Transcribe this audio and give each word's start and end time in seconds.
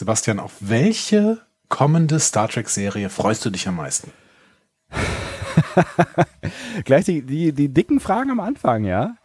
Sebastian, 0.00 0.40
auf 0.40 0.54
welche 0.60 1.42
kommende 1.68 2.18
Star 2.20 2.48
Trek-Serie 2.48 3.10
freust 3.10 3.44
du 3.44 3.50
dich 3.50 3.68
am 3.68 3.76
meisten? 3.76 4.10
Gleich 6.86 7.04
die, 7.04 7.20
die, 7.20 7.52
die 7.52 7.68
dicken 7.68 8.00
Fragen 8.00 8.30
am 8.30 8.40
Anfang, 8.40 8.84
ja. 8.84 9.16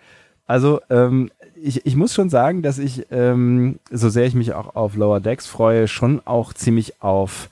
Also 0.45 0.81
ähm, 0.89 1.31
ich, 1.55 1.85
ich 1.85 1.95
muss 1.95 2.13
schon 2.13 2.29
sagen, 2.29 2.61
dass 2.61 2.77
ich, 2.77 3.07
ähm, 3.09 3.79
so 3.89 4.09
sehr 4.09 4.25
ich 4.25 4.35
mich 4.35 4.51
auch 4.51 4.75
auf 4.75 4.97
Lower 4.97 5.21
Decks 5.21 5.47
freue, 5.47 5.87
schon 5.87 6.21
auch 6.25 6.51
ziemlich 6.51 7.01
auf 7.01 7.49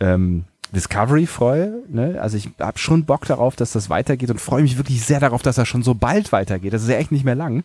ähm, 0.00 0.42
Discovery 0.72 1.26
freue. 1.26 1.84
Ne? 1.88 2.20
Also 2.20 2.36
ich 2.36 2.50
habe 2.58 2.78
schon 2.80 3.04
Bock 3.04 3.24
darauf, 3.24 3.54
dass 3.54 3.70
das 3.70 3.88
weitergeht 3.88 4.30
und 4.30 4.40
freue 4.40 4.62
mich 4.62 4.78
wirklich 4.78 5.04
sehr 5.04 5.20
darauf, 5.20 5.42
dass 5.42 5.54
das 5.54 5.68
schon 5.68 5.84
so 5.84 5.94
bald 5.94 6.32
weitergeht. 6.32 6.72
Das 6.72 6.82
ist 6.82 6.88
ja 6.88 6.96
echt 6.96 7.12
nicht 7.12 7.24
mehr 7.24 7.36
lang. 7.36 7.62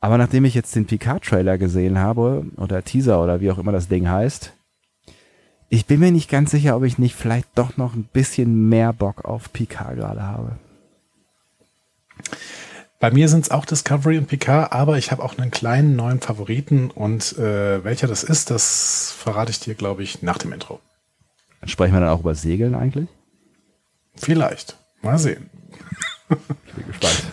Aber 0.00 0.16
nachdem 0.16 0.46
ich 0.46 0.54
jetzt 0.54 0.74
den 0.74 0.86
Picard-Trailer 0.86 1.58
gesehen 1.58 1.98
habe, 1.98 2.46
oder 2.56 2.82
Teaser 2.82 3.22
oder 3.22 3.40
wie 3.40 3.50
auch 3.50 3.58
immer 3.58 3.72
das 3.72 3.88
Ding 3.88 4.08
heißt, 4.08 4.52
ich 5.68 5.86
bin 5.86 6.00
mir 6.00 6.10
nicht 6.10 6.30
ganz 6.30 6.50
sicher, 6.50 6.76
ob 6.76 6.84
ich 6.84 6.98
nicht 6.98 7.14
vielleicht 7.14 7.46
doch 7.54 7.76
noch 7.76 7.94
ein 7.94 8.08
bisschen 8.12 8.68
mehr 8.68 8.92
Bock 8.92 9.24
auf 9.24 9.52
Picard 9.52 9.96
gerade 9.96 10.22
habe. 10.22 10.58
Bei 12.98 13.10
mir 13.10 13.28
sind 13.28 13.44
es 13.44 13.50
auch 13.50 13.64
Discovery 13.64 14.18
und 14.18 14.26
Picard, 14.26 14.72
aber 14.72 14.98
ich 14.98 15.10
habe 15.10 15.22
auch 15.22 15.38
einen 15.38 15.50
kleinen 15.50 15.96
neuen 15.96 16.20
Favoriten 16.20 16.90
und 16.90 17.38
äh, 17.38 17.82
welcher 17.84 18.08
das 18.08 18.24
ist, 18.24 18.50
das 18.50 19.14
verrate 19.16 19.52
ich 19.52 19.60
dir, 19.60 19.74
glaube 19.74 20.02
ich, 20.02 20.22
nach 20.22 20.38
dem 20.38 20.52
Intro. 20.52 20.80
Sprechen 21.64 21.94
wir 21.94 22.00
dann 22.00 22.10
auch 22.10 22.20
über 22.20 22.34
Segeln 22.34 22.74
eigentlich? 22.74 23.08
Vielleicht. 24.16 24.76
Mal 25.02 25.18
sehen. 25.18 25.48
ich 26.30 26.74
bin 26.74 26.86
gespannt. 26.86 27.32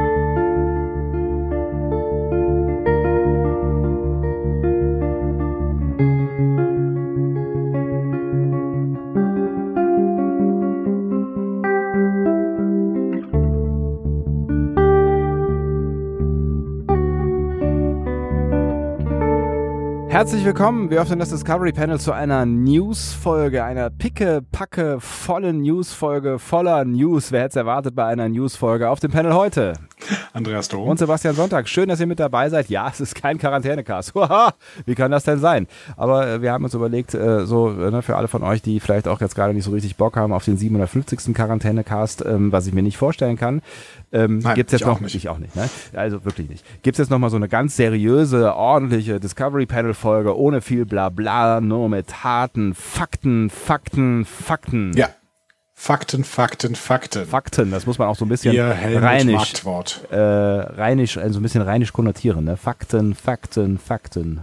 Herzlich 20.21 20.45
willkommen, 20.45 20.91
wir 20.91 21.01
öffnen 21.01 21.17
das 21.17 21.31
Discovery 21.31 21.71
Panel 21.71 21.99
zu 21.99 22.11
einer 22.11 22.45
News-Folge, 22.45 23.63
einer 23.63 23.89
picke, 23.89 24.43
packe, 24.51 24.99
vollen 24.99 25.61
News-Folge, 25.61 26.37
voller 26.37 26.85
News. 26.85 27.31
Wer 27.31 27.39
hätte 27.39 27.49
es 27.49 27.55
erwartet 27.55 27.95
bei 27.95 28.05
einer 28.05 28.29
News-Folge 28.29 28.87
auf 28.87 28.99
dem 28.99 29.09
Panel 29.09 29.33
heute? 29.33 29.73
Andreas 30.33 30.67
Dom. 30.67 30.87
Und 30.87 30.97
Sebastian 30.97 31.35
Sonntag. 31.35 31.67
Schön, 31.67 31.89
dass 31.89 31.99
ihr 31.99 32.07
mit 32.07 32.19
dabei 32.19 32.49
seid. 32.49 32.69
Ja, 32.69 32.89
es 32.89 33.01
ist 33.01 33.15
kein 33.15 33.37
Quarantänecast. 33.37 34.13
Wie 34.85 34.95
kann 34.95 35.11
das 35.11 35.23
denn 35.23 35.39
sein? 35.39 35.67
Aber 35.97 36.27
äh, 36.27 36.41
wir 36.41 36.51
haben 36.51 36.63
uns 36.63 36.73
überlegt, 36.73 37.13
äh, 37.13 37.45
so 37.45 37.69
äh, 37.69 37.91
ne, 37.91 38.01
für 38.01 38.15
alle 38.15 38.27
von 38.27 38.43
euch, 38.43 38.61
die 38.61 38.79
vielleicht 38.79 39.07
auch 39.07 39.21
jetzt 39.21 39.35
gerade 39.35 39.53
nicht 39.53 39.65
so 39.65 39.71
richtig 39.71 39.95
Bock 39.97 40.17
haben 40.17 40.33
auf 40.33 40.45
den 40.45 40.57
750. 40.57 41.33
Quarantänecast, 41.33 42.25
ähm, 42.25 42.51
was 42.51 42.67
ich 42.67 42.73
mir 42.73 42.83
nicht 42.83 42.97
vorstellen 42.97 43.37
kann, 43.37 43.61
ähm, 44.11 44.39
Nein, 44.39 44.55
gibt's 44.55 44.73
jetzt 44.73 44.85
noch 44.85 44.99
nicht. 44.99 45.15
Ich 45.15 45.29
auch 45.29 45.37
nicht, 45.37 45.55
ne? 45.55 45.69
Also 45.93 46.25
wirklich 46.25 46.49
nicht. 46.49 46.65
Gibt's 46.83 46.99
jetzt 46.99 47.09
noch 47.09 47.19
mal 47.19 47.29
so 47.29 47.37
eine 47.37 47.47
ganz 47.47 47.75
seriöse, 47.75 48.55
ordentliche 48.55 49.19
Discovery 49.19 49.65
Panel 49.65 49.93
Folge 49.93 50.37
ohne 50.37 50.61
viel 50.61 50.85
Blabla, 50.85 51.61
nur 51.61 51.89
mit 51.89 52.23
harten 52.23 52.73
Fakten, 52.73 53.49
Fakten, 53.49 54.25
Fakten. 54.25 54.91
Ja. 54.95 55.09
Fakten, 55.83 56.23
Fakten, 56.23 56.75
Fakten. 56.75 57.25
Fakten, 57.25 57.71
das 57.71 57.87
muss 57.87 57.97
man 57.97 58.07
auch 58.07 58.15
so 58.15 58.23
ein 58.23 58.29
bisschen 58.29 58.53
Ihr 58.53 58.65
rheinisch, 58.65 59.53
äh, 60.11 60.15
rheinisch, 60.15 61.17
also 61.17 61.39
ein 61.39 61.41
bisschen 61.41 61.63
rheinisch 61.63 61.91
konnotieren. 61.91 62.45
Ne? 62.45 62.55
Fakten, 62.55 63.15
Fakten, 63.15 63.79
Fakten. 63.79 64.41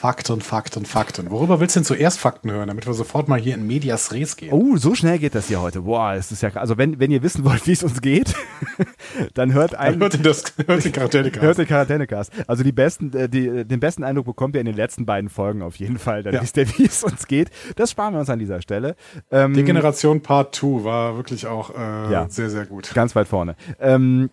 Fakten, 0.00 0.40
Fakten, 0.40 0.86
Fakten. 0.86 1.30
Worüber 1.30 1.60
willst 1.60 1.76
du 1.76 1.80
denn 1.80 1.84
zuerst 1.84 2.18
Fakten 2.18 2.50
hören, 2.50 2.68
damit 2.68 2.86
wir 2.86 2.94
sofort 2.94 3.28
mal 3.28 3.38
hier 3.38 3.54
in 3.54 3.66
Medias 3.66 4.12
Res 4.12 4.38
gehen? 4.38 4.50
Oh, 4.50 4.78
so 4.78 4.94
schnell 4.94 5.18
geht 5.18 5.34
das 5.34 5.48
hier 5.48 5.60
heute. 5.60 5.82
Boah, 5.82 6.14
es 6.14 6.32
ist 6.32 6.42
ja, 6.42 6.48
also 6.54 6.78
wenn, 6.78 6.98
wenn 6.98 7.10
ihr 7.10 7.22
wissen 7.22 7.44
wollt, 7.44 7.66
wie 7.66 7.72
es 7.72 7.82
uns 7.82 8.00
geht, 8.00 8.34
dann 9.34 9.52
hört 9.52 9.74
ein, 9.74 9.92
dann 9.92 10.00
hört, 10.00 10.14
ihr 10.14 10.22
das, 10.22 10.54
hört 10.66 10.86
den 10.86 10.92
Quarantänecast. 10.92 11.42
hört 11.42 11.58
den 11.58 11.66
Quarantänecast. 11.66 12.32
Also 12.46 12.64
die 12.64 12.72
besten, 12.72 13.12
äh, 13.12 13.28
die, 13.28 13.66
den 13.66 13.78
besten 13.78 14.02
Eindruck 14.02 14.24
bekommt 14.24 14.54
ihr 14.54 14.62
in 14.62 14.64
den 14.64 14.74
letzten 14.74 15.04
beiden 15.04 15.28
Folgen 15.28 15.60
auf 15.60 15.76
jeden 15.76 15.98
Fall. 15.98 16.22
Dann 16.22 16.32
ja. 16.32 16.40
wisst 16.40 16.56
ihr, 16.56 16.66
wie 16.78 16.86
es 16.86 17.04
uns 17.04 17.26
geht. 17.26 17.50
Das 17.76 17.90
sparen 17.90 18.14
wir 18.14 18.20
uns 18.20 18.30
an 18.30 18.38
dieser 18.38 18.62
Stelle. 18.62 18.96
Ähm, 19.30 19.52
die 19.52 19.64
Generation 19.64 20.22
Part 20.22 20.54
2 20.54 20.82
war 20.82 21.16
wirklich 21.16 21.46
auch 21.46 21.74
äh, 21.74 22.10
ja, 22.10 22.26
sehr, 22.30 22.48
sehr 22.48 22.64
gut. 22.64 22.90
Ganz 22.94 23.14
weit 23.14 23.28
vorne. 23.28 23.54
Ähm, 23.78 24.30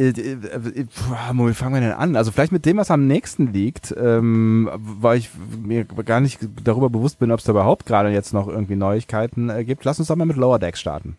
äh, 0.00 0.08
äh, 0.08 0.32
äh, 0.32 0.86
wie 1.32 1.54
fangen 1.54 1.74
wir 1.74 1.80
denn 1.80 1.92
an? 1.92 2.16
Also 2.16 2.32
vielleicht 2.32 2.52
mit 2.52 2.64
dem, 2.64 2.78
was 2.78 2.90
am 2.90 3.06
nächsten 3.06 3.52
liegt, 3.52 3.94
ähm, 3.98 4.70
weil 4.72 5.18
ich 5.18 5.30
mir 5.62 5.84
gar 5.84 6.20
nicht 6.20 6.40
darüber 6.64 6.88
bewusst 6.88 7.18
bin, 7.18 7.30
ob 7.30 7.40
es 7.40 7.44
da 7.44 7.52
überhaupt 7.52 7.86
gerade 7.86 8.08
jetzt 8.10 8.32
noch 8.32 8.48
irgendwie 8.48 8.76
Neuigkeiten 8.76 9.50
äh, 9.50 9.64
gibt. 9.64 9.84
Lass 9.84 9.98
uns 9.98 10.08
doch 10.08 10.16
mal 10.16 10.24
mit 10.24 10.36
Lower 10.36 10.58
Decks 10.58 10.80
starten. 10.80 11.16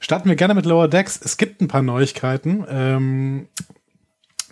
Starten 0.00 0.28
wir 0.28 0.36
gerne 0.36 0.54
mit 0.54 0.66
Lower 0.66 0.88
Decks. 0.88 1.20
Es 1.22 1.36
gibt 1.36 1.60
ein 1.60 1.68
paar 1.68 1.82
Neuigkeiten. 1.82 2.64
Ähm, 2.68 3.48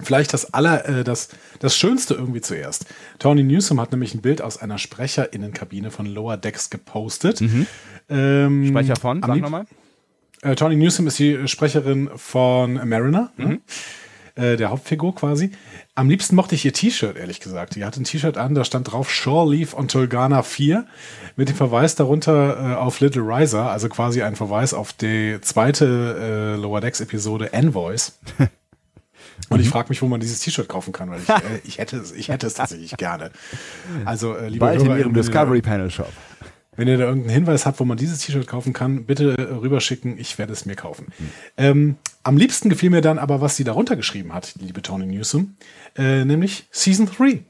vielleicht 0.01 0.33
das 0.33 0.55
aller, 0.55 0.89
äh, 0.89 1.05
das, 1.05 1.31
das 1.59 1.77
Schönste 1.77 2.15
irgendwie 2.15 2.41
zuerst. 2.41 2.87
Tony 3.19 3.43
Newsom 3.43 3.81
hat 3.81 3.91
nämlich 3.91 4.15
ein 4.15 4.23
Bild 4.23 4.43
aus 4.43 4.59
einer 4.59 4.79
Sprecherinnenkabine 4.79 5.91
von 5.91 6.07
Lower 6.07 6.37
Decks 6.37 6.71
gepostet. 6.71 7.41
Mhm. 7.41 7.67
Ähm, 8.09 8.67
Sprecher 8.69 8.97
von, 8.97 9.23
sag 9.23 9.41
nochmal. 9.41 9.67
Äh, 10.45 10.55
Tony 10.57 10.77
Newsom 10.77 11.07
ist 11.07 11.19
die 11.19 11.49
Sprecherin 11.49 12.11
von 12.17 12.75
Mariner, 12.87 13.33
ne? 13.37 13.47
mhm. 13.47 13.61
äh, 14.35 14.57
der 14.57 14.71
Hauptfigur 14.71 15.15
quasi. 15.15 15.53
Am 15.95 16.11
liebsten 16.11 16.37
mochte 16.37 16.55
ich 16.55 16.65
ihr 16.65 16.73
T-Shirt, 16.73 17.17
ehrlich 17.17 17.41
gesagt. 17.41 17.77
Die 17.77 17.85
hatte 17.85 18.01
ein 18.01 18.05
T-Shirt 18.05 18.37
an, 18.37 18.55
da 18.55 18.65
stand 18.65 18.93
drauf 18.93 19.11
Shore 19.11 19.51
Leaf 19.51 19.75
on 19.75 19.89
Tulgana 19.89 20.43
4 20.43 20.87
mit 21.37 21.49
dem 21.49 21.57
Verweis 21.57 21.95
darunter 21.95 22.73
äh, 22.73 22.75
auf 22.75 23.01
Little 23.01 23.23
Riser, 23.23 23.71
also 23.71 23.89
quasi 23.89 24.23
ein 24.23 24.37
Verweis 24.37 24.75
auf 24.75 24.93
die 24.93 25.39
zweite 25.41 26.57
äh, 26.57 26.61
Lower 26.61 26.83
Decks 26.83 27.01
Episode 27.01 27.53
Envoys. 27.53 28.19
Und 29.49 29.61
ich 29.61 29.67
mhm. 29.67 29.73
frage 29.73 29.89
mich, 29.89 30.03
wo 30.03 30.07
man 30.07 30.21
dieses 30.21 30.41
T-Shirt 30.41 30.69
kaufen 30.69 30.93
kann, 30.93 31.11
weil 31.11 31.21
ich, 31.21 31.29
äh, 31.29 31.61
ich, 31.65 31.79
hätte, 31.79 31.97
es, 31.97 32.13
ich 32.13 32.29
hätte 32.29 32.47
es 32.47 32.55
tatsächlich 32.55 32.97
gerne. 32.99 33.31
Also, 34.05 34.37
äh, 34.37 34.49
lieber 34.49 34.67
Bald 34.67 34.83
Hörer, 34.83 34.95
in 34.95 35.01
Ihrem 35.01 35.15
Discovery 35.15 35.63
Panel 35.63 35.91
Shop. 35.91 36.13
Wenn 36.77 36.89
ihr 36.89 36.99
da 36.99 37.05
irgendeinen 37.05 37.35
Hinweis 37.35 37.67
habt, 37.67 37.81
wo 37.81 37.85
man 37.85 37.97
dieses 37.97 38.21
T-Shirt 38.21 38.47
kaufen 38.47 38.73
kann, 38.73 39.05
bitte 39.05 39.37
rüberschicken. 39.63 40.19
Ich 40.19 40.39
werde 40.39 40.53
es 40.53 40.67
mir 40.67 40.77
kaufen. 40.77 41.07
Mhm. 41.19 41.31
Ähm, 41.57 41.97
am 42.23 42.37
liebsten 42.37 42.69
gefiel 42.69 42.91
mir 42.91 43.01
dann 43.01 43.19
aber, 43.19 43.41
was 43.41 43.57
sie 43.57 43.65
darunter 43.65 43.97
geschrieben 43.97 44.33
hat, 44.33 44.55
die 44.61 44.67
liebe 44.67 44.83
Tony 44.83 45.07
Newsom, 45.07 45.57
äh, 45.97 46.25
nämlich 46.25 46.67
Season 46.71 47.07
3. 47.07 47.41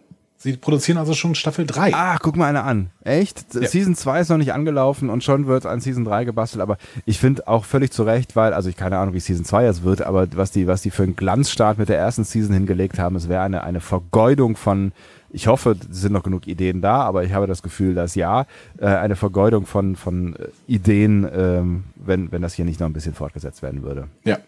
Sie 0.44 0.58
produzieren 0.58 0.98
also 0.98 1.14
schon 1.14 1.34
Staffel 1.34 1.64
3. 1.64 1.92
Ach, 1.94 2.18
guck 2.20 2.36
mal 2.36 2.48
eine 2.48 2.64
an. 2.64 2.90
Echt? 3.02 3.54
Ja. 3.54 3.66
Season 3.66 3.96
2 3.96 4.20
ist 4.20 4.28
noch 4.28 4.36
nicht 4.36 4.52
angelaufen 4.52 5.08
und 5.08 5.24
schon 5.24 5.46
wird 5.46 5.64
an 5.64 5.80
Season 5.80 6.04
3 6.04 6.24
gebastelt, 6.24 6.60
aber 6.60 6.76
ich 7.06 7.18
finde 7.18 7.48
auch 7.48 7.64
völlig 7.64 7.92
zu 7.92 8.02
Recht, 8.02 8.36
weil, 8.36 8.52
also 8.52 8.68
ich 8.68 8.76
keine 8.76 8.98
Ahnung, 8.98 9.14
wie 9.14 9.20
Season 9.20 9.46
2 9.46 9.64
jetzt 9.64 9.84
wird, 9.84 10.02
aber 10.02 10.26
was 10.34 10.50
die, 10.50 10.66
was 10.66 10.82
die 10.82 10.90
für 10.90 11.04
einen 11.04 11.16
Glanzstart 11.16 11.78
mit 11.78 11.88
der 11.88 11.96
ersten 11.96 12.24
Season 12.24 12.52
hingelegt 12.52 12.98
haben, 12.98 13.16
es 13.16 13.30
wäre 13.30 13.42
eine, 13.42 13.64
eine 13.64 13.80
Vergeudung 13.80 14.56
von, 14.56 14.92
ich 15.34 15.48
hoffe, 15.48 15.76
es 15.90 16.00
sind 16.00 16.12
noch 16.12 16.22
genug 16.22 16.46
Ideen 16.46 16.80
da, 16.80 17.02
aber 17.02 17.24
ich 17.24 17.32
habe 17.32 17.46
das 17.46 17.62
Gefühl, 17.62 17.94
dass 17.94 18.14
ja, 18.14 18.46
äh, 18.78 18.86
eine 18.86 19.16
Vergeudung 19.16 19.66
von, 19.66 19.96
von 19.96 20.36
äh, 20.36 20.48
Ideen, 20.68 21.28
ähm, 21.34 21.84
wenn, 21.96 22.30
wenn 22.30 22.40
das 22.40 22.54
hier 22.54 22.64
nicht 22.64 22.78
noch 22.78 22.86
ein 22.86 22.92
bisschen 22.92 23.14
fortgesetzt 23.14 23.60
werden 23.62 23.82
würde. 23.82 24.06
Ja. 24.24 24.38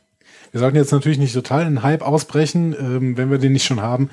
Wir 0.57 0.61
sollten 0.61 0.79
jetzt 0.79 0.91
natürlich 0.91 1.19
nicht 1.19 1.35
total 1.35 1.67
in 1.67 1.83
Hype 1.83 2.01
ausbrechen, 2.01 2.75
ähm, 2.81 3.19
wenn 3.19 3.31
wir 3.31 3.37
den 3.37 3.53
nicht 3.53 3.67
schon 3.67 3.83
haben. 3.83 4.09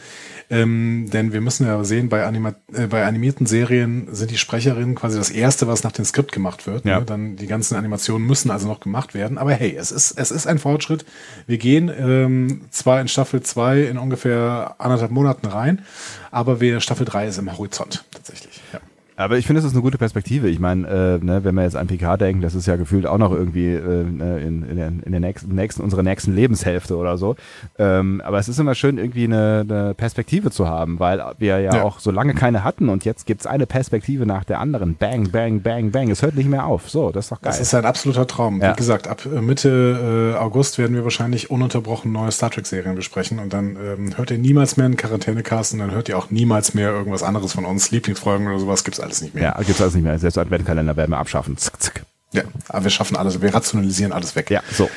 Ähm, 0.50 1.10
denn 1.10 1.32
wir 1.32 1.40
müssen 1.40 1.66
ja 1.66 1.82
sehen, 1.86 2.10
bei, 2.10 2.26
Anima 2.26 2.54
äh, 2.74 2.88
bei 2.88 3.06
animierten 3.06 3.46
Serien 3.46 4.10
sind 4.12 4.30
die 4.30 4.38
Sprecherinnen 4.38 4.94
quasi 4.94 5.18
das 5.18 5.30
Erste, 5.30 5.70
was 5.70 5.86
nach 5.86 5.94
dem 5.94 6.04
Skript 6.04 6.34
gemacht 6.34 6.68
wird. 6.68 6.84
Ja. 6.84 7.00
Ne? 7.00 7.06
Dann 7.06 7.38
die 7.38 7.48
ganzen 7.48 7.78
Animationen 7.78 8.28
müssen 8.28 8.52
also 8.52 8.68
noch 8.68 8.82
gemacht 8.82 9.14
werden. 9.14 9.38
Aber 9.38 9.54
hey, 9.54 9.74
es 9.74 9.94
ist, 9.94 10.20
es 10.20 10.32
ist 10.32 10.46
ein 10.46 10.60
Fortschritt. 10.60 11.06
Wir 11.48 11.58
gehen 11.58 11.90
ähm, 11.98 12.64
zwar 12.72 13.00
in 13.00 13.08
Staffel 13.08 13.42
2 13.42 13.84
in 13.84 13.98
ungefähr 13.98 14.76
anderthalb 14.80 15.12
Monaten 15.12 15.48
rein, 15.48 15.84
aber 16.30 16.60
wir, 16.60 16.82
Staffel 16.82 17.06
3 17.06 17.28
ist 17.28 17.38
im 17.38 17.58
Horizont 17.58 18.04
tatsächlich. 18.12 18.60
Ja. 18.74 18.82
Aber 19.16 19.38
ich 19.38 19.46
finde, 19.46 19.60
es 19.60 19.66
ist 19.66 19.74
eine 19.74 19.82
gute 19.82 19.98
Perspektive. 19.98 20.50
Ich 20.50 20.60
meine, 20.60 20.88
äh, 20.88 21.24
ne, 21.24 21.44
wenn 21.44 21.56
wir 21.56 21.64
jetzt 21.64 21.76
an 21.76 21.88
PK 21.88 22.18
denken, 22.18 22.42
das 22.42 22.56
ist 22.56 22.66
ja 22.66 22.76
gefühlt 22.76 23.06
auch 23.06 23.18
noch 23.18 23.32
irgendwie 23.32 23.74
äh, 23.74 24.04
ne, 24.04 24.40
in, 24.40 24.64
in, 24.64 24.76
der, 24.76 24.88
in 24.88 25.12
der 25.12 25.20
nächsten, 25.20 25.54
nächsten, 25.54 25.84
unserer 25.84 26.04
nächsten 26.04 26.34
Lebenshälfte 26.34 26.98
oder 26.98 27.18
so. 27.18 27.36
Ähm, 27.78 28.22
aber 28.26 28.40
es 28.40 28.50
ist 28.50 28.60
immer 28.60 28.76
schön, 28.76 28.98
irgendwie 28.98 29.26
eine, 29.26 29.66
eine 29.70 29.94
Perspektive 29.94 30.52
zu 30.52 30.68
haben, 30.68 31.00
weil 31.00 31.24
wir 31.38 31.60
ja, 31.60 31.76
ja, 31.76 31.84
auch 31.84 32.00
so 32.00 32.12
lange 32.12 32.34
keine 32.34 32.64
hatten 32.64 32.90
und 32.90 33.06
jetzt 33.06 33.26
gibt's 33.26 33.46
eine 33.46 33.68
Perspektive 33.68 34.26
nach 34.26 34.44
der 34.44 34.60
anderen. 34.60 34.96
Bang, 34.96 35.30
bang, 35.30 35.62
bang, 35.62 35.92
bang. 35.92 36.10
Es 36.10 36.22
hört 36.22 36.36
nicht 36.36 36.50
mehr 36.50 36.66
auf. 36.66 36.90
So, 36.90 37.12
das 37.12 37.26
ist 37.26 37.32
doch 37.32 37.42
geil. 37.42 37.52
Das 37.52 37.60
ist 37.60 37.74
ein 37.76 37.86
absoluter 37.86 38.26
Traum. 38.26 38.62
Ja. 38.62 38.72
Wie 38.72 38.78
gesagt, 38.78 39.08
ab 39.08 39.26
äh, 39.26 39.42
Mitte 39.42 40.34
äh, 40.34 40.38
August 40.38 40.80
werden 40.80 40.96
wir 40.96 41.04
wahrscheinlich 41.04 41.52
ununterbrochen 41.52 42.12
neue 42.12 42.32
Star 42.32 42.50
Trek-Serien 42.50 42.96
besprechen 42.96 43.40
und 43.40 43.54
dann 43.54 43.78
ähm, 43.84 44.18
hört 44.18 44.32
ihr 44.32 44.40
niemals 44.40 44.78
mehr 44.78 44.88
einen 44.88 44.98
Quarantänecast 44.98 45.74
und 45.74 45.80
dann 45.80 45.92
hört 45.92 46.10
ihr 46.10 46.18
auch 46.18 46.32
niemals 46.32 46.74
mehr 46.74 46.90
irgendwas 46.92 47.22
anderes 47.22 47.54
von 47.54 47.66
uns. 47.66 47.92
Lieblingsfolgen 47.92 48.48
oder 48.48 48.60
sowas 48.60 48.84
gibt's 48.84 49.03
alles 49.04 49.22
nicht 49.22 49.36
mehr. 49.36 49.44
Ja, 49.44 49.62
gibt's 49.62 49.82
alles 49.82 49.94
nicht 49.94 50.04
mehr. 50.04 50.18
Selbst 50.18 50.38
Adventkalender 50.38 50.96
werden 50.98 51.12
wir 51.12 51.18
abschaffen. 51.18 51.58
Zick, 51.58 51.82
zick. 51.82 52.04
Ja, 52.32 52.44
aber 52.68 52.86
wir 52.86 52.92
schaffen 52.92 53.16
alles, 53.16 53.42
wir 53.42 53.54
rationalisieren 53.54 54.12
alles 54.12 54.36
weg. 54.36 54.50
Ja, 54.50 54.62
so. 54.72 54.90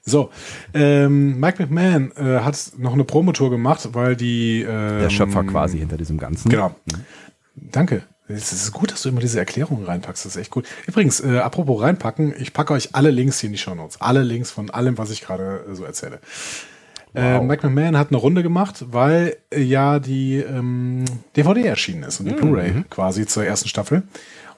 So, 0.05 0.31
ähm, 0.75 1.39
Mike 1.39 1.63
McMahon 1.63 2.11
äh, 2.17 2.41
hat 2.41 2.73
noch 2.77 2.93
eine 2.93 3.05
Promotour 3.05 3.51
gemacht, 3.51 3.89
weil 3.93 4.17
die 4.17 4.63
ähm, 4.63 4.99
Der 4.99 5.11
Schöpfer 5.11 5.45
quasi 5.45 5.79
hinter 5.79 5.97
diesem 5.97 6.19
Ganzen. 6.19 6.49
Genau. 6.49 6.75
Danke. 7.55 8.03
Es 8.27 8.53
ist 8.53 8.73
gut, 8.73 8.91
dass 8.91 9.03
du 9.03 9.11
immer 9.11 9.21
diese 9.21 9.39
Erklärungen 9.39 9.85
reinpackst. 9.85 10.25
Das 10.25 10.35
ist 10.35 10.41
echt 10.41 10.51
gut. 10.51 10.67
Übrigens, 10.87 11.21
äh, 11.21 11.39
apropos 11.39 11.81
reinpacken, 11.83 12.35
ich 12.39 12.53
packe 12.53 12.73
euch 12.73 12.95
alle 12.95 13.11
Links 13.11 13.41
hier 13.41 13.49
in 13.49 13.53
die 13.53 13.59
Show 13.59 13.75
Notes. 13.75 14.01
Alle 14.01 14.23
Links 14.23 14.51
von 14.51 14.71
allem, 14.71 14.99
was 14.99 15.11
ich 15.11 15.21
gerade 15.21 15.65
äh, 15.71 15.75
so 15.75 15.85
erzähle. 15.85 16.21
Äh, 17.15 17.41
Mike 17.41 17.67
McMahon 17.67 17.99
hat 17.99 18.09
eine 18.09 18.17
Runde 18.17 18.43
gemacht, 18.43 18.87
weil 18.89 19.37
äh, 19.51 19.61
ja 19.61 19.99
die 19.99 20.37
ähm, 20.37 21.05
DVD 21.37 21.65
erschienen 21.65 22.05
ist 22.05 22.21
und 22.21 22.27
die 22.27 22.35
Blu-ray 22.35 22.85
quasi 22.89 23.27
zur 23.27 23.45
ersten 23.45 23.69
Staffel. 23.69 24.03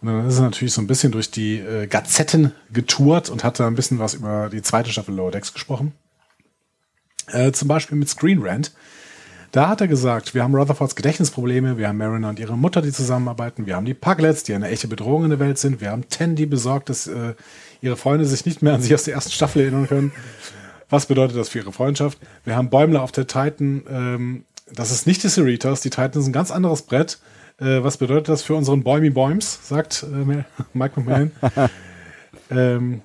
Und 0.01 0.09
dann 0.09 0.29
ist 0.29 0.39
er 0.39 0.43
natürlich 0.43 0.73
so 0.73 0.81
ein 0.81 0.87
bisschen 0.87 1.11
durch 1.11 1.31
die 1.31 1.59
äh, 1.59 1.87
Gazetten 1.87 2.53
getourt 2.73 3.29
und 3.31 3.43
hat 3.43 3.59
da 3.59 3.67
ein 3.67 3.75
bisschen 3.75 3.99
was 3.99 4.15
über 4.15 4.51
die 4.51 4.63
zweite 4.63 4.91
Staffel 4.91 5.15
Lower 5.15 5.33
Decks 5.33 5.53
gesprochen. 5.53 5.93
Äh, 7.29 7.53
zum 7.53 7.69
Beispiel 7.69 7.97
mit 7.97 8.09
Screen 8.09 8.43
Rant. 8.43 8.73
Da 9.51 9.69
hat 9.69 9.81
er 9.81 9.87
gesagt, 9.87 10.35
wir 10.35 10.43
haben 10.43 10.55
Rutherfords 10.55 10.97
Gedächtnisprobleme, 10.97 11.79
wir 11.79 11.87
haben 11.87 11.97
Mariner 11.97 12.29
und 12.29 12.41
ihre 12.41 12.59
Mutter, 12.59 12.83
die 12.83 12.91
zusammenarbeiten, 12.91 13.67
wir 13.67 13.77
haben 13.77 13.87
die 13.87 13.95
Puglets, 13.95 14.43
die 14.43 14.53
eine 14.53 14.69
echte 14.69 14.89
Bedrohung 14.89 15.23
in 15.23 15.31
der 15.31 15.39
Welt 15.39 15.59
sind, 15.59 15.81
wir 15.81 15.93
haben 15.93 16.09
Ten, 16.09 16.35
die 16.35 16.45
besorgt, 16.47 16.89
dass 16.89 17.07
äh, 17.07 17.35
ihre 17.81 17.97
Freunde 17.97 18.25
sich 18.25 18.45
nicht 18.47 18.63
mehr 18.63 18.75
an 18.75 18.83
sich 18.83 18.93
aus 18.93 19.05
der 19.05 19.15
ersten 19.15 19.31
Staffel 19.31 19.63
erinnern 19.63 19.87
können. 19.87 20.13
Was 20.95 21.07
bedeutet 21.07 21.37
das 21.37 21.49
für 21.49 21.59
ihre 21.59 21.73
Freundschaft? 21.73 22.19
Wir 22.45 22.55
haben 22.55 22.71
Bäumler 22.71 23.03
auf 23.03 23.11
der 23.11 23.27
Titan, 23.27 23.83
ähm, 23.91 24.45
das 24.73 24.93
ist 24.93 25.09
nicht 25.09 25.25
die 25.25 25.29
Cerritos, 25.29 25.81
die 25.81 25.91
Titan 25.91 26.21
ist 26.23 26.29
ein 26.29 26.33
ganz 26.33 26.53
anderes 26.53 26.83
Brett. 26.83 27.19
Äh, 27.59 27.83
was 27.83 27.97
bedeutet 27.97 28.29
das 28.29 28.43
für 28.45 28.55
unseren 28.55 28.85
Bäumi 28.85 29.11
Bäums, 29.11 29.59
sagt 29.69 30.05
äh, 30.05 30.45
Mike 30.73 31.01
McMahon. 31.01 31.33
ähm, 32.51 33.01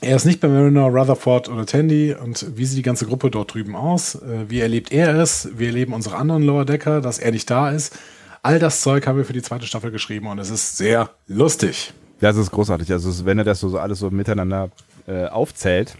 er 0.00 0.16
ist 0.16 0.24
nicht 0.24 0.40
bei 0.40 0.48
Mariner, 0.48 0.86
Rutherford 0.86 1.50
oder 1.50 1.66
Tandy 1.66 2.14
und 2.14 2.56
wie 2.56 2.64
sieht 2.64 2.78
die 2.78 2.82
ganze 2.82 3.04
Gruppe 3.04 3.30
dort 3.30 3.52
drüben 3.52 3.76
aus? 3.76 4.14
Äh, 4.14 4.48
wie 4.48 4.60
erlebt 4.60 4.92
er 4.92 5.14
es? 5.16 5.50
Wie 5.58 5.66
erleben 5.66 5.92
unsere 5.92 6.16
anderen 6.16 6.42
Lower 6.42 6.64
Decker, 6.64 7.02
dass 7.02 7.18
er 7.18 7.32
nicht 7.32 7.50
da 7.50 7.70
ist? 7.70 7.98
All 8.42 8.58
das 8.58 8.80
Zeug 8.80 9.06
haben 9.06 9.18
wir 9.18 9.26
für 9.26 9.34
die 9.34 9.42
zweite 9.42 9.66
Staffel 9.66 9.90
geschrieben 9.90 10.26
und 10.26 10.38
es 10.38 10.48
ist 10.48 10.78
sehr 10.78 11.10
lustig. 11.26 11.92
Ja, 12.22 12.28
das 12.30 12.38
ist 12.38 12.50
großartig. 12.50 12.90
Also 12.92 13.10
es- 13.10 13.26
wenn 13.26 13.36
er 13.36 13.44
das 13.44 13.60
so, 13.60 13.68
so 13.68 13.78
alles 13.78 13.98
so 13.98 14.10
miteinander 14.10 14.70
äh, 15.06 15.26
aufzählt, 15.26 15.96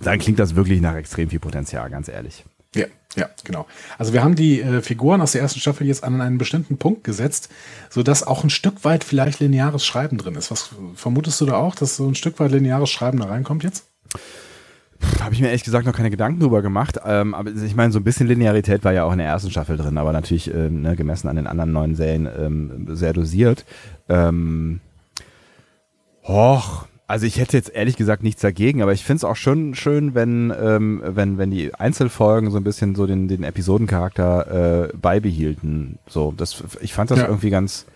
dann 0.00 0.18
klingt 0.18 0.38
das 0.38 0.54
wirklich 0.54 0.80
nach 0.80 0.94
extrem 0.94 1.30
viel 1.30 1.40
Potenzial, 1.40 1.90
ganz 1.90 2.08
ehrlich. 2.08 2.44
Ja, 2.74 2.86
ja, 3.14 3.30
genau. 3.44 3.66
Also 3.96 4.12
wir 4.12 4.22
haben 4.22 4.34
die 4.34 4.60
äh, 4.60 4.82
Figuren 4.82 5.20
aus 5.22 5.32
der 5.32 5.40
ersten 5.40 5.60
Staffel 5.60 5.86
jetzt 5.86 6.04
an 6.04 6.20
einen 6.20 6.36
bestimmten 6.36 6.76
Punkt 6.76 7.04
gesetzt, 7.04 7.48
sodass 7.88 8.26
auch 8.26 8.44
ein 8.44 8.50
Stück 8.50 8.84
weit 8.84 9.04
vielleicht 9.04 9.40
lineares 9.40 9.84
Schreiben 9.84 10.18
drin 10.18 10.34
ist. 10.34 10.50
Was 10.50 10.70
vermutest 10.94 11.40
du 11.40 11.46
da 11.46 11.54
auch, 11.54 11.74
dass 11.74 11.96
so 11.96 12.06
ein 12.06 12.14
Stück 12.14 12.38
weit 12.38 12.52
lineares 12.52 12.90
Schreiben 12.90 13.18
da 13.18 13.26
reinkommt 13.26 13.64
jetzt? 13.64 13.86
Habe 15.20 15.34
ich 15.34 15.40
mir 15.40 15.48
ehrlich 15.48 15.64
gesagt 15.64 15.86
noch 15.86 15.94
keine 15.94 16.10
Gedanken 16.10 16.40
drüber 16.40 16.62
gemacht. 16.62 16.98
Ähm, 17.04 17.34
aber 17.34 17.50
ich 17.50 17.74
meine, 17.74 17.92
so 17.92 18.00
ein 18.00 18.04
bisschen 18.04 18.26
Linearität 18.26 18.84
war 18.84 18.92
ja 18.92 19.04
auch 19.04 19.12
in 19.12 19.18
der 19.18 19.26
ersten 19.26 19.50
Staffel 19.50 19.76
drin, 19.76 19.98
aber 19.98 20.12
natürlich 20.12 20.52
ähm, 20.52 20.82
ne, 20.82 20.96
gemessen 20.96 21.28
an 21.28 21.36
den 21.36 21.46
anderen 21.46 21.72
neuen 21.72 21.94
Serien 21.94 22.26
ähm, 22.26 22.86
sehr 22.96 23.12
dosiert. 23.12 23.64
Ähm, 24.08 24.80
och, 26.26 26.86
also 27.08 27.26
ich 27.26 27.38
hätte 27.38 27.56
jetzt 27.56 27.72
ehrlich 27.74 27.96
gesagt 27.96 28.22
nichts 28.22 28.42
dagegen, 28.42 28.82
aber 28.82 28.92
ich 28.92 29.04
finde 29.04 29.18
es 29.18 29.24
auch 29.24 29.36
schon 29.36 29.74
schön, 29.74 30.14
wenn, 30.14 30.52
ähm, 30.60 31.02
wenn, 31.04 31.38
wenn 31.38 31.50
die 31.50 31.74
Einzelfolgen 31.74 32.50
so 32.50 32.56
ein 32.56 32.64
bisschen 32.64 32.94
so 32.94 33.06
den, 33.06 33.28
den 33.28 33.44
Episodencharakter 33.44 34.88
äh, 34.90 34.96
beibehielten. 34.96 35.98
So, 36.08 36.34
das, 36.36 36.64
ich 36.80 36.94
fand 36.94 37.10
das 37.10 37.20
Ja. 37.20 37.26
irgendwie 37.26 37.50
ganz, 37.50 37.86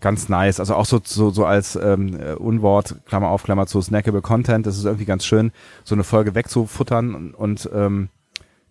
ganz 0.00 0.28
nice. 0.28 0.60
Also 0.60 0.74
auch 0.74 0.84
so, 0.86 1.00
so, 1.02 1.30
so 1.30 1.46
als 1.46 1.76
ähm, 1.76 2.18
äh, 2.20 2.34
Unwort, 2.34 2.96
Klammer 3.06 3.28
auf, 3.30 3.42
Klammer 3.42 3.66
zu, 3.66 3.80
snackable 3.80 4.20
Content, 4.22 4.66
das 4.66 4.76
ist 4.76 4.84
irgendwie 4.84 5.06
ganz 5.06 5.24
schön, 5.24 5.50
so 5.84 5.94
eine 5.94 6.04
Folge 6.04 6.34
wegzufuttern 6.34 7.14
und, 7.14 7.34
und 7.34 7.70
ähm, 7.74 8.08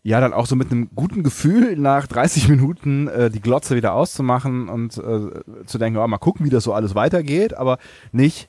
ja, 0.04 0.22
dann 0.22 0.32
auch 0.32 0.46
so 0.46 0.56
mit 0.56 0.72
einem 0.72 0.90
guten 0.96 1.22
Gefühl 1.24 1.76
nach 1.76 2.08
30 2.08 2.48
Minuten 2.48 3.08
äh, 3.10 3.30
die 3.30 3.42
Glotze 3.42 3.76
wieder 3.76 3.94
auszumachen 3.94 4.70
und 4.70 4.98
äh, 4.98 5.66
zu 5.66 5.78
denken, 5.78 6.00
oh, 6.00 6.08
mal 6.08 6.18
gucken, 6.18 6.46
wie 6.46 6.50
das 6.50 6.64
so 6.64 6.74
alles 6.74 6.96
weitergeht, 6.96 7.56
aber 7.56 7.78
nicht 8.12 8.48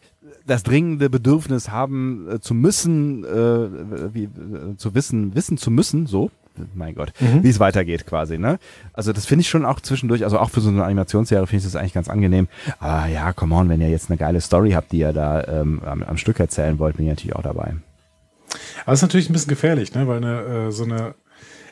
das 0.48 0.62
dringende 0.64 1.08
Bedürfnis 1.10 1.68
haben 1.70 2.26
äh, 2.28 2.40
zu 2.40 2.54
müssen, 2.54 3.24
äh, 3.24 4.14
wie, 4.14 4.24
äh, 4.24 4.76
zu 4.76 4.94
wissen, 4.94 5.34
wissen 5.36 5.58
zu 5.58 5.70
müssen, 5.70 6.06
so, 6.06 6.30
mein 6.74 6.96
Gott, 6.96 7.12
wie 7.20 7.48
es 7.48 7.60
weitergeht 7.60 8.04
quasi, 8.04 8.36
ne? 8.36 8.58
Also 8.92 9.12
das 9.12 9.26
finde 9.26 9.42
ich 9.42 9.48
schon 9.48 9.64
auch 9.64 9.78
zwischendurch, 9.80 10.24
also 10.24 10.40
auch 10.40 10.50
für 10.50 10.60
so 10.60 10.70
eine 10.70 10.82
Animationsserie 10.82 11.46
finde 11.46 11.58
ich 11.58 11.64
das 11.64 11.76
eigentlich 11.76 11.94
ganz 11.94 12.08
angenehm. 12.08 12.48
Aber 12.80 13.06
ja, 13.06 13.32
come 13.32 13.54
on, 13.54 13.68
wenn 13.68 13.80
ihr 13.80 13.90
jetzt 13.90 14.10
eine 14.10 14.16
geile 14.16 14.40
Story 14.40 14.72
habt, 14.72 14.90
die 14.90 14.98
ihr 14.98 15.12
da 15.12 15.44
ähm, 15.46 15.80
am, 15.84 16.02
am 16.02 16.16
Stück 16.16 16.40
erzählen 16.40 16.80
wollt, 16.80 16.96
bin 16.96 17.06
ich 17.06 17.10
natürlich 17.10 17.36
auch 17.36 17.42
dabei. 17.42 17.76
Aber 18.84 18.92
es 18.92 18.98
ist 18.98 19.02
natürlich 19.02 19.30
ein 19.30 19.34
bisschen 19.34 19.50
gefährlich, 19.50 19.94
ne? 19.94 20.08
weil 20.08 20.16
eine, 20.16 20.40
äh, 20.68 20.72
so 20.72 20.82
eine 20.82 21.14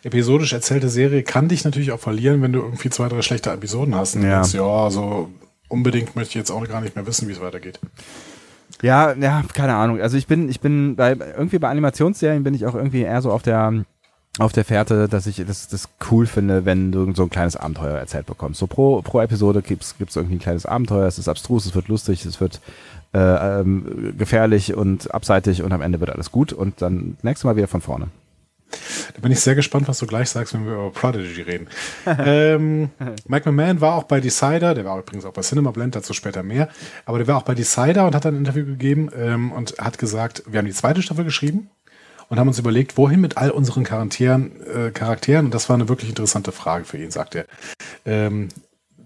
episodisch 0.05 0.52
erzählte 0.52 0.88
Serie 0.88 1.25
kann 1.25 1.49
dich 1.49 1.64
natürlich 1.64 1.90
auch 1.90 1.99
verlieren, 1.99 2.40
wenn 2.43 2.52
du 2.52 2.61
irgendwie 2.61 2.90
zwei, 2.90 3.08
drei 3.08 3.22
schlechte 3.22 3.50
Episoden 3.50 3.94
hast. 3.96 4.14
Und 4.14 4.22
Ja. 4.22 4.34
denkst, 4.43 4.55
ja, 4.55 4.90
so 4.90 5.31
unbedingt 5.69 6.14
möchte 6.14 6.31
ich 6.31 6.34
jetzt 6.37 6.50
auch 6.52 6.64
gar 6.69 6.81
nicht 6.81 6.94
mehr 6.94 7.06
wissen, 7.08 7.26
wie 7.26 7.32
es 7.32 7.40
weitergeht. 7.40 7.81
Ja, 8.82 9.14
ja, 9.14 9.43
keine 9.52 9.75
Ahnung. 9.75 10.00
Also 10.00 10.17
ich 10.17 10.26
bin, 10.26 10.49
ich 10.49 10.61
bin 10.61 10.96
bei 10.96 11.12
irgendwie 11.12 11.58
bei 11.58 11.69
Animationsserien 11.69 12.44
bin 12.44 12.55
ich 12.55 12.67
auch 12.67 12.75
irgendwie 12.75 13.02
eher 13.02 13.23
so 13.23 13.32
auf 13.32 13.43
der 13.43 13.84
auf 14.38 14.52
der 14.52 14.67
Fährte, 14.67 15.08
dass 15.08 15.26
ich 15.26 15.43
das, 15.46 15.69
das 15.69 15.88
cool 16.11 16.26
finde, 16.26 16.67
wenn 16.67 16.93
du 16.93 17.11
so 17.14 17.23
ein 17.23 17.31
kleines 17.31 17.56
Abenteuer 17.56 17.96
erzählt 17.96 18.26
bekommst. 18.26 18.61
So 18.61 18.67
pro, 18.67 19.00
pro 19.00 19.20
Episode 19.20 19.62
gibt's 19.62 19.96
gibt's 19.96 20.14
irgendwie 20.14 20.37
ein 20.37 20.40
kleines 20.40 20.67
Abenteuer, 20.67 21.06
es 21.06 21.19
ist 21.19 21.28
abstrus, 21.28 21.64
es 21.64 21.75
wird 21.75 21.88
lustig, 21.88 22.25
es 22.26 22.38
wird 22.38 22.61
äh, 23.14 23.61
ähm, 23.61 24.14
gefährlich 24.19 24.75
und 24.75 25.14
abseitig 25.14 25.62
und 25.62 25.72
am 25.72 25.81
Ende 25.81 26.00
wird 26.00 26.11
alles 26.11 26.31
gut 26.32 26.52
und 26.52 26.82
dann 26.82 27.17
nächstes 27.22 27.44
Mal 27.44 27.56
wieder 27.56 27.69
von 27.69 27.81
vorne. 27.81 28.08
Da 29.14 29.20
bin 29.20 29.32
ich 29.32 29.40
sehr 29.40 29.54
gespannt, 29.54 29.88
was 29.88 29.98
du 29.98 30.06
gleich 30.06 30.28
sagst, 30.28 30.54
wenn 30.54 30.66
wir 30.66 30.74
über 30.74 30.90
Prodigy 30.90 31.42
reden. 31.42 31.68
ähm, 32.06 32.90
Mike 33.26 33.50
McMahon 33.50 33.80
war 33.80 33.94
auch 33.94 34.04
bei 34.04 34.20
Decider, 34.20 34.74
der 34.74 34.84
war 34.84 34.98
übrigens 34.98 35.24
auch 35.24 35.32
bei 35.32 35.42
Cinema 35.42 35.70
Blend, 35.70 35.96
dazu 35.96 36.12
später 36.12 36.42
mehr, 36.42 36.68
aber 37.04 37.18
der 37.18 37.26
war 37.26 37.36
auch 37.36 37.42
bei 37.42 37.54
Decider 37.54 38.06
und 38.06 38.14
hat 38.14 38.26
ein 38.26 38.36
Interview 38.36 38.66
gegeben 38.66 39.10
ähm, 39.16 39.52
und 39.52 39.78
hat 39.78 39.98
gesagt, 39.98 40.42
wir 40.46 40.58
haben 40.58 40.66
die 40.66 40.72
zweite 40.72 41.02
Staffel 41.02 41.24
geschrieben 41.24 41.70
und 42.28 42.38
haben 42.38 42.48
uns 42.48 42.58
überlegt, 42.58 42.96
wohin 42.96 43.20
mit 43.20 43.36
all 43.36 43.50
unseren 43.50 43.84
Charakteren, 43.84 44.60
äh, 44.62 44.90
Charakteren 44.90 45.46
und 45.46 45.54
das 45.54 45.69
war 45.69 45.74
eine 45.74 45.88
wirklich 45.88 46.10
interessante 46.10 46.52
Frage 46.52 46.84
für 46.84 46.98
ihn, 46.98 47.10
sagt 47.10 47.36
er. 47.36 47.46
Ähm, 48.04 48.48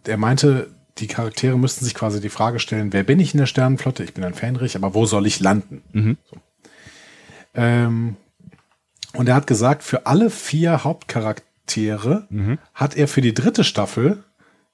er 0.05 0.17
meinte, 0.17 0.71
die 0.99 1.07
Charaktere 1.07 1.59
müssten 1.59 1.85
sich 1.85 1.95
quasi 1.95 2.21
die 2.21 2.29
Frage 2.29 2.59
stellen, 2.59 2.93
wer 2.93 3.05
bin 3.05 3.21
ich 3.21 3.35
in 3.35 3.39
der 3.39 3.47
Sternenflotte? 3.47 4.03
Ich 4.05 4.15
bin 4.15 4.25
ein 4.25 4.35
Fähnrich, 4.35 4.77
aber 4.77 4.95
wo 4.95 5.07
soll 5.07 5.27
ich 5.27 5.41
landen? 5.41 5.83
So. 6.31 6.37
Ähm, 7.55 8.17
und 9.15 9.29
er 9.29 9.35
hat 9.35 9.47
gesagt, 9.47 9.83
für 9.83 10.07
alle 10.07 10.31
vier 10.31 10.85
Hauptcharaktere 10.85 12.27
hat 12.75 12.97
er 12.97 13.09
für 13.09 13.21
die 13.21 13.35
dritte 13.35 13.65
Staffel 13.65 14.25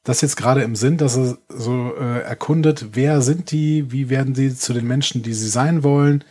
das 0.07 0.21
jetzt 0.21 0.37
gerade 0.37 0.63
im 0.63 0.77
Sinn, 0.77 0.99
dass 0.99 1.17
er 1.17 1.37
so 1.49 1.93
äh, 1.99 2.21
erkundet, 2.21 2.91
wer 2.93 3.23
sind 3.23 3.51
die, 3.51 3.91
wie 3.91 4.09
werden 4.09 4.37
sie 4.37 4.55
zu 4.55 4.73
den 4.73 4.87
Menschen, 4.87 5.23
die 5.23 5.35
sie 5.35 5.49
sein 5.49 5.83
wollen. 5.83 6.23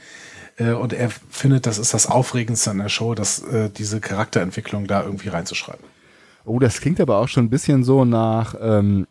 Äh, 0.56 0.72
und 0.72 0.94
er 0.94 1.10
findet, 1.10 1.66
das 1.66 1.78
ist 1.78 1.94
das 1.94 2.08
Aufregendste 2.08 2.72
an 2.72 2.78
der 2.78 2.90
Show, 2.90 3.16
dass 3.16 3.40
äh, 3.40 3.70
diese 3.70 4.00
Charakterentwicklung 4.00 4.88
da 4.88 5.04
irgendwie 5.04 5.28
reinzuschreiben. 5.28 5.84
Oh, 6.46 6.60
das 6.60 6.80
klingt 6.80 7.02
aber 7.02 7.18
auch 7.18 7.28
schon 7.28 7.46
ein 7.46 7.50
bisschen 7.50 7.84
so 7.84 8.06
nach, 8.06 8.56
ähm, 8.62 9.08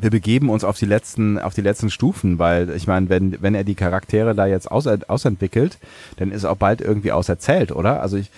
wir 0.00 0.10
begeben 0.10 0.50
uns 0.50 0.64
auf 0.64 0.78
die 0.78 0.86
letzten, 0.86 1.38
auf 1.38 1.54
die 1.54 1.60
letzten 1.60 1.90
Stufen, 1.90 2.38
weil 2.38 2.70
ich 2.70 2.86
meine, 2.86 3.08
wenn, 3.08 3.40
wenn 3.40 3.54
er 3.54 3.64
die 3.64 3.74
Charaktere 3.74 4.34
da 4.34 4.46
jetzt 4.46 4.70
aus, 4.70 4.86
ausentwickelt, 4.86 5.78
dann 6.16 6.30
ist 6.30 6.44
auch 6.44 6.56
bald 6.56 6.80
irgendwie 6.80 7.12
auserzählt, 7.12 7.72
oder? 7.72 8.00
Also 8.00 8.16
ich, 8.16 8.30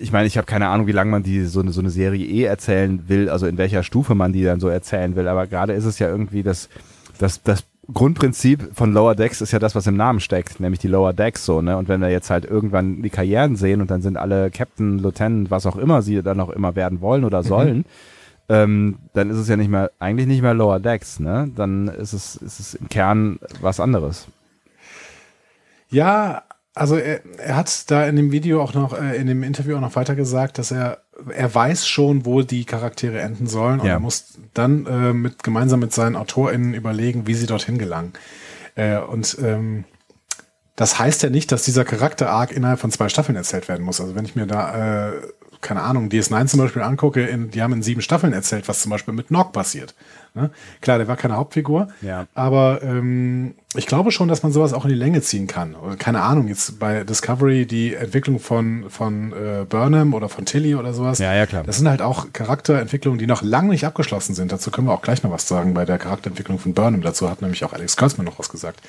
ich 0.00 0.12
meine, 0.12 0.26
ich 0.26 0.36
habe 0.36 0.46
keine 0.46 0.68
Ahnung, 0.68 0.86
wie 0.86 0.92
lange 0.92 1.10
man 1.10 1.22
die 1.22 1.44
so 1.44 1.60
eine, 1.60 1.72
so 1.72 1.80
eine 1.80 1.90
Serie 1.90 2.24
eh 2.24 2.44
erzählen 2.44 3.04
will, 3.08 3.28
also 3.28 3.46
in 3.46 3.58
welcher 3.58 3.82
Stufe 3.82 4.14
man 4.14 4.32
die 4.32 4.44
dann 4.44 4.60
so 4.60 4.68
erzählen 4.68 5.16
will, 5.16 5.28
aber 5.28 5.46
gerade 5.46 5.74
ist 5.74 5.84
es 5.84 5.98
ja 5.98 6.08
irgendwie 6.08 6.42
das, 6.42 6.68
das, 7.18 7.42
das 7.42 7.64
Grundprinzip 7.92 8.70
von 8.74 8.92
Lower 8.92 9.14
Decks 9.14 9.40
ist 9.40 9.52
ja 9.52 9.60
das, 9.60 9.74
was 9.76 9.86
im 9.86 9.96
Namen 9.96 10.18
steckt, 10.18 10.58
nämlich 10.58 10.80
die 10.80 10.88
Lower 10.88 11.12
Decks 11.12 11.44
so, 11.44 11.62
ne? 11.62 11.76
Und 11.76 11.88
wenn 11.88 12.00
wir 12.00 12.10
jetzt 12.10 12.30
halt 12.30 12.44
irgendwann 12.44 13.02
die 13.02 13.10
Karrieren 13.10 13.54
sehen 13.54 13.80
und 13.80 13.90
dann 13.92 14.02
sind 14.02 14.16
alle 14.16 14.50
Captain, 14.50 14.98
Lieutenant, 14.98 15.52
was 15.52 15.66
auch 15.66 15.76
immer 15.76 16.02
sie 16.02 16.20
dann 16.22 16.40
auch 16.40 16.50
immer 16.50 16.74
werden 16.74 17.00
wollen 17.00 17.24
oder 17.24 17.44
sollen, 17.44 17.84
ähm, 18.48 18.98
dann 19.14 19.30
ist 19.30 19.36
es 19.36 19.48
ja 19.48 19.56
nicht 19.56 19.68
mehr, 19.70 19.90
eigentlich 19.98 20.26
nicht 20.26 20.42
mehr 20.42 20.54
Lower 20.54 20.78
Decks, 20.80 21.18
ne? 21.20 21.50
Dann 21.54 21.88
ist 21.88 22.12
es, 22.12 22.36
ist 22.36 22.60
es 22.60 22.74
im 22.74 22.88
Kern 22.88 23.38
was 23.60 23.80
anderes. 23.80 24.26
Ja, 25.88 26.42
also 26.74 26.96
er, 26.96 27.20
er 27.38 27.56
hat 27.56 27.90
da 27.90 28.06
in 28.06 28.16
dem 28.16 28.32
Video 28.32 28.62
auch 28.62 28.74
noch, 28.74 28.92
äh, 29.00 29.16
in 29.16 29.26
dem 29.26 29.42
Interview 29.42 29.76
auch 29.76 29.80
noch 29.80 29.96
weiter 29.96 30.14
gesagt, 30.14 30.58
dass 30.58 30.70
er, 30.70 30.98
er 31.34 31.54
weiß 31.54 31.86
schon, 31.88 32.26
wo 32.26 32.42
die 32.42 32.64
Charaktere 32.64 33.20
enden 33.20 33.46
sollen 33.46 33.80
und 33.80 33.86
Ja. 33.86 33.94
er 33.94 34.00
muss 34.00 34.34
dann 34.52 34.86
äh, 34.86 35.12
mit, 35.12 35.42
gemeinsam 35.42 35.80
mit 35.80 35.92
seinen 35.94 36.16
AutorInnen 36.16 36.74
überlegen, 36.74 37.26
wie 37.26 37.34
sie 37.34 37.46
dorthin 37.46 37.78
gelangen. 37.78 38.12
Äh, 38.74 38.98
und 38.98 39.38
ähm, 39.42 39.84
das 40.74 40.98
heißt 40.98 41.22
ja 41.22 41.30
nicht, 41.30 41.50
dass 41.52 41.64
dieser 41.64 41.86
Charakter-Arc 41.86 42.52
innerhalb 42.52 42.78
von 42.78 42.90
zwei 42.90 43.08
Staffeln 43.08 43.36
erzählt 43.36 43.68
werden 43.68 43.82
muss. 43.84 43.98
Also 44.00 44.14
wenn 44.14 44.26
ich 44.26 44.36
mir 44.36 44.46
da 44.46 45.08
äh, 45.08 45.12
keine 45.60 45.82
Ahnung, 45.82 46.08
DS9 46.08 46.46
zum 46.46 46.60
Beispiel 46.60 46.82
angucke, 46.82 47.24
in, 47.24 47.50
die 47.50 47.62
haben 47.62 47.72
in 47.72 47.82
sieben 47.82 48.00
Staffeln 48.02 48.32
erzählt, 48.32 48.68
was 48.68 48.80
zum 48.82 48.90
Beispiel 48.90 49.14
mit 49.14 49.30
Nog 49.30 49.52
passiert. 49.52 49.94
Ne? 50.34 50.50
Klar, 50.82 50.98
der 50.98 51.08
war 51.08 51.16
keine 51.16 51.36
Hauptfigur, 51.36 51.88
Ja. 52.02 52.26
aber 52.34 52.80
ähm, 52.82 53.54
ich 53.74 53.86
glaube 53.86 54.10
schon, 54.10 54.28
dass 54.28 54.42
man 54.42 54.52
sowas 54.52 54.74
auch 54.74 54.84
in 54.84 54.90
die 54.90 54.94
Länge 54.96 55.22
ziehen 55.22 55.46
kann. 55.46 55.74
Oder 55.74 55.96
keine 55.96 56.20
Ahnung, 56.22 56.48
jetzt 56.48 56.78
bei 56.78 57.04
Discovery 57.04 57.64
die 57.66 57.94
Entwicklung 57.94 58.38
von, 58.38 58.84
von 58.90 59.32
äh, 59.32 59.64
Burnham 59.66 60.12
oder 60.12 60.28
von 60.28 60.44
Tilly 60.44 60.74
oder 60.74 60.92
sowas. 60.92 61.18
Ja, 61.18 61.34
ja, 61.34 61.46
klar. 61.46 61.62
Das 61.64 61.78
sind 61.78 61.88
halt 61.88 62.02
auch 62.02 62.32
Charakterentwicklungen, 62.34 63.18
die 63.18 63.26
noch 63.26 63.42
lange 63.42 63.68
nicht 63.70 63.86
abgeschlossen 63.86 64.34
sind. 64.34 64.52
Dazu 64.52 64.70
können 64.70 64.86
wir 64.88 64.92
auch 64.92 65.02
gleich 65.02 65.22
noch 65.22 65.30
was 65.30 65.48
sagen 65.48 65.72
bei 65.72 65.84
der 65.86 65.96
Charakterentwicklung 65.98 66.58
von 66.58 66.74
Burnham. 66.74 67.00
Dazu 67.00 67.30
hat 67.30 67.40
nämlich 67.40 67.64
auch 67.64 67.72
Alex 67.72 67.96
Kurtzman 67.96 68.26
noch 68.26 68.38
was 68.38 68.50
gesagt. 68.50 68.80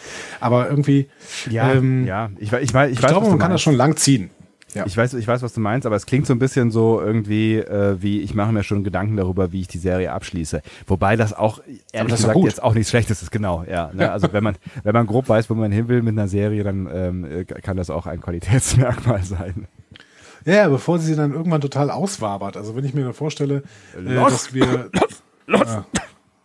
Aber 0.41 0.69
irgendwie, 0.69 1.07
Ja, 1.49 1.71
ähm, 1.71 2.05
ja. 2.05 2.29
Ich, 2.37 2.51
ich, 2.51 2.73
weiß, 2.73 2.91
ich, 2.91 2.97
ich 2.97 3.03
weiß, 3.03 3.09
glaube, 3.11 3.29
man 3.29 3.39
kann 3.39 3.51
das 3.51 3.61
schon 3.61 3.75
lang 3.75 3.95
ziehen. 3.95 4.29
Ja. 4.73 4.85
Ich 4.85 4.97
weiß, 4.97 5.13
ich 5.13 5.27
weiß, 5.27 5.41
was 5.41 5.53
du 5.53 5.61
meinst, 5.61 5.85
aber 5.85 5.95
es 5.95 6.05
klingt 6.05 6.27
so 6.27 6.33
ein 6.33 6.39
bisschen 6.39 6.71
so 6.71 7.01
irgendwie, 7.01 7.55
äh, 7.55 8.01
wie 8.01 8.21
ich 8.21 8.33
mache 8.33 8.51
mir 8.51 8.63
schon 8.63 8.83
Gedanken 8.83 9.15
darüber, 9.15 9.51
wie 9.51 9.61
ich 9.61 9.67
die 9.67 9.77
Serie 9.77 10.11
abschließe. 10.11 10.61
Wobei 10.87 11.15
das 11.15 11.33
auch, 11.33 11.61
ehrlich 11.93 12.11
das 12.11 12.21
gesagt, 12.21 12.39
jetzt 12.39 12.61
auch 12.61 12.73
nichts 12.73 12.89
Schlechtes 12.89 13.21
ist, 13.21 13.31
genau. 13.31 13.63
Ja, 13.69 13.91
ne? 13.93 14.11
Also 14.17 14.31
wenn 14.33 14.43
man, 14.43 14.55
wenn 14.83 14.93
man 14.93 15.07
grob 15.07 15.29
weiß, 15.29 15.49
wo 15.49 15.53
man 15.53 15.71
hin 15.71 15.87
will 15.87 16.01
mit 16.01 16.13
einer 16.13 16.27
Serie, 16.27 16.63
dann 16.63 16.89
ähm, 16.91 17.25
äh, 17.25 17.45
kann 17.45 17.77
das 17.77 17.89
auch 17.89 18.07
ein 18.07 18.19
Qualitätsmerkmal 18.19 19.23
sein. 19.23 19.67
Ja, 20.45 20.67
bevor 20.69 20.99
sie 20.99 21.15
dann 21.15 21.33
irgendwann 21.33 21.61
total 21.61 21.89
auswabert. 21.89 22.57
Also 22.57 22.75
wenn 22.75 22.83
ich 22.83 22.93
mir 22.93 23.03
dann 23.03 23.13
vorstelle, 23.13 23.63
äh, 23.97 23.99
Los! 23.99 24.31
dass 24.31 24.53
wir. 24.53 24.89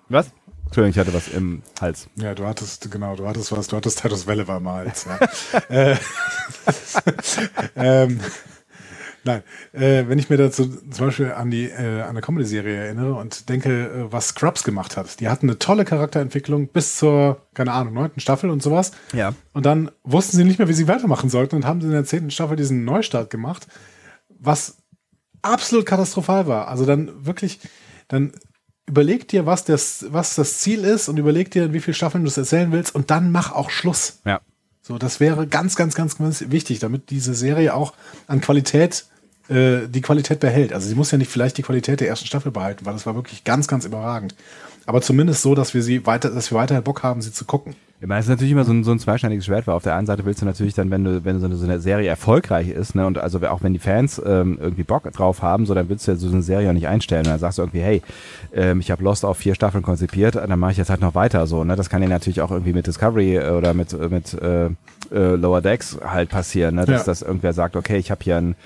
Was? 0.09 0.33
Entschuldigung, 0.73 1.03
ich 1.03 1.07
hatte 1.07 1.15
was 1.15 1.29
im 1.29 1.63
Hals. 1.83 2.09
Ja, 2.17 2.35
du 2.35 2.47
hattest, 2.47 2.91
genau, 2.91 3.15
du 3.15 3.29
hattest 3.29 3.53
was, 3.53 3.67
du 3.67 3.77
hattest 3.77 4.01
Titus 4.01 4.27
Welle 4.27 4.49
war 4.49 4.59
mal 4.59 4.87
Hals. 4.87 5.05
Ja. 5.05 5.59
äh, 5.93 5.97
ähm, 7.77 8.21
nein, 9.23 9.43
äh, 9.75 10.05
wenn 10.09 10.19
ich 10.19 10.31
mir 10.31 10.39
dazu 10.39 10.67
zum 10.67 11.07
Beispiel 11.07 11.33
an 11.33 11.51
die 11.51 11.67
äh, 11.67 12.01
an 12.01 12.09
eine 12.09 12.23
Comedy-Serie 12.23 12.75
erinnere 12.75 13.17
und 13.17 13.51
denke, 13.51 13.69
äh, 13.69 14.13
was 14.13 14.29
Scrubs 14.29 14.65
gemacht 14.65 14.97
hat, 14.97 15.21
die 15.21 15.29
hatten 15.29 15.47
eine 15.47 15.59
tolle 15.59 15.85
Charakterentwicklung 15.85 16.69
bis 16.69 16.97
zur, 16.97 17.43
keine 17.53 17.73
Ahnung, 17.73 17.93
neunten 17.93 18.21
Staffel 18.21 18.49
und 18.49 18.63
sowas. 18.63 18.93
Ja. 19.13 19.35
Und 19.53 19.67
dann 19.67 19.91
wussten 20.05 20.39
sie 20.39 20.45
nicht 20.45 20.59
mehr, 20.59 20.69
wie 20.69 20.73
sie 20.73 20.89
weitermachen 20.89 21.29
sollten 21.29 21.57
und 21.57 21.67
haben 21.67 21.83
in 21.83 21.91
der 21.91 22.07
zehnten 22.07 22.31
Staffel 22.31 22.57
diesen 22.57 22.87
Neustart 22.87 23.29
gemacht, 23.29 23.67
was 24.31 24.79
absolut 25.43 25.85
katastrophal 25.85 26.47
war. 26.47 26.69
Also 26.69 26.87
dann 26.87 27.27
wirklich, 27.27 27.61
dann 28.09 28.33
überleg 28.87 29.29
dir, 29.29 29.47
was 29.47 29.65
das, 29.65 30.07
was 30.09 30.35
das 30.35 30.59
Ziel 30.59 30.85
ist 30.85 31.09
und 31.09 31.17
überleg 31.17 31.51
dir, 31.51 31.73
wie 31.73 31.81
viele 31.81 31.95
Staffeln 31.95 32.25
du 32.25 32.29
es 32.29 32.37
erzählen 32.37 32.73
willst 32.73 32.95
und 32.95 33.11
dann 33.11 33.31
mach 33.31 33.53
auch 33.53 33.71
Schluss. 33.71 34.21
Ja. 34.25 34.41
So, 34.83 34.99
das 34.99 35.21
wäre 35.21 35.47
ganz, 35.47 35.77
ganz, 35.77 35.95
ganz, 35.95 36.19
ganz 36.19 36.45
wichtig, 36.49 36.81
damit 36.81 37.11
diese 37.11 37.35
Serie 37.35 37.75
auch 37.75 37.93
an 38.27 38.41
Qualität, 38.41 39.07
äh, 39.49 39.87
die 39.87 40.01
Qualität 40.01 40.41
behält. 40.41 40.73
Also 40.73 40.89
sie 40.89 40.97
muss 40.97 41.13
ja 41.13 41.19
nicht 41.19 41.31
vielleicht 41.31 41.57
die 41.57 41.63
Qualität 41.63 42.01
der 42.01 42.09
ersten 42.09 42.27
Staffel 42.27 42.51
behalten, 42.51 42.85
weil 42.85 42.93
das 42.93 43.07
war 43.07 43.15
wirklich 43.15 43.45
ganz, 43.45 43.69
ganz 43.69 43.85
überragend. 43.85 44.35
Aber 44.85 45.01
zumindest 45.01 45.43
so, 45.43 45.55
dass 45.55 45.75
wir 45.75 45.83
sie 45.85 46.05
weiter, 46.07 46.31
dass 46.31 46.51
wir 46.51 46.59
weiterhin 46.59 46.83
Bock 46.83 47.05
haben, 47.05 47.23
sie 47.23 47.33
zu 47.33 47.45
gucken. 47.45 47.77
Ich 48.03 48.09
meine, 48.09 48.19
es 48.19 48.27
ist 48.27 48.31
natürlich 48.31 48.51
immer 48.51 48.65
so 48.65 48.73
ein, 48.73 48.83
so 48.83 48.91
ein 48.91 48.99
zweischneidiges 48.99 49.45
Schwert, 49.47 49.69
weil 49.69 49.77
auf 49.77 49.85
der 49.85 49.95
einen 49.95 50.09
Seite 50.09 50.25
willst 50.25 50.43
du 50.43 50.45
natürlich 50.45 50.75
dann, 50.75 50.91
wenn 50.91 51.05
du, 51.05 51.25
wenn 51.25 51.39
so 51.39 51.47
eine, 51.47 51.55
so 51.55 51.65
eine 51.65 51.79
Serie 51.79 52.09
erfolgreich 52.09 52.69
ist, 52.69 52.97
ne, 52.97 53.07
und 53.07 53.17
also 53.17 53.39
auch 53.47 53.63
wenn 53.63 53.75
die 53.75 53.79
Fans 53.79 54.21
ähm, 54.27 54.59
irgendwie 54.61 54.83
Bock 54.83 55.05
drauf 55.13 55.41
haben, 55.41 55.67
so 55.67 55.75
dann 55.75 55.89
willst 55.89 56.09
du 56.09 56.11
ja 56.11 56.17
so 56.17 56.27
eine 56.27 56.43
Serie 56.43 56.69
auch 56.69 56.73
nicht 56.73 56.89
einstellen. 56.89 57.27
Und 57.27 57.31
dann 57.31 57.39
sagst 57.39 57.59
du 57.59 57.63
irgendwie, 57.63 57.81
hey, 57.81 58.03
ähm, 58.53 58.81
ich 58.81 58.91
habe 58.91 59.05
Lost 59.05 59.25
auf 59.25 59.37
vier 59.37 59.55
Staffeln 59.55 59.85
konzipiert, 59.85 60.35
dann 60.35 60.59
mache 60.59 60.73
ich 60.73 60.79
jetzt 60.79 60.91
halt 60.91 61.01
noch 61.01 61.15
weiter 61.15 61.47
so. 61.47 61.63
Ne? 61.63 61.77
Das 61.77 61.91
kann 61.91 62.03
ja 62.03 62.09
natürlich 62.09 62.41
auch 62.41 62.51
irgendwie 62.51 62.73
mit 62.73 62.89
Discovery 62.89 63.37
äh, 63.37 63.51
oder 63.51 63.73
mit, 63.73 63.93
äh, 63.93 64.09
mit 64.09 64.35
äh, 64.35 64.65
äh, 64.65 65.37
Lower 65.37 65.61
Decks 65.61 65.97
halt 66.05 66.29
passieren, 66.29 66.75
ne? 66.75 66.87
dass 66.87 67.03
Ja. 67.03 67.05
dass 67.05 67.23
irgendwer 67.23 67.53
sagt, 67.53 67.77
okay, 67.77 67.99
ich 67.99 68.11
habe 68.11 68.25
hier 68.25 68.37
ein 68.37 68.57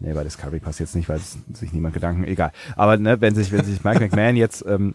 Nee, 0.00 0.12
bei 0.14 0.22
Discovery 0.22 0.60
passiert 0.60 0.88
es 0.88 0.94
nicht, 0.94 1.08
weil 1.08 1.18
sich 1.52 1.72
niemand 1.72 1.92
Gedanken, 1.92 2.22
egal. 2.24 2.52
Aber 2.76 2.96
ne, 2.96 3.20
wenn 3.20 3.34
sich, 3.34 3.50
wenn 3.50 3.64
sich 3.64 3.82
Mike 3.82 3.98
McMahon 3.98 4.36
jetzt 4.36 4.64
ähm, 4.66 4.94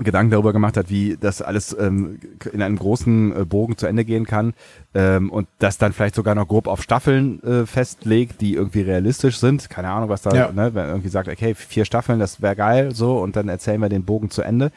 Gedanken 0.00 0.30
darüber 0.32 0.52
gemacht 0.52 0.76
hat, 0.76 0.90
wie 0.90 1.16
das 1.20 1.40
alles 1.42 1.76
ähm, 1.78 2.18
in 2.52 2.62
einem 2.62 2.76
großen 2.76 3.36
äh, 3.42 3.44
Bogen 3.44 3.76
zu 3.76 3.86
Ende 3.86 4.04
gehen 4.04 4.26
kann 4.26 4.54
ähm, 4.94 5.30
und 5.30 5.46
das 5.60 5.78
dann 5.78 5.92
vielleicht 5.92 6.16
sogar 6.16 6.34
noch 6.34 6.48
grob 6.48 6.66
auf 6.66 6.82
Staffeln 6.82 7.42
äh, 7.44 7.64
festlegt, 7.66 8.40
die 8.40 8.54
irgendwie 8.54 8.80
realistisch 8.80 9.38
sind. 9.38 9.70
Keine 9.70 9.90
Ahnung, 9.90 10.08
was 10.08 10.22
da, 10.22 10.34
Ja. 10.34 10.52
ne, 10.52 10.74
wenn 10.74 10.88
irgendwie 10.88 11.10
sagt, 11.10 11.28
okay, 11.28 11.54
vier 11.54 11.84
Staffeln, 11.84 12.18
das 12.18 12.42
wäre 12.42 12.56
geil, 12.56 12.94
so 12.94 13.18
und 13.18 13.36
dann 13.36 13.48
erzählen 13.48 13.80
wir 13.80 13.88
den 13.88 14.04
Bogen 14.04 14.30
zu 14.30 14.42
Ende. 14.42 14.72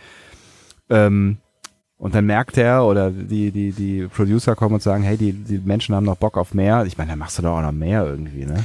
Ähm, 0.89 1.38
und 1.97 2.13
dann 2.13 2.25
merkt 2.27 2.57
er 2.59 2.86
oder 2.86 3.09
die, 3.09 3.51
die, 3.51 3.71
die 3.71 4.07
Producer 4.07 4.55
kommen 4.55 4.75
und 4.75 4.83
sagen, 4.83 5.01
hey, 5.03 5.17
die, 5.17 5.33
die 5.33 5.57
Menschen 5.57 5.95
haben 5.95 6.05
noch 6.05 6.17
Bock 6.17 6.38
auf 6.38 6.53
mehr. 6.53 6.86
Ich 6.86 6.97
meine, 7.00 7.09
dann 7.09 7.19
machst 7.19 7.39
du 7.39 7.41
doch 7.41 7.57
auch 7.57 7.62
noch 7.63 7.71
mehr 7.71 8.05
irgendwie, 8.05 8.45
ne? 8.45 8.63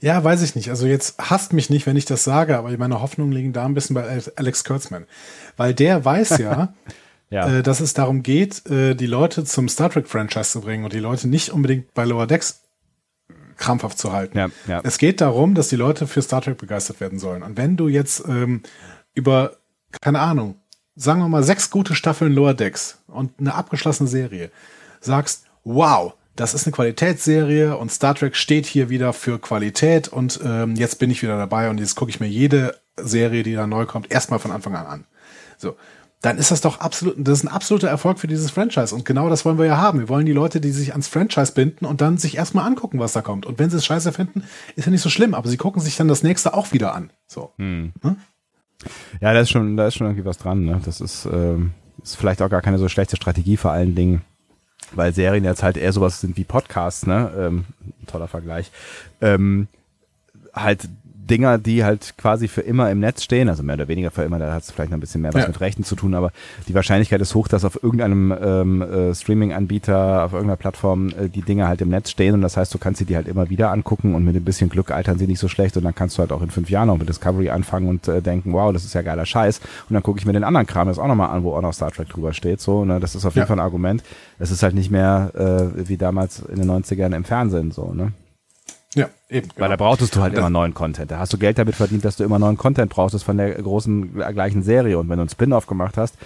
Ja, 0.00 0.22
weiß 0.24 0.42
ich 0.42 0.54
nicht. 0.54 0.70
Also 0.70 0.86
jetzt 0.86 1.16
hasst 1.18 1.52
mich 1.52 1.68
nicht, 1.70 1.86
wenn 1.86 1.96
ich 1.96 2.06
das 2.06 2.24
sage, 2.24 2.56
aber 2.56 2.76
meine 2.78 3.00
Hoffnungen 3.00 3.32
liegen 3.32 3.52
da 3.52 3.64
ein 3.66 3.74
bisschen 3.74 3.94
bei 3.94 4.20
Alex 4.36 4.64
Kurtzman. 4.64 5.06
Weil 5.56 5.74
der 5.74 6.04
weiß 6.04 6.38
ja, 6.38 6.74
Ja. 7.32 7.48
äh, 7.58 7.62
dass 7.62 7.78
es 7.80 7.94
darum 7.94 8.22
geht, 8.24 8.66
äh, 8.68 8.94
die 8.96 9.06
Leute 9.06 9.44
zum 9.44 9.68
Star 9.68 9.88
Trek-Franchise 9.90 10.50
zu 10.50 10.60
bringen 10.62 10.82
und 10.84 10.92
die 10.92 10.98
Leute 10.98 11.28
nicht 11.28 11.50
unbedingt 11.50 11.94
bei 11.94 12.04
Lower 12.04 12.26
Decks 12.26 12.62
krampfhaft 13.56 13.98
zu 13.98 14.10
halten. 14.12 14.36
Ja, 14.36 14.48
ja. 14.66 14.80
Es 14.82 14.98
geht 14.98 15.20
darum, 15.20 15.54
dass 15.54 15.68
die 15.68 15.76
Leute 15.76 16.06
für 16.08 16.22
Star 16.22 16.40
Trek 16.40 16.58
begeistert 16.58 16.98
werden 17.00 17.18
sollen. 17.20 17.42
Und 17.44 17.56
wenn 17.56 17.76
du 17.76 17.86
jetzt 17.88 18.24
ähm, 18.26 18.62
über, 19.14 19.52
keine 20.00 20.18
Ahnung, 20.18 20.56
sagen 20.96 21.20
wir 21.20 21.28
mal 21.28 21.44
sechs 21.44 21.70
gute 21.70 21.94
Staffeln 21.94 22.32
Lower 22.32 22.54
Decks 22.54 22.98
und 23.06 23.38
eine 23.38 23.54
abgeschlossene 23.54 24.08
Serie 24.08 24.50
sagst, 25.00 25.44
wow, 25.62 26.14
das 26.40 26.54
ist 26.54 26.66
eine 26.66 26.72
Qualitätsserie 26.72 27.76
und 27.76 27.92
Star 27.92 28.14
Trek 28.14 28.34
steht 28.34 28.64
hier 28.64 28.88
wieder 28.88 29.12
für 29.12 29.38
Qualität 29.38 30.08
und 30.08 30.40
ähm, 30.42 30.74
jetzt 30.74 30.98
bin 30.98 31.10
ich 31.10 31.22
wieder 31.22 31.36
dabei 31.36 31.68
und 31.68 31.78
jetzt 31.78 31.96
gucke 31.96 32.10
ich 32.10 32.18
mir 32.18 32.28
jede 32.28 32.80
Serie, 32.96 33.42
die 33.42 33.52
da 33.52 33.66
neu 33.66 33.84
kommt, 33.84 34.10
erstmal 34.10 34.38
von 34.38 34.50
Anfang 34.50 34.74
an 34.74 34.86
an. 34.86 35.04
So. 35.58 35.76
Dann 36.22 36.38
ist 36.38 36.50
das 36.50 36.62
doch 36.62 36.80
absolut, 36.80 37.16
das 37.18 37.38
ist 37.38 37.44
ein 37.44 37.48
absoluter 37.48 37.88
Erfolg 37.88 38.18
für 38.18 38.26
dieses 38.26 38.50
Franchise. 38.50 38.94
Und 38.94 39.04
genau 39.04 39.28
das 39.28 39.44
wollen 39.44 39.58
wir 39.58 39.66
ja 39.66 39.76
haben. 39.78 40.00
Wir 40.00 40.08
wollen 40.08 40.26
die 40.26 40.32
Leute, 40.32 40.60
die 40.60 40.70
sich 40.70 40.92
ans 40.92 41.08
Franchise 41.08 41.52
binden 41.52 41.86
und 41.86 42.00
dann 42.00 42.18
sich 42.18 42.36
erstmal 42.36 42.66
angucken, 42.66 42.98
was 42.98 43.12
da 43.12 43.22
kommt. 43.22 43.46
Und 43.46 43.58
wenn 43.58 43.70
sie 43.70 43.78
es 43.78 43.86
scheiße 43.86 44.12
finden, 44.12 44.44
ist 44.76 44.84
ja 44.86 44.90
nicht 44.90 45.00
so 45.00 45.08
schlimm, 45.10 45.34
aber 45.34 45.48
sie 45.48 45.56
gucken 45.56 45.80
sich 45.80 45.96
dann 45.96 46.08
das 46.08 46.22
nächste 46.22 46.54
auch 46.54 46.72
wieder 46.72 46.94
an. 46.94 47.10
So. 47.26 47.52
Ja, 49.20 49.32
da 49.34 49.40
ist 49.40 49.50
schon, 49.50 49.76
da 49.76 49.86
ist 49.86 49.94
schon 49.94 50.06
irgendwie 50.06 50.24
was 50.26 50.38
dran. 50.38 50.64
Ne? 50.64 50.80
Das 50.84 51.00
ist, 51.02 51.26
ähm, 51.30 51.72
ist 52.02 52.16
vielleicht 52.16 52.40
auch 52.42 52.50
gar 52.50 52.62
keine 52.62 52.78
so 52.78 52.88
schlechte 52.88 53.16
Strategie 53.16 53.56
vor 53.56 53.72
allen 53.72 53.94
Dingen, 53.94 54.22
weil 54.92 55.14
Serien 55.14 55.44
jetzt 55.44 55.62
halt 55.62 55.76
eher 55.76 55.92
sowas 55.92 56.20
sind 56.20 56.36
wie 56.36 56.44
Podcasts, 56.44 57.06
ne? 57.06 57.30
Ähm, 57.36 57.64
toller 58.06 58.28
Vergleich. 58.28 58.70
Ähm, 59.20 59.68
halt 60.52 60.88
Dinger, 61.28 61.58
die 61.58 61.84
halt 61.84 62.14
quasi 62.18 62.48
für 62.48 62.60
immer 62.60 62.90
im 62.90 62.98
Netz 63.00 63.22
stehen, 63.22 63.48
also 63.48 63.62
mehr 63.62 63.74
oder 63.76 63.88
weniger 63.88 64.10
für 64.10 64.22
immer, 64.22 64.38
da 64.38 64.52
hat 64.52 64.62
es 64.62 64.70
vielleicht 64.70 64.90
noch 64.90 64.96
ein 64.96 65.00
bisschen 65.00 65.20
mehr 65.22 65.32
was 65.34 65.42
Ja. 65.42 65.48
mit 65.48 65.60
Rechten 65.60 65.84
zu 65.84 65.94
tun, 65.96 66.14
aber 66.14 66.32
die 66.68 66.74
Wahrscheinlichkeit 66.74 67.20
ist 67.20 67.34
hoch, 67.34 67.46
dass 67.48 67.64
auf 67.64 67.82
irgendeinem 67.82 68.34
ähm, 68.42 68.82
äh, 68.82 69.14
Streaming-Anbieter, 69.14 70.24
auf 70.24 70.32
irgendeiner 70.32 70.56
Plattform 70.56 71.08
äh, 71.10 71.28
die 71.28 71.42
Dinge 71.42 71.68
halt 71.68 71.80
im 71.82 71.88
Netz 71.88 72.10
stehen 72.10 72.34
und 72.34 72.42
das 72.42 72.56
heißt, 72.56 72.72
du 72.74 72.78
kannst 72.78 72.98
sie 72.98 73.04
dir 73.04 73.16
halt 73.16 73.28
immer 73.28 73.50
wieder 73.50 73.70
angucken 73.70 74.14
und 74.14 74.24
mit 74.24 74.34
ein 74.36 74.44
bisschen 74.44 74.68
Glück 74.70 74.90
altern 74.90 75.18
sie 75.18 75.26
nicht 75.26 75.38
so 75.38 75.48
schlecht 75.48 75.76
und 75.76 75.84
dann 75.84 75.94
kannst 75.94 76.16
du 76.16 76.20
halt 76.20 76.32
auch 76.32 76.42
in 76.42 76.50
fünf 76.50 76.70
Jahren 76.70 76.88
noch 76.88 76.98
mit 76.98 77.08
Discovery 77.08 77.50
anfangen 77.50 77.88
und 77.88 78.08
äh, 78.08 78.20
denken, 78.22 78.52
wow, 78.52 78.72
das 78.72 78.84
ist 78.84 78.94
ja 78.94 79.02
geiler 79.02 79.26
Scheiß 79.26 79.60
und 79.88 79.94
dann 79.94 80.02
gucke 80.02 80.18
ich 80.18 80.26
mir 80.26 80.32
den 80.32 80.44
anderen 80.44 80.66
Kram 80.66 80.88
jetzt 80.88 80.98
auch 80.98 81.08
nochmal 81.08 81.30
an, 81.30 81.44
wo 81.44 81.54
auch 81.54 81.62
noch 81.62 81.72
Star 81.74 81.90
Trek 81.90 82.08
drüber 82.08 82.32
steht, 82.32 82.60
so, 82.60 82.84
ne, 82.84 83.00
das 83.00 83.14
ist 83.14 83.24
auf 83.24 83.34
jeden 83.34 83.42
Ja. 83.42 83.46
Fall 83.46 83.56
ein 83.56 83.64
Argument. 83.64 84.02
Es 84.38 84.50
ist 84.50 84.62
halt 84.62 84.74
nicht 84.74 84.90
mehr 84.90 85.30
äh, 85.74 85.88
wie 85.88 85.96
damals 85.96 86.40
in 86.40 86.56
den 86.56 86.70
90ern 86.70 87.14
im 87.14 87.24
Fernsehen, 87.24 87.70
so, 87.70 87.92
ne. 87.92 88.12
Ja, 88.94 89.08
eben. 89.28 89.48
Weil 89.56 89.68
da 89.68 89.76
genau. 89.76 89.88
brauchtest 89.88 90.16
du 90.16 90.20
halt 90.20 90.32
Das- 90.32 90.40
immer 90.40 90.50
neuen 90.50 90.74
Content. 90.74 91.10
Da 91.10 91.18
hast 91.18 91.32
du 91.32 91.38
Geld 91.38 91.58
damit 91.58 91.76
verdient, 91.76 92.04
dass 92.04 92.16
du 92.16 92.24
immer 92.24 92.38
neuen 92.38 92.56
Content 92.56 92.90
brauchst 92.90 93.22
von 93.22 93.36
der 93.36 93.54
großen 93.54 94.14
gleichen 94.14 94.62
Serie. 94.62 94.98
Und 94.98 95.08
wenn 95.08 95.16
du 95.18 95.22
einen 95.22 95.28
Spin-off 95.30 95.66
gemacht 95.66 95.96
hast, 95.96 96.16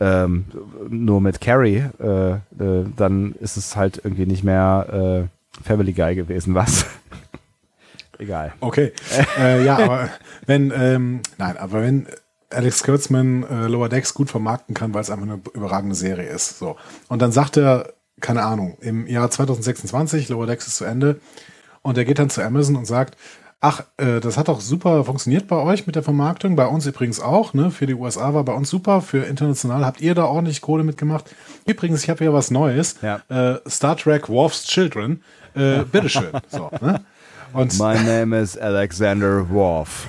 ähm, 0.00 0.46
nur 0.88 1.20
mit 1.20 1.40
Carrie, 1.40 1.84
äh, 2.00 2.30
äh, 2.32 2.38
dann 2.96 3.34
ist 3.40 3.56
es 3.56 3.76
halt 3.76 4.00
irgendwie 4.02 4.26
nicht 4.26 4.42
mehr 4.42 5.28
äh, 5.62 5.62
Family 5.64 5.92
Guy 5.92 6.14
gewesen, 6.14 6.54
was? 6.54 6.86
Egal. 8.18 8.52
Okay. 8.60 8.92
äh, 9.38 9.64
ja, 9.64 9.78
aber 9.78 10.08
wenn, 10.46 10.72
ähm, 10.74 11.20
nein, 11.38 11.56
aber 11.56 11.82
wenn 11.82 12.06
Alex 12.50 12.82
Kurtzman 12.82 13.44
äh, 13.44 13.66
Lower 13.68 13.88
Decks 13.88 14.12
gut 14.12 14.30
vermarkten 14.30 14.74
kann, 14.74 14.92
weil 14.92 15.02
es 15.02 15.10
einfach 15.10 15.24
eine 15.26 15.40
überragende 15.54 15.94
Serie 15.94 16.28
ist. 16.28 16.58
So. 16.58 16.76
Und 17.08 17.22
dann 17.22 17.30
sagt 17.32 17.56
er, 17.56 17.92
keine 18.20 18.42
Ahnung, 18.42 18.76
im 18.80 19.06
Jahr 19.06 19.30
2026, 19.30 20.28
Lower 20.28 20.46
Decks 20.46 20.66
ist 20.66 20.76
zu 20.76 20.84
Ende, 20.84 21.20
und 21.82 21.98
er 21.98 22.04
geht 22.04 22.18
dann 22.18 22.30
zu 22.30 22.42
Amazon 22.42 22.76
und 22.76 22.86
sagt, 22.86 23.16
ach, 23.60 23.84
äh, 23.98 24.20
das 24.20 24.36
hat 24.38 24.48
doch 24.48 24.60
super 24.60 25.04
funktioniert 25.04 25.46
bei 25.46 25.56
euch 25.56 25.86
mit 25.86 25.96
der 25.96 26.02
Vermarktung, 26.02 26.56
bei 26.56 26.66
uns 26.66 26.86
übrigens 26.86 27.20
auch, 27.20 27.52
ne? 27.54 27.70
Für 27.70 27.86
die 27.86 27.94
USA 27.94 28.32
war 28.34 28.44
bei 28.44 28.52
uns 28.54 28.70
super, 28.70 29.02
für 29.02 29.24
international 29.24 29.84
habt 29.84 30.00
ihr 30.00 30.14
da 30.14 30.24
ordentlich 30.24 30.60
Kohle 30.60 30.82
mitgemacht. 30.84 31.34
Übrigens, 31.66 32.02
ich 32.02 32.10
habe 32.10 32.18
hier 32.24 32.32
was 32.32 32.50
Neues. 32.50 32.96
Ja. 33.02 33.20
Äh, 33.28 33.60
Star 33.68 33.96
Trek 33.96 34.28
Worf's 34.28 34.64
Children. 34.64 35.22
Äh, 35.54 35.84
bitteschön. 35.84 36.30
so, 36.48 36.70
ne? 36.80 37.02
Und 37.52 37.78
My 37.78 37.94
name 37.98 38.38
is 38.38 38.56
Alexander 38.56 39.48
Worf. 39.50 40.08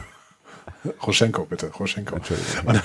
Roschenko, 1.05 1.45
bitte, 1.45 1.67
Roschenko. 1.71 2.15
Und, 2.15 2.81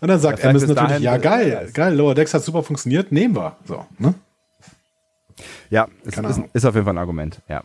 und 0.00 0.08
dann 0.08 0.18
sagt 0.20 0.44
Amazon 0.44 0.70
natürlich, 0.74 1.02
ja 1.02 1.12
dahin- 1.18 1.22
geil, 1.22 1.70
geil, 1.72 1.94
Lower 1.94 2.14
Decks 2.14 2.34
hat 2.34 2.42
super 2.44 2.62
funktioniert, 2.62 3.12
nehmen 3.12 3.36
wir. 3.36 3.56
So, 3.66 3.86
ne? 3.98 4.14
Ja, 5.70 5.88
ist, 6.04 6.18
Ahnung. 6.18 6.48
ist 6.52 6.64
auf 6.64 6.74
jeden 6.74 6.84
Fall 6.84 6.94
ein 6.94 6.98
Argument. 6.98 7.40
Ja. 7.48 7.62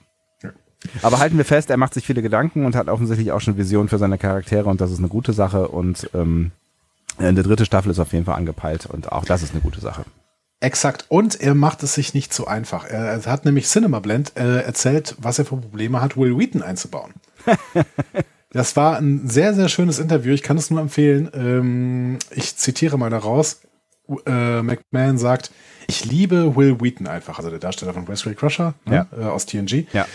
Aber 1.01 1.19
halten 1.19 1.38
wir 1.38 1.46
fest, 1.46 1.69
er 1.69 1.77
macht 1.77 1.93
sich 1.93 2.05
viele 2.05 2.22
Gedanken 2.22 2.65
und 2.65 2.75
hat 2.75 2.88
offensichtlich 2.88 3.31
auch 3.31 3.41
schon 3.41 3.57
Visionen 3.57 3.89
für 3.89 3.98
seine 3.98 4.17
Charaktere 4.17 4.69
und 4.69 4.79
das 4.81 4.91
ist 4.91 5.00
eine 5.00 5.07
gute 5.07 5.34
Sache 5.34 5.67
und 5.67 6.10
ähm, 6.13 6.51
eine 7.17 7.43
dritte 7.43 7.65
Staffel 7.65 7.91
ist 7.91 8.00
auf 8.00 8.13
jeden 8.13 8.25
Fall 8.25 8.36
angepeilt 8.36 8.86
und 8.86 9.12
auch 9.12 9.25
das 9.25 9.41
ist 9.41 9.53
eine 9.53 9.62
gute 9.62 9.81
Sache. 9.81 10.05
Exakt. 10.60 11.05
Und 11.10 11.39
er 11.39 11.53
macht 11.53 11.84
es 11.84 11.93
sich 11.93 12.13
nicht 12.13 12.34
so 12.34 12.48
einfach. 12.48 12.86
Er 12.86 13.24
hat 13.25 13.46
nämlich 13.46 13.67
Cinema 13.67 14.00
Blend 14.00 14.34
äh, 14.36 14.62
erzählt, 14.62 15.15
was 15.19 15.38
er 15.38 15.46
für 15.46 15.57
Probleme 15.57 16.01
hat, 16.01 16.17
Will 16.17 16.38
Wheaton 16.38 16.63
einzubauen. 16.63 17.13
das 18.51 18.75
war 18.75 18.98
ein 18.98 19.29
sehr, 19.29 19.53
sehr 19.53 19.69
schönes 19.69 20.00
Interview. 20.00 20.34
Ich 20.34 20.41
kann 20.41 20.57
es 20.57 20.72
nur 20.72 20.81
empfehlen. 20.81 21.29
Ähm, 21.34 22.17
ich 22.31 22.55
zitiere 22.57 22.98
mal 22.98 23.12
daraus. 23.12 23.62
Äh, 24.25 24.63
McMahon 24.63 25.19
sagt, 25.19 25.51
ich 25.86 26.05
liebe 26.05 26.55
Will 26.55 26.81
Wheaton 26.81 27.07
einfach, 27.07 27.38
also 27.38 27.50
der 27.50 27.60
Darsteller 27.60 27.93
von 27.93 28.07
Wesley 28.07 28.34
Crusher 28.34 28.74
ne, 28.86 29.07
ja. 29.12 29.19
äh, 29.19 29.25
aus 29.25 29.46
TNG. 29.46 29.86
Ja. 29.93 30.07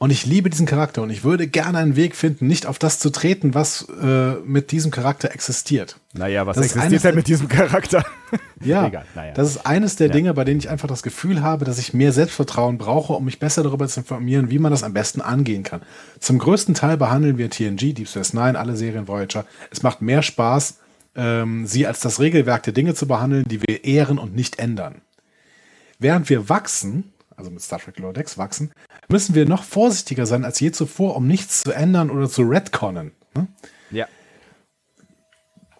Und 0.00 0.10
ich 0.10 0.24
liebe 0.24 0.48
diesen 0.48 0.64
Charakter 0.64 1.02
und 1.02 1.10
ich 1.10 1.24
würde 1.24 1.48
gerne 1.48 1.78
einen 1.78 1.96
Weg 1.96 2.14
finden, 2.14 2.46
nicht 2.46 2.66
auf 2.66 2.78
das 2.78 3.00
zu 3.00 3.10
treten, 3.10 3.54
was 3.54 3.88
äh, 4.00 4.34
mit 4.44 4.70
diesem 4.70 4.92
Charakter 4.92 5.32
existiert. 5.32 5.96
Naja, 6.12 6.46
was 6.46 6.56
das 6.56 6.66
existiert 6.66 7.02
denn 7.02 7.14
mit 7.16 7.26
diesem 7.26 7.48
Charakter? 7.48 8.04
ja, 8.64 8.86
Egal, 8.86 9.04
naja. 9.16 9.34
das 9.34 9.48
ist 9.48 9.66
eines 9.66 9.96
der 9.96 10.06
ja. 10.06 10.12
Dinge, 10.12 10.34
bei 10.34 10.44
denen 10.44 10.60
ich 10.60 10.70
einfach 10.70 10.86
das 10.86 11.02
Gefühl 11.02 11.42
habe, 11.42 11.64
dass 11.64 11.80
ich 11.80 11.94
mehr 11.94 12.12
Selbstvertrauen 12.12 12.78
brauche, 12.78 13.12
um 13.12 13.24
mich 13.24 13.40
besser 13.40 13.64
darüber 13.64 13.88
zu 13.88 14.00
informieren, 14.00 14.52
wie 14.52 14.60
man 14.60 14.70
das 14.70 14.84
am 14.84 14.92
besten 14.92 15.20
angehen 15.20 15.64
kann. 15.64 15.82
Zum 16.20 16.38
größten 16.38 16.74
Teil 16.74 16.96
behandeln 16.96 17.36
wir 17.36 17.50
TNG, 17.50 17.92
Deep 17.92 18.06
Space 18.06 18.34
Nine, 18.34 18.56
alle 18.56 18.76
Serien 18.76 19.08
Voyager. 19.08 19.46
Es 19.72 19.82
macht 19.82 20.00
mehr 20.00 20.22
Spaß, 20.22 20.78
ähm, 21.16 21.66
sie 21.66 21.88
als 21.88 21.98
das 21.98 22.20
Regelwerk 22.20 22.62
der 22.62 22.72
Dinge 22.72 22.94
zu 22.94 23.08
behandeln, 23.08 23.46
die 23.48 23.60
wir 23.62 23.82
ehren 23.82 24.18
und 24.18 24.36
nicht 24.36 24.60
ändern. 24.60 25.02
Während 25.98 26.30
wir 26.30 26.48
wachsen, 26.48 27.12
also 27.38 27.50
mit 27.50 27.62
Star 27.62 27.78
Trek 27.78 27.98
Lower 27.98 28.12
Decks 28.12 28.36
wachsen, 28.36 28.72
müssen 29.08 29.34
wir 29.34 29.46
noch 29.46 29.62
vorsichtiger 29.62 30.26
sein 30.26 30.44
als 30.44 30.58
je 30.60 30.72
zuvor, 30.72 31.16
um 31.16 31.26
nichts 31.26 31.62
zu 31.62 31.72
ändern 31.72 32.10
oder 32.10 32.28
zu 32.28 32.42
retconnen. 32.42 33.12
Ne? 33.34 33.46
Ja. 33.90 34.06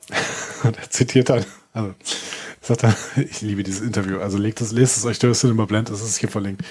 Und 0.62 0.78
er 0.78 0.88
zitiert 0.90 1.28
dann, 1.28 1.44
also 1.72 1.94
sagt 2.62 2.84
er, 2.84 2.96
ich 3.16 3.42
liebe 3.42 3.64
dieses 3.64 3.82
Interview, 3.82 4.20
also 4.20 4.38
legt 4.38 4.60
es, 4.60 4.70
lest 4.72 4.96
es 4.96 5.04
euch 5.04 5.18
durch 5.18 5.38
Cinema 5.38 5.64
Blend, 5.64 5.90
das 5.90 6.00
ist 6.00 6.18
hier 6.18 6.28
verlinkt. 6.28 6.62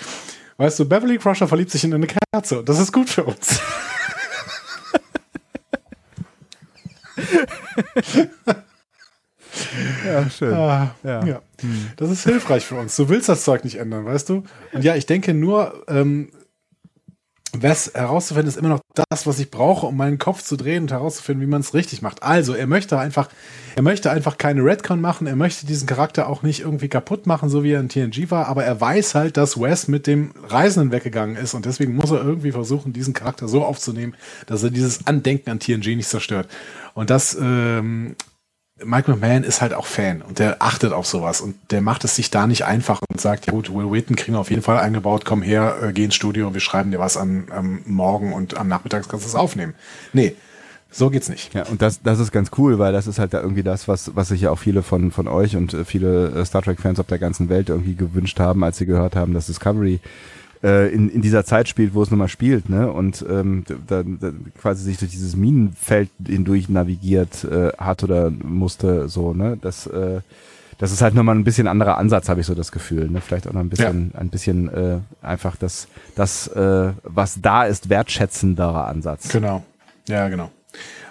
Weißt 0.55 0.79
du, 0.79 0.85
Beverly 0.85 1.17
Crusher 1.17 1.47
verliebt 1.47 1.69
sich 1.69 1.83
in 1.83 1.93
eine 1.93 2.07
Kerze 2.07 2.59
und 2.59 2.69
das 2.69 2.79
ist 2.79 2.93
gut 2.93 3.09
für 3.09 3.25
uns. 3.25 3.59
Ja, 10.21 10.29
schön. 10.29 10.53
Ah, 10.53 10.95
ja. 11.03 11.25
ja. 11.25 11.41
Das 11.95 12.09
ist 12.09 12.23
hilfreich 12.23 12.65
für 12.65 12.75
uns. 12.75 12.95
Du 12.95 13.09
willst 13.09 13.29
das 13.29 13.43
Zeug 13.43 13.63
nicht 13.63 13.75
ändern, 13.75 14.05
weißt 14.05 14.29
du? 14.29 14.43
Und 14.73 14.83
ja, 14.83 14.95
ich 14.95 15.05
denke 15.05 15.33
nur, 15.33 15.83
ähm, 15.87 16.29
was 17.53 17.93
herauszufinden 17.93 18.49
ist 18.49 18.57
immer 18.57 18.69
noch 18.69 18.81
das, 19.09 19.25
was 19.25 19.39
ich 19.39 19.49
brauche, 19.49 19.87
um 19.87 19.95
meinen 19.95 20.17
Kopf 20.17 20.43
zu 20.43 20.57
drehen 20.57 20.83
und 20.83 20.91
herauszufinden, 20.91 21.45
wie 21.45 21.49
man 21.49 21.61
es 21.61 21.73
richtig 21.73 22.01
macht. 22.01 22.21
Also, 22.21 22.53
er 22.53 22.67
möchte 22.67 22.99
einfach, 22.99 23.29
er 23.75 23.83
möchte 23.83 24.11
einfach 24.11 24.37
keine 24.37 24.63
Redcon 24.63 24.99
machen, 24.99 25.27
er 25.27 25.35
möchte 25.35 25.65
diesen 25.65 25.87
Charakter 25.87 26.27
auch 26.27 26.43
nicht 26.43 26.59
irgendwie 26.59 26.89
kaputt 26.89 27.25
machen, 27.25 27.49
so 27.49 27.63
wie 27.63 27.71
er 27.71 27.79
in 27.79 27.89
TNG 27.89 28.29
war, 28.31 28.47
aber 28.47 28.63
er 28.63 28.79
weiß 28.79 29.15
halt, 29.15 29.37
dass 29.37 29.59
Wes 29.59 29.87
mit 29.87 30.07
dem 30.07 30.31
Reisenden 30.47 30.91
weggegangen 30.91 31.37
ist 31.37 31.53
und 31.53 31.65
deswegen 31.65 31.95
muss 31.95 32.11
er 32.11 32.23
irgendwie 32.23 32.51
versuchen, 32.51 32.93
diesen 32.93 33.13
Charakter 33.13 33.47
so 33.47 33.63
aufzunehmen, 33.63 34.15
dass 34.45 34.63
er 34.63 34.69
dieses 34.69 35.07
Andenken 35.07 35.49
an 35.49 35.59
TNG 35.59 35.95
nicht 35.95 36.09
zerstört. 36.09 36.49
Und 36.93 37.09
das 37.09 37.37
ähm, 37.39 38.15
Mike 38.83 39.09
McMahon 39.09 39.43
ist 39.43 39.61
halt 39.61 39.73
auch 39.73 39.87
Fan 39.87 40.21
und 40.21 40.39
der 40.39 40.61
achtet 40.61 40.93
auf 40.93 41.07
sowas 41.07 41.41
und 41.41 41.55
der 41.71 41.81
macht 41.81 42.03
es 42.03 42.15
sich 42.15 42.29
da 42.29 42.45
nicht 42.45 42.65
einfach 42.65 43.01
und 43.09 43.19
sagt, 43.19 43.47
ja 43.47 43.51
gut, 43.51 43.73
Will 43.73 43.91
Wheaton 43.91 44.15
kriegen 44.15 44.33
wir 44.33 44.39
auf 44.39 44.51
jeden 44.51 44.61
Fall 44.61 44.77
eingebaut, 44.77 45.25
komm 45.25 45.41
her, 45.41 45.77
äh, 45.81 45.93
geh 45.93 46.03
ins 46.03 46.15
Studio 46.15 46.53
wir 46.53 46.61
schreiben 46.61 46.91
dir 46.91 46.99
was 46.99 47.17
am, 47.17 47.45
am 47.49 47.81
Morgen 47.85 48.33
und 48.33 48.57
am 48.57 48.67
Nachmittag 48.67 49.07
kannst 49.09 49.25
du 49.25 49.29
es 49.29 49.35
aufnehmen. 49.35 49.73
Nee, 50.13 50.35
so 50.91 51.09
geht's 51.09 51.29
nicht. 51.29 51.53
Ja, 51.53 51.63
und 51.65 51.81
das, 51.81 52.01
das 52.01 52.19
ist 52.19 52.31
ganz 52.31 52.51
cool, 52.57 52.79
weil 52.79 52.93
das 52.93 53.07
ist 53.07 53.19
halt 53.19 53.33
da 53.33 53.41
irgendwie 53.41 53.63
das, 53.63 53.87
was, 53.87 54.15
was 54.15 54.29
sich 54.29 54.41
ja 54.41 54.51
auch 54.51 54.59
viele 54.59 54.83
von, 54.83 55.11
von 55.11 55.27
euch 55.27 55.55
und 55.55 55.73
äh, 55.73 55.85
viele 55.85 56.29
äh, 56.29 56.45
Star 56.45 56.61
Trek-Fans 56.61 56.99
auf 56.99 57.07
der 57.07 57.19
ganzen 57.19 57.49
Welt 57.49 57.69
irgendwie 57.69 57.95
gewünscht 57.95 58.39
haben, 58.39 58.63
als 58.63 58.77
sie 58.77 58.85
gehört 58.85 59.15
haben, 59.15 59.33
dass 59.33 59.47
Discovery 59.47 59.99
äh, 60.63 60.93
in, 60.93 61.09
in 61.09 61.21
dieser 61.21 61.45
Zeit 61.45 61.67
spielt, 61.67 61.93
wo 61.93 62.03
es 62.03 62.09
nun 62.09 62.19
mal 62.19 62.27
spielt, 62.27 62.69
ne? 62.69 62.91
Und 62.91 63.25
ähm, 63.29 63.63
da, 63.87 64.03
da 64.03 64.31
quasi 64.59 64.83
sich 64.83 64.97
durch 64.97 65.11
dieses 65.11 65.35
Minenfeld 65.35 66.09
hindurch 66.25 66.69
navigiert 66.69 67.43
äh, 67.43 67.69
hat 67.77 68.03
oder 68.03 68.29
musste, 68.31 69.09
so, 69.09 69.33
ne? 69.33 69.57
Das, 69.61 69.87
äh, 69.87 70.21
das 70.77 70.91
ist 70.91 71.01
halt 71.01 71.15
nochmal 71.15 71.35
ein 71.35 71.43
bisschen 71.43 71.67
anderer 71.67 71.97
Ansatz, 71.97 72.29
habe 72.29 72.41
ich 72.41 72.45
so 72.45 72.53
das 72.53 72.71
Gefühl. 72.71 73.09
Ne? 73.09 73.19
Vielleicht 73.21 73.47
auch 73.47 73.53
noch 73.53 73.61
ein 73.61 73.69
bisschen, 73.69 74.11
ja. 74.13 74.19
ein 74.19 74.29
bisschen 74.29 74.69
äh, 74.69 74.99
einfach 75.21 75.55
das, 75.55 75.87
das 76.15 76.47
äh, 76.49 76.91
was 77.03 77.41
da 77.41 77.63
ist, 77.63 77.89
wertschätzenderer 77.89 78.87
Ansatz. 78.87 79.29
Genau. 79.29 79.63
Ja, 80.07 80.29
genau. 80.29 80.51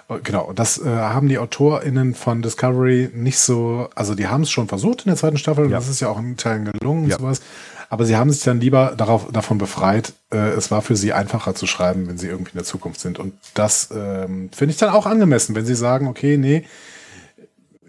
Oh, 0.09 0.19
genau, 0.23 0.53
das 0.53 0.77
äh, 0.77 0.85
haben 0.85 1.27
die 1.27 1.37
AutorInnen 1.37 2.13
von 2.13 2.41
Discovery 2.41 3.09
nicht 3.13 3.39
so, 3.39 3.89
also 3.93 4.15
die 4.15 4.27
haben 4.27 4.43
es 4.43 4.49
schon 4.49 4.69
versucht 4.69 5.01
in 5.01 5.09
der 5.09 5.17
zweiten 5.17 5.37
Staffel, 5.37 5.65
ja. 5.65 5.71
das 5.71 5.89
ist 5.89 5.99
ja 5.99 6.07
auch 6.07 6.17
in 6.17 6.37
Teilen 6.37 6.71
gelungen 6.71 7.09
ja. 7.09 7.17
und 7.17 7.21
sowas. 7.21 7.41
Aber 7.89 8.05
sie 8.05 8.17
haben 8.17 8.31
sich 8.31 8.43
dann 8.43 8.59
lieber 8.59 8.95
darauf, 8.97 9.31
davon 9.31 9.57
befreit, 9.57 10.13
äh, 10.31 10.49
es 10.49 10.71
war 10.71 10.81
für 10.81 10.95
sie 10.95 11.13
einfacher 11.13 11.55
zu 11.55 11.67
schreiben, 11.67 12.07
wenn 12.07 12.17
sie 12.17 12.27
irgendwie 12.27 12.51
in 12.51 12.57
der 12.57 12.65
Zukunft 12.65 12.99
sind. 12.99 13.17
Und 13.17 13.33
das 13.53 13.89
ähm, 13.95 14.49
finde 14.53 14.71
ich 14.73 14.77
dann 14.77 14.89
auch 14.89 15.05
angemessen, 15.05 15.55
wenn 15.55 15.65
sie 15.65 15.75
sagen, 15.75 16.07
okay, 16.07 16.37
nee, 16.37 16.65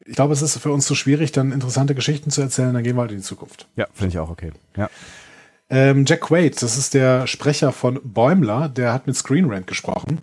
ich 0.07 0.15
glaube, 0.15 0.33
es 0.33 0.41
ist 0.41 0.57
für 0.59 0.73
uns 0.73 0.87
zu 0.87 0.95
schwierig, 0.95 1.33
dann 1.33 1.53
interessante 1.53 1.95
Geschichten 1.95 2.31
zu 2.31 2.41
erzählen, 2.41 2.73
dann 2.73 2.83
gehen 2.83 2.97
wir 2.97 3.03
halt 3.03 3.11
in 3.11 3.19
die 3.19 3.23
Zukunft. 3.23 3.67
Ja, 3.77 3.87
finde 3.93 4.11
ich 4.11 4.19
auch 4.19 4.31
okay. 4.31 4.53
Ja. 4.77 4.89
Ähm, 5.69 6.07
Jack 6.07 6.23
Quaid, 6.23 6.63
das 6.63 6.79
ist 6.79 6.95
der 6.95 7.27
Sprecher 7.27 7.73
von 7.73 8.01
Bäumler, 8.03 8.71
der 8.71 8.95
hat 8.95 9.07
mit 9.07 9.17
Screen 9.17 9.51
Rant 9.51 9.67
gesprochen. 9.67 10.23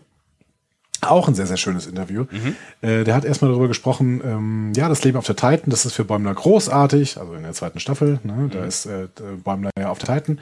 Auch 1.05 1.27
ein 1.27 1.35
sehr, 1.35 1.47
sehr 1.47 1.57
schönes 1.57 1.87
Interview. 1.87 2.25
Mhm. 2.31 2.55
Äh, 2.81 3.03
der 3.03 3.15
hat 3.15 3.25
erstmal 3.25 3.51
darüber 3.51 3.67
gesprochen, 3.67 4.21
ähm, 4.23 4.73
ja, 4.75 4.89
das 4.89 5.03
Leben 5.03 5.17
auf 5.17 5.25
der 5.25 5.35
Titan, 5.35 5.69
das 5.69 5.85
ist 5.85 5.93
für 5.93 6.03
Bäumler 6.03 6.33
großartig, 6.33 7.17
also 7.17 7.33
in 7.33 7.43
der 7.43 7.53
zweiten 7.53 7.79
Staffel, 7.79 8.19
ne, 8.23 8.33
mhm. 8.33 8.49
da 8.51 8.63
ist 8.65 8.85
äh, 8.85 9.07
Bäumler 9.43 9.71
ja 9.77 9.89
auf 9.89 9.99
der 9.99 10.15
Titan. 10.15 10.39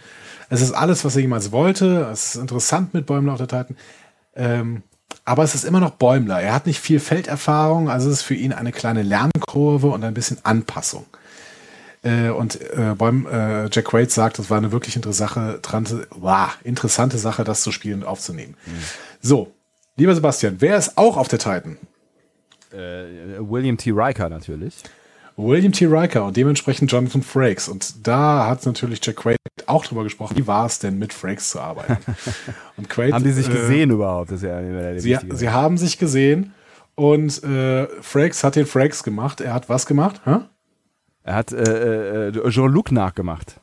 Es 0.50 0.62
ist 0.62 0.72
alles, 0.72 1.04
was 1.06 1.16
er 1.16 1.22
jemals 1.22 1.52
wollte, 1.52 2.08
es 2.12 2.36
ist 2.36 2.42
interessant 2.42 2.94
mit 2.94 3.06
Bäumler 3.06 3.34
auf 3.34 3.40
der 3.40 3.48
Titan. 3.48 3.78
Ähm, 4.36 4.84
aber 5.26 5.44
es 5.44 5.56
ist 5.56 5.64
immer 5.64 5.80
noch 5.80 5.92
Bäumler. 5.92 6.42
Er 6.42 6.54
hat 6.54 6.66
nicht 6.66 6.80
viel 6.80 7.00
Felderfahrung, 7.00 7.90
also 7.90 8.10
es 8.10 8.18
ist 8.18 8.22
für 8.24 8.36
ihn 8.36 8.52
eine 8.52 8.72
kleine 8.72 9.04
Lernkurve 9.04 9.88
und 9.88 10.04
ein 10.04 10.14
bisschen 10.14 10.38
Anpassung. 10.44 11.06
Äh, 12.04 12.30
und 12.30 12.60
äh, 12.62 12.96
Bäum, 12.98 13.26
äh, 13.26 13.70
Jack 13.72 13.86
Quaid 13.86 14.12
sagt, 14.12 14.38
das 14.38 14.50
war 14.50 14.58
eine 14.58 14.72
wirklich 14.72 14.96
interessante, 14.96 16.08
wow, 16.12 16.50
interessante 16.64 17.18
Sache, 17.18 17.44
das 17.46 17.62
zu 17.62 17.72
spielen 17.72 18.02
und 18.02 18.08
aufzunehmen. 18.08 18.56
Mhm. 18.66 18.72
So, 19.22 19.54
Lieber 19.96 20.16
Sebastian, 20.16 20.56
wer 20.60 20.78
ist 20.78 20.98
auch 20.98 21.18
auf 21.18 21.28
der 21.28 21.40
Titan? 21.40 21.78
Äh, 22.72 23.38
William 23.40 23.78
T. 23.78 23.92
Riker 23.92 24.30
natürlich. 24.30 24.76
William 25.38 25.72
T. 25.72 25.86
Riker 25.86 26.26
und 26.26 26.38
dementsprechend 26.38 26.92
Jonathan 26.92 27.22
Frakes. 27.22 27.68
Und 27.68 28.08
da 28.08 28.48
hat 28.48 28.66
natürlich 28.66 29.00
Jack 29.04 29.18
Quaid 29.18 29.38
auch 29.68 29.86
drüber 29.86 30.04
gesprochen, 30.04 30.38
wie 30.38 30.48
war 30.48 30.66
es 30.66 30.80
denn 30.80 30.98
mit 30.98 31.14
Frakes 31.14 31.50
zu 31.50 31.60
arbeiten? 31.60 31.98
Und 32.78 32.90
Quaid, 32.90 33.14
haben 33.14 33.24
die 33.24 33.32
sich 33.32 33.48
äh, 33.48 33.52
gesehen 33.52 33.92
überhaupt? 33.92 34.32
Das 34.32 34.44
ist 34.44 34.48
ja 34.48 35.00
sie, 35.00 35.18
sie 35.36 35.50
haben 35.50 35.78
sich 35.78 35.98
gesehen 35.98 36.54
und 36.96 37.44
äh, 37.44 37.88
Frakes 38.02 38.44
hat 38.44 38.56
den 38.56 38.66
Frakes 38.66 39.04
gemacht. 39.04 39.42
Er 39.42 39.54
hat 39.54 39.70
was 39.70 39.86
gemacht? 39.86 40.22
Hä? 40.26 40.40
Er 41.24 41.36
hat 41.36 41.52
äh, 41.54 42.28
äh, 42.28 42.50
Jean-Luc 42.50 42.92
nachgemacht. 42.92 43.60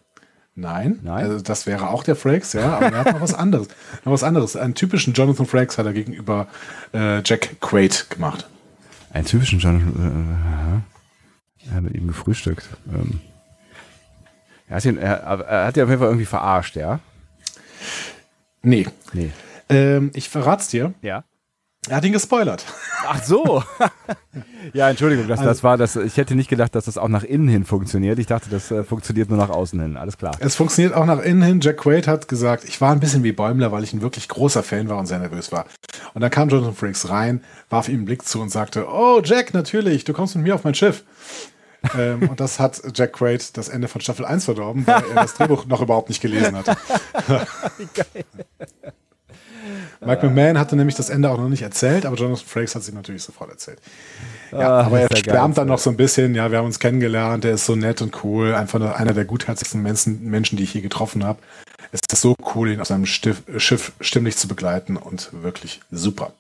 Nein, 0.54 0.98
Nein? 1.02 1.24
Also 1.24 1.40
das 1.40 1.66
wäre 1.66 1.88
auch 1.88 2.02
der 2.02 2.16
Frakes, 2.16 2.52
ja, 2.52 2.76
aber 2.76 2.86
er 2.86 2.98
hat 2.98 3.12
noch 3.12 3.20
was 3.20 3.34
anderes. 3.34 3.68
noch 4.04 4.12
was 4.12 4.22
anderes. 4.22 4.56
Einen 4.56 4.74
typischen 4.74 5.14
Jonathan 5.14 5.46
Frakes 5.46 5.78
hat 5.78 5.86
er 5.86 5.92
gegenüber 5.92 6.48
äh, 6.92 7.22
Jack 7.24 7.60
Quaid 7.60 8.10
gemacht. 8.10 8.48
Einen 9.12 9.26
typischen 9.26 9.58
Jonathan. 9.58 10.84
Äh, 11.64 11.68
er 11.68 11.74
hat 11.76 11.82
mit 11.82 11.94
ihm 11.94 12.08
gefrühstückt. 12.08 12.68
Ähm, 12.92 13.20
er, 14.68 14.76
hat 14.76 14.84
ihn, 14.84 14.98
er, 14.98 15.14
er 15.14 15.66
hat 15.66 15.76
ihn 15.76 15.82
auf 15.84 15.88
jeden 15.88 16.00
Fall 16.00 16.08
irgendwie 16.08 16.26
verarscht, 16.26 16.76
ja? 16.76 17.00
Nee. 18.62 18.86
Nee. 19.12 19.30
Ähm, 19.68 20.10
ich 20.14 20.28
verrat's 20.28 20.68
dir. 20.68 20.94
Ja. 21.00 21.24
Er 21.88 21.96
hat 21.96 22.04
ihn 22.04 22.12
gespoilert. 22.12 22.66
Ach 23.06 23.22
so. 23.22 23.62
ja, 24.72 24.90
Entschuldigung, 24.90 25.26
das, 25.28 25.40
das 25.40 25.48
also- 25.48 25.62
war 25.62 25.76
das. 25.76 25.96
Ich 25.96 26.16
hätte 26.16 26.34
nicht 26.34 26.48
gedacht, 26.48 26.74
dass 26.74 26.84
das 26.84 26.98
auch 26.98 27.08
nach 27.08 27.24
innen 27.24 27.48
hin 27.48 27.64
funktioniert. 27.64 28.18
Ich 28.18 28.26
dachte, 28.26 28.50
das 28.50 28.70
äh, 28.70 28.84
funktioniert 28.84 29.28
nur 29.28 29.38
nach 29.38 29.50
außen 29.50 29.80
hin. 29.80 29.96
Alles 29.96 30.16
klar. 30.18 30.36
Es 30.40 30.54
funktioniert 30.56 30.94
auch 30.94 31.06
nach 31.06 31.20
innen 31.20 31.42
hin. 31.42 31.60
Jack 31.60 31.78
Quaid 31.78 32.06
hat 32.06 32.28
gesagt, 32.28 32.64
ich 32.64 32.80
war 32.80 32.92
ein 32.92 33.00
bisschen 33.00 33.22
wie 33.22 33.32
Bäumler, 33.32 33.72
weil 33.72 33.84
ich 33.84 33.92
ein 33.92 34.02
wirklich 34.02 34.28
großer 34.28 34.62
Fan 34.62 34.88
war 34.88 34.98
und 34.98 35.06
sehr 35.06 35.18
nervös 35.18 35.52
war. 35.52 35.66
Und 36.14 36.20
dann 36.20 36.30
kam 36.30 36.48
Jonathan 36.48 36.74
Frakes 36.74 37.08
rein, 37.08 37.42
warf 37.68 37.88
ihm 37.88 37.96
einen 37.96 38.04
Blick 38.04 38.26
zu 38.26 38.40
und 38.40 38.50
sagte, 38.50 38.86
oh 38.88 39.20
Jack, 39.24 39.54
natürlich, 39.54 40.04
du 40.04 40.12
kommst 40.12 40.36
mit 40.36 40.44
mir 40.44 40.54
auf 40.54 40.64
mein 40.64 40.74
Schiff. 40.74 41.04
ähm, 41.98 42.28
und 42.28 42.40
das 42.40 42.60
hat 42.60 42.82
Jack 42.94 43.14
Quaid 43.14 43.56
das 43.56 43.70
Ende 43.70 43.88
von 43.88 44.02
Staffel 44.02 44.26
1 44.26 44.44
verdorben, 44.44 44.86
weil 44.86 45.02
er 45.14 45.22
das 45.22 45.34
Drehbuch 45.34 45.64
noch 45.66 45.80
überhaupt 45.80 46.10
nicht 46.10 46.20
gelesen 46.20 46.54
hatte. 46.56 46.76
Geil. 47.94 48.24
Mike 50.00 50.26
McMahon 50.26 50.58
hatte 50.58 50.76
nämlich 50.76 50.96
das 50.96 51.10
Ende 51.10 51.30
auch 51.30 51.38
noch 51.38 51.48
nicht 51.48 51.62
erzählt, 51.62 52.06
aber 52.06 52.16
Jonathan 52.16 52.46
Frakes 52.46 52.74
hat 52.74 52.82
sich 52.82 52.94
natürlich 52.94 53.22
sofort 53.22 53.50
erzählt. 53.50 53.78
Ja, 54.52 54.58
ah, 54.58 54.84
aber 54.84 55.00
er 55.00 55.16
schwärmt 55.16 55.58
dann 55.58 55.68
noch 55.68 55.78
so 55.78 55.90
ein 55.90 55.96
bisschen, 55.96 56.34
ja, 56.34 56.50
wir 56.50 56.58
haben 56.58 56.66
uns 56.66 56.78
kennengelernt, 56.78 57.44
er 57.44 57.52
ist 57.52 57.66
so 57.66 57.76
nett 57.76 58.02
und 58.02 58.24
cool, 58.24 58.54
einfach 58.54 58.80
einer 58.98 59.12
der 59.12 59.24
gutherzigsten 59.24 59.82
Menschen, 59.82 60.24
Menschen 60.24 60.56
die 60.56 60.64
ich 60.64 60.74
je 60.74 60.80
getroffen 60.80 61.24
habe. 61.24 61.38
Es 61.92 62.00
ist 62.12 62.20
so 62.20 62.34
cool, 62.54 62.70
ihn 62.70 62.80
auf 62.80 62.86
seinem 62.86 63.06
Stiff, 63.06 63.42
Schiff 63.56 63.92
stimmlich 64.00 64.36
zu 64.36 64.48
begleiten 64.48 64.96
und 64.96 65.30
wirklich 65.32 65.80
super. 65.90 66.32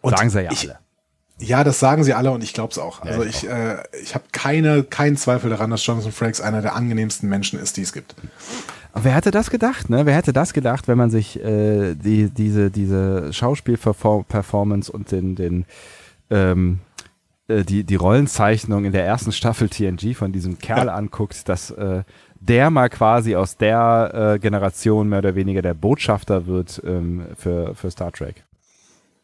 Und 0.00 0.16
Sagen 0.16 0.30
sie 0.30 0.42
ja 0.42 0.52
ich, 0.52 0.68
alle. 0.68 0.78
Ja, 1.38 1.64
das 1.64 1.80
sagen 1.80 2.04
sie 2.04 2.12
alle 2.12 2.30
und 2.30 2.44
ich 2.44 2.52
glaube 2.52 2.70
es 2.70 2.78
auch. 2.78 3.04
Ja, 3.04 3.12
also 3.12 3.24
ich 3.24 3.44
ich, 3.44 3.50
äh, 3.50 3.82
ich 4.02 4.14
habe 4.14 4.24
keine, 4.32 4.84
keinen 4.84 5.16
Zweifel 5.16 5.48
daran, 5.48 5.70
dass 5.70 5.84
Jonathan 5.84 6.12
Frakes 6.12 6.40
einer 6.40 6.60
der 6.60 6.74
angenehmsten 6.74 7.28
Menschen 7.28 7.58
ist, 7.58 7.78
die 7.78 7.82
es 7.82 7.92
gibt. 7.92 8.14
Wer 8.94 9.14
hätte 9.14 9.30
das 9.30 9.50
gedacht, 9.50 9.88
ne? 9.90 10.06
Wer 10.06 10.14
hätte 10.14 10.32
das 10.32 10.52
gedacht, 10.52 10.88
wenn 10.88 10.98
man 10.98 11.10
sich 11.10 11.42
äh, 11.42 11.94
die, 11.94 12.30
diese, 12.30 12.70
diese 12.70 13.32
Schauspielperformance 13.32 14.90
und 14.90 15.12
den, 15.12 15.36
den 15.36 15.64
ähm, 16.30 16.80
äh, 17.50 17.64
die, 17.64 17.84
die 17.84 17.96
Rollenzeichnung 17.96 18.84
in 18.84 18.92
der 18.92 19.04
ersten 19.04 19.32
Staffel 19.32 19.68
TNG 19.68 20.14
von 20.14 20.32
diesem 20.32 20.58
Kerl 20.58 20.86
ja. 20.86 20.94
anguckt, 20.94 21.48
dass 21.48 21.70
äh, 21.70 22.04
der 22.40 22.70
mal 22.70 22.88
quasi 22.88 23.36
aus 23.36 23.56
der 23.56 24.34
äh, 24.34 24.38
Generation 24.38 25.08
mehr 25.08 25.18
oder 25.18 25.34
weniger 25.34 25.62
der 25.62 25.74
Botschafter 25.74 26.46
wird 26.46 26.80
ähm, 26.86 27.26
für, 27.36 27.74
für 27.74 27.90
Star 27.90 28.12
Trek. 28.12 28.44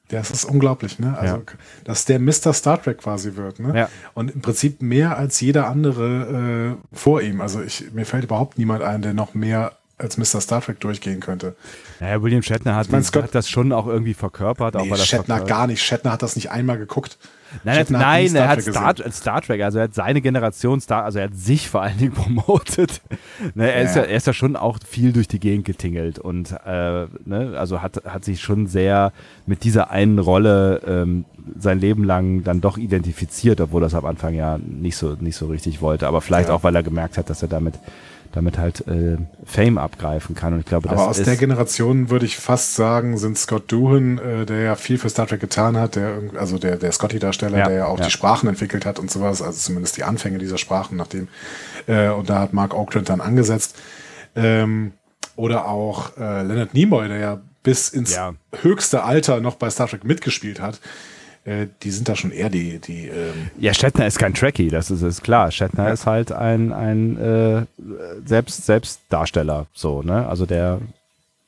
Das 0.08 0.30
ist 0.30 0.44
unglaublich, 0.44 0.98
ne? 0.98 1.18
Also, 1.18 1.36
ja. 1.36 1.42
dass 1.84 2.04
der 2.04 2.20
Mr. 2.20 2.52
Star 2.52 2.80
Trek 2.80 2.98
quasi 2.98 3.34
wird, 3.34 3.58
ne? 3.58 3.76
Ja. 3.76 3.88
Und 4.14 4.30
im 4.30 4.40
Prinzip 4.40 4.80
mehr 4.80 5.18
als 5.18 5.40
jeder 5.40 5.66
andere 5.68 6.76
äh, 6.92 6.96
vor 6.96 7.22
ihm. 7.22 7.40
Also 7.40 7.60
ich, 7.60 7.92
mir 7.92 8.06
fällt 8.06 8.24
überhaupt 8.24 8.56
niemand 8.56 8.82
ein, 8.82 9.02
der 9.02 9.14
noch 9.14 9.34
mehr 9.34 9.72
als 9.98 10.16
Mr. 10.18 10.40
Star 10.40 10.60
Trek 10.60 10.78
durchgehen 10.80 11.20
könnte. 11.20 11.56
Naja, 12.00 12.22
William 12.22 12.42
Shatner 12.42 12.76
hat, 12.76 12.86
ich 12.86 12.92
mein, 12.92 13.02
Scott, 13.02 13.24
hat 13.24 13.34
das 13.34 13.48
schon 13.48 13.72
auch 13.72 13.86
irgendwie 13.86 14.14
verkörpert. 14.14 14.74
Nee, 14.74 14.92
auch 14.92 14.96
Shatner 14.96 15.40
gar 15.40 15.66
nicht. 15.66 15.82
Shatner 15.82 16.12
hat 16.12 16.22
das 16.22 16.36
nicht 16.36 16.50
einmal 16.50 16.78
geguckt. 16.78 17.18
Nein, 17.64 17.78
hat, 17.78 17.90
nein, 17.90 18.34
er 18.34 18.48
hat 18.48 18.62
Star, 18.62 18.94
Star, 19.10 19.40
Trek, 19.42 19.62
also 19.62 19.78
er 19.78 19.84
hat 19.84 19.94
seine 19.94 20.20
Generation 20.20 20.80
Star, 20.80 21.04
also 21.04 21.18
er 21.18 21.26
hat 21.26 21.36
sich 21.36 21.68
vor 21.68 21.82
allen 21.82 21.98
Dingen 21.98 22.12
promotet. 22.14 23.00
ne, 23.54 23.70
er, 23.72 23.82
ja. 23.82 23.88
Ist 23.88 23.96
ja, 23.96 24.02
er 24.02 24.16
ist 24.16 24.26
ja 24.26 24.32
schon 24.32 24.56
auch 24.56 24.78
viel 24.86 25.12
durch 25.12 25.28
die 25.28 25.40
Gegend 25.40 25.64
getingelt 25.64 26.18
und 26.18 26.52
äh, 26.66 27.06
ne, 27.24 27.54
also 27.56 27.82
hat, 27.82 28.02
hat 28.04 28.24
sich 28.24 28.40
schon 28.40 28.66
sehr 28.66 29.12
mit 29.46 29.64
dieser 29.64 29.90
einen 29.90 30.18
Rolle 30.18 30.80
ähm, 30.86 31.24
sein 31.58 31.78
Leben 31.78 32.04
lang 32.04 32.44
dann 32.44 32.60
doch 32.60 32.78
identifiziert, 32.78 33.60
obwohl 33.60 33.80
das 33.80 33.94
am 33.94 34.04
Anfang 34.04 34.34
ja 34.34 34.58
nicht 34.58 34.96
so, 34.96 35.16
nicht 35.20 35.36
so 35.36 35.46
richtig 35.46 35.80
wollte. 35.80 36.06
Aber 36.08 36.20
vielleicht 36.20 36.48
ja. 36.48 36.54
auch, 36.54 36.64
weil 36.64 36.74
er 36.74 36.82
gemerkt 36.82 37.18
hat, 37.18 37.30
dass 37.30 37.42
er 37.42 37.48
damit 37.48 37.74
damit 38.37 38.59
halt 38.59 38.87
äh, 38.87 39.16
Fame 39.44 39.79
abgreifen 39.79 40.35
kann. 40.35 40.53
Und 40.53 40.61
ich 40.61 40.66
glaube, 40.66 40.88
das 40.88 40.99
Aber 40.99 41.09
aus 41.09 41.22
der 41.22 41.37
Generation 41.37 42.11
würde 42.11 42.27
ich 42.27 42.37
fast 42.37 42.75
sagen, 42.75 43.16
sind 43.16 43.38
Scott 43.38 43.72
Doohan, 43.72 44.18
äh, 44.18 44.44
der 44.44 44.61
ja 44.61 44.75
viel 44.77 44.99
für 44.99 45.09
Star 45.09 45.27
Trek 45.27 45.40
getan 45.40 45.79
hat, 45.79 45.96
der 45.96 46.20
also 46.37 46.59
der, 46.59 46.77
der 46.77 46.92
Scotty-Darsteller, 46.92 47.59
ja, 47.59 47.66
der 47.66 47.77
ja 47.79 47.87
auch 47.87 47.99
ja. 47.99 48.05
die 48.05 48.11
Sprachen 48.11 48.46
entwickelt 48.49 48.85
hat 48.85 48.99
und 48.99 49.11
sowas, 49.11 49.40
also 49.40 49.59
zumindest 49.59 49.96
die 49.96 50.05
Anfänge 50.05 50.37
dieser 50.37 50.59
Sprachen, 50.59 50.99
nachdem 50.99 51.29
äh, 51.87 52.11
und 52.11 52.29
da 52.29 52.40
hat 52.40 52.53
Mark 52.53 52.75
Oakland 52.75 53.09
dann 53.09 53.22
angesetzt. 53.22 53.77
Ähm, 54.35 54.92
oder 55.35 55.66
auch 55.66 56.16
äh, 56.18 56.42
Leonard 56.42 56.75
Nimoy, 56.75 57.09
der 57.09 57.18
ja 57.18 57.40
bis 57.62 57.88
ins 57.88 58.14
ja. 58.14 58.35
höchste 58.61 59.03
Alter 59.03 59.40
noch 59.40 59.57
bei 59.57 59.70
Star 59.70 59.88
Trek 59.88 60.05
mitgespielt 60.05 60.61
hat. 60.61 60.79
Äh, 61.46 61.68
die 61.82 61.92
sind 61.92 62.09
da 62.09 62.16
schon 62.16 62.32
eher 62.32 62.50
die. 62.50 62.80
die 62.80 63.06
ähm 63.06 63.50
ja, 63.56 63.72
Shatner 63.72 64.06
ist 64.06 64.18
kein 64.18 64.35
Trekkie, 64.35 64.68
das 64.68 64.90
ist, 64.90 65.02
ist 65.02 65.22
klar. 65.22 65.52
Shatner 65.52 65.87
ja. 65.87 65.92
ist 65.92 66.04
halt 66.04 66.32
ein, 66.32 66.72
ein 66.72 67.16
äh, 67.16 67.66
Selbst, 68.24 68.66
Selbstdarsteller, 68.66 69.66
so, 69.72 70.02
ne? 70.02 70.26
Also 70.26 70.44
der 70.44 70.80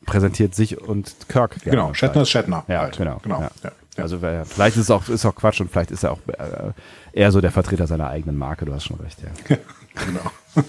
präsentiert 0.07 0.55
sich 0.55 0.81
und 0.81 1.17
Kirk. 1.29 1.57
Genau, 1.65 1.93
Shatner 1.95 2.23
ist 2.23 2.31
Shatner. 2.31 2.65
Ja, 2.69 2.83
halt. 2.83 2.97
genau. 2.97 3.19
genau. 3.23 3.41
Ja. 3.41 3.51
Ja. 3.97 4.03
Also 4.05 4.21
vielleicht 4.21 4.77
ist 4.77 4.85
es 4.85 4.91
auch, 4.93 5.09
ist 5.09 5.27
auch 5.27 5.35
Quatsch 5.35 5.61
und 5.61 5.73
vielleicht 5.73 5.91
ist 5.91 6.05
er 6.05 6.13
auch 6.13 6.21
äh, 6.29 6.71
eher 7.13 7.33
so 7.33 7.41
der 7.41 7.51
Vertreter 7.51 7.89
seiner 7.89 8.09
eigenen 8.09 8.37
Marke, 8.37 8.65
du 8.65 8.73
hast 8.73 8.85
schon 8.85 9.01
recht, 9.01 9.19
ja. 9.21 9.57
genau. 10.07 10.65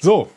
so, 0.00 0.28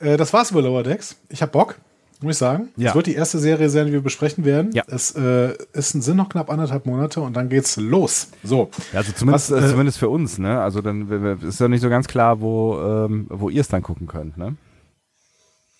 äh, 0.00 0.18
das 0.18 0.30
war's 0.34 0.50
über 0.50 0.60
Lower 0.60 0.82
Decks. 0.82 1.16
Ich 1.30 1.40
hab 1.40 1.52
Bock 1.52 1.76
muss 2.22 2.36
ich 2.36 2.38
sagen. 2.38 2.68
Ja. 2.76 2.90
Es 2.90 2.94
wird 2.94 3.06
die 3.06 3.14
erste 3.14 3.38
Serie 3.38 3.68
sein, 3.68 3.86
die 3.86 3.92
wir 3.92 4.02
besprechen 4.02 4.44
werden. 4.44 4.72
Ja. 4.72 4.84
Es 4.86 5.12
äh, 5.12 5.54
ist, 5.72 5.90
sind 5.90 6.16
noch 6.16 6.28
knapp 6.28 6.50
anderthalb 6.50 6.86
Monate 6.86 7.20
und 7.20 7.34
dann 7.34 7.48
geht's 7.48 7.76
los. 7.76 8.28
So. 8.42 8.70
Ja, 8.92 9.00
also 9.00 9.12
zumindest, 9.12 9.50
Was, 9.50 9.64
äh, 9.64 9.68
zumindest 9.68 9.98
für 9.98 10.08
uns, 10.08 10.38
ne? 10.38 10.60
Also 10.60 10.80
dann 10.82 11.38
ist 11.40 11.60
ja 11.60 11.68
nicht 11.68 11.80
so 11.80 11.88
ganz 11.88 12.08
klar, 12.08 12.40
wo, 12.40 12.78
ähm, 12.80 13.26
wo 13.28 13.48
ihr 13.48 13.60
es 13.60 13.68
dann 13.68 13.82
gucken 13.82 14.06
könnt, 14.06 14.36
ne? 14.36 14.56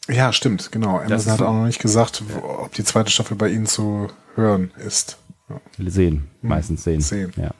Ja, 0.08 0.32
stimmt, 0.32 0.72
genau. 0.72 0.98
Amazon 0.98 1.32
hat 1.32 1.42
auch 1.42 1.52
noch 1.52 1.66
nicht 1.66 1.80
gesagt, 1.80 2.24
wo, 2.28 2.64
ob 2.64 2.74
die 2.74 2.84
zweite 2.84 3.10
Staffel 3.10 3.36
bei 3.36 3.48
Ihnen 3.48 3.66
zu 3.66 4.08
hören 4.34 4.72
ist. 4.84 5.18
Ja. 5.48 5.90
Sehen, 5.90 6.28
hm. 6.40 6.48
meistens 6.48 6.82
sehen. 6.82 7.00
Sehen. 7.00 7.32
Ja. 7.36 7.50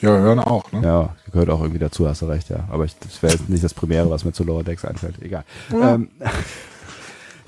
Ja, 0.00 0.10
hören 0.10 0.40
auch, 0.40 0.70
ne? 0.72 0.82
Ja, 0.82 1.16
gehört 1.32 1.48
auch 1.48 1.60
irgendwie 1.60 1.78
dazu, 1.78 2.06
hast 2.06 2.20
du 2.20 2.26
recht, 2.26 2.50
ja. 2.50 2.68
Aber 2.70 2.84
ich, 2.84 2.94
das 2.98 3.22
wäre 3.22 3.32
jetzt 3.32 3.48
nicht 3.48 3.64
das 3.64 3.72
Primäre, 3.72 4.10
was 4.10 4.26
mir 4.26 4.32
zu 4.32 4.44
Lower 4.44 4.62
Decks 4.62 4.84
einfällt. 4.84 5.22
Egal. 5.22 5.44
Ja. 5.72 5.94
Ähm, 5.94 6.10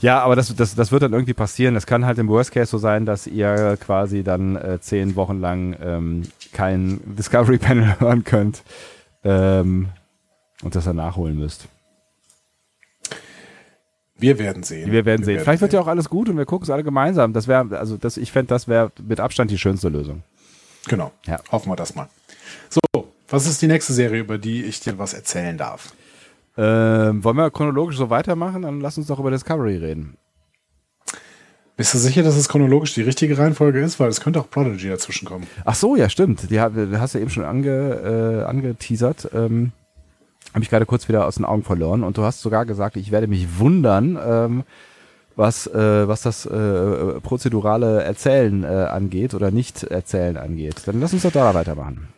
Ja, 0.01 0.21
aber 0.21 0.37
das, 0.37 0.55
das, 0.55 0.75
das 0.75 0.93
wird 0.93 1.03
dann 1.03 1.13
irgendwie 1.13 1.35
passieren. 1.35 1.75
Es 1.77 1.87
kann 1.87 2.07
halt 2.07 2.19
im 2.19 2.29
Worst 2.29 2.53
Case 2.53 2.71
so 2.71 2.79
sein, 2.79 3.05
dass 3.05 3.27
ihr 3.27 3.77
quasi 3.81 4.23
dann 4.23 4.57
äh, 4.57 4.81
zehn 4.81 5.17
Wochen 5.17 5.41
lang 5.41 5.77
ähm, 5.83 6.23
kein 6.53 7.01
Discovery 7.05 7.59
Panel 7.59 7.97
hören 8.01 8.25
könnt 8.25 8.63
ähm, 9.25 9.89
und 10.63 10.75
das 10.75 10.85
dann 10.85 10.97
nachholen 10.97 11.39
müsst. 11.39 11.69
Wir 14.17 14.39
werden 14.39 14.63
sehen. 14.65 14.91
Wir 14.91 15.05
werden 15.05 15.21
wir 15.21 15.27
sehen. 15.27 15.35
Werden 15.35 15.45
Vielleicht 15.45 15.59
sehen. 15.61 15.61
wird 15.63 15.73
ja 15.75 15.81
auch 15.81 15.87
alles 15.87 16.09
gut 16.09 16.29
und 16.29 16.37
wir 16.37 16.45
gucken 16.45 16.65
es 16.65 16.71
alle 16.71 16.85
gemeinsam. 16.85 17.33
Das 17.33 17.47
wäre, 17.47 17.79
also 17.79 17.97
das, 17.97 18.17
ich 18.17 18.33
fände, 18.33 18.49
das 18.49 18.67
wäre 18.67 18.91
mit 19.03 19.21
Abstand 19.21 19.51
die 19.51 19.59
schönste 19.59 19.89
Lösung. 19.89 20.23
Genau. 20.89 21.13
Ja. 21.27 21.39
Hoffen 21.53 21.71
wir 21.71 21.77
das 21.77 21.95
mal. 21.95 22.09
So, 22.69 22.81
was 23.29 23.47
ist 23.47 23.63
die 23.63 23.67
nächste 23.69 23.93
Serie, 23.93 24.21
über 24.21 24.39
die 24.39 24.65
ich 24.65 24.81
dir 24.81 24.99
was 24.99 25.15
erzählen 25.15 25.57
darf? 25.57 25.93
Ähm, 26.59 27.23
wollen 27.23 27.37
wir 27.37 27.51
chronologisch 27.53 27.97
so 27.97 28.11
weitermachen? 28.11 28.63
Dann 28.63 28.81
lass 28.81 28.99
uns 28.99 29.07
doch 29.07 29.21
über 29.21 29.31
Discovery 29.31 29.77
reden. 29.77 30.17
Bist 31.77 31.95
du 31.95 31.99
sicher, 31.99 32.25
dass 32.25 32.37
es 32.37 32.49
chronologisch 32.49 32.95
die 32.95 33.03
richtige 33.03 33.39
Reihenfolge 33.39 33.79
ist? 33.79 34.01
Weil 34.01 34.09
es 34.09 34.21
könnte 34.21 34.41
auch 34.41 34.51
Prodigy 34.51 34.89
dazwischen 34.89 35.29
kommen. 35.29 35.47
Ach 35.65 35.77
so, 35.77 35.95
ja, 35.95 36.09
stimmt. 36.09 36.51
Die, 36.51 36.61
hast 36.61 37.15
du 37.15 37.21
eben 37.21 37.31
schon 37.31 37.45
ange, 37.45 38.43
äh, 38.43 38.45
angeteasert. 38.45 39.31
Ähm, 39.33 39.71
Habe 40.53 40.65
ich 40.65 40.71
gerade 40.71 40.87
kurz 40.87 41.09
wieder 41.09 41.25
aus 41.25 41.37
den 41.37 41.45
Augen 41.45 41.63
verloren. 41.63 42.03
Und 42.03 42.19
du 42.19 42.25
hast 42.25 42.41
sogar 42.43 42.67
gesagt, 42.67 42.97
ich 42.97 43.13
werde 43.13 43.29
mich 43.29 43.61
wundern, 43.61 44.19
ähm, 44.21 44.65
was, 45.37 45.69
äh, 45.69 46.09
was 46.09 46.23
das 46.23 46.47
äh, 46.47 47.21
prozedurale 47.21 48.03
Erzählen 48.03 48.65
äh, 48.65 48.67
angeht 48.67 49.35
oder 49.35 49.53
nicht 49.53 49.85
Erzählen 49.85 50.37
angeht. 50.37 50.83
Dann 50.87 51.01
lass 51.01 51.13
uns 51.13 51.23
doch 51.23 51.31
da 51.31 51.55
weitermachen. 51.55 52.09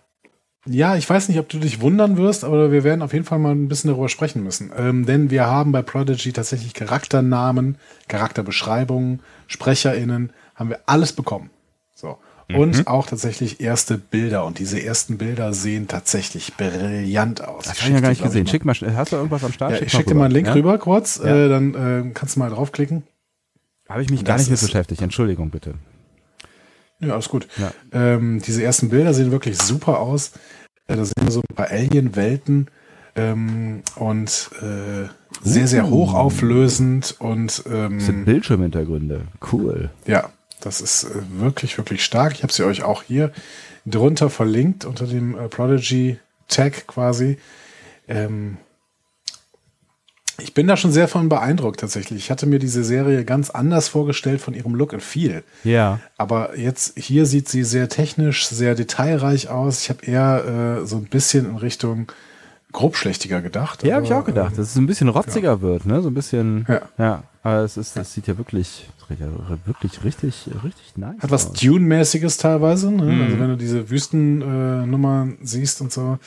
Ja, 0.67 0.95
ich 0.95 1.09
weiß 1.09 1.29
nicht, 1.29 1.39
ob 1.39 1.49
du 1.49 1.59
dich 1.59 1.81
wundern 1.81 2.19
wirst, 2.19 2.45
aber 2.45 2.71
wir 2.71 2.85
werden 2.85 3.01
auf 3.01 3.15
jeden 3.15 3.25
Fall 3.25 3.39
mal 3.39 3.53
ein 3.53 3.69
bisschen 3.69 3.89
darüber 3.89 4.11
sprechen 4.11 4.43
müssen. 4.43 4.71
Ähm, 4.77 5.07
denn 5.07 5.31
wir 5.31 5.47
haben 5.47 5.73
bei 5.73 5.81
Prodigy 5.81 6.33
tatsächlich 6.33 6.75
Charakternamen, 6.75 7.79
Charakterbeschreibungen, 8.09 9.21
SprecherInnen, 9.47 10.33
haben 10.55 10.69
wir 10.69 10.81
alles 10.85 11.15
bekommen. 11.15 11.51
So. 11.95 12.19
Und 12.53 12.79
mhm. 12.79 12.87
auch 12.89 13.07
tatsächlich 13.07 13.61
erste 13.61 13.97
Bilder. 13.97 14.45
Und 14.45 14.59
diese 14.59 14.83
ersten 14.83 15.19
Bilder 15.19 15.53
sehen 15.53 15.89
tatsächlich 15.89 16.57
brillant 16.57 17.43
aus. 17.43 17.65
Das 17.65 17.81
habe 17.81 17.89
ich 17.89 17.95
ja 17.95 18.01
gar 18.01 18.09
nicht 18.11 18.23
gesehen. 18.23 18.47
Schick 18.47 18.65
mal, 18.65 18.75
hast 18.95 19.13
du 19.13 19.17
irgendwas 19.17 19.45
am 19.45 19.53
Start? 19.53 19.73
Ja, 19.73 19.83
ich 19.83 19.93
schicke 19.93 20.11
dir 20.11 20.15
mal 20.15 20.25
einen 20.25 20.35
Link 20.35 20.49
ja? 20.49 20.55
rüber 20.55 20.77
kurz, 20.79 21.21
ja. 21.25 21.47
äh, 21.47 21.49
dann 21.49 21.75
äh, 21.75 22.11
kannst 22.13 22.37
du 22.37 22.41
mal 22.41 22.51
draufklicken. 22.51 23.05
Habe 23.89 24.03
ich 24.03 24.11
mich 24.11 24.25
gar 24.25 24.37
nicht 24.37 24.51
mit 24.51 24.61
beschäftigt. 24.61 25.01
Entschuldigung 25.01 25.51
bitte. 25.51 25.75
Ja, 27.01 27.15
alles 27.15 27.29
gut. 27.29 27.49
Ja. 27.57 27.73
Ähm, 27.93 28.41
diese 28.45 28.63
ersten 28.63 28.91
Bilder 28.91 29.15
sehen 29.15 29.31
wirklich 29.31 29.59
super 29.59 30.01
aus. 30.01 30.33
Äh, 30.87 30.97
da 30.97 31.05
sehen 31.05 31.23
wir 31.23 31.31
so 31.31 31.41
ein 31.41 31.55
paar 31.55 31.71
Alien-Welten 31.71 32.69
ähm, 33.17 33.83
und 33.97 34.51
äh, 34.61 35.09
sehr, 35.43 35.67
sehr 35.67 35.87
uh. 35.87 35.91
hochauflösend 35.91 37.17
und 37.19 37.63
ähm, 37.71 37.99
das 37.99 38.07
sind 38.07 38.25
Bildschirmhintergründe. 38.25 39.23
Cool. 39.53 39.91
Ja, 40.07 40.31
das 40.61 40.81
ist 40.81 41.05
äh, 41.05 41.41
wirklich, 41.41 41.79
wirklich 41.79 42.05
stark. 42.05 42.35
Ich 42.35 42.43
habe 42.43 42.53
sie 42.53 42.65
euch 42.65 42.83
auch 42.83 43.03
hier 43.03 43.33
drunter 43.87 44.31
verlinkt 44.31 44.85
unter 44.85 45.07
dem 45.07 45.39
äh, 45.39 45.49
Prodigy 45.49 46.19
Tag 46.49 46.87
quasi. 46.87 47.39
Ähm, 48.09 48.59
ich 50.43 50.55
bin 50.55 50.67
da 50.67 50.77
schon 50.77 50.93
sehr 50.93 51.09
von 51.09 51.29
beeindruckt 51.29 51.81
tatsächlich. 51.81 52.19
Ich 52.19 52.31
hatte 52.31 52.47
mir 52.47 52.59
diese 52.59 52.85
Serie 52.85 53.25
ganz 53.25 53.51
anders 53.51 53.89
vorgestellt 53.89 54.41
von 54.41 54.55
ihrem 54.55 54.75
Look 54.75 54.93
and 54.93 55.03
Feel. 55.03 55.43
Ja. 55.65 56.01
Aber 56.17 56.59
jetzt 56.59 56.99
hier 56.99 57.27
sieht 57.27 57.49
sie 57.49 57.65
sehr 57.65 57.89
technisch, 57.89 58.47
sehr 58.47 58.75
detailreich 58.75 59.49
aus. 59.49 59.83
Ich 59.83 59.91
habe 59.91 60.05
eher 60.05 60.81
äh, 60.83 60.87
so 60.87 60.97
ein 60.97 61.05
bisschen 61.05 61.49
in 61.49 61.57
Richtung 61.57 62.11
grobschlächtiger 62.73 63.41
gedacht. 63.41 63.83
Ja, 63.83 63.97
habe 63.97 64.07
ich 64.07 64.13
auch 64.13 64.25
gedacht, 64.25 64.53
ähm, 64.53 64.57
dass 64.57 64.71
es 64.71 64.77
ein 64.77 64.87
bisschen 64.87 65.09
rotziger 65.09 65.53
ja. 65.53 65.61
wird, 65.61 65.87
ne? 65.87 66.03
So 66.03 66.09
ein 66.09 66.15
bisschen. 66.15 66.67
Ja. 66.69 66.83
Ja. 66.99 67.23
Aber 67.43 67.61
es 67.61 67.77
ist, 67.79 67.97
das 67.97 68.13
sieht 68.13 68.27
ja 68.27 68.37
wirklich, 68.37 68.87
wirklich 69.65 70.05
richtig, 70.05 70.51
richtig 70.63 70.97
nice. 70.97 71.17
Hat 71.21 71.31
was 71.31 71.53
Dune-mäßiges 71.53 72.37
teilweise. 72.37 72.91
Ne? 72.91 73.05
Mhm. 73.05 73.23
Also 73.23 73.41
wenn 73.41 73.49
du 73.49 73.57
diese 73.57 73.89
Wüstennummern 73.89 75.33
äh, 75.33 75.37
siehst 75.47 75.81
und 75.81 75.91
so. 75.91 76.19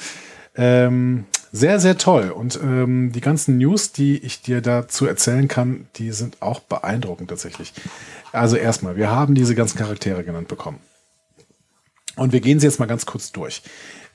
Ähm, 0.55 1.25
sehr, 1.51 1.79
sehr 1.79 1.97
toll. 1.97 2.31
Und 2.31 2.59
ähm, 2.61 3.11
die 3.11 3.21
ganzen 3.21 3.57
News, 3.57 3.91
die 3.91 4.17
ich 4.17 4.41
dir 4.41 4.61
dazu 4.61 5.05
erzählen 5.05 5.47
kann, 5.47 5.87
die 5.95 6.11
sind 6.11 6.41
auch 6.41 6.59
beeindruckend 6.59 7.29
tatsächlich. 7.29 7.73
Also 8.31 8.55
erstmal, 8.55 8.95
wir 8.95 9.11
haben 9.11 9.35
diese 9.35 9.55
ganzen 9.55 9.77
Charaktere 9.77 10.23
genannt 10.23 10.47
bekommen. 10.47 10.79
Und 12.15 12.31
wir 12.31 12.41
gehen 12.41 12.59
sie 12.59 12.67
jetzt 12.67 12.79
mal 12.79 12.85
ganz 12.85 13.05
kurz 13.05 13.31
durch. 13.31 13.63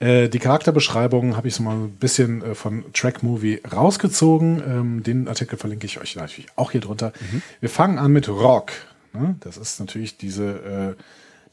Äh, 0.01 0.29
die 0.29 0.39
Charakterbeschreibung 0.39 1.37
habe 1.37 1.49
ich 1.49 1.55
so 1.55 1.63
mal 1.63 1.75
ein 1.75 1.93
bisschen 1.93 2.43
äh, 2.43 2.55
von 2.55 2.85
Track 2.93 3.23
Movie 3.23 3.61
rausgezogen. 3.71 4.63
Ähm, 4.67 5.03
den 5.03 5.29
Artikel 5.29 5.59
verlinke 5.59 5.87
ich 5.87 6.01
euch 6.01 6.15
natürlich 6.17 6.51
auch 6.57 6.71
hier 6.71 6.81
drunter. 6.81 7.13
Wir 7.61 7.71
fangen 7.71 7.99
an 7.99 8.13
mit 8.13 8.29
Rock. 8.29 8.73
Ne? 9.13 9.37
Das 9.41 9.57
ist 9.57 9.81
natürlich 9.81 10.17
diese, 10.17 10.97
äh, 10.97 11.03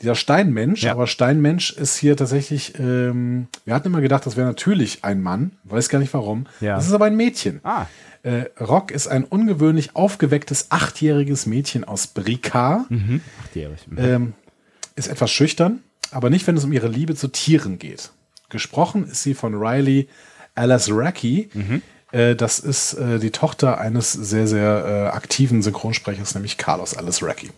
dieser 0.02 0.16
Steinmensch, 0.16 0.84
Ja. 0.84 0.92
aber 0.92 1.08
Steinmensch 1.08 1.72
ist 1.72 1.96
hier 1.98 2.18
tatsächlich, 2.18 2.78
ähm, 2.80 3.48
wir 3.64 3.74
hatten 3.74 3.88
immer 3.88 4.02
gedacht, 4.02 4.26
das 4.26 4.36
wäre 4.36 4.48
natürlich 4.48 5.04
ein 5.04 5.22
Mann, 5.22 5.52
weiß 5.64 5.90
gar 5.90 6.00
nicht 6.00 6.14
warum. 6.14 6.48
Ja. 6.62 6.76
Das 6.76 6.88
ist 6.88 6.94
aber 6.94 7.06
ein 7.06 7.16
Mädchen. 7.16 7.60
Ah. 7.64 7.86
Äh, 8.24 8.46
Rock 8.60 8.92
ist 8.92 9.08
ein 9.08 9.24
ungewöhnlich 9.24 9.96
aufgewecktes 9.96 10.68
achtjähriges 10.72 11.46
Mädchen 11.46 11.84
aus 11.84 12.08
Brika. 12.08 12.86
Achtjährig. 13.44 13.88
Mhm. 13.88 13.98
Ähm, 14.00 14.34
ist 14.96 15.08
etwas 15.08 15.32
schüchtern, 15.32 15.84
aber 16.12 16.30
nicht, 16.30 16.46
wenn 16.48 16.58
es 16.58 16.64
um 16.64 16.74
ihre 16.74 16.88
Liebe 16.88 17.16
zu 17.16 17.28
Tieren 17.28 17.78
geht. 17.80 18.12
Gesprochen 18.50 19.06
ist 19.08 19.24
sie 19.24 19.34
von 19.34 19.54
Riley 19.56 20.08
Alasraki. 20.56 21.50
Äh, 22.12 22.36
das 22.36 22.60
ist 22.60 22.94
äh, 22.94 23.20
die 23.20 23.32
Tochter 23.32 23.78
eines 23.80 24.12
sehr, 24.14 24.48
sehr 24.48 24.86
äh, 25.12 25.16
aktiven 25.16 25.62
Synchronsprechers, 25.62 26.34
nämlich 26.36 26.58
Carlos 26.58 26.96
Alasraki. 26.98 27.50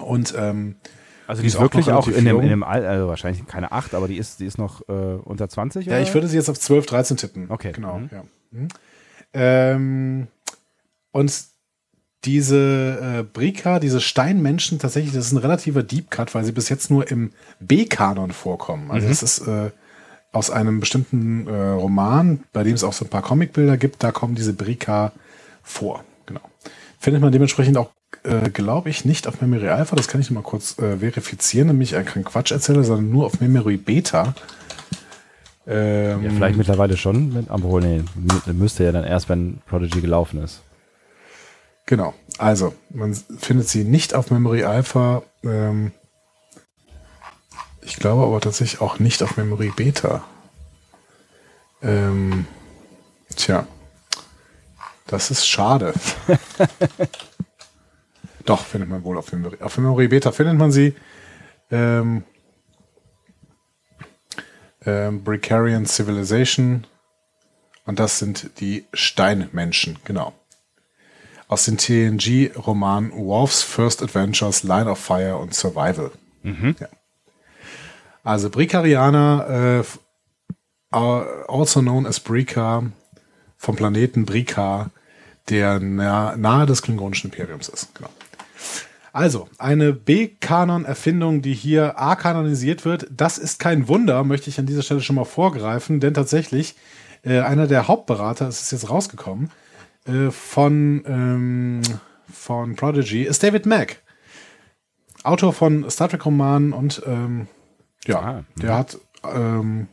Und 0.00 0.34
ähm, 0.36 0.76
Also 1.26 1.42
die 1.42 1.44
die 1.44 1.48
ist 1.48 1.54
ist 1.54 1.58
auch 1.58 1.62
wirklich 1.62 1.86
noch 1.86 1.96
auch 1.96 2.08
in 2.08 2.24
dem, 2.24 2.40
in 2.40 2.48
dem 2.48 2.62
Alter, 2.62 2.88
also 2.88 3.08
wahrscheinlich 3.08 3.46
keine 3.46 3.72
acht, 3.72 3.94
aber 3.94 4.08
die 4.08 4.16
ist, 4.16 4.40
die 4.40 4.46
ist 4.46 4.58
noch 4.58 4.88
äh, 4.88 4.92
unter 4.92 5.48
20 5.48 5.86
ja, 5.86 5.92
oder? 5.92 6.02
ich 6.02 6.12
würde 6.14 6.26
sie 6.28 6.36
jetzt 6.36 6.48
auf 6.50 6.58
12, 6.58 6.86
13 6.86 7.16
tippen. 7.16 7.46
Okay. 7.50 7.72
Genau, 7.72 7.98
Mhm. 7.98 8.10
ja. 8.12 8.22
Mhm. 8.52 8.68
Ähm, 9.32 10.26
und 11.12 11.44
diese 12.24 13.18
äh, 13.20 13.22
Brika, 13.22 13.80
diese 13.80 14.00
Steinmenschen, 14.00 14.78
tatsächlich, 14.78 15.14
das 15.14 15.26
ist 15.26 15.32
ein 15.32 15.38
relativer 15.38 15.82
Deep 15.82 16.10
Cut, 16.10 16.34
weil 16.34 16.44
sie 16.44 16.52
bis 16.52 16.68
jetzt 16.68 16.90
nur 16.90 17.10
im 17.10 17.32
B-Kanon 17.60 18.32
vorkommen. 18.32 18.90
Also 18.90 19.08
es 19.08 19.22
ist 19.22 19.46
äh, 19.48 19.70
aus 20.32 20.50
einem 20.50 20.80
bestimmten 20.80 21.46
äh, 21.46 21.52
Roman, 21.70 22.44
bei 22.52 22.62
dem 22.62 22.74
es 22.74 22.84
auch 22.84 22.92
so 22.92 23.04
ein 23.04 23.08
paar 23.08 23.22
Comicbilder 23.22 23.76
gibt, 23.78 24.02
da 24.02 24.12
kommen 24.12 24.34
diese 24.34 24.52
Brika 24.52 25.12
vor. 25.62 26.04
Genau. 26.26 26.40
Findet 26.98 27.22
man 27.22 27.32
dementsprechend 27.32 27.78
auch, 27.78 27.90
äh, 28.24 28.50
glaube 28.50 28.90
ich, 28.90 29.04
nicht 29.04 29.26
auf 29.26 29.40
Memory 29.40 29.68
Alpha, 29.68 29.96
das 29.96 30.08
kann 30.08 30.20
ich 30.20 30.30
noch 30.30 30.42
mal 30.42 30.48
kurz 30.48 30.78
äh, 30.78 30.98
verifizieren, 30.98 31.68
nämlich 31.68 31.92
äh, 31.94 32.02
kein 32.02 32.24
Quatsch 32.24 32.50
erzähle, 32.52 32.84
sondern 32.84 33.10
nur 33.10 33.26
auf 33.26 33.40
Memory 33.40 33.76
Beta. 33.76 34.34
Ähm, 35.66 36.24
ja, 36.24 36.30
vielleicht 36.30 36.56
mittlerweile 36.58 36.96
schon, 36.96 37.34
wenn- 37.34 37.48
aber 37.50 37.64
wohl, 37.64 37.80
nee, 37.82 38.02
mü- 38.18 38.52
müsste 38.52 38.84
ja 38.84 38.92
dann 38.92 39.04
erst, 39.04 39.28
wenn 39.28 39.58
Prodigy 39.68 40.00
gelaufen 40.00 40.42
ist. 40.42 40.60
Genau. 41.86 42.14
Also, 42.38 42.74
man 42.90 43.14
findet 43.14 43.68
sie 43.68 43.84
nicht 43.84 44.14
auf 44.14 44.30
Memory 44.30 44.64
Alpha. 44.64 45.22
Ähm, 45.44 45.92
ich 47.82 47.96
glaube 47.96 48.22
aber 48.24 48.40
tatsächlich 48.40 48.80
auch 48.80 48.98
nicht 48.98 49.22
auf 49.22 49.36
Memory 49.36 49.72
Beta. 49.74 50.22
Ähm, 51.82 52.46
tja. 53.36 53.66
Das 55.06 55.30
ist 55.30 55.46
schade. 55.48 55.92
Doch, 58.46 58.64
findet 58.64 58.88
man 58.88 59.04
wohl 59.04 59.18
auf 59.18 59.32
Memory. 59.32 59.58
Auf 59.60 59.76
Memory 59.78 60.08
Beta 60.08 60.32
findet 60.32 60.56
man 60.56 60.72
sie. 60.72 60.94
Ähm, 61.70 62.24
ähm, 64.86 65.22
Precarian 65.24 65.86
Civilization. 65.86 66.86
Und 67.86 67.98
das 67.98 68.18
sind 68.18 68.60
die 68.60 68.86
Steinmenschen, 68.92 69.98
genau 70.04 70.32
aus 71.48 71.64
den 71.64 71.78
TNG-Romanen 71.78 73.10
Worf's 73.12 73.64
First 73.64 74.04
Adventures, 74.04 74.62
Line 74.62 74.88
of 74.88 75.00
Fire 75.00 75.36
und 75.36 75.52
Survival. 75.52 76.12
Ja. 76.44 76.88
Also 78.22 78.50
Brikarianer, 78.50 79.46
äh, 79.50 79.78
f- 79.80 79.98
also 80.92 81.80
known 81.80 82.06
as 82.06 82.20
Brika, 82.20 82.84
vom 83.56 83.74
Planeten 83.74 84.26
Brika, 84.26 84.90
der 85.48 85.80
nah, 85.80 86.36
nahe 86.36 86.66
des 86.66 86.82
Klingonischen 86.82 87.32
Imperiums 87.32 87.68
ist. 87.68 87.96
Genau. 87.96 88.10
Also, 89.12 89.48
eine 89.58 89.92
B-Kanon-Erfindung, 89.92 91.42
die 91.42 91.54
hier 91.54 91.98
A 91.98 92.14
kanonisiert 92.14 92.84
wird, 92.84 93.08
das 93.10 93.38
ist 93.38 93.58
kein 93.58 93.88
Wunder, 93.88 94.22
möchte 94.22 94.50
ich 94.50 94.58
an 94.58 94.66
dieser 94.66 94.82
Stelle 94.82 95.00
schon 95.00 95.16
mal 95.16 95.24
vorgreifen, 95.24 95.98
denn 96.00 96.14
tatsächlich, 96.14 96.76
äh, 97.22 97.40
einer 97.40 97.66
der 97.66 97.88
Hauptberater, 97.88 98.46
es 98.46 98.62
ist 98.62 98.72
jetzt 98.72 98.88
rausgekommen, 98.88 99.50
äh, 100.06 100.30
von, 100.30 101.02
ähm, 101.06 101.82
von 102.32 102.76
Prodigy, 102.76 103.22
ist 103.22 103.42
David 103.42 103.66
Mack. 103.66 104.02
Autor 105.22 105.52
von 105.52 105.90
Star 105.90 106.08
Trek-Romanen 106.08 106.72
und 106.72 107.02
ähm, 107.06 107.48
ja, 108.06 108.20
Ah, 108.20 108.44
der 108.56 108.74
hat, 108.74 108.98
ähm, 109.24 109.88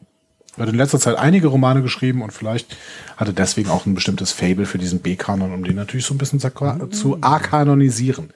hat 0.58 0.69
in 0.69 0.75
letzter 0.75 0.99
Zeit 0.99 1.17
einige 1.17 1.47
Romane 1.47 1.82
geschrieben 1.82 2.21
und 2.21 2.32
vielleicht 2.32 2.77
hatte 3.17 3.34
deswegen 3.34 3.69
auch 3.69 3.86
ein 3.86 3.93
bestimmtes 3.95 4.32
Fable 4.32 4.65
für 4.65 4.77
diesen 4.77 4.99
B-Kanon, 4.99 5.53
um 5.53 5.63
den 5.63 5.75
natürlich 5.75 6.06
so 6.06 6.13
ein 6.13 6.17
bisschen 6.17 6.39
zu, 6.39 6.49
zu 6.91 7.17
A-kanonisieren. 7.21 8.32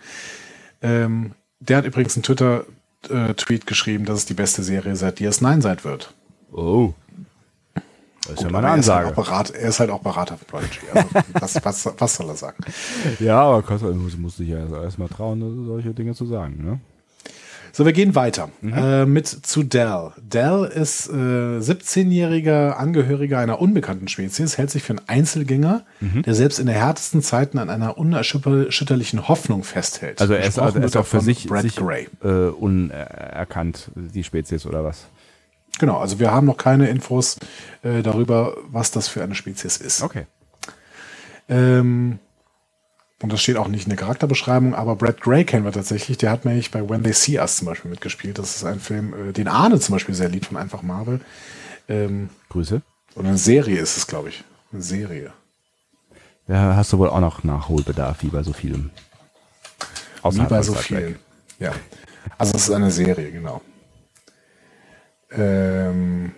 Ähm, 0.81 1.33
der 1.59 1.77
hat 1.77 1.85
übrigens 1.85 2.15
einen 2.15 2.23
Twitter-Tweet 2.23 3.67
geschrieben, 3.67 4.05
dass 4.05 4.19
es 4.19 4.25
die 4.25 4.33
beste 4.33 4.63
Serie 4.63 4.95
seit 4.95 5.19
DS9 5.19 5.61
sein 5.61 5.83
wird. 5.83 6.13
Oh. 6.51 6.93
Das 8.23 8.33
ist 8.33 8.43
ja 8.43 8.49
mal 8.49 8.59
eine 8.59 8.67
Aber 8.67 8.75
er, 8.75 8.79
ist 8.79 8.89
halt 8.89 9.05
Ansage. 9.05 9.07
auch 9.07 9.15
Berat, 9.15 9.49
er 9.51 9.69
ist 9.69 9.79
halt 9.79 9.89
auch 9.89 10.01
Berater 10.01 10.37
von 10.37 10.47
Prodigy. 10.47 10.79
Also, 10.93 11.09
was, 11.33 11.65
was, 11.65 11.93
was 11.97 12.15
soll 12.15 12.29
er 12.29 12.35
sagen? 12.35 12.63
Ja, 13.19 13.41
aber 13.41 13.63
Kosta 13.63 13.87
muss, 13.87 14.17
muss 14.17 14.37
sich 14.37 14.49
ja 14.49 14.59
erst 14.81 14.99
mal 14.99 15.07
trauen, 15.07 15.65
solche 15.65 15.93
Dinge 15.93 16.13
zu 16.13 16.25
sagen. 16.25 16.63
Ne? 16.63 16.79
So, 17.73 17.85
wir 17.85 17.93
gehen 17.93 18.15
weiter 18.15 18.49
äh, 18.63 19.05
mit 19.05 19.27
zu 19.27 19.63
Dell. 19.63 20.11
Dell 20.21 20.65
ist 20.65 21.07
äh, 21.09 21.13
17-jähriger 21.13 22.71
Angehöriger 22.73 23.39
einer 23.39 23.61
unbekannten 23.61 24.07
Spezies, 24.07 24.57
hält 24.57 24.71
sich 24.71 24.83
für 24.83 24.93
einen 24.93 25.07
Einzelgänger, 25.07 25.83
der 26.01 26.33
selbst 26.33 26.59
in 26.59 26.65
den 26.67 26.75
härtesten 26.75 27.21
Zeiten 27.21 27.57
an 27.57 27.69
einer 27.69 27.97
unerschütterlichen 27.97 29.27
Hoffnung 29.27 29.63
festhält. 29.63 30.19
Also 30.21 30.33
er 30.33 30.45
ist, 30.45 30.59
also 30.59 30.79
er 30.79 30.85
ist 30.85 30.97
auch 30.97 31.05
für 31.05 31.21
sich, 31.21 31.47
Brad 31.47 31.61
sich 31.61 31.75
Gray. 31.75 32.07
äh, 32.23 32.49
unerkannt, 32.49 33.91
die 33.95 34.23
Spezies 34.23 34.65
oder 34.65 34.83
was? 34.83 35.05
Genau, 35.79 35.97
also 35.97 36.19
wir 36.19 36.31
haben 36.31 36.47
noch 36.47 36.57
keine 36.57 36.89
Infos 36.89 37.37
äh, 37.83 38.01
darüber, 38.03 38.55
was 38.69 38.91
das 38.91 39.07
für 39.07 39.23
eine 39.23 39.35
Spezies 39.35 39.77
ist. 39.77 40.03
Okay. 40.03 40.25
Ähm, 41.49 42.19
und 43.21 43.31
das 43.31 43.41
steht 43.41 43.57
auch 43.57 43.67
nicht 43.67 43.83
in 43.83 43.89
der 43.89 43.97
Charakterbeschreibung, 43.97 44.73
aber 44.73 44.95
Brad 44.95 45.21
Gray 45.21 45.45
kennen 45.45 45.63
wir 45.63 45.71
tatsächlich. 45.71 46.17
Der 46.17 46.31
hat 46.31 46.45
nämlich 46.45 46.71
bei 46.71 46.87
When 46.89 47.03
They 47.03 47.13
See 47.13 47.39
Us 47.39 47.57
zum 47.57 47.67
Beispiel 47.67 47.91
mitgespielt. 47.91 48.39
Das 48.39 48.55
ist 48.55 48.63
ein 48.65 48.79
Film, 48.79 49.29
äh, 49.29 49.33
den 49.33 49.47
Arne 49.47 49.79
zum 49.79 49.93
Beispiel 49.93 50.15
sehr 50.15 50.29
liebt 50.29 50.47
von 50.47 50.57
Einfach 50.57 50.81
Marvel. 50.81 51.21
Ähm, 51.87 52.29
Grüße. 52.49 52.81
oder 53.15 53.29
eine 53.29 53.37
Serie 53.37 53.79
ist 53.79 53.97
es, 53.97 54.07
glaube 54.07 54.29
ich. 54.29 54.43
Eine 54.71 54.81
Serie. 54.81 55.33
Ja, 56.47 56.75
hast 56.75 56.91
du 56.93 56.97
wohl 56.97 57.09
auch 57.09 57.19
noch 57.19 57.43
Nachholbedarf, 57.43 58.23
wie 58.23 58.27
bei 58.27 58.43
so 58.43 58.53
vielem. 58.53 58.89
Wie 60.23 60.39
bei 60.41 60.61
so 60.61 60.73
vielen. 60.73 61.17
Ja. 61.59 61.73
Also 62.37 62.55
es 62.55 62.63
ist 62.63 62.71
eine 62.71 62.91
Serie, 62.91 63.31
genau. 63.31 63.61
Ähm, 65.31 66.31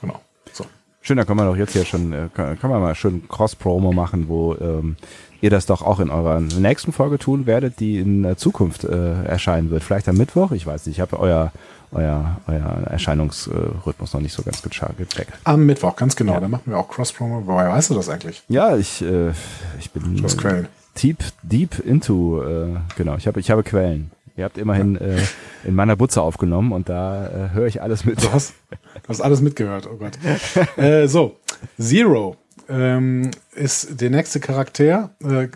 genau. 0.00 0.20
So. 0.52 0.66
Schön, 1.00 1.16
da 1.16 1.24
können 1.24 1.38
wir 1.40 1.46
doch 1.46 1.56
jetzt 1.56 1.72
hier 1.72 1.84
schon, 1.84 2.30
kann, 2.34 2.58
kann 2.58 2.70
man 2.70 2.80
mal 2.80 2.94
schön 2.94 3.28
Cross-Promo 3.28 3.92
machen, 3.92 4.28
wo 4.28 4.54
ähm, 4.54 4.96
ihr 5.44 5.50
das 5.50 5.66
doch 5.66 5.82
auch 5.82 6.00
in 6.00 6.08
eurer 6.08 6.40
nächsten 6.40 6.90
Folge 6.90 7.18
tun 7.18 7.44
werdet, 7.44 7.78
die 7.78 7.98
in 7.98 8.22
der 8.22 8.38
Zukunft 8.38 8.84
äh, 8.84 9.24
erscheinen 9.24 9.70
wird. 9.70 9.84
Vielleicht 9.84 10.08
am 10.08 10.16
Mittwoch, 10.16 10.52
ich 10.52 10.66
weiß 10.66 10.86
nicht, 10.86 10.96
ich 10.96 11.00
habe 11.02 11.20
euer, 11.20 11.52
euer, 11.92 12.40
euer 12.46 12.82
Erscheinungsrhythmus 12.90 14.14
noch 14.14 14.22
nicht 14.22 14.32
so 14.32 14.42
ganz 14.42 14.62
gecheckt. 14.62 15.34
Am 15.44 15.66
Mittwoch, 15.66 15.96
ganz 15.96 16.16
genau. 16.16 16.40
Da 16.40 16.48
machen 16.48 16.62
wir 16.64 16.78
auch 16.78 16.88
Cross-Promo. 16.88 17.42
Woher 17.44 17.68
weißt 17.68 17.90
du 17.90 17.94
das 17.94 18.08
eigentlich? 18.08 18.42
Ja, 18.48 18.74
ich, 18.78 19.02
äh, 19.02 19.32
ich 19.78 19.90
bin 19.90 20.24
Aus 20.24 20.38
Quellen. 20.38 20.66
deep, 21.02 21.18
deep 21.42 21.78
into, 21.78 22.42
äh, 22.42 22.78
genau, 22.96 23.16
ich 23.16 23.26
habe 23.26 23.38
ich 23.38 23.50
habe 23.50 23.62
Quellen. 23.62 24.10
Ihr 24.38 24.44
habt 24.44 24.56
immerhin 24.56 24.96
äh, 24.96 25.20
in 25.64 25.74
meiner 25.74 25.94
Butze 25.94 26.22
aufgenommen 26.22 26.72
und 26.72 26.88
da 26.88 27.26
äh, 27.26 27.50
höre 27.52 27.66
ich 27.66 27.82
alles 27.82 28.06
mit. 28.06 28.22
Du 28.24 28.32
hast, 28.32 28.54
du 28.70 29.08
hast 29.08 29.20
alles 29.20 29.42
mitgehört, 29.42 29.86
oh 29.92 29.96
Gott. 29.96 30.18
äh, 30.78 31.06
so, 31.06 31.36
Zero 31.78 32.36
ähm, 32.68 33.30
ist 33.54 34.00
der 34.00 34.10
nächste 34.10 34.40
Charakter. 34.40 35.14
Äh, 35.22 35.46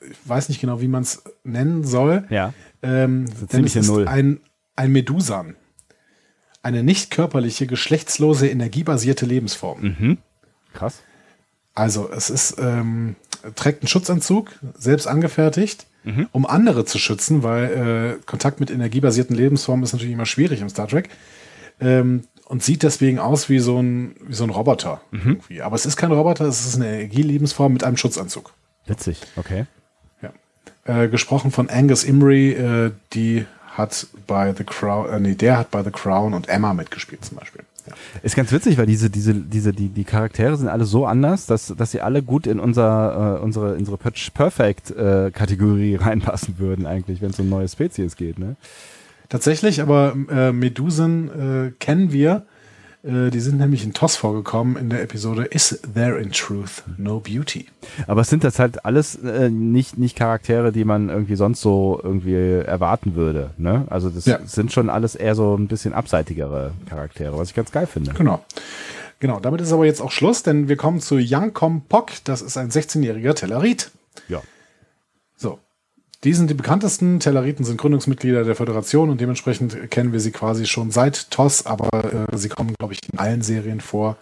ich 0.00 0.16
weiß 0.24 0.48
nicht 0.48 0.60
genau, 0.60 0.80
wie 0.80 0.88
man 0.88 1.02
es 1.02 1.22
nennen 1.44 1.84
soll. 1.84 2.24
Ja. 2.30 2.54
Ähm, 2.82 3.26
denn 3.52 3.64
es 3.64 3.76
ist 3.76 3.88
Null. 3.88 4.08
ein, 4.08 4.40
ein 4.76 4.92
Medusan. 4.92 5.56
Eine 6.62 6.82
nicht 6.82 7.10
körperliche, 7.10 7.66
geschlechtslose, 7.66 8.48
energiebasierte 8.48 9.26
Lebensform. 9.26 9.80
Mhm. 9.80 10.18
Krass. 10.72 11.02
Also 11.74 12.10
es 12.10 12.30
ist, 12.30 12.56
ähm, 12.58 13.14
trägt 13.54 13.82
einen 13.82 13.88
Schutzanzug, 13.88 14.50
selbst 14.76 15.06
angefertigt, 15.06 15.86
um 16.32 16.46
andere 16.46 16.84
zu 16.84 16.98
schützen, 16.98 17.42
weil 17.42 18.18
äh, 18.18 18.24
Kontakt 18.24 18.60
mit 18.60 18.70
energiebasierten 18.70 19.36
Lebensformen 19.36 19.84
ist 19.84 19.92
natürlich 19.92 20.14
immer 20.14 20.26
schwierig 20.26 20.60
im 20.60 20.68
Star 20.68 20.88
Trek. 20.88 21.10
Ähm, 21.80 22.24
und 22.48 22.62
sieht 22.62 22.82
deswegen 22.82 23.18
aus 23.18 23.48
wie 23.48 23.58
so 23.58 23.78
ein, 23.78 24.16
wie 24.26 24.34
so 24.34 24.44
ein 24.44 24.50
Roboter. 24.50 25.00
Irgendwie. 25.12 25.62
Aber 25.62 25.76
es 25.76 25.86
ist 25.86 25.96
kein 25.96 26.10
Roboter, 26.10 26.46
es 26.46 26.66
ist 26.66 26.76
eine 26.76 26.88
Energielebensform 26.88 27.72
mit 27.72 27.84
einem 27.84 27.96
Schutzanzug. 27.96 28.52
Witzig, 28.86 29.20
okay. 29.36 29.66
Ja. 30.22 30.32
Äh, 30.84 31.08
gesprochen 31.08 31.50
von 31.50 31.68
Angus 31.68 32.04
Imrie, 32.04 32.52
äh, 32.52 32.90
die 33.12 33.44
hat 33.76 34.06
bei 34.26 34.54
The 34.54 34.64
Crown, 34.64 35.08
äh, 35.10 35.20
nee, 35.20 35.34
der 35.34 35.58
hat 35.58 35.70
bei 35.70 35.82
The 35.84 35.90
Crown 35.90 36.34
und 36.34 36.48
Emma 36.48 36.74
mitgespielt 36.74 37.24
zum 37.24 37.36
Beispiel. 37.36 37.62
Ja. 37.86 37.94
Ist 38.22 38.34
ganz 38.34 38.50
witzig, 38.50 38.78
weil 38.78 38.86
diese, 38.86 39.10
diese, 39.10 39.34
diese, 39.34 39.72
die, 39.72 39.88
die 39.88 40.04
Charaktere 40.04 40.56
sind 40.56 40.68
alle 40.68 40.84
so 40.84 41.06
anders, 41.06 41.46
dass, 41.46 41.74
dass 41.76 41.90
sie 41.90 42.00
alle 42.00 42.22
gut 42.22 42.46
in 42.46 42.60
unser, 42.60 43.38
äh, 43.38 43.42
unsere, 43.42 43.74
unsere 43.74 43.98
Perfect 43.98 44.90
äh, 44.90 45.30
Kategorie 45.32 45.94
reinpassen 46.00 46.58
würden, 46.58 46.86
eigentlich, 46.86 47.20
wenn 47.20 47.30
es 47.30 47.38
um 47.38 47.48
neue 47.48 47.68
Spezies 47.68 48.16
geht, 48.16 48.38
ne? 48.38 48.56
Tatsächlich, 49.28 49.80
aber 49.82 50.14
äh, 50.30 50.52
Medusen 50.52 51.68
äh, 51.68 51.70
kennen 51.78 52.12
wir. 52.12 52.46
Äh, 53.04 53.30
die 53.30 53.40
sind 53.40 53.58
nämlich 53.58 53.84
in 53.84 53.92
TOS 53.92 54.16
vorgekommen 54.16 54.76
in 54.76 54.90
der 54.90 55.02
Episode 55.02 55.44
Is 55.44 55.80
There 55.94 56.18
in 56.18 56.32
Truth 56.32 56.82
No 56.96 57.20
Beauty? 57.20 57.66
Aber 58.06 58.22
es 58.22 58.30
sind 58.30 58.42
das 58.42 58.58
halt 58.58 58.84
alles 58.84 59.16
äh, 59.16 59.50
nicht, 59.50 59.98
nicht 59.98 60.16
Charaktere, 60.16 60.72
die 60.72 60.84
man 60.84 61.08
irgendwie 61.10 61.36
sonst 61.36 61.60
so 61.60 62.00
irgendwie 62.02 62.34
erwarten 62.34 63.14
würde. 63.14 63.50
Ne? 63.58 63.84
Also 63.90 64.08
das 64.10 64.24
Ja. 64.26 64.38
sind 64.44 64.72
schon 64.72 64.88
alles 64.90 65.14
eher 65.14 65.34
so 65.34 65.54
ein 65.56 65.68
bisschen 65.68 65.92
abseitigere 65.92 66.72
Charaktere, 66.88 67.38
was 67.38 67.50
ich 67.50 67.54
ganz 67.54 67.70
geil 67.70 67.86
finde. 67.86 68.12
Genau. 68.14 68.42
Genau, 69.20 69.40
damit 69.40 69.60
ist 69.60 69.72
aber 69.72 69.84
jetzt 69.84 70.00
auch 70.00 70.12
Schluss, 70.12 70.42
denn 70.44 70.68
wir 70.68 70.76
kommen 70.76 71.00
zu 71.00 71.18
Yang 71.18 71.52
Kom 71.52 71.82
Pok. 71.82 72.10
Das 72.24 72.40
ist 72.40 72.56
ein 72.56 72.70
16-jähriger 72.70 73.34
Tellerit. 73.34 73.90
Ja. 74.28 74.40
Die 76.24 76.32
sind 76.34 76.50
die 76.50 76.54
bekanntesten. 76.54 77.20
Telleriten 77.20 77.64
sind 77.64 77.76
Gründungsmitglieder 77.78 78.44
der 78.44 78.56
Föderation 78.56 79.08
und 79.10 79.20
dementsprechend 79.20 79.90
kennen 79.90 80.12
wir 80.12 80.20
sie 80.20 80.32
quasi 80.32 80.66
schon 80.66 80.90
seit 80.90 81.30
TOS, 81.30 81.64
aber 81.66 82.26
äh, 82.32 82.36
sie 82.36 82.48
kommen, 82.48 82.74
glaube 82.78 82.94
ich, 82.94 83.00
in 83.12 83.18
allen 83.18 83.42
Serien 83.42 83.80
vor. 83.80 84.16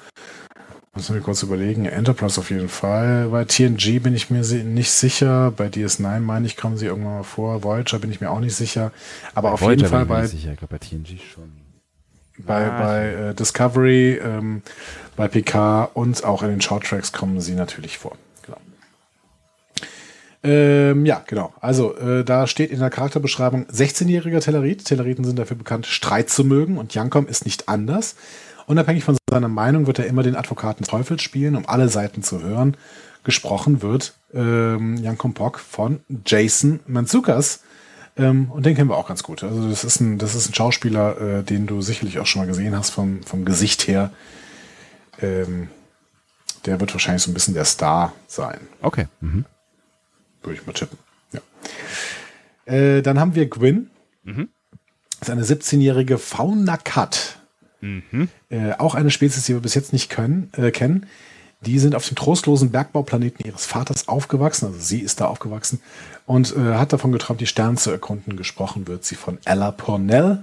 Müssen 0.94 1.14
wir 1.14 1.22
kurz 1.22 1.42
überlegen. 1.42 1.84
Enterprise 1.84 2.40
auf 2.40 2.50
jeden 2.50 2.70
Fall. 2.70 3.28
Bei 3.28 3.44
TNG 3.44 4.00
bin 4.02 4.14
ich 4.14 4.30
mir 4.30 4.40
nicht 4.40 4.90
sicher. 4.90 5.52
Bei 5.54 5.66
DS9 5.66 6.20
meine 6.20 6.46
ich, 6.46 6.56
kommen 6.56 6.78
sie 6.78 6.86
irgendwann 6.86 7.16
mal 7.16 7.22
vor. 7.22 7.62
Voyager 7.62 7.98
bin 7.98 8.10
ich 8.10 8.20
mir 8.22 8.30
auch 8.30 8.40
nicht 8.40 8.54
sicher. 8.56 8.92
Aber 9.34 9.52
auf 9.52 9.60
jeden 9.60 9.86
Fall 9.86 10.06
bei, 10.06 10.26
sicher, 10.26 10.52
ich 10.52 10.58
glaube 10.58 10.78
bei 10.78 10.86
TNG 10.86 11.18
schon. 11.34 11.52
bei, 12.38 12.70
Ah, 12.70 12.82
bei 12.82 13.08
äh, 13.12 13.34
Discovery, 13.34 14.14
ähm, 14.22 14.62
bei 15.16 15.28
PK 15.28 15.84
und 15.92 16.24
auch 16.24 16.42
in 16.42 16.48
den 16.48 16.60
Shorttracks 16.62 17.12
kommen 17.12 17.42
sie 17.42 17.54
natürlich 17.54 17.98
vor. 17.98 18.16
Ähm, 20.46 21.04
ja, 21.04 21.24
genau. 21.26 21.52
Also 21.60 21.96
äh, 21.96 22.24
da 22.24 22.46
steht 22.46 22.70
in 22.70 22.78
der 22.78 22.90
Charakterbeschreibung 22.90 23.66
16-jähriger 23.66 24.40
Tellerit. 24.40 24.84
Telleriten 24.84 25.24
sind 25.24 25.38
dafür 25.38 25.56
bekannt, 25.56 25.86
Streit 25.86 26.30
zu 26.30 26.44
mögen 26.44 26.78
und 26.78 26.94
Jankom 26.94 27.26
ist 27.26 27.44
nicht 27.44 27.68
anders. 27.68 28.14
Unabhängig 28.66 29.02
von 29.02 29.16
seiner 29.28 29.48
Meinung 29.48 29.88
wird 29.88 29.98
er 29.98 30.06
immer 30.06 30.22
den 30.22 30.36
Advokaten 30.36 30.84
des 30.84 30.90
Teufels 30.90 31.22
spielen, 31.22 31.56
um 31.56 31.68
alle 31.68 31.88
Seiten 31.88 32.22
zu 32.22 32.42
hören. 32.42 32.76
Gesprochen 33.24 33.82
wird 33.82 34.14
ähm, 34.34 34.96
Jankom 34.98 35.34
Pok 35.34 35.58
von 35.58 36.00
Jason 36.24 36.78
Manzukas. 36.86 37.64
Ähm, 38.16 38.48
und 38.52 38.64
den 38.66 38.76
kennen 38.76 38.88
wir 38.88 38.96
auch 38.96 39.08
ganz 39.08 39.24
gut. 39.24 39.42
Also 39.42 39.68
das 39.68 39.82
ist 39.82 40.00
ein, 40.00 40.18
das 40.18 40.36
ist 40.36 40.48
ein 40.48 40.54
Schauspieler, 40.54 41.20
äh, 41.20 41.42
den 41.42 41.66
du 41.66 41.82
sicherlich 41.82 42.20
auch 42.20 42.26
schon 42.26 42.42
mal 42.42 42.46
gesehen 42.46 42.76
hast 42.76 42.90
vom, 42.90 43.24
vom 43.24 43.44
Gesicht 43.44 43.88
her. 43.88 44.12
Ähm, 45.20 45.68
der 46.66 46.78
wird 46.78 46.94
wahrscheinlich 46.94 47.22
so 47.22 47.32
ein 47.32 47.34
bisschen 47.34 47.54
der 47.54 47.64
Star 47.64 48.12
sein, 48.28 48.60
Okay. 48.80 49.06
Mhm. 49.20 49.44
Würde 50.46 50.60
ich 50.60 50.66
mal 50.66 50.72
tippen. 50.72 50.98
Ja. 51.32 52.72
Äh, 52.72 53.02
dann 53.02 53.20
haben 53.20 53.34
wir 53.34 53.46
Gwyn. 53.46 53.90
Das 55.20 55.28
ist 55.28 55.30
eine 55.30 55.44
17-jährige 55.44 56.18
Fauna 56.18 56.76
Cat. 56.76 57.38
Äh, 58.50 58.72
auch 58.78 58.94
eine 58.94 59.10
Spezies, 59.10 59.44
die 59.44 59.54
wir 59.54 59.60
bis 59.60 59.74
jetzt 59.74 59.92
nicht 59.92 60.10
können, 60.10 60.50
äh, 60.56 60.70
kennen. 60.70 61.06
Die 61.60 61.78
sind 61.78 61.94
auf 61.94 62.06
dem 62.06 62.16
trostlosen 62.16 62.70
Bergbauplaneten 62.70 63.44
ihres 63.44 63.66
Vaters 63.66 64.08
aufgewachsen, 64.08 64.66
also 64.66 64.78
sie 64.78 65.00
ist 65.00 65.20
da 65.20 65.26
aufgewachsen 65.26 65.80
und 66.26 66.54
äh, 66.54 66.74
hat 66.74 66.92
davon 66.92 67.12
geträumt, 67.12 67.40
die 67.40 67.46
Sterne 67.46 67.76
zu 67.76 67.90
erkunden. 67.90 68.36
Gesprochen 68.36 68.86
wird 68.86 69.04
sie 69.04 69.14
von 69.14 69.38
Ella 69.44 69.70
Pornell 69.70 70.42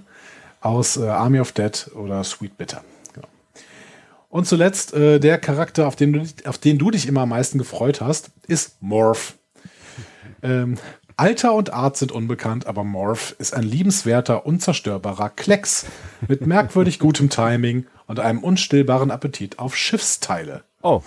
aus 0.62 0.98
äh, 0.98 1.04
Army 1.04 1.39
of 1.39 1.52
Dead 1.52 1.92
oder 1.96 2.24
Sweet 2.24 2.58
Bitter. 2.58 2.84
Genau. 3.13 3.28
Und 4.30 4.48
zuletzt 4.48 4.94
äh, 4.94 5.20
der 5.20 5.38
Charakter, 5.38 5.88
auf 5.88 5.96
den, 5.96 6.13
du, 6.13 6.26
auf 6.46 6.58
den 6.58 6.78
du 6.78 6.89
dich 6.89 7.08
immer 7.08 7.22
am 7.22 7.30
meisten 7.30 7.58
gefreut 7.58 8.02
hast, 8.02 8.32
ist 8.48 8.82
Morph. 8.82 9.36
Ähm, 10.43 10.77
Alter 11.15 11.53
und 11.53 11.73
Art 11.73 11.97
sind 11.97 12.12
unbekannt, 12.12 12.65
aber 12.65 12.84
Morph 12.84 13.36
ist 13.38 13.53
ein 13.53 13.63
liebenswerter, 13.63 14.45
unzerstörbarer 14.45 15.29
Klecks 15.29 15.86
mit 16.27 16.45
merkwürdig 16.47 16.99
gutem 16.99 17.29
Timing 17.29 17.86
und 18.08 18.19
einem 18.19 18.39
unstillbaren 18.39 19.12
Appetit 19.12 19.60
auf 19.60 19.75
Schiffsteile. 19.75 20.63
Oh, 20.82 21.01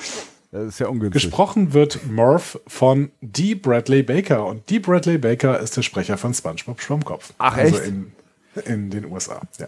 das 0.52 0.66
ist 0.68 0.78
ja 0.78 0.88
ungünstig. 0.88 1.22
Gesprochen 1.22 1.72
wird 1.74 2.06
Morph 2.08 2.58
von 2.66 3.10
Dee 3.20 3.54
Bradley 3.54 4.02
Baker 4.02 4.46
und 4.46 4.68
Dee 4.70 4.78
Bradley 4.78 5.18
Baker 5.18 5.58
ist 5.60 5.76
der 5.76 5.82
Sprecher 5.82 6.16
von 6.16 6.32
SpongeBob 6.34 6.80
Schwammkopf. 6.80 7.32
Ach, 7.38 7.56
also 7.56 7.76
echt? 7.76 7.86
In, 7.88 8.12
in 8.64 8.90
den 8.90 9.04
USA. 9.06 9.40
Ja. 9.58 9.66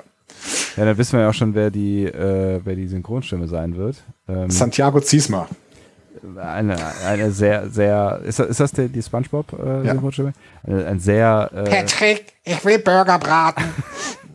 ja, 0.76 0.84
dann 0.84 0.96
wissen 0.96 1.14
wir 1.14 1.22
ja 1.22 1.30
auch 1.30 1.34
schon, 1.34 1.54
wer 1.54 1.70
die, 1.70 2.04
äh, 2.04 2.60
wer 2.64 2.76
die 2.76 2.86
Synchronstimme 2.86 3.48
sein 3.48 3.76
wird. 3.76 3.96
Ähm, 4.28 4.50
Santiago 4.50 5.00
Ziesma. 5.00 5.48
Eine, 6.36 6.76
eine 7.06 7.30
sehr, 7.30 7.68
sehr, 7.70 8.20
ist 8.24 8.38
das, 8.38 8.48
ist 8.48 8.60
das 8.60 8.72
die, 8.72 8.88
die 8.88 9.02
Spongebob 9.02 9.52
äh, 9.52 9.86
Ja. 9.86 10.32
Ein 10.86 11.00
sehr, 11.00 11.50
äh, 11.54 11.64
Patrick, 11.64 12.32
ich 12.44 12.64
will 12.64 12.78
Burger 12.78 13.18
braten. 13.18 13.64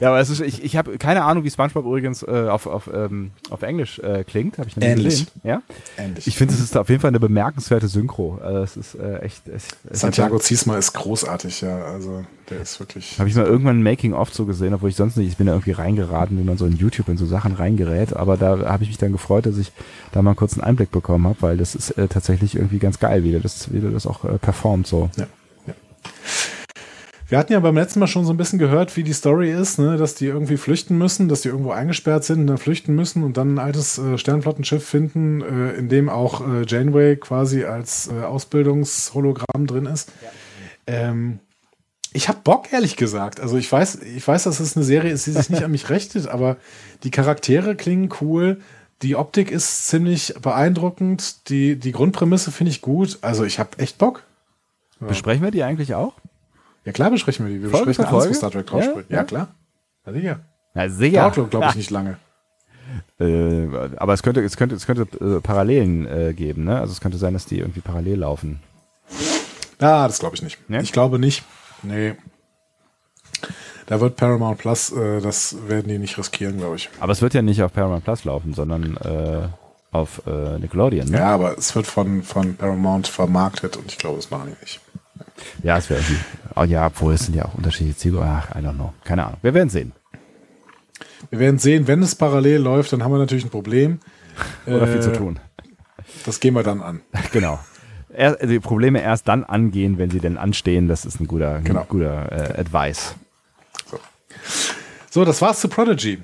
ja, 0.00 0.08
aber 0.08 0.20
es 0.20 0.30
ist, 0.30 0.40
ich, 0.40 0.62
ich 0.62 0.76
habe 0.76 0.98
keine 0.98 1.24
Ahnung, 1.24 1.44
wie 1.44 1.50
Spongebob 1.50 1.84
übrigens 1.84 2.22
äh, 2.22 2.48
auf, 2.48 2.66
auf, 2.66 2.90
ähm, 2.92 3.32
auf 3.50 3.62
Englisch 3.62 3.98
äh, 3.98 4.24
klingt, 4.24 4.58
habe 4.58 4.68
ich 4.68 4.76
noch 4.76 4.82
nie 4.82 4.90
Ähnlich. 4.90 5.26
gesehen. 5.26 5.40
Ja? 5.42 5.62
Ähnlich. 5.96 6.26
Ich 6.26 6.36
finde, 6.36 6.54
es 6.54 6.60
ist 6.60 6.76
auf 6.76 6.88
jeden 6.88 7.00
Fall 7.00 7.08
eine 7.08 7.20
bemerkenswerte 7.20 7.88
Synchro. 7.88 8.38
Also 8.42 8.62
es 8.62 8.76
ist 8.76 8.94
äh, 8.94 9.18
echt. 9.18 9.48
Es 9.48 9.68
Santiago 9.90 10.38
Ziesma 10.38 10.76
ist 10.76 10.92
großartig, 10.92 11.60
ja. 11.62 11.84
Also 11.84 12.24
der 12.50 12.60
ist 12.60 12.78
wirklich. 12.80 13.18
Habe 13.18 13.28
ich 13.28 13.34
mal 13.34 13.46
irgendwann 13.46 13.78
ein 13.78 13.82
Making-of 13.82 14.32
so 14.32 14.44
gesehen, 14.46 14.74
obwohl 14.74 14.90
ich 14.90 14.96
sonst 14.96 15.16
nicht, 15.16 15.28
ich 15.28 15.36
bin 15.36 15.46
da 15.46 15.52
irgendwie 15.52 15.72
reingeraten, 15.72 16.38
wie 16.38 16.44
man 16.44 16.58
so 16.58 16.66
in 16.66 16.76
YouTube 16.76 17.08
in 17.08 17.16
so 17.16 17.26
Sachen 17.26 17.54
reingerät, 17.54 18.14
aber 18.14 18.36
da 18.36 18.58
habe 18.68 18.82
ich 18.82 18.90
mich 18.90 18.98
dann 18.98 19.12
gefreut, 19.12 19.46
dass 19.46 19.58
ich 19.58 19.72
da 20.12 20.22
mal 20.22 20.34
kurz 20.34 20.54
einen 20.54 20.64
Einblick 20.64 20.90
bekommen 20.90 21.26
habe, 21.26 21.40
weil 21.40 21.56
das 21.56 21.74
ist 21.74 21.90
äh, 21.92 22.08
tatsächlich 22.08 22.56
irgendwie 22.56 22.78
ganz 22.78 22.98
geil, 22.98 23.24
wie 23.24 23.30
der 23.32 23.40
das, 23.40 23.72
wie 23.72 23.80
der 23.80 23.90
das 23.90 24.06
auch 24.06 24.24
äh, 24.24 24.38
performt 24.38 24.86
so. 24.86 25.10
Ja, 25.16 25.26
ja. 25.66 25.74
Wir 27.32 27.38
hatten 27.38 27.54
ja 27.54 27.60
beim 27.60 27.76
letzten 27.76 27.98
Mal 27.98 28.08
schon 28.08 28.26
so 28.26 28.34
ein 28.34 28.36
bisschen 28.36 28.58
gehört, 28.58 28.94
wie 28.94 29.04
die 29.04 29.14
Story 29.14 29.50
ist, 29.50 29.78
ne? 29.78 29.96
dass 29.96 30.14
die 30.14 30.26
irgendwie 30.26 30.58
flüchten 30.58 30.98
müssen, 30.98 31.30
dass 31.30 31.40
die 31.40 31.48
irgendwo 31.48 31.70
eingesperrt 31.70 32.24
sind 32.24 32.40
und 32.40 32.46
dann 32.46 32.58
flüchten 32.58 32.94
müssen 32.94 33.22
und 33.22 33.38
dann 33.38 33.54
ein 33.54 33.58
altes 33.58 33.96
äh, 33.96 34.18
Sternflottenschiff 34.18 34.86
finden, 34.86 35.40
äh, 35.40 35.72
in 35.72 35.88
dem 35.88 36.10
auch 36.10 36.46
äh, 36.46 36.66
Janeway 36.66 37.16
quasi 37.16 37.64
als 37.64 38.10
äh, 38.12 38.22
Ausbildungshologramm 38.22 39.66
drin 39.66 39.86
ist. 39.86 40.12
Ähm, 40.86 41.38
ich 42.12 42.28
habe 42.28 42.40
Bock, 42.44 42.70
ehrlich 42.70 42.96
gesagt. 42.96 43.40
Also 43.40 43.56
ich 43.56 43.72
weiß, 43.72 44.02
ich 44.02 44.28
weiß, 44.28 44.42
dass 44.42 44.60
es 44.60 44.76
eine 44.76 44.84
Serie 44.84 45.10
ist, 45.10 45.26
die 45.26 45.30
sich 45.30 45.48
nicht 45.48 45.62
an 45.64 45.70
mich 45.70 45.88
richtet, 45.88 46.28
aber 46.28 46.58
die 47.02 47.10
Charaktere 47.10 47.76
klingen 47.76 48.10
cool. 48.20 48.60
Die 49.00 49.16
Optik 49.16 49.50
ist 49.50 49.88
ziemlich 49.88 50.34
beeindruckend. 50.42 51.48
Die, 51.48 51.76
die 51.76 51.92
Grundprämisse 51.92 52.52
finde 52.52 52.72
ich 52.72 52.82
gut. 52.82 53.20
Also 53.22 53.44
ich 53.46 53.58
habe 53.58 53.78
echt 53.78 53.96
Bock. 53.96 54.22
Besprechen 55.00 55.42
wir 55.42 55.50
die 55.50 55.62
eigentlich 55.62 55.94
auch? 55.94 56.12
Ja, 56.84 56.92
klar 56.92 57.10
besprechen 57.10 57.46
wir 57.46 57.54
die. 57.54 57.62
Wir 57.62 57.70
Folge 57.70 57.86
besprechen 57.86 58.14
alles, 58.14 58.30
was 58.30 58.36
Star 58.36 58.50
Trek 58.50 58.66
drauf 58.66 58.84
Ja, 58.84 58.94
ja. 58.94 59.02
Ja, 59.08 59.24
klar. 59.24 59.48
Ja, 60.06 60.12
sicher. 60.12 60.40
Na, 60.74 60.88
sehr. 60.88 61.30
Dauert, 61.30 61.50
glaube 61.50 61.66
ich, 61.70 61.76
nicht 61.76 61.90
lange. 61.90 62.18
Äh, 63.20 63.68
aber 63.96 64.14
es 64.14 64.22
könnte, 64.22 64.42
es 64.42 64.56
könnte, 64.56 64.74
es 64.74 64.86
könnte 64.86 65.06
äh, 65.24 65.40
Parallelen 65.40 66.06
äh, 66.06 66.34
geben, 66.34 66.64
ne? 66.64 66.80
Also 66.80 66.92
es 66.92 67.00
könnte 67.00 67.18
sein, 67.18 67.34
dass 67.34 67.46
die 67.46 67.58
irgendwie 67.58 67.80
parallel 67.80 68.18
laufen. 68.18 68.60
Ja, 69.80 70.06
das 70.06 70.18
glaube 70.18 70.36
ich 70.36 70.42
nicht. 70.42 70.58
Ja? 70.68 70.80
Ich 70.80 70.92
glaube 70.92 71.18
nicht. 71.18 71.44
Nee. 71.82 72.14
Da 73.86 74.00
wird 74.00 74.16
Paramount 74.16 74.58
Plus, 74.58 74.92
äh, 74.92 75.20
das 75.20 75.56
werden 75.68 75.88
die 75.88 75.98
nicht 75.98 76.16
riskieren, 76.18 76.58
glaube 76.58 76.76
ich. 76.76 76.88
Aber 77.00 77.12
es 77.12 77.22
wird 77.22 77.34
ja 77.34 77.42
nicht 77.42 77.62
auf 77.62 77.72
Paramount 77.72 78.04
Plus 78.04 78.24
laufen, 78.24 78.54
sondern 78.54 78.96
äh, 78.98 79.48
auf 79.90 80.22
äh, 80.26 80.58
Nickelodeon, 80.58 81.08
ne? 81.08 81.18
Ja, 81.18 81.34
aber 81.34 81.58
es 81.58 81.74
wird 81.74 81.86
von, 81.86 82.22
von 82.22 82.56
Paramount 82.56 83.08
vermarktet 83.08 83.76
und 83.76 83.90
ich 83.90 83.98
glaube, 83.98 84.16
das 84.16 84.30
machen 84.30 84.54
die 84.54 84.60
nicht. 84.62 84.80
Ja, 85.62 85.76
es 85.78 85.88
wäre 85.90 86.00
irgendwie. 86.00 86.20
Oh 86.56 86.64
ja, 86.64 86.86
obwohl 86.86 87.14
es 87.14 87.26
sind 87.26 87.34
ja 87.36 87.44
auch 87.46 87.54
unterschiedliche 87.54 87.96
Zielgruppen. 87.96 88.28
Ach, 88.28 88.50
I 88.54 88.58
don't 88.58 88.74
know. 88.74 88.92
Keine 89.04 89.24
Ahnung. 89.26 89.38
Wir 89.42 89.54
werden 89.54 89.68
sehen. 89.70 89.92
Wir 91.30 91.38
werden 91.38 91.58
sehen, 91.58 91.86
wenn 91.86 92.02
es 92.02 92.14
parallel 92.14 92.60
läuft, 92.60 92.92
dann 92.92 93.02
haben 93.04 93.12
wir 93.12 93.18
natürlich 93.18 93.44
ein 93.44 93.50
Problem. 93.50 94.00
Oder 94.66 94.86
viel 94.86 94.96
Äh, 94.96 95.00
zu 95.00 95.12
tun. 95.12 95.38
Das 96.26 96.40
gehen 96.40 96.54
wir 96.54 96.62
dann 96.62 96.80
an. 96.82 97.00
Genau. 97.32 97.58
Er, 98.14 98.36
die 98.46 98.60
Probleme 98.60 99.00
erst 99.00 99.26
dann 99.28 99.42
angehen, 99.42 99.96
wenn 99.96 100.10
sie 100.10 100.20
denn 100.20 100.36
anstehen. 100.36 100.86
Das 100.86 101.06
ist 101.06 101.18
ein 101.20 101.26
guter, 101.26 101.54
ein 101.56 101.64
Genau. 101.64 101.84
guter 101.84 102.30
äh, 102.30 102.60
Advice. 102.60 103.14
So, 105.10 105.24
das 105.24 105.40
war's 105.40 105.60
zu 105.60 105.68
Prodigy. 105.68 106.18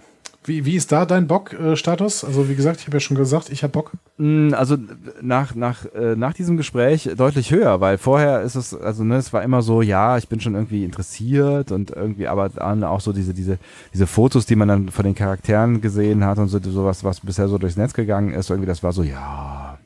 Wie, 0.49 0.65
wie 0.65 0.77
ist 0.77 0.91
da 0.91 1.05
dein 1.05 1.27
Bock-Status? 1.27 2.25
also, 2.25 2.49
wie 2.49 2.55
gesagt, 2.55 2.81
ich 2.81 2.87
habe 2.87 2.97
ja 2.97 3.01
schon 3.01 3.19
gesagt, 3.19 3.51
ich 3.51 3.63
habe 3.63 3.73
Bock. 3.73 3.93
Mm, 4.17 4.55
Also 4.55 4.77
nach, 5.21 5.55
nach, 5.55 5.85
äh, 5.95 6.17
nach 6.17 6.33
diesem 6.33 6.57
Gespräch 6.57 7.11
deutlich 7.17 7.51
höher, 7.51 7.81
weil 7.83 7.99
vorher 7.99 8.41
ist 8.41 8.55
es, 8.55 8.75
also 8.75 9.05
ne, 9.05 9.17
es 9.17 9.33
war 9.35 9.43
immer 9.43 9.61
so, 9.61 9.83
ja, 9.83 10.17
ich 10.17 10.29
bin 10.29 10.41
schon 10.41 10.55
irgendwie 10.55 10.85
interessiert 10.85 11.71
und 11.71 11.91
irgendwie, 11.91 12.29
aber 12.29 12.49
dann 12.49 12.83
auch 12.83 13.01
so 13.01 13.13
diese, 13.13 13.35
diese, 13.35 13.59
diese 13.93 14.07
Fotos, 14.07 14.47
die 14.47 14.57
man 14.57 14.69
dann 14.69 14.89
von 14.89 15.05
den 15.05 15.15
Charakteren 15.15 15.83
gesehen 15.83 16.25
hat 16.25 16.39
und 16.39 16.49
so 16.49 16.59
sowas, 16.59 17.05
was 17.05 17.21
bisher 17.21 17.49
so 17.49 17.59
durchs 17.59 17.77
Netz 17.77 17.93
gegangen 17.93 18.33
ist, 18.33 18.49
irgendwie, 18.49 18.69
das 18.69 18.83
war 18.83 18.93
so, 18.93 19.03
ja. 19.03 19.79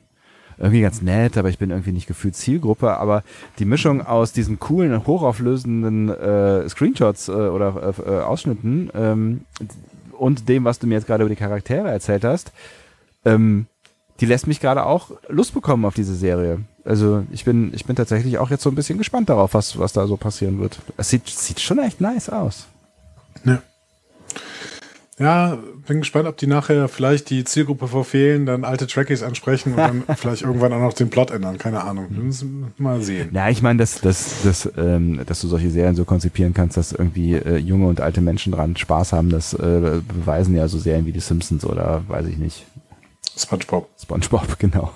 irgendwie 0.57 0.81
ganz 0.81 1.01
nett, 1.01 1.37
aber 1.37 1.49
ich 1.49 1.57
bin 1.57 1.71
irgendwie 1.71 1.91
nicht 1.91 2.07
gefühlt 2.07 2.35
Zielgruppe. 2.35 2.97
Aber 2.97 3.23
die 3.59 3.65
Mischung 3.65 4.01
aus 4.01 4.31
diesen 4.31 4.59
coolen, 4.59 5.05
hochauflösenden 5.05 6.09
äh, 6.09 6.69
Screenshots 6.69 7.27
äh, 7.27 7.31
oder 7.31 7.93
äh, 7.97 8.09
äh, 8.09 8.19
Ausschnitten 8.21 8.89
ähm, 8.93 9.41
und 10.23 10.47
dem, 10.47 10.63
was 10.63 10.79
du 10.79 10.87
mir 10.87 10.93
jetzt 10.93 11.05
gerade 11.05 11.23
über 11.23 11.29
die 11.29 11.39
Charaktere 11.39 11.91
erzählt 11.91 12.23
hast, 12.23 12.53
ähm, 13.25 13.67
die 14.21 14.25
lässt 14.25 14.47
mich 14.47 14.61
gerade 14.61 14.85
auch 14.85 15.11
Lust 15.27 15.53
bekommen 15.53 15.83
auf 15.83 15.95
diese 15.95 16.15
Serie. 16.15 16.61
Also 16.85 17.25
ich 17.29 17.43
bin, 17.43 17.73
ich 17.73 17.83
bin 17.85 17.97
tatsächlich 17.97 18.37
auch 18.37 18.49
jetzt 18.49 18.63
so 18.63 18.69
ein 18.69 18.75
bisschen 18.75 18.97
gespannt 18.97 19.27
darauf, 19.27 19.53
was, 19.53 19.77
was 19.77 19.91
da 19.91 20.07
so 20.07 20.15
passieren 20.15 20.61
wird. 20.61 20.79
Es 20.95 21.09
sieht, 21.09 21.27
sieht 21.27 21.59
schon 21.59 21.77
echt 21.79 21.99
nice 21.99 22.29
aus. 22.29 22.67
Ja. 23.43 23.61
Ja, 25.19 25.59
bin 25.85 25.99
gespannt, 25.99 26.27
ob 26.27 26.37
die 26.37 26.47
nachher 26.47 26.87
vielleicht 26.87 27.29
die 27.29 27.43
Zielgruppe 27.43 27.87
verfehlen, 27.87 28.47
dann 28.47 28.63
alte 28.63 28.87
Trackies 28.87 29.21
ansprechen 29.21 29.73
und 29.73 29.77
dann 29.77 30.03
vielleicht 30.15 30.41
irgendwann 30.41 30.73
auch 30.73 30.79
noch 30.79 30.93
den 30.93 31.11
Plot 31.11 31.29
ändern. 31.29 31.59
Keine 31.59 31.83
Ahnung. 31.83 32.07
Wir 32.09 32.23
müssen 32.23 32.73
mal 32.77 33.01
sehen. 33.01 33.29
Ja, 33.31 33.49
ich 33.49 33.61
meine, 33.61 33.77
dass, 33.77 34.01
dass, 34.01 34.41
dass, 34.43 34.71
ähm, 34.75 35.21
dass 35.25 35.41
du 35.41 35.47
solche 35.47 35.69
Serien 35.69 35.95
so 35.95 36.03
konzipieren 36.03 36.55
kannst, 36.55 36.77
dass 36.77 36.93
irgendwie 36.93 37.35
äh, 37.35 37.57
junge 37.57 37.87
und 37.87 38.01
alte 38.01 38.21
Menschen 38.21 38.53
dran 38.53 38.75
Spaß 38.75 39.13
haben, 39.13 39.29
das 39.29 39.53
äh, 39.53 40.01
beweisen 40.07 40.55
ja 40.55 40.67
so 40.67 40.79
Serien 40.79 41.05
wie 41.05 41.11
die 41.11 41.19
Simpsons 41.19 41.63
oder 41.63 42.03
weiß 42.07 42.25
ich 42.25 42.37
nicht. 42.37 42.65
SpongeBob. 43.37 43.89
SpongeBob, 44.01 44.57
genau. 44.59 44.93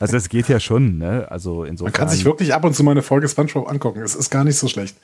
Also 0.00 0.14
das 0.14 0.28
geht 0.28 0.48
ja 0.48 0.60
schon, 0.60 0.98
ne? 0.98 1.26
Also 1.30 1.64
insofern. 1.64 1.92
Man 1.92 1.98
kann 1.98 2.08
sich 2.08 2.24
wirklich 2.26 2.52
ab 2.52 2.64
und 2.64 2.74
zu 2.74 2.84
mal 2.84 2.92
eine 2.92 3.02
Folge 3.02 3.26
SpongeBob 3.26 3.70
angucken. 3.70 4.02
Es 4.02 4.14
ist 4.14 4.30
gar 4.30 4.44
nicht 4.44 4.56
so 4.56 4.68
schlecht. 4.68 4.96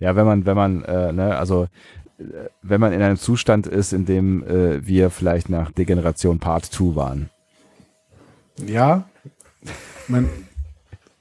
Ja, 0.00 0.16
wenn 0.16 0.26
man, 0.26 0.46
wenn 0.46 0.56
man, 0.56 0.84
äh, 0.84 1.12
ne, 1.12 1.36
also 1.36 1.68
wenn 2.62 2.80
man 2.80 2.92
in 2.92 3.02
einem 3.02 3.16
Zustand 3.16 3.66
ist, 3.66 3.92
in 3.92 4.04
dem 4.06 4.46
äh, 4.46 4.86
wir 4.86 5.10
vielleicht 5.10 5.48
nach 5.48 5.70
Degeneration 5.72 6.38
Part 6.38 6.66
2 6.66 6.96
waren. 6.96 7.30
Ja, 8.64 9.04
man, 10.08 10.28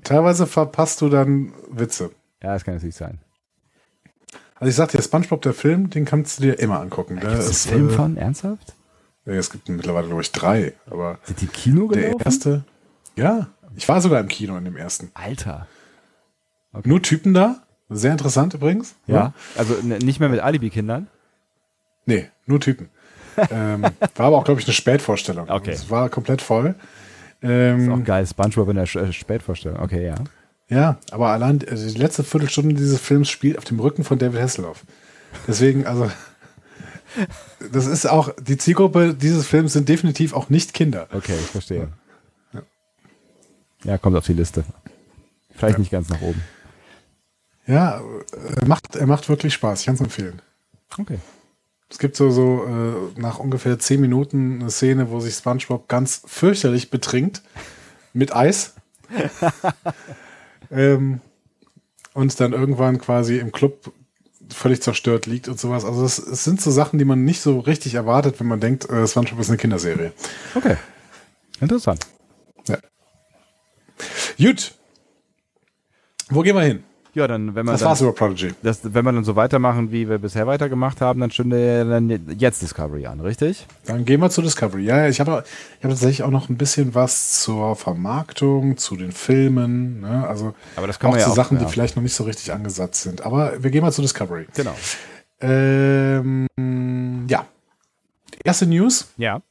teilweise 0.04 0.48
verpasst 0.48 1.02
du 1.02 1.10
dann 1.10 1.54
Witze. 1.70 2.12
Ja, 2.44 2.54
das 2.54 2.64
kann 2.64 2.76
natürlich 2.76 2.96
sein. 2.96 3.20
Also 4.56 4.70
ich 4.70 4.76
sag 4.76 4.90
dir, 4.90 5.02
SpongeBob, 5.02 5.42
der 5.42 5.54
Film, 5.54 5.90
den 5.90 6.06
kannst 6.06 6.38
du 6.38 6.44
dir 6.44 6.60
immer 6.60 6.80
angucken. 6.80 7.20
Der 7.20 7.32
es 7.32 7.50
ist, 7.50 7.68
Film 7.68 7.90
äh, 7.90 7.94
von? 7.94 8.18
Ernsthaft? 8.18 8.76
ja, 9.26 9.34
es 9.34 9.50
gibt 9.52 9.70
mittlerweile, 9.70 10.08
glaube 10.08 10.22
ich, 10.22 10.32
drei. 10.32 10.74
Aber 10.90 11.20
Sind 11.24 11.42
die 11.42 11.46
im 11.46 11.52
Kino 11.52 11.88
der 11.88 12.04
gelaufen? 12.04 12.26
erste, 12.26 12.64
ja, 13.16 13.48
ich 13.76 13.88
war 13.88 14.02
sogar 14.02 14.20
im 14.20 14.28
Kino 14.28 14.58
in 14.58 14.66
dem 14.66 14.76
ersten. 14.78 15.12
Alter. 15.14 15.68
Nur 16.84 17.02
Typen 17.02 17.34
da. 17.34 17.64
Sehr 17.92 18.12
interessant 18.14 18.54
übrigens. 18.54 18.96
Ja. 19.08 19.34
Also 19.58 19.76
n- 19.76 19.98
nicht 20.00 20.20
mehr 20.20 20.30
mit 20.30 20.40
Alibi-Kindern. 20.40 21.08
Nee, 22.06 22.30
nur 22.46 22.60
Typen. 22.60 22.90
ähm, 23.52 23.84
war 24.16 24.26
aber 24.28 24.38
auch, 24.38 24.44
glaube 24.44 24.60
ich, 24.60 24.66
eine 24.68 24.74
Spätvorstellung. 24.74 25.50
Okay. 25.50 25.72
Es 25.72 25.90
war 25.90 26.10
komplett 26.10 26.42
voll. 26.42 26.76
Ist 27.42 27.48
auch 27.48 27.50
Ähm, 27.50 28.04
geil. 28.04 28.26
SpongeBob 28.28 28.70
in 28.70 28.76
der 28.76 28.84
äh, 28.96 29.14
Spätvorstellung. 29.14 29.80
Okay, 29.80 30.06
ja. 30.06 30.16
ja, 30.70 30.98
aber 31.12 31.30
allein 31.30 31.60
also 31.70 31.88
die 31.90 31.98
letzte 31.98 32.24
Viertelstunde 32.24 32.76
dieses 32.76 33.00
Films 33.00 33.30
spielt 33.30 33.58
auf 33.58 33.64
dem 33.64 33.80
Rücken 33.80 34.04
von 34.04 34.20
David 34.20 34.42
Hasselhoff. 34.42 34.84
Deswegen, 35.48 35.86
also, 35.88 36.12
das 37.72 37.88
ist 37.88 38.06
auch, 38.06 38.34
die 38.42 38.58
Zielgruppe 38.58 39.14
dieses 39.14 39.48
Films 39.48 39.74
sind 39.74 39.88
definitiv 39.90 40.34
auch 40.34 40.50
nicht 40.50 40.74
Kinder. 40.74 41.08
Okay, 41.14 41.36
ich 41.40 41.48
verstehe. 41.48 41.88
Ja, 43.84 43.98
kommt 43.98 44.16
auf 44.16 44.26
die 44.26 44.34
Liste. 44.34 44.64
Vielleicht 45.56 45.80
nicht 45.80 45.92
ganz 45.92 46.10
nach 46.10 46.22
oben. 46.22 46.42
Ja, 47.72 48.02
er 48.58 48.68
macht, 48.68 48.98
er 48.98 49.08
macht 49.08 49.30
wirklich 49.30 49.54
Spaß. 49.54 49.80
Ich 49.80 49.86
kann 49.86 49.96
es 49.96 50.02
empfehlen. 50.02 50.42
Okay. 50.98 51.20
Es 51.90 52.00
gibt 52.00 52.18
so, 52.18 52.30
so 52.30 52.66
äh, 52.66 53.20
nach 53.20 53.40
ungefähr 53.40 53.80
zehn 53.80 54.02
Minuten 54.02 54.60
eine 54.60 54.70
Szene, 54.70 55.10
wo 55.10 55.22
sich 55.22 55.36
SpongeBob 55.36 55.88
ganz 55.88 56.22
fürchterlich 56.26 56.90
betrinkt 56.90 57.42
mit 58.12 58.36
Eis. 58.36 58.76
ähm, 60.72 61.22
und 62.14 62.38
dann 62.42 62.52
irgendwann 62.52 62.98
quasi 62.98 63.38
im 63.38 63.54
Club 63.54 63.94
völlig 64.50 64.82
zerstört 64.82 65.26
liegt 65.26 65.48
und 65.48 65.58
sowas. 65.58 65.86
Also 65.86 66.04
es, 66.04 66.20
es 66.20 66.44
sind 66.44 66.60
so 66.60 66.72
Sachen, 66.72 67.00
die 67.00 67.06
man 67.06 67.24
nicht 67.24 67.40
so 67.40 67.60
richtig 67.60 67.94
erwartet, 67.94 68.42
wenn 68.42 68.48
man 68.48 68.60
denkt, 68.60 68.90
äh, 68.90 69.08
SpongeBob 69.08 69.40
ist 69.40 69.50
eine 69.50 69.58
Kinderserie. 69.58 70.12
Okay. 70.56 70.76
Interessant. 71.62 72.06
Gut. 74.38 74.74
Wo 76.30 76.42
gehen 76.42 76.56
wir 76.56 76.64
hin? 76.64 76.84
Ja, 77.14 77.28
dann, 77.28 77.56
wenn 77.56 77.66
man 77.66 77.74
Das 77.74 77.82
dann, 77.82 77.90
war's 77.90 78.00
über 78.00 78.14
Prodigy. 78.14 78.54
das, 78.64 78.80
wenn 78.84 79.04
wir 79.04 79.12
dann 79.12 79.26
so 79.26 79.36
weitermachen, 79.36 79.92
wie 79.92 80.08
wir 80.08 80.18
bisher 80.18 80.48
weitergemacht 80.48 81.02
haben, 81.02 81.20
dann 81.20 81.30
stünde 81.30 81.84
dann 81.86 82.10
jetzt 82.38 82.62
Discovery 82.62 83.06
an, 83.06 83.20
richtig? 83.20 83.68
Dann 83.86 84.06
gehen 84.06 84.22
wir 84.22 84.30
zu 84.30 84.42
Discovery. 84.42 84.86
Ja, 84.86 85.08
ich 85.10 85.20
habe 85.20 85.44
ich 85.78 85.84
hab 85.84 85.92
tatsächlich 85.92 86.24
auch 86.24 86.30
noch 86.30 86.48
ein 86.48 86.56
bisschen 86.56 86.96
was 86.96 87.42
zur 87.42 87.76
Vermarktung, 87.76 88.78
zu 88.78 88.96
den 88.96 89.12
Filmen. 89.12 90.00
Ne? 90.00 90.26
Also 90.26 90.54
Aber 90.78 90.88
das 90.88 91.00
kann 91.00 91.10
auch 91.10 91.14
man 91.14 91.20
ja 91.20 91.26
zu 91.26 91.32
auch, 91.32 91.36
Sachen, 91.36 91.58
ja. 91.60 91.66
die 91.66 91.70
vielleicht 91.72 91.98
noch 91.98 92.04
nicht 92.04 92.14
so 92.16 92.24
richtig 92.24 92.54
angesetzt 92.54 93.02
sind. 93.02 93.26
Aber 93.26 93.62
wir 93.62 93.72
gehen 93.72 93.82
mal 93.82 93.92
zu 93.92 94.02
Discovery. 94.02 94.48
Genau. 94.56 94.74
Ähm, 95.42 96.48
ja. 97.30 97.46
Erste 98.44 98.66
News 98.68 99.10
Ja. 99.18 99.42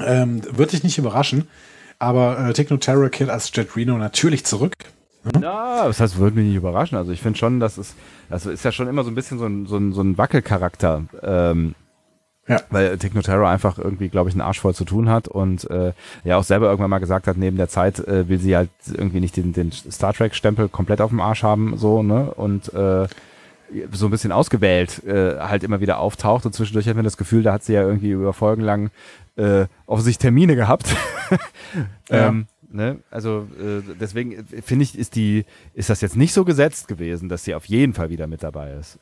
ähm, 0.00 0.40
wird 0.50 0.72
dich 0.72 0.82
nicht 0.82 0.96
überraschen, 0.98 1.48
aber 1.98 2.38
äh, 2.48 2.52
Techno 2.54 2.76
Terror 2.78 3.08
kehrt 3.10 3.30
als 3.30 3.50
Jet 3.54 3.76
Reno 3.76 3.98
natürlich 3.98 4.44
zurück. 4.46 4.72
Ja, 5.40 5.86
das 5.86 6.00
heißt, 6.00 6.18
würde 6.18 6.36
mich 6.36 6.46
nicht 6.46 6.56
überraschen. 6.56 6.98
Also 6.98 7.12
ich 7.12 7.22
finde 7.22 7.38
schon, 7.38 7.60
dass 7.60 7.78
es, 7.78 7.94
das 8.28 8.46
ist 8.46 8.64
ja 8.64 8.72
schon 8.72 8.88
immer 8.88 9.04
so 9.04 9.10
ein 9.10 9.14
bisschen 9.14 9.38
so 9.38 9.46
ein, 9.46 9.66
so 9.66 9.76
ein, 9.76 9.92
so 9.92 10.02
ein 10.02 10.18
Wackelcharakter. 10.18 11.04
Ähm, 11.22 11.74
Ja. 12.48 12.60
Weil 12.70 12.98
Techno 12.98 13.22
Terror 13.22 13.48
einfach 13.48 13.78
irgendwie, 13.78 14.08
glaube 14.08 14.28
ich, 14.28 14.34
einen 14.34 14.40
Arsch 14.40 14.58
voll 14.60 14.74
zu 14.74 14.84
tun 14.84 15.08
hat 15.08 15.28
und 15.28 15.70
äh, 15.70 15.92
ja 16.24 16.38
auch 16.38 16.42
selber 16.42 16.66
irgendwann 16.66 16.90
mal 16.90 16.98
gesagt 16.98 17.28
hat, 17.28 17.36
neben 17.36 17.56
der 17.56 17.68
Zeit 17.68 18.00
äh, 18.00 18.28
will 18.28 18.38
sie 18.40 18.56
halt 18.56 18.70
irgendwie 18.92 19.20
nicht 19.20 19.36
den, 19.36 19.52
den 19.52 19.70
Star 19.70 20.12
Trek-Stempel 20.12 20.68
komplett 20.68 21.00
auf 21.00 21.10
dem 21.10 21.20
Arsch 21.20 21.44
haben, 21.44 21.76
so, 21.76 22.02
ne? 22.02 22.34
Und 22.34 22.74
äh, 22.74 23.06
so 23.92 24.06
ein 24.06 24.10
bisschen 24.10 24.32
ausgewählt 24.32 25.02
äh, 25.04 25.38
halt 25.38 25.62
immer 25.62 25.80
wieder 25.80 25.98
auftaucht 25.98 26.44
und 26.44 26.52
zwischendurch 26.52 26.88
hat 26.88 26.96
man 26.96 27.04
das 27.04 27.16
Gefühl, 27.16 27.44
da 27.44 27.52
hat 27.54 27.62
sie 27.62 27.72
ja 27.74 27.82
irgendwie 27.82 28.10
über 28.10 28.32
Folgen 28.32 28.62
lang 28.62 28.90
äh, 29.36 29.66
offensichtlich 29.86 30.18
Termine 30.18 30.56
gehabt. 30.56 30.88
Ähm, 32.10 32.46
ne? 32.74 32.98
Also 33.10 33.48
äh, 33.58 33.82
deswegen 34.00 34.32
äh, 34.32 34.62
finde 34.62 34.84
ich, 34.84 34.98
ist 34.98 35.16
die, 35.16 35.44
ist 35.74 35.90
das 35.90 36.00
jetzt 36.00 36.16
nicht 36.16 36.32
so 36.32 36.44
gesetzt 36.44 36.88
gewesen, 36.88 37.28
dass 37.28 37.44
sie 37.44 37.54
auf 37.54 37.66
jeden 37.66 37.94
Fall 37.94 38.10
wieder 38.10 38.26
mit 38.26 38.42
dabei 38.42 38.72
ist. 38.72 38.98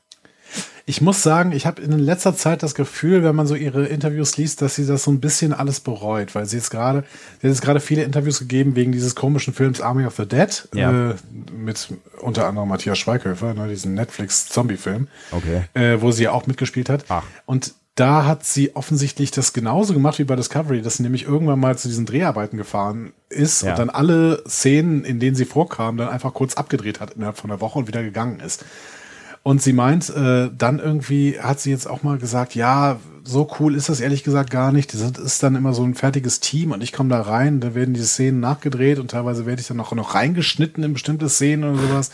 Ich 0.87 1.01
muss 1.01 1.23
sagen, 1.23 1.53
ich 1.53 1.67
habe 1.67 1.81
in 1.83 1.97
letzter 1.99 2.35
Zeit 2.35 2.63
das 2.65 2.75
Gefühl, 2.75 3.23
wenn 3.23 3.37
man 3.37 3.47
so 3.47 3.55
ihre 3.55 3.87
Interviews 3.87 4.37
liest, 4.37 4.61
dass 4.61 4.75
sie 4.75 4.87
das 4.87 5.05
so 5.05 5.13
ein 5.13 5.21
bisschen 5.21 5.53
alles 5.53 5.79
bereut, 5.81 6.35
weil 6.35 6.47
sie 6.47 6.57
jetzt 6.57 6.71
gerade, 6.71 7.05
sie 7.41 7.47
hat 7.47 7.53
jetzt 7.55 7.63
gerade 7.63 7.79
viele 7.81 8.03
Interviews 8.03 8.41
gegeben 8.41 8.75
wegen 8.75 8.91
dieses 8.91 9.15
komischen 9.15 9.55
Films 9.55 9.81
Army 9.81 10.05
of 10.07 10.17
the 10.17 10.27
Dead 10.27 10.69
Ja. 10.75 11.11
äh, 11.11 11.15
mit 11.57 11.89
unter 12.21 12.49
anderem 12.49 12.69
Matthias 12.69 12.99
Schweighöfer, 12.99 13.55
ne, 13.55 13.69
diesen 13.69 13.95
Netflix-Zombie-Film, 13.95 15.09
Okay. 15.31 15.63
äh, 15.75 16.01
wo 16.01 16.11
sie 16.11 16.25
ja 16.25 16.33
auch 16.33 16.47
mitgespielt 16.47 16.89
hat. 16.89 17.05
Ach. 17.09 17.23
Und 17.47 17.75
da 17.95 18.25
hat 18.25 18.45
sie 18.45 18.75
offensichtlich 18.75 19.31
das 19.31 19.53
genauso 19.53 19.93
gemacht 19.93 20.19
wie 20.19 20.25
bei 20.25 20.35
Discovery, 20.37 20.81
dass 20.81 20.97
sie 20.97 21.03
nämlich 21.03 21.25
irgendwann 21.25 21.61
mal 21.61 21.77
zu 21.77 21.87
diesen 21.89 22.07
Dreharbeiten 22.07 22.57
gefahren 22.57 23.13
ist 23.29 23.63
Ja. 23.63 23.71
und 23.71 23.79
dann 23.79 23.91
alle 23.91 24.43
Szenen, 24.49 25.05
in 25.05 25.21
denen 25.21 25.37
sie 25.37 25.45
vorkam, 25.45 25.97
dann 25.99 26.09
einfach 26.09 26.33
kurz 26.33 26.55
abgedreht 26.55 26.99
hat 27.01 27.13
innerhalb 27.13 27.37
von 27.37 27.51
einer 27.51 27.61
Woche 27.61 27.79
und 27.79 27.89
wieder 27.89 28.03
gegangen 28.03 28.41
ist. 28.41 28.65
Und 29.51 29.61
sie 29.61 29.73
meint, 29.73 30.11
äh, 30.11 30.49
dann 30.57 30.79
irgendwie 30.79 31.41
hat 31.41 31.59
sie 31.59 31.73
jetzt 31.73 31.91
auch 31.91 32.05
mal 32.05 32.19
gesagt, 32.19 32.55
ja, 32.55 33.01
so 33.25 33.51
cool 33.59 33.75
ist 33.75 33.89
das 33.89 33.99
ehrlich 33.99 34.23
gesagt 34.23 34.49
gar 34.49 34.71
nicht. 34.71 34.95
Das 34.95 35.01
ist 35.01 35.43
dann 35.43 35.57
immer 35.57 35.73
so 35.73 35.83
ein 35.83 35.97
fertiges 35.97 36.39
Team 36.39 36.71
und 36.71 36.85
ich 36.85 36.93
komme 36.93 37.09
da 37.09 37.21
rein, 37.21 37.59
da 37.59 37.75
werden 37.75 37.93
die 37.93 38.01
Szenen 38.01 38.39
nachgedreht 38.39 39.01
und 39.01 39.11
teilweise 39.11 39.47
werde 39.47 39.61
ich 39.61 39.67
dann 39.67 39.81
auch 39.81 39.91
noch 39.91 40.15
reingeschnitten 40.15 40.85
in 40.85 40.93
bestimmte 40.93 41.29
Szenen 41.29 41.65
oder 41.65 41.83
sowas. 41.83 42.13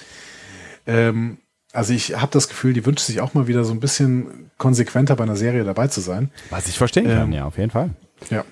Ähm, 0.87 1.37
also 1.75 1.93
ich 1.93 2.19
habe 2.19 2.33
das 2.33 2.49
Gefühl, 2.49 2.73
die 2.73 2.87
wünscht 2.87 3.05
sich 3.05 3.21
auch 3.21 3.35
mal 3.35 3.47
wieder 3.47 3.65
so 3.65 3.75
ein 3.75 3.81
bisschen 3.81 4.51
konsequenter 4.57 5.15
bei 5.15 5.25
einer 5.25 5.37
Serie 5.37 5.65
dabei 5.65 5.89
zu 5.89 6.01
sein. 6.01 6.31
Was 6.49 6.69
ich 6.69 6.79
verstehen 6.79 7.05
kann, 7.05 7.25
Ähm, 7.25 7.33
ja, 7.33 7.45
auf 7.45 7.59
jeden 7.59 7.71
Fall. 7.71 7.91
Ja. 8.31 8.47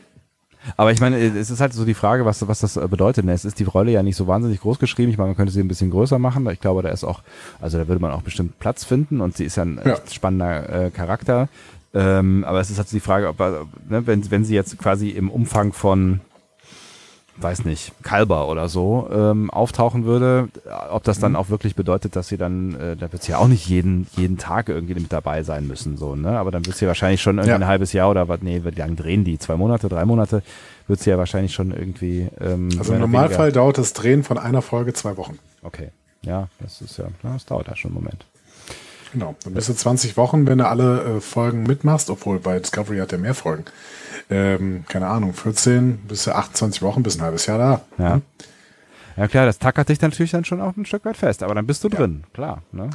Aber 0.77 0.93
ich 0.93 1.01
meine, 1.01 1.19
es 1.19 1.51
ist 1.51 1.61
halt 1.61 1.73
so 1.73 1.85
die 1.85 1.95
Frage, 1.95 2.25
was, 2.25 2.47
was 2.49 2.61
das 2.61 2.77
äh, 2.77 2.87
bedeutet. 2.89 3.27
Es 3.29 3.45
ist 3.45 3.59
die 3.59 3.65
Rolle 3.65 3.93
ja 3.93 4.03
nicht 4.03 4.17
so 4.17 4.27
wahnsinnig 4.27 4.61
groß 4.61 4.79
geschrieben. 4.79 5.11
Ich 5.11 5.19
meine, 5.19 5.29
man 5.29 5.37
könnte 5.37 5.53
sie 5.53 5.61
ein 5.61 5.69
bisschen 5.69 5.91
größer 5.91 6.19
machen. 6.19 6.49
Ich 6.51 6.61
glaube, 6.61 6.83
da 6.83 6.89
ist 6.91 7.05
auch, 7.05 7.21
also 7.61 7.79
da 7.79 7.89
würde 7.89 8.01
man 8.01 8.12
auch 8.12 8.23
bestimmt 8.23 8.59
Platz 8.59 8.85
finden 8.85 9.21
und 9.21 9.37
sie 9.37 9.45
ist 9.45 9.57
ja 9.57 9.65
ein 9.65 9.81
Ja. 9.85 9.93
echt 9.95 10.15
spannender 10.15 10.87
äh, 10.87 10.91
Charakter. 10.91 11.49
Ähm, 11.93 12.45
aber 12.45 12.61
es 12.61 12.71
ist 12.71 12.79
halt 12.79 12.89
so 12.89 12.97
die 12.97 13.01
Frage, 13.01 13.29
ob, 13.29 13.39
ne, 13.39 14.07
wenn, 14.07 14.31
wenn 14.31 14.45
sie 14.45 14.55
jetzt 14.55 14.79
quasi 14.79 15.11
im 15.11 15.31
Umfang 15.31 15.73
von, 15.73 16.21
weiß 17.37 17.64
nicht, 17.64 17.93
Kalber 18.03 18.49
oder 18.49 18.68
so 18.68 19.09
ähm, 19.12 19.51
auftauchen 19.51 20.05
würde, 20.05 20.49
ob 20.91 21.03
das 21.03 21.18
dann 21.18 21.35
auch 21.37 21.49
wirklich 21.49 21.74
bedeutet, 21.74 22.14
dass 22.16 22.28
sie 22.28 22.37
dann, 22.37 22.74
äh, 22.78 22.97
da 22.97 23.12
wird 23.12 23.22
sie 23.24 23.32
ja 23.32 23.39
auch 23.39 23.49
nicht 23.49 23.66
jeden, 23.68 24.07
jeden 24.16 24.39
Tag 24.39 24.68
irgendwie 24.68 24.95
mit 24.95 25.12
dabei 25.12 25.43
sein 25.43 25.66
müssen, 25.66 25.97
so, 25.97 26.14
ne? 26.14 26.39
Aber 26.39 26.51
dann 26.53 26.64
wird 26.64 26.76
sie 26.76 26.87
wahrscheinlich 26.87 27.22
schon 27.22 27.37
irgendwie 27.39 27.51
Ja. 27.51 27.57
ein 27.57 27.66
halbes 27.66 27.93
Jahr 27.93 28.09
oder 28.11 28.28
was, 28.28 28.41
nee, 28.43 28.62
wie 28.64 28.70
lange 28.70 28.95
drehen 28.95 29.24
die? 29.24 29.39
Zwei 29.39 29.57
Monate, 29.57 29.89
drei 29.89 30.05
Monate? 30.05 30.43
Wird 30.87 31.01
sie 31.01 31.11
ja 31.11 31.18
wahrscheinlich 31.18 31.53
schon 31.55 31.70
irgendwie. 31.72 32.28
Ähm, 32.41 32.68
Also 32.78 32.93
im 32.95 33.01
Normalfall 33.01 33.51
dauert 33.53 33.78
das 33.78 33.95
Drehen 33.95 34.22
von 34.22 34.39
einer 34.39 34.62
Folge 34.62 34.93
zwei 34.93 35.16
Wochen. 35.16 35.39
Okay. 35.62 35.89
Ja, 36.22 36.49
das 36.61 36.80
ist 36.82 36.97
ja, 36.99 37.07
das 37.22 37.45
dauert 37.47 37.66
ja 37.68 37.76
schon 37.76 37.91
einen 37.91 37.97
Moment. 38.03 38.26
Genau. 39.15 39.35
Dann 39.45 39.55
bist 39.55 39.69
du 39.71 39.73
20 39.75 40.17
Wochen, 40.19 40.47
wenn 40.47 40.59
du 40.59 40.67
alle 40.69 41.17
äh, 41.17 41.21
Folgen 41.21 41.62
mitmachst, 41.62 42.11
obwohl 42.11 42.39
bei 42.41 42.59
Discovery 42.59 42.99
hat 42.99 43.12
er 43.12 43.19
mehr 43.19 43.35
Folgen. 43.35 43.65
Ähm, 44.29 44.85
keine 44.89 45.07
Ahnung, 45.07 45.33
14 45.33 45.99
bis 46.09 46.29
28 46.29 46.83
Wochen, 46.83 47.03
bis 47.03 47.17
ein 47.17 47.23
halbes 47.23 47.47
Jahr 47.47 47.59
da. 47.59 47.81
Ja. 47.97 48.21
Ja 49.17 49.29
klar, 49.29 49.47
das 49.47 49.59
tackert 49.61 49.89
dich 49.89 50.01
natürlich 50.01 50.33
dann 50.33 50.45
schon 50.45 50.61
auch 50.61 50.77
ein 50.77 50.85
Stück 50.85 51.05
weit 51.05 51.17
fest, 51.17 51.43
aber 51.45 51.55
dann 51.55 51.67
bist 51.67 51.85
du 51.85 51.89
drin, 51.89 52.25
klar. 52.35 52.62
Ne? 52.73 52.91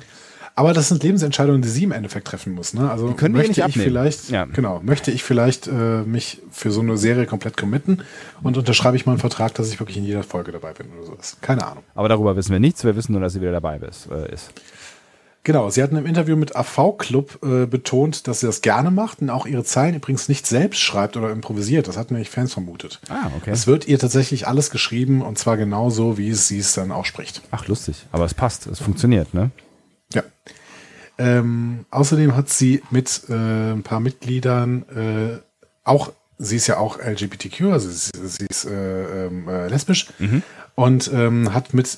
Aber 0.55 0.74
das 0.74 0.89
sind 0.89 1.01
Lebensentscheidungen, 1.01 1.61
die 1.61 1.70
sie 1.70 1.86
im 1.86 1.93
Endeffekt 1.93 2.28
treffen 2.28 2.53
muss. 2.53 2.74
Ne? 2.74 2.91
Also 2.91 3.13
können 3.13 3.34
ihr 3.36 3.38
möchte 3.38 3.51
nicht 3.51 3.57
ich 3.59 3.63
abnehmen. 3.63 3.86
vielleicht, 3.88 4.30
Ja. 4.30 4.43
genau, 4.43 4.82
möchte 4.84 5.11
ich 5.11 5.24
vielleicht 5.24 5.67
äh, 5.67 6.01
mich 6.01 6.41
für 6.51 6.72
so 6.72 6.82
eine 6.82 6.97
Serie 6.97 7.26
komplett 7.26 7.55
committen 7.55 8.01
und 8.43 8.57
unterschreibe 8.57 8.97
ich 8.97 9.05
mal 9.05 9.13
einen 9.13 9.22
Vertrag, 9.22 9.53
dass 9.53 9.70
ich 9.72 9.80
wirklich 9.80 9.95
in 9.95 10.03
jeder 10.03 10.24
Folge 10.24 10.51
dabei 10.51 10.74
bin 10.74 10.88
oder 10.97 11.05
sowas. 11.05 11.38
Keine 11.39 11.65
Ahnung. 11.65 11.84
Aber 11.95 12.09
darüber 12.09 12.36
wissen 12.36 12.51
wir 12.51 12.59
nichts, 12.59 12.84
wir 12.84 12.97
wissen 12.97 13.13
nur, 13.13 13.22
dass 13.22 13.32
sie 13.32 13.39
wieder 13.39 13.53
dabei 13.53 13.78
ist. 13.78 14.09
Äh, 14.11 14.34
ist. 14.34 14.51
Genau, 15.50 15.72
sie 15.72 15.82
hatten 15.82 15.95
im 15.95 16.06
Interview 16.06 16.36
mit 16.36 16.56
AV 16.56 16.95
Club 17.00 17.39
äh, 17.43 17.66
betont, 17.66 18.28
dass 18.28 18.41
sie 18.41 18.45
das 18.45 18.62
gerne 18.62 18.91
macht 18.91 19.20
und 19.20 19.32
auch 19.32 19.47
ihre 19.47 19.64
Zeilen 19.64 19.95
übrigens 19.95 20.30
nicht 20.30 20.45
selbst 20.45 20.80
schreibt 20.80 21.18
oder 21.18 21.32
improvisiert. 21.32 21.88
Das 21.88 21.97
hatten 21.97 22.14
nämlich 22.14 22.30
Fans 22.30 22.54
vermutet. 22.54 23.00
Ah, 23.10 23.32
okay. 23.36 23.50
Es 23.50 23.66
wird 23.66 23.88
ihr 23.88 23.97
tatsächlich 23.97 24.47
alles 24.47 24.70
geschrieben 24.70 25.24
und 25.24 25.39
zwar 25.39 25.58
genau 25.58 25.89
so, 25.89 26.20
wie 26.20 26.36
sie 26.36 26.60
es 26.60 26.74
dann 26.74 26.91
auch 26.91 27.06
spricht. 27.06 27.41
Ach, 27.50 27.68
lustig. 27.68 28.06
Aber 28.12 28.26
es 28.26 28.36
passt, 28.36 28.68
es 28.68 28.78
funktioniert, 28.78 29.34
ne? 29.34 29.50
Ja. 30.14 30.22
Ähm, 31.18 31.86
außerdem 31.89 32.36
hat 32.36 32.50
sie 32.50 32.84
mit 32.91 33.24
äh, 33.30 33.72
ein 33.72 33.82
paar 33.82 34.02
Mitgliedern 34.02 34.84
äh, 34.89 35.39
auch, 35.84 36.12
sie 36.38 36.58
ist 36.58 36.68
ja 36.68 36.78
auch 36.78 37.00
LGBTQ, 37.00 37.72
also 37.72 37.89
sie, 37.89 38.12
sie 38.24 38.45
ist 38.47 38.66
äh, 38.66 39.26
ähm, 39.26 39.47
äh, 39.47 39.68
lesbisch 39.68 40.10
und 40.76 41.10
ähm, 41.12 41.56
hat 41.56 41.74
mit 41.74 41.97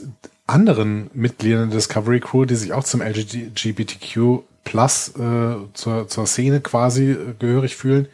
anderen 0.52 1.10
Mitgliedern 1.14 1.70
der 1.70 1.78
Discovery 1.78 2.20
Crew, 2.20 2.46
die 2.46 2.56
sich 2.56 2.74
auch 2.74 2.84
zum 2.84 3.02
LGBTQ 3.02 4.44
Plus 4.64 5.10
äh, 5.18 5.56
zur, 5.74 6.08
zur 6.08 6.28
Szene 6.28 6.62
quasi 6.62 7.12
äh, 7.12 7.34
gehörig 7.40 7.76
fühlen, 7.76 8.08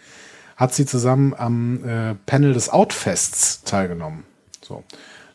hat 0.56 0.74
sie 0.74 0.86
zusammen 0.86 1.34
am 1.38 1.84
äh, 1.84 2.16
Panel 2.26 2.54
des 2.54 2.70
Outfests 2.70 3.64
teilgenommen. 3.64 4.24
So. 4.62 4.84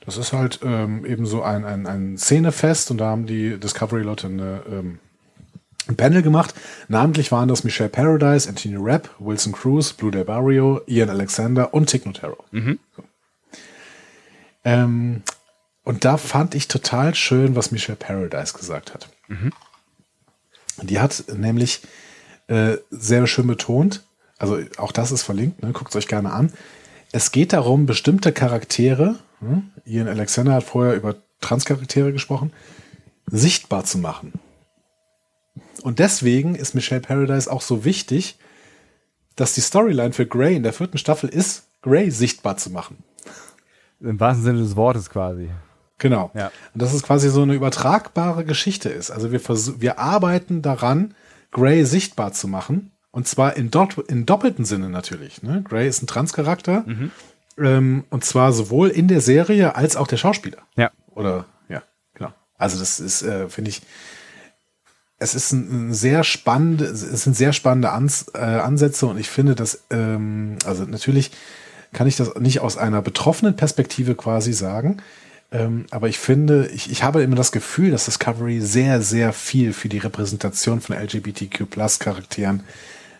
Das 0.04 0.16
ist 0.16 0.32
halt 0.32 0.60
ähm, 0.64 1.04
eben 1.04 1.26
so 1.26 1.42
ein, 1.42 1.64
ein, 1.64 1.86
ein 1.86 2.18
Szenefest 2.18 2.90
und 2.90 2.98
da 2.98 3.10
haben 3.10 3.26
die 3.26 3.58
Discovery-Leute 3.58 4.26
eine, 4.26 4.62
ähm, 4.68 4.98
ein 5.86 5.96
Panel 5.96 6.22
gemacht. 6.22 6.54
Namentlich 6.88 7.30
waren 7.30 7.48
das 7.48 7.62
Michelle 7.62 7.90
Paradise, 7.90 8.48
Anthony 8.48 8.76
Rapp, 8.78 9.10
Wilson 9.18 9.52
Cruz, 9.52 9.92
Blue 9.92 10.10
Del 10.10 10.24
Barrio, 10.24 10.80
Ian 10.86 11.10
Alexander 11.10 11.72
und 11.74 11.86
Tig 11.86 12.06
Notaro. 12.06 12.42
So. 12.96 13.04
Ähm, 14.64 15.22
und 15.84 16.04
da 16.04 16.16
fand 16.16 16.54
ich 16.54 16.68
total 16.68 17.14
schön, 17.14 17.56
was 17.56 17.72
Michelle 17.72 17.96
Paradise 17.96 18.54
gesagt 18.54 18.94
hat. 18.94 19.08
Die 20.82 21.00
hat 21.00 21.24
nämlich 21.34 21.82
äh, 22.48 22.76
sehr 22.90 23.26
schön 23.26 23.46
betont, 23.46 24.04
also 24.38 24.58
auch 24.78 24.92
das 24.92 25.12
ist 25.12 25.22
verlinkt, 25.22 25.62
ne, 25.62 25.72
guckt 25.72 25.90
es 25.90 25.96
euch 25.96 26.08
gerne 26.08 26.32
an. 26.32 26.52
Es 27.12 27.30
geht 27.30 27.52
darum, 27.52 27.86
bestimmte 27.86 28.32
Charaktere, 28.32 29.18
hm, 29.40 29.70
Ian 29.84 30.08
Alexander 30.08 30.54
hat 30.54 30.64
vorher 30.64 30.94
über 30.94 31.16
Transcharaktere 31.40 32.12
gesprochen, 32.12 32.52
sichtbar 33.26 33.84
zu 33.84 33.98
machen. 33.98 34.32
Und 35.82 35.98
deswegen 35.98 36.54
ist 36.54 36.74
Michelle 36.74 37.00
Paradise 37.00 37.50
auch 37.50 37.62
so 37.62 37.84
wichtig, 37.84 38.38
dass 39.36 39.54
die 39.54 39.60
Storyline 39.60 40.12
für 40.12 40.26
Grey 40.26 40.54
in 40.54 40.62
der 40.62 40.72
vierten 40.72 40.98
Staffel 40.98 41.28
ist, 41.28 41.68
Grey 41.82 42.10
sichtbar 42.10 42.56
zu 42.56 42.70
machen. 42.70 42.98
Im 44.00 44.18
wahrsten 44.20 44.44
Sinne 44.44 44.58
des 44.60 44.76
Wortes 44.76 45.10
quasi. 45.10 45.50
Genau. 46.02 46.32
Ja. 46.34 46.50
Und 46.74 46.82
dass 46.82 46.92
es 46.92 47.04
quasi 47.04 47.28
so 47.30 47.42
eine 47.42 47.54
übertragbare 47.54 48.44
Geschichte 48.44 48.88
ist. 48.88 49.12
Also 49.12 49.30
wir, 49.30 49.40
wir 49.40 50.00
arbeiten 50.00 50.60
daran, 50.60 51.14
Grey 51.52 51.84
sichtbar 51.84 52.32
zu 52.32 52.48
machen. 52.48 52.90
Und 53.12 53.28
zwar 53.28 53.56
in, 53.56 53.70
dort, 53.70 53.96
in 53.98 54.26
doppelten 54.26 54.64
Sinne 54.64 54.88
natürlich. 54.88 55.44
Ne? 55.44 55.62
Grey 55.62 55.86
ist 55.86 56.02
ein 56.02 56.08
Transcharakter. 56.08 56.84
Ähm, 57.56 58.04
und 58.10 58.24
zwar 58.24 58.52
sowohl 58.52 58.88
in 58.88 59.06
der 59.06 59.20
Serie 59.20 59.76
als 59.76 59.94
auch 59.94 60.08
der 60.08 60.16
Schauspieler. 60.16 60.58
Ja. 60.76 60.90
Oder, 61.14 61.44
ja, 61.68 61.84
genau. 62.14 62.32
Also 62.56 62.80
das 62.80 62.98
ist, 62.98 63.22
äh, 63.22 63.48
finde 63.48 63.70
ich, 63.70 63.82
es 65.18 65.36
ist 65.36 65.52
ein, 65.52 65.90
ein 65.90 65.94
sehr 65.94 66.24
spannende, 66.24 66.86
es 66.86 67.22
sind 67.22 67.36
sehr 67.36 67.52
spannende 67.52 67.92
Ans, 67.92 68.26
äh, 68.34 68.38
Ansätze 68.38 69.06
und 69.06 69.18
ich 69.18 69.30
finde, 69.30 69.54
dass, 69.54 69.84
ähm, 69.90 70.56
also 70.64 70.84
natürlich 70.84 71.30
kann 71.92 72.08
ich 72.08 72.16
das 72.16 72.34
nicht 72.36 72.58
aus 72.60 72.76
einer 72.76 73.02
betroffenen 73.02 73.54
Perspektive 73.54 74.16
quasi 74.16 74.52
sagen, 74.52 74.96
ähm, 75.52 75.84
aber 75.90 76.08
ich 76.08 76.18
finde, 76.18 76.66
ich, 76.68 76.90
ich 76.90 77.02
habe 77.02 77.22
immer 77.22 77.36
das 77.36 77.52
Gefühl, 77.52 77.90
dass 77.90 78.06
Discovery 78.06 78.60
sehr, 78.60 79.02
sehr 79.02 79.32
viel 79.32 79.72
für 79.72 79.88
die 79.88 79.98
Repräsentation 79.98 80.80
von 80.80 80.96
LGBTQ-Plus-Charakteren 80.96 82.62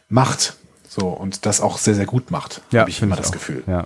macht. 0.09 0.57
So, 0.89 1.09
und 1.09 1.47
das 1.47 1.61
auch 1.61 1.79
sehr, 1.79 1.95
sehr 1.95 2.07
gut 2.07 2.31
macht, 2.31 2.63
habe 2.75 2.91
ich 2.91 3.03
immer 3.03 3.17
das 3.17 3.29
auch. 3.29 3.33
Gefühl. 3.33 3.63
Ja. 3.67 3.85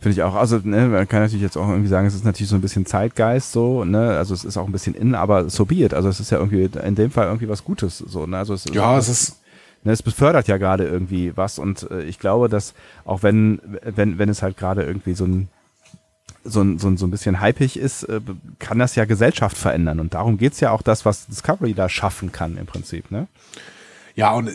Finde 0.00 0.18
ich 0.18 0.22
auch. 0.22 0.34
Also, 0.34 0.60
ne, 0.62 0.88
man 0.88 1.08
kann 1.08 1.20
natürlich 1.22 1.42
jetzt 1.42 1.56
auch 1.56 1.68
irgendwie 1.68 1.88
sagen, 1.88 2.06
es 2.06 2.14
ist 2.14 2.24
natürlich 2.24 2.50
so 2.50 2.56
ein 2.56 2.60
bisschen 2.60 2.84
Zeitgeist 2.84 3.52
so, 3.52 3.84
ne, 3.84 4.16
also 4.18 4.34
es 4.34 4.44
ist 4.44 4.58
auch 4.58 4.66
ein 4.66 4.72
bisschen 4.72 4.94
in, 4.94 5.14
aber 5.14 5.48
so 5.48 5.64
be 5.64 5.76
it. 5.76 5.94
Also 5.94 6.10
es 6.10 6.20
ist 6.20 6.30
ja 6.30 6.38
irgendwie 6.38 6.68
in 6.78 6.94
dem 6.94 7.10
Fall 7.10 7.26
irgendwie 7.26 7.48
was 7.48 7.64
Gutes 7.64 7.98
so, 7.98 8.26
ne? 8.26 8.36
Also 8.36 8.52
es 8.52 8.66
ist, 8.66 8.74
Ja, 8.74 8.98
es 8.98 9.08
ist, 9.08 9.40
ne, 9.82 9.92
es 9.92 10.02
befördert 10.02 10.46
ja 10.46 10.58
gerade 10.58 10.84
irgendwie 10.86 11.34
was 11.36 11.58
und 11.58 11.90
äh, 11.90 12.02
ich 12.02 12.18
glaube, 12.18 12.50
dass 12.50 12.74
auch 13.06 13.22
wenn 13.22 13.60
wenn 13.82 14.18
wenn 14.18 14.28
es 14.28 14.42
halt 14.42 14.58
gerade 14.58 14.82
irgendwie 14.82 15.14
so 15.14 15.24
ein 15.24 15.48
so 16.44 16.62
ein, 16.62 16.78
so 16.78 16.94
so 16.96 17.06
ein 17.06 17.10
bisschen 17.10 17.40
hypig 17.40 17.78
ist, 17.78 18.04
äh, 18.04 18.20
kann 18.58 18.78
das 18.78 18.94
ja 18.94 19.04
Gesellschaft 19.04 19.56
verändern. 19.56 20.00
Und 20.00 20.14
darum 20.14 20.38
geht's 20.38 20.60
ja 20.60 20.70
auch 20.70 20.82
das, 20.82 21.04
was 21.04 21.26
Discovery 21.26 21.74
da 21.74 21.88
schaffen 21.88 22.32
kann 22.32 22.56
im 22.56 22.66
Prinzip. 22.66 23.10
Ne? 23.10 23.26
Ja, 24.16 24.32
und 24.34 24.48
äh, 24.48 24.52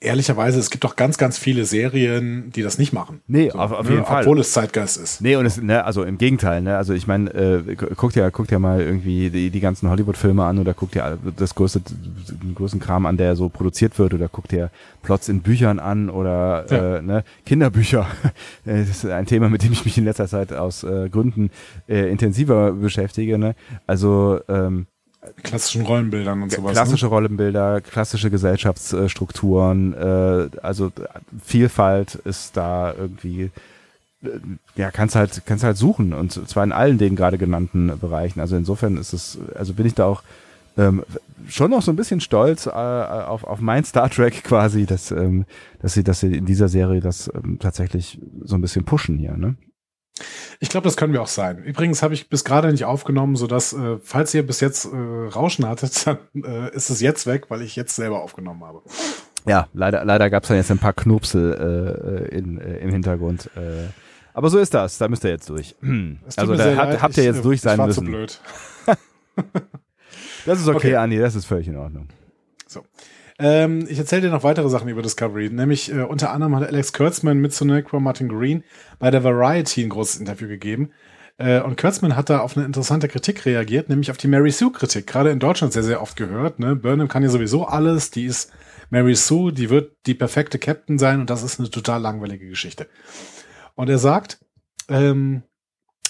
ehrlicherweise, 0.00 0.58
es 0.58 0.70
gibt 0.70 0.82
doch 0.82 0.96
ganz, 0.96 1.18
ganz 1.18 1.38
viele 1.38 1.64
Serien, 1.64 2.50
die 2.50 2.62
das 2.62 2.78
nicht 2.78 2.92
machen. 2.92 3.20
Nee, 3.28 3.52
auf- 3.52 3.70
auf 3.70 3.86
ne, 3.88 3.92
jeden 3.94 4.04
Fall. 4.06 4.22
Obwohl 4.24 4.40
es 4.40 4.52
Zeitgeist 4.52 4.96
ist. 4.96 5.20
Nee, 5.20 5.36
und 5.36 5.46
es, 5.46 5.62
ne, 5.62 5.84
also 5.84 6.02
im 6.02 6.18
Gegenteil, 6.18 6.62
ne, 6.62 6.76
also 6.76 6.94
ich 6.94 7.06
meine, 7.06 7.30
äh, 7.32 7.76
gu- 7.76 7.94
guckt 7.94 8.16
ja, 8.16 8.28
guckt 8.30 8.50
ja 8.50 8.58
mal 8.58 8.80
irgendwie 8.80 9.30
die, 9.30 9.50
die 9.50 9.60
ganzen 9.60 9.88
Hollywood-Filme 9.88 10.44
an 10.44 10.58
oder 10.58 10.74
guckt 10.74 10.96
ja 10.96 11.16
das 11.36 11.54
größte, 11.54 11.80
den 11.80 12.54
größten 12.56 12.80
Kram 12.80 13.06
an, 13.06 13.16
der 13.16 13.36
so 13.36 13.48
produziert 13.48 13.96
wird 14.00 14.14
oder 14.14 14.28
guckt 14.28 14.52
ja 14.52 14.68
Plots 15.02 15.28
in 15.28 15.42
Büchern 15.42 15.78
an 15.78 16.10
oder 16.10 16.66
Ja. 16.68 16.96
äh, 16.96 17.02
ne, 17.02 17.24
Kinderbücher. 17.46 18.06
Das 18.64 18.88
ist 18.88 19.06
ein 19.06 19.26
Thema, 19.26 19.48
mit 19.48 19.62
dem 19.62 19.72
ich 19.72 19.84
mich 19.84 19.96
in 19.96 20.04
letzter 20.04 20.26
Zeit 20.28 20.52
aus 20.52 20.82
äh, 20.82 21.08
Gründen 21.08 21.50
äh, 21.88 22.10
intensiver 22.10 22.72
beschäftige. 22.72 23.38
Ne? 23.38 23.54
Also 23.86 24.40
ähm, 24.48 24.86
Klassischen 25.42 25.82
Rollenbildern 25.82 26.42
und 26.42 26.52
sowas. 26.52 26.72
klassische 26.72 27.06
Ne? 27.06 27.10
Rollenbilder, 27.10 27.80
klassische 27.80 28.30
Gesellschaftsstrukturen, 28.30 29.92
äh, 29.94 30.48
also 30.62 30.92
Vielfalt 31.44 32.14
ist 32.14 32.56
da 32.56 32.94
irgendwie, 32.96 33.50
äh, 34.22 34.28
ja, 34.76 34.90
kannst 34.90 35.16
halt, 35.16 35.42
kannst 35.44 35.64
halt 35.64 35.76
suchen 35.76 36.12
und 36.12 36.32
zwar 36.48 36.64
in 36.64 36.72
allen 36.72 36.98
den 36.98 37.16
gerade 37.16 37.36
genannten 37.36 37.92
Bereichen. 37.98 38.40
Also 38.40 38.56
insofern 38.56 38.96
ist 38.96 39.12
es, 39.12 39.38
also 39.54 39.74
bin 39.74 39.86
ich 39.86 39.94
da 39.94 40.06
auch 40.06 40.22
ähm, 40.76 41.02
schon 41.48 41.72
noch 41.72 41.82
so 41.82 41.90
ein 41.90 41.96
bisschen 41.96 42.20
stolz 42.20 42.66
äh, 42.66 42.70
auf, 42.70 43.42
auf 43.42 43.60
mein 43.60 43.84
Star 43.84 44.08
Trek 44.08 44.44
quasi, 44.44 44.86
dass, 44.86 45.10
ähm, 45.10 45.44
dass 45.82 45.94
sie, 45.94 46.04
dass 46.04 46.20
sie 46.20 46.36
in 46.36 46.46
dieser 46.46 46.68
Serie 46.68 47.00
das 47.00 47.30
ähm, 47.34 47.58
tatsächlich 47.58 48.20
so 48.44 48.54
ein 48.54 48.60
bisschen 48.60 48.84
pushen 48.84 49.18
hier, 49.18 49.36
ne? 49.36 49.56
Ich 50.60 50.68
glaube, 50.68 50.84
das 50.84 50.96
können 50.96 51.12
wir 51.12 51.22
auch 51.22 51.28
sein. 51.28 51.62
Übrigens 51.62 52.02
habe 52.02 52.14
ich 52.14 52.28
bis 52.28 52.44
gerade 52.44 52.70
nicht 52.70 52.84
aufgenommen, 52.84 53.36
sodass, 53.36 53.72
äh, 53.72 53.98
falls 54.02 54.34
ihr 54.34 54.46
bis 54.46 54.60
jetzt 54.60 54.86
äh, 54.86 54.96
Rauschen 55.28 55.66
hattet, 55.66 56.06
dann 56.06 56.18
äh, 56.34 56.74
ist 56.74 56.90
es 56.90 57.00
jetzt 57.00 57.26
weg, 57.26 57.46
weil 57.48 57.62
ich 57.62 57.76
jetzt 57.76 57.96
selber 57.96 58.22
aufgenommen 58.22 58.64
habe. 58.64 58.82
Ja, 59.46 59.68
leider, 59.72 60.04
leider 60.04 60.28
gab 60.30 60.42
es 60.42 60.48
dann 60.48 60.56
jetzt 60.58 60.70
ein 60.70 60.78
paar 60.78 60.92
Knupsel 60.92 62.28
äh, 62.30 62.36
in, 62.36 62.58
äh, 62.60 62.78
im 62.78 62.90
Hintergrund. 62.90 63.50
Äh. 63.56 63.88
Aber 64.34 64.50
so 64.50 64.58
ist 64.58 64.74
das, 64.74 64.98
da 64.98 65.08
müsst 65.08 65.24
ihr 65.24 65.30
jetzt 65.30 65.48
durch. 65.48 65.74
Also 66.36 66.54
da 66.54 66.64
sehr 66.64 66.76
habt, 67.00 67.16
ihr 67.16 67.22
ich, 67.22 67.26
jetzt 67.28 67.38
äh, 67.38 67.42
durch 67.42 67.60
sein 67.60 67.74
ich 67.74 67.78
war 67.78 67.90
zu 67.90 68.02
müssen. 68.02 68.12
blöd. 68.12 68.40
Das 70.46 70.60
ist 70.60 70.68
okay, 70.68 70.76
Okay. 70.76 70.96
Andi, 70.96 71.18
das 71.18 71.34
ist 71.34 71.44
völlig 71.44 71.68
in 71.68 71.76
Ordnung. 71.76 72.08
So. 72.66 72.82
Ähm, 73.38 73.86
ich 73.88 73.98
erzähle 73.98 74.22
dir 74.22 74.30
noch 74.30 74.42
weitere 74.42 74.68
Sachen 74.68 74.88
über 74.88 75.02
Discovery. 75.02 75.50
Nämlich 75.50 75.92
äh, 75.92 76.02
unter 76.02 76.32
anderem 76.32 76.56
hat 76.56 76.66
Alex 76.66 76.92
Kurtzman 76.92 77.38
mit 77.38 77.52
Sonequa 77.52 78.00
Martin 78.00 78.28
Green 78.28 78.64
bei 78.98 79.10
der 79.10 79.22
Variety 79.22 79.84
ein 79.84 79.90
großes 79.90 80.20
Interview 80.20 80.48
gegeben. 80.48 80.90
Äh, 81.38 81.60
und 81.60 81.80
Kurtzman 81.80 82.16
hat 82.16 82.30
da 82.30 82.40
auf 82.40 82.56
eine 82.56 82.66
interessante 82.66 83.06
Kritik 83.08 83.46
reagiert, 83.46 83.88
nämlich 83.88 84.10
auf 84.10 84.16
die 84.16 84.26
Mary 84.26 84.50
Sue-Kritik. 84.50 85.06
Gerade 85.06 85.30
in 85.30 85.38
Deutschland 85.38 85.72
sehr, 85.72 85.84
sehr 85.84 86.02
oft 86.02 86.16
gehört. 86.16 86.58
Ne? 86.58 86.74
Burnham 86.74 87.08
kann 87.08 87.22
ja 87.22 87.28
sowieso 87.28 87.64
alles. 87.64 88.10
Die 88.10 88.24
ist 88.24 88.50
Mary 88.90 89.14
Sue, 89.14 89.52
die 89.52 89.70
wird 89.70 89.96
die 90.06 90.14
perfekte 90.14 90.58
Captain 90.58 90.98
sein 90.98 91.20
und 91.20 91.30
das 91.30 91.42
ist 91.44 91.60
eine 91.60 91.70
total 91.70 92.00
langweilige 92.00 92.48
Geschichte. 92.48 92.88
Und 93.76 93.88
er 93.88 93.98
sagt, 93.98 94.40
ähm, 94.88 95.42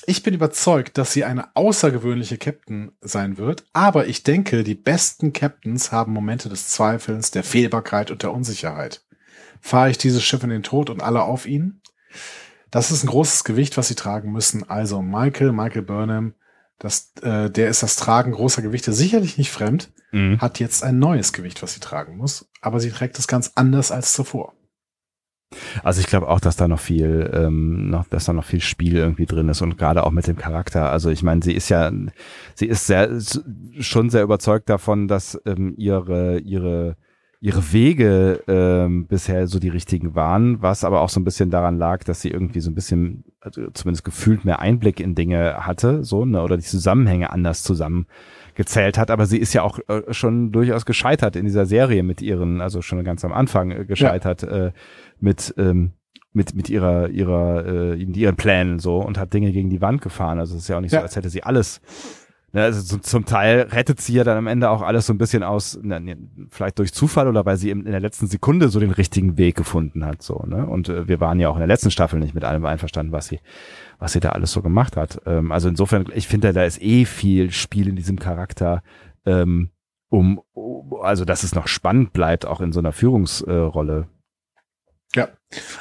ich 0.09 0.23
bin 0.23 0.35
überzeugt, 0.35 0.97
dass 0.99 1.13
sie 1.13 1.25
eine 1.25 1.55
außergewöhnliche 1.55 2.39
Captain 2.39 2.93
sein 3.01 3.37
wird, 3.37 3.65
aber 3.73 4.07
ich 4.07 4.23
denke, 4.23 4.65
die 4.65 4.75
besten 4.75 5.33
Captains 5.33 5.93
haben 5.93 6.13
Momente 6.13 6.49
des 6.49 6.69
Zweifelns, 6.69 7.31
der 7.31 7.45
Fehlbarkeit 7.45 8.11
und 8.11 8.23
der 8.23 8.33
Unsicherheit. 8.33 9.05
Fahre 9.61 9.91
ich 9.91 9.99
dieses 9.99 10.23
Schiff 10.25 10.43
in 10.43 10.51
den 10.51 10.63
Tod 10.63 10.89
und 10.89 11.03
alle 11.03 11.23
auf 11.23 11.47
ihn? 11.47 11.83
Das 12.71 12.91
ist 12.91 13.03
ein 13.05 13.09
großes 13.09 13.45
Gewicht, 13.45 13.77
was 13.77 13.89
sie 13.89 13.95
tragen 13.95 14.33
müssen. 14.33 14.69
Also 14.69 15.03
Michael, 15.03 15.53
Michael 15.53 15.83
Burnham 15.83 16.35
Das, 16.81 17.13
äh, 17.23 17.51
der 17.51 17.69
ist 17.69 17.83
das 17.83 17.97
Tragen 17.97 18.31
großer 18.31 18.63
Gewichte 18.63 18.93
sicherlich 18.93 19.37
nicht 19.37 19.51
fremd, 19.51 19.91
Mhm. 20.13 20.41
hat 20.41 20.61
jetzt 20.61 20.85
ein 20.85 20.99
neues 21.01 21.33
Gewicht, 21.33 21.61
was 21.61 21.75
sie 21.75 21.81
tragen 21.81 22.17
muss, 22.17 22.49
aber 22.63 22.79
sie 22.81 22.91
trägt 22.91 23.19
es 23.19 23.27
ganz 23.27 23.51
anders 23.57 23.91
als 23.91 24.13
zuvor. 24.13 24.55
Also 25.83 26.01
ich 26.01 26.07
glaube 26.07 26.29
auch, 26.29 26.41
dass 26.41 26.57
da 26.57 26.69
noch 26.69 26.81
viel, 26.81 27.31
ähm, 27.33 27.89
noch, 27.89 28.07
dass 28.09 28.27
da 28.27 28.33
noch 28.33 28.45
viel 28.45 28.61
Spiel 28.61 28.97
irgendwie 28.97 29.27
drin 29.27 29.49
ist 29.49 29.63
und 29.63 29.79
gerade 29.79 30.05
auch 30.05 30.11
mit 30.11 30.27
dem 30.27 30.37
Charakter. 30.37 30.91
Also 30.91 31.11
ich 31.11 31.23
meine, 31.23 31.43
sie 31.43 31.55
ist 31.55 31.69
ja, 31.69 31.91
sie 32.55 32.67
ist 32.67 32.87
sehr 32.87 33.19
schon 33.79 34.11
sehr 34.11 34.23
überzeugt 34.23 34.69
davon, 34.69 35.09
dass 35.09 35.41
ähm, 35.47 35.75
ihre 35.77 36.39
ihre 36.41 36.97
ihre 37.41 37.73
Wege 37.73 38.43
ähm, 38.49 39.07
bisher 39.07 39.47
so 39.47 39.59
die 39.61 39.69
richtigen 39.69 40.15
waren, 40.17 40.61
was 40.61 40.83
aber 40.83 41.01
auch 41.03 41.09
so 41.09 41.21
ein 41.21 41.25
bisschen 41.25 41.51
daran 41.51 41.79
lag, 41.79 42.03
dass 42.03 42.21
sie 42.21 42.31
irgendwie 42.31 42.59
so 42.61 42.71
ein 42.71 42.75
bisschen, 42.75 43.25
also 43.41 43.71
zumindest 43.71 44.05
gefühlt 44.05 44.45
mehr 44.45 44.59
Einblick 44.59 44.99
in 44.99 45.15
Dinge 45.15 45.65
hatte, 45.67 46.03
so 46.05 46.25
ne, 46.25 46.43
oder 46.43 46.57
die 46.57 46.65
Zusammenhänge 46.65 47.31
anders 47.31 47.63
zusammengezählt 47.63 48.99
hat. 48.99 49.11
Aber 49.13 49.27
sie 49.27 49.39
ist 49.39 49.53
ja 49.53 49.63
auch 49.63 49.79
äh, 49.89 50.13
schon 50.13 50.51
durchaus 50.51 50.85
gescheitert 50.85 51.37
in 51.37 51.45
dieser 51.45 51.67
Serie 51.67 52.03
mit 52.03 52.23
ihren, 52.23 52.61
also 52.61 52.83
schon 52.83 53.05
ganz 53.05 53.25
am 53.25 53.33
Anfang 53.33 53.71
äh, 53.71 53.85
gescheitert. 53.85 54.43
Äh, 54.43 54.73
mit 55.21 55.55
ähm, 55.59 55.93
mit 56.33 56.55
mit 56.55 56.69
ihrer 56.69 57.09
ihrer 57.09 57.65
äh, 57.67 57.95
ihren 58.03 58.37
Plänen 58.37 58.79
so 58.79 58.99
und 58.99 59.17
hat 59.19 59.33
Dinge 59.33 59.51
gegen 59.53 59.71
die 59.71 59.81
Wand 59.81 60.03
gefahren. 60.03 60.39
Also 60.39 60.57
es 60.57 60.63
ist 60.63 60.69
ja 60.69 60.77
auch 60.77 60.81
nicht 60.81 60.93
Ja. 60.93 61.01
so, 61.01 61.05
als 61.05 61.17
hätte 61.17 61.31
sie 61.31 61.43
alles. 61.43 61.81
Ne, 62.53 62.63
also 62.63 62.83
zum, 62.83 63.03
zum 63.03 63.27
Teil 63.27 63.69
rettet 63.73 64.01
sie 64.01 64.15
ja 64.15 64.25
dann 64.25 64.39
am 64.39 64.47
Ende 64.47 64.71
auch 64.71 64.81
alles 64.81 65.07
so 65.07 65.13
ein 65.13 65.19
bisschen 65.19 65.43
aus, 65.43 65.79
na, 65.83 66.01
ne, 66.01 66.17
vielleicht 66.49 66.79
durch 66.79 66.95
Zufall 66.95 67.29
oder 67.29 67.45
weil 67.45 67.59
sie 67.59 67.69
in, 67.69 67.85
in 67.85 67.91
der 67.91 68.01
letzten 68.01 68.27
Sekunde 68.27 68.71
so 68.71 68.81
den 68.81 68.91
richtigen 68.91 69.37
Weg 69.37 69.55
gefunden 69.55 70.03
hat. 70.07 70.23
So, 70.23 70.43
ne? 70.47 70.67
Und 70.67 70.89
äh, 70.89 71.07
wir 71.09 71.21
waren 71.21 71.41
ja 71.41 71.51
auch 71.51 71.57
in 71.57 71.61
der 71.61 71.67
letzten 71.67 71.91
Staffel 71.91 72.19
nicht 72.21 72.35
mit 72.35 72.45
allem 72.45 72.65
einverstanden, 72.65 73.13
was 73.13 73.27
sie, 73.27 73.41
was 73.99 74.15
sie 74.15 74.21
da 74.21 74.31
alles 74.31 74.53
so 74.53 74.63
gemacht 74.63 74.97
hat. 74.97 75.21
Ähm, 75.27 75.53
also 75.53 75.69
insofern, 75.69 76.07
ich 76.15 76.27
finde, 76.27 76.55
da 76.55 76.65
ist 76.65 76.81
eh 76.81 77.05
viel 77.05 77.51
Spiel 77.51 77.87
in 77.87 77.97
diesem 77.97 78.19
Charakter, 78.19 78.83
ähm, 79.27 79.69
um, 80.09 80.41
um 80.55 80.95
also 81.03 81.27
dass 81.27 81.43
es 81.43 81.55
noch 81.55 81.69
spannend 81.69 82.15
bleibt, 82.15 82.47
auch 82.47 82.63
in 82.63 82.73
so 82.73 82.81
einer 82.81 82.93
Führungsrolle. 82.93 84.09
Ja, 85.15 85.31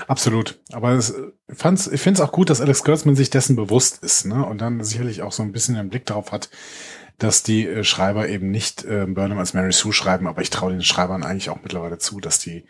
absolut. 0.08 0.60
Aber 0.72 0.92
es, 0.92 1.10
äh, 1.12 1.32
fand's, 1.50 1.88
ich 1.88 2.02
finde 2.02 2.22
es 2.22 2.28
auch 2.28 2.32
gut, 2.32 2.50
dass 2.50 2.62
Alex 2.62 2.84
Kurtzman 2.84 3.16
sich 3.16 3.30
dessen 3.30 3.56
bewusst 3.56 4.04
ist, 4.04 4.26
ne? 4.26 4.46
Und 4.46 4.60
dann 4.60 4.84
sicherlich 4.84 5.22
auch 5.22 5.34
so 5.34 5.44
ein 5.44 5.52
bisschen 5.52 5.76
den 5.76 5.90
Blick 5.90 6.06
darauf 6.06 6.32
hat, 6.32 6.50
dass 7.18 7.44
die 7.44 7.68
äh, 7.68 7.84
Schreiber 7.84 8.30
eben 8.30 8.52
nicht 8.52 8.86
äh, 8.86 9.06
Burnham 9.06 9.40
als 9.40 9.54
Mary 9.54 9.74
Sue 9.74 9.92
schreiben, 9.92 10.28
aber 10.28 10.42
ich 10.42 10.50
traue 10.50 10.72
den 10.72 10.84
Schreibern 10.84 11.24
eigentlich 11.24 11.50
auch 11.50 11.62
mittlerweile 11.62 11.98
zu, 11.98 12.20
dass 12.20 12.40
die 12.40 12.66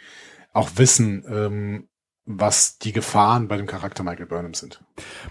auch 0.54 0.72
wissen, 0.78 1.24
ähm, 1.30 1.88
was 2.30 2.78
die 2.78 2.92
Gefahren 2.92 3.48
bei 3.48 3.56
dem 3.56 3.68
Charakter 3.68 4.04
Michael 4.04 4.26
Burnham 4.26 4.54
sind. 4.54 4.82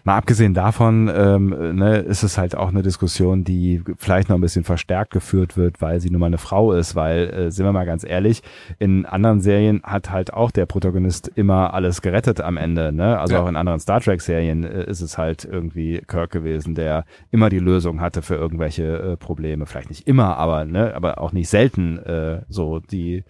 Mal 0.05 0.17
abgesehen 0.17 0.55
davon 0.55 1.11
ähm, 1.15 1.77
ne, 1.77 1.99
ist 1.99 2.23
es 2.23 2.39
halt 2.39 2.57
auch 2.57 2.69
eine 2.69 2.83
Diskussion, 2.83 3.45
die 3.45 3.83
vielleicht 3.99 4.31
noch 4.31 4.37
ein 4.37 4.41
bisschen 4.41 4.65
verstärkt 4.65 5.13
geführt 5.13 5.59
wird, 5.59 5.83
weil 5.83 6.01
sie 6.01 6.09
nun 6.09 6.21
mal 6.21 6.27
eine 6.29 6.39
Frau 6.39 6.73
ist, 6.73 6.97
weil, 6.97 7.29
äh, 7.29 7.51
sind 7.51 7.67
wir 7.67 7.73
mal 7.73 7.85
ganz 7.85 8.03
ehrlich, 8.03 8.43
in 8.79 9.05
anderen 9.05 9.43
Serien 9.43 9.83
hat 9.83 10.11
halt 10.11 10.33
auch 10.33 10.51
der 10.51 10.65
Protagonist 10.65 11.29
immer 11.35 11.75
alles 11.75 12.01
gerettet 12.01 12.41
am 12.41 12.57
Ende. 12.57 12.93
Ne? 12.93 13.19
Also 13.19 13.35
Ja. 13.35 13.43
auch 13.43 13.49
in 13.49 13.57
anderen 13.57 13.79
Star 13.81 14.01
Trek-Serien 14.01 14.65
äh, 14.65 14.85
ist 14.89 15.03
es 15.03 15.19
halt 15.19 15.45
irgendwie 15.45 16.01
Kirk 16.07 16.31
gewesen, 16.31 16.75
der 16.75 17.05
immer 17.31 17.51
die 17.51 17.59
Lösung 17.59 18.01
hatte 18.01 18.23
für 18.23 18.37
irgendwelche 18.37 18.85
äh, 19.13 19.17
Probleme. 19.19 19.67
Vielleicht 19.67 19.91
nicht 19.91 20.09
immer, 20.09 20.39
aber, 20.39 20.65
ne, 20.65 20.95
aber 20.95 21.21
auch 21.21 21.33
nicht 21.33 21.51
selten 21.51 21.99
äh, 21.99 22.41
so 22.49 22.79
die 22.81 23.25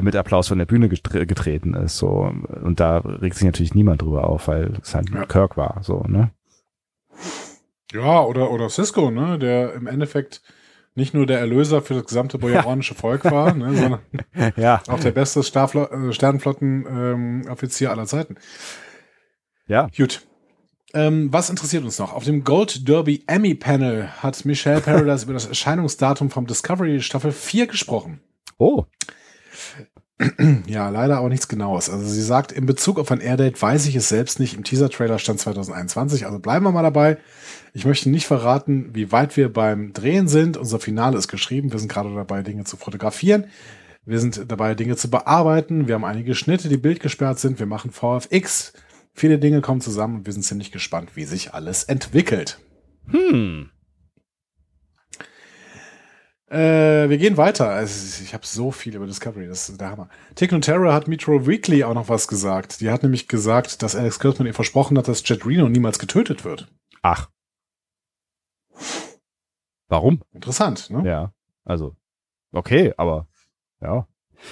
mit 0.00 0.16
Applaus 0.16 0.48
von 0.48 0.58
der 0.58 0.64
Bühne 0.64 0.88
getre 0.88 1.26
getreten 1.26 1.74
ist. 1.74 1.98
So. 1.98 2.32
Und 2.62 2.80
da 2.80 2.98
regt 2.98 3.36
sich 3.36 3.44
natürlich 3.44 3.74
niemand 3.74 4.00
drüber 4.02 4.26
auf, 4.28 4.48
weil 4.48 4.72
es 4.80 4.94
halt 4.94 5.10
Ja. 5.10 5.26
Kirk 5.26 5.56
war. 5.56 5.80
So, 5.82 6.04
ne? 6.08 6.30
Ja, 7.92 8.22
oder, 8.22 8.50
oder 8.50 8.70
Cisco, 8.70 9.10
ne? 9.10 9.38
Der 9.38 9.74
im 9.74 9.86
Endeffekt 9.86 10.40
nicht 10.94 11.14
nur 11.14 11.26
der 11.26 11.40
Erlöser 11.40 11.82
für 11.82 11.94
das 11.94 12.04
gesamte 12.06 12.38
boyaronische 12.38 12.94
Volk 12.94 13.24
war, 13.24 13.54
ne, 13.54 13.74
sondern 13.74 14.00
Ja. 14.56 14.82
auch 14.88 15.00
der 15.00 15.10
beste 15.12 15.40
äh, 15.40 16.12
Sternenflotten-Offizier 16.12 17.90
aller 17.90 18.06
Zeiten. 18.06 18.36
Ja. 19.66 19.88
Gut. 19.96 20.26
Ähm, 20.94 21.32
was 21.32 21.48
interessiert 21.48 21.84
uns 21.84 21.98
noch? 21.98 22.12
Auf 22.12 22.24
dem 22.24 22.44
Gold 22.44 22.86
Derby 22.86 23.24
Emmy 23.26 23.54
Panel 23.54 24.08
hat 24.22 24.44
Michelle 24.44 24.82
Paradise 24.82 25.24
über 25.24 25.32
das 25.32 25.46
Erscheinungsdatum 25.46 26.30
vom 26.30 26.46
Discovery 26.46 27.00
Staffel 27.00 27.32
4 27.32 27.66
gesprochen. 27.68 28.20
Oh. 28.58 28.84
Ja, 30.66 30.88
leider 30.88 31.18
aber 31.18 31.28
nichts 31.28 31.48
Genaues. 31.48 31.90
Also 31.90 32.06
sie 32.06 32.22
sagt, 32.22 32.52
in 32.52 32.66
Bezug 32.66 32.98
auf 32.98 33.10
ein 33.10 33.20
Airdate 33.20 33.60
weiß 33.60 33.86
ich 33.86 33.96
es 33.96 34.08
selbst 34.08 34.38
nicht. 34.38 34.54
Im 34.54 34.64
Teaser-Trailer 34.64 35.18
stand 35.18 35.40
2021, 35.40 36.26
also 36.26 36.38
bleiben 36.38 36.64
wir 36.64 36.72
mal 36.72 36.82
dabei. 36.82 37.18
Ich 37.72 37.84
möchte 37.84 38.10
nicht 38.10 38.26
verraten, 38.26 38.90
wie 38.94 39.10
weit 39.12 39.36
wir 39.36 39.52
beim 39.52 39.92
Drehen 39.92 40.28
sind. 40.28 40.56
Unser 40.56 40.78
Finale 40.78 41.18
ist 41.18 41.28
geschrieben. 41.28 41.72
Wir 41.72 41.78
sind 41.78 41.90
gerade 41.90 42.14
dabei, 42.14 42.42
Dinge 42.42 42.64
zu 42.64 42.76
fotografieren. 42.76 43.46
Wir 44.04 44.20
sind 44.20 44.50
dabei, 44.50 44.74
Dinge 44.74 44.96
zu 44.96 45.10
bearbeiten. 45.10 45.86
Wir 45.86 45.94
haben 45.94 46.04
einige 46.04 46.34
Schnitte, 46.34 46.68
die 46.68 46.76
bildgesperrt 46.76 47.38
sind. 47.38 47.58
Wir 47.58 47.66
machen 47.66 47.90
VFX. 47.90 48.72
Viele 49.14 49.38
Dinge 49.38 49.60
kommen 49.60 49.80
zusammen 49.80 50.18
und 50.18 50.26
wir 50.26 50.32
sind 50.32 50.42
ziemlich 50.42 50.72
gespannt, 50.72 51.10
wie 51.14 51.24
sich 51.24 51.54
alles 51.54 51.84
entwickelt. 51.84 52.58
Hm. 53.08 53.70
Äh, 56.52 57.08
wir 57.08 57.16
gehen 57.16 57.38
weiter. 57.38 57.70
Also, 57.70 58.22
ich 58.22 58.34
habe 58.34 58.44
so 58.44 58.70
viel 58.72 58.94
über 58.94 59.06
Discovery, 59.06 59.46
das 59.46 59.70
ist 59.70 59.80
der 59.80 59.90
Hammer. 59.90 60.10
Und 60.50 60.60
Terror 60.62 60.92
hat 60.92 61.08
Metro 61.08 61.46
Weekly 61.46 61.82
auch 61.82 61.94
noch 61.94 62.10
was 62.10 62.28
gesagt. 62.28 62.82
Die 62.82 62.90
hat 62.90 63.02
nämlich 63.02 63.26
gesagt, 63.26 63.82
dass 63.82 63.96
Alex 63.96 64.20
Kurtzman 64.20 64.46
ihr 64.46 64.54
versprochen 64.54 64.98
hat, 64.98 65.08
dass 65.08 65.26
Jet 65.26 65.46
Reno 65.46 65.70
niemals 65.70 65.98
getötet 65.98 66.44
wird. 66.44 66.68
Ach. 67.00 67.30
Warum? 69.88 70.20
Interessant, 70.32 70.90
ne? 70.90 71.08
Ja. 71.08 71.32
Also, 71.64 71.96
okay, 72.52 72.92
aber 72.98 73.28
ja. 73.80 74.06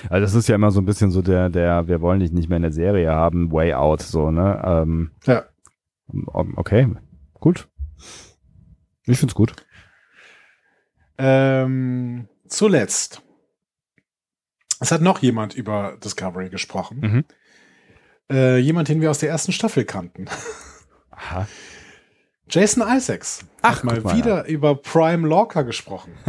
Also 0.09 0.23
das 0.23 0.35
ist 0.35 0.49
ja 0.49 0.55
immer 0.55 0.71
so 0.71 0.81
ein 0.81 0.87
bisschen 0.87 1.11
so 1.11 1.21
der, 1.21 1.51
der, 1.51 1.87
wir 1.87 2.01
wollen 2.01 2.21
dich 2.21 2.33
nicht 2.33 2.49
mehr 2.49 2.57
in 2.57 2.63
der 2.63 2.73
Serie 2.73 3.11
haben, 3.11 3.53
Way 3.53 3.75
Out, 3.75 4.01
so, 4.03 4.31
ne? 4.31 4.63
Ähm, 4.65 5.11
Ja. 5.27 5.45
Okay, 6.33 6.89
gut. 7.35 7.69
Ich 9.07 9.19
find's 9.19 9.35
gut. 9.35 9.55
Ähm, 11.21 12.29
zuletzt. 12.49 13.23
Es 14.81 14.91
hat 14.91 15.03
noch 15.03 15.19
jemand 15.21 15.55
über 15.55 15.99
Discovery 16.03 16.49
gesprochen. 16.49 17.01
Mhm. 17.01 17.25
Äh, 18.33 18.59
jemand, 18.59 18.89
den 18.89 19.01
wir 19.01 19.11
aus 19.11 19.19
der 19.19 19.29
ersten 19.29 19.53
Staffel 19.53 19.85
kannten. 19.85 20.27
Aha. 21.11 21.47
Jason 22.49 22.83
Isaacs 22.87 23.41
Ach, 23.63 23.77
hat 23.77 23.85
mal 23.85 24.01
mal 24.01 24.17
wieder 24.17 24.47
über 24.47 24.75
Prime 24.75 25.27
Lorca 25.29 25.63
gesprochen. 25.63 26.13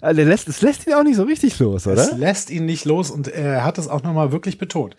Also, 0.00 0.22
lässt, 0.22 0.48
es 0.48 0.62
lässt 0.62 0.86
ihn 0.86 0.94
auch 0.94 1.02
nicht 1.02 1.16
so 1.16 1.24
richtig 1.24 1.58
los, 1.58 1.84
Es 1.84 2.08
oder? 2.08 2.16
lässt 2.16 2.48
ihn 2.48 2.64
nicht 2.64 2.86
los 2.86 3.10
und 3.10 3.28
er 3.28 3.62
hat 3.62 3.76
es 3.76 3.86
auch 3.88 4.02
nochmal 4.02 4.32
wirklich 4.32 4.56
betont. 4.56 4.96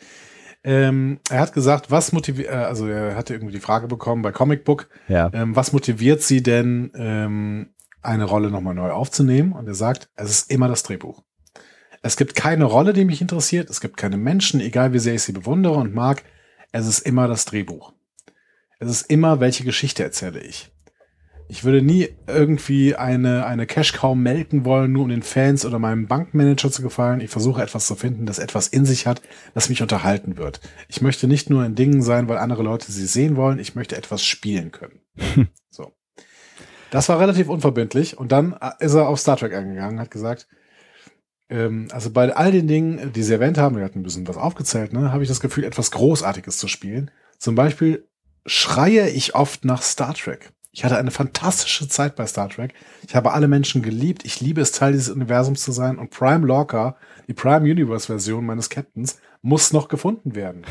Ähm, 0.64 1.20
er 1.32 1.40
hat 1.40 1.54
gesagt, 1.54 1.90
was 1.90 2.12
motiviert, 2.12 2.50
äh, 2.52 2.56
also 2.58 2.86
er 2.88 3.16
hatte 3.16 3.34
irgendwie 3.34 3.54
die 3.54 3.60
Frage 3.60 3.88
bekommen 3.88 4.22
bei 4.22 4.32
Comic 4.32 4.66
Book, 4.66 4.88
Ja. 5.08 5.32
ähm, 5.34 5.56
was 5.56 5.74
motiviert 5.74 6.22
sie 6.22 6.44
denn, 6.44 6.92
ähm, 6.96 7.70
eine 8.02 8.26
Rolle 8.26 8.52
nochmal 8.52 8.76
neu 8.76 8.92
aufzunehmen? 8.92 9.54
Und 9.54 9.68
er 9.68 9.76
sagt, 9.76 10.10
es 10.16 10.30
ist 10.30 10.52
immer 10.52 10.68
das 10.68 10.84
Drehbuch. 10.84 11.24
Es 12.02 12.16
gibt 12.16 12.36
keine 12.36 12.66
Rolle, 12.66 12.94
die 12.94 13.06
mich 13.06 13.22
interessiert, 13.22 13.70
es 13.70 13.82
gibt 13.82 13.98
keine 13.98 14.18
Menschen, 14.18 14.62
egal 14.62 14.94
wie 14.94 15.00
sehr 15.00 15.16
ich 15.16 15.24
sie 15.24 15.34
bewundere 15.34 15.74
und 15.74 15.94
mag, 15.94 16.24
es 16.72 16.88
ist 16.88 17.00
immer 17.00 17.28
das 17.28 17.46
Drehbuch. 17.46 17.94
Es 18.80 18.90
ist 18.90 19.10
immer, 19.10 19.42
welche 19.42 19.66
Geschichte 19.66 20.04
erzähle 20.04 20.40
ich. 20.40 20.72
Ich 21.52 21.64
würde 21.64 21.82
nie 21.82 22.10
irgendwie 22.28 22.96
eine, 22.96 23.46
eine 23.48 23.66
Cash-Cow 23.66 24.16
melken 24.16 24.66
wollen, 24.66 24.92
nur 24.92 25.04
um 25.04 25.10
den 25.10 25.24
Fans 25.24 25.66
oder 25.66 25.80
meinem 25.80 26.06
Bankmanager 26.06 26.72
zu 26.72 26.84
gefallen. 26.84 27.22
Ich 27.22 27.32
versuche 27.32 27.64
etwas 27.64 27.88
zu 27.88 27.96
finden, 27.96 28.28
das 28.28 28.38
etwas 28.38 28.68
in 28.68 28.86
sich 28.86 29.08
hat, 29.08 29.24
das 29.56 29.68
mich 29.68 29.82
unterhalten 29.82 30.38
wird. 30.38 30.62
Ich 30.88 31.02
möchte 31.02 31.28
nicht 31.28 31.50
nur 31.50 31.66
in 31.66 31.74
Dingen 31.74 32.04
sein, 32.04 32.30
weil 32.30 32.38
andere 32.38 32.62
Leute 32.62 32.92
sie 32.92 33.08
sehen 33.08 33.36
wollen. 33.36 33.58
Ich 33.58 33.74
möchte 33.74 33.98
etwas 33.98 34.24
spielen 34.24 34.72
können. 34.72 35.02
so. 35.72 35.92
Das 36.92 37.10
war 37.10 37.20
relativ 37.20 37.50
unverbindlich. 37.50 38.18
Und 38.18 38.32
dann 38.32 38.56
ist 38.80 38.94
er 38.94 39.08
auf 39.08 39.20
Star 39.20 39.38
Trek 39.38 39.54
eingegangen, 39.54 40.00
hat 40.00 40.12
gesagt, 40.12 40.48
ähm, 41.50 41.88
also 41.92 42.12
bei 42.12 42.36
all 42.36 42.52
den 42.52 42.68
Dingen, 42.68 43.12
die 43.14 43.24
sie 43.24 43.34
erwähnt 43.34 43.58
haben, 43.58 43.76
wir 43.76 43.84
hatten 43.84 44.00
ein 44.00 44.04
bisschen 44.04 44.28
was 44.28 44.38
aufgezählt, 44.38 44.94
ne, 44.94 45.12
habe 45.12 45.24
ich 45.24 45.30
das 45.30 45.40
Gefühl, 45.40 45.64
etwas 45.64 45.92
Großartiges 45.92 46.58
zu 46.58 46.68
spielen. 46.68 47.12
Zum 47.38 47.56
Beispiel 47.56 48.08
schreie 48.46 49.10
ich 49.10 49.36
oft 49.36 49.66
nach 49.66 49.82
Star 49.82 50.14
Trek. 50.14 50.52
Ich 50.72 50.84
hatte 50.84 50.98
eine 50.98 51.12
fantastische 51.12 51.88
Zeit 51.88 52.16
bei 52.16 52.28
Star 52.28 52.50
Trek. 52.50 52.74
Ich 53.08 53.16
habe 53.16 53.34
alle 53.34 53.48
Menschen 53.48 53.82
geliebt. 53.82 54.24
Ich 54.24 54.40
liebe 54.40 54.62
es, 54.62 54.72
Teil 54.72 54.92
dieses 54.92 55.10
Universums 55.10 55.64
zu 55.64 55.72
sein. 55.72 55.98
Und 55.98 56.12
Prime 56.12 56.46
Lorca, 56.46 56.96
die 57.28 57.34
Prime 57.34 57.70
Universe 57.70 58.06
Version 58.06 58.46
meines 58.46 58.70
Captains, 58.70 59.20
muss 59.42 59.74
noch 59.74 59.88
gefunden 59.88 60.36
werden. 60.36 60.66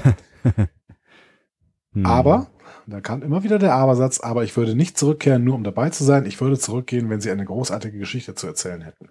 Hm. 1.94 2.04
Aber, 2.04 2.50
da 2.90 3.00
kam 3.00 3.22
immer 3.22 3.42
wieder 3.42 3.58
der 3.58 3.74
Abersatz, 3.74 4.20
aber 4.20 4.44
ich 4.44 4.56
würde 4.56 4.74
nicht 4.74 4.96
zurückkehren, 4.98 5.44
nur 5.44 5.54
um 5.54 5.64
dabei 5.64 5.90
zu 5.90 6.04
sein. 6.04 6.24
Ich 6.26 6.40
würde 6.40 6.58
zurückgehen, 6.58 7.10
wenn 7.10 7.20
sie 7.20 7.30
eine 7.30 7.44
großartige 7.44 7.98
Geschichte 7.98 8.34
zu 8.34 8.46
erzählen 8.46 8.80
hätten. 8.82 9.10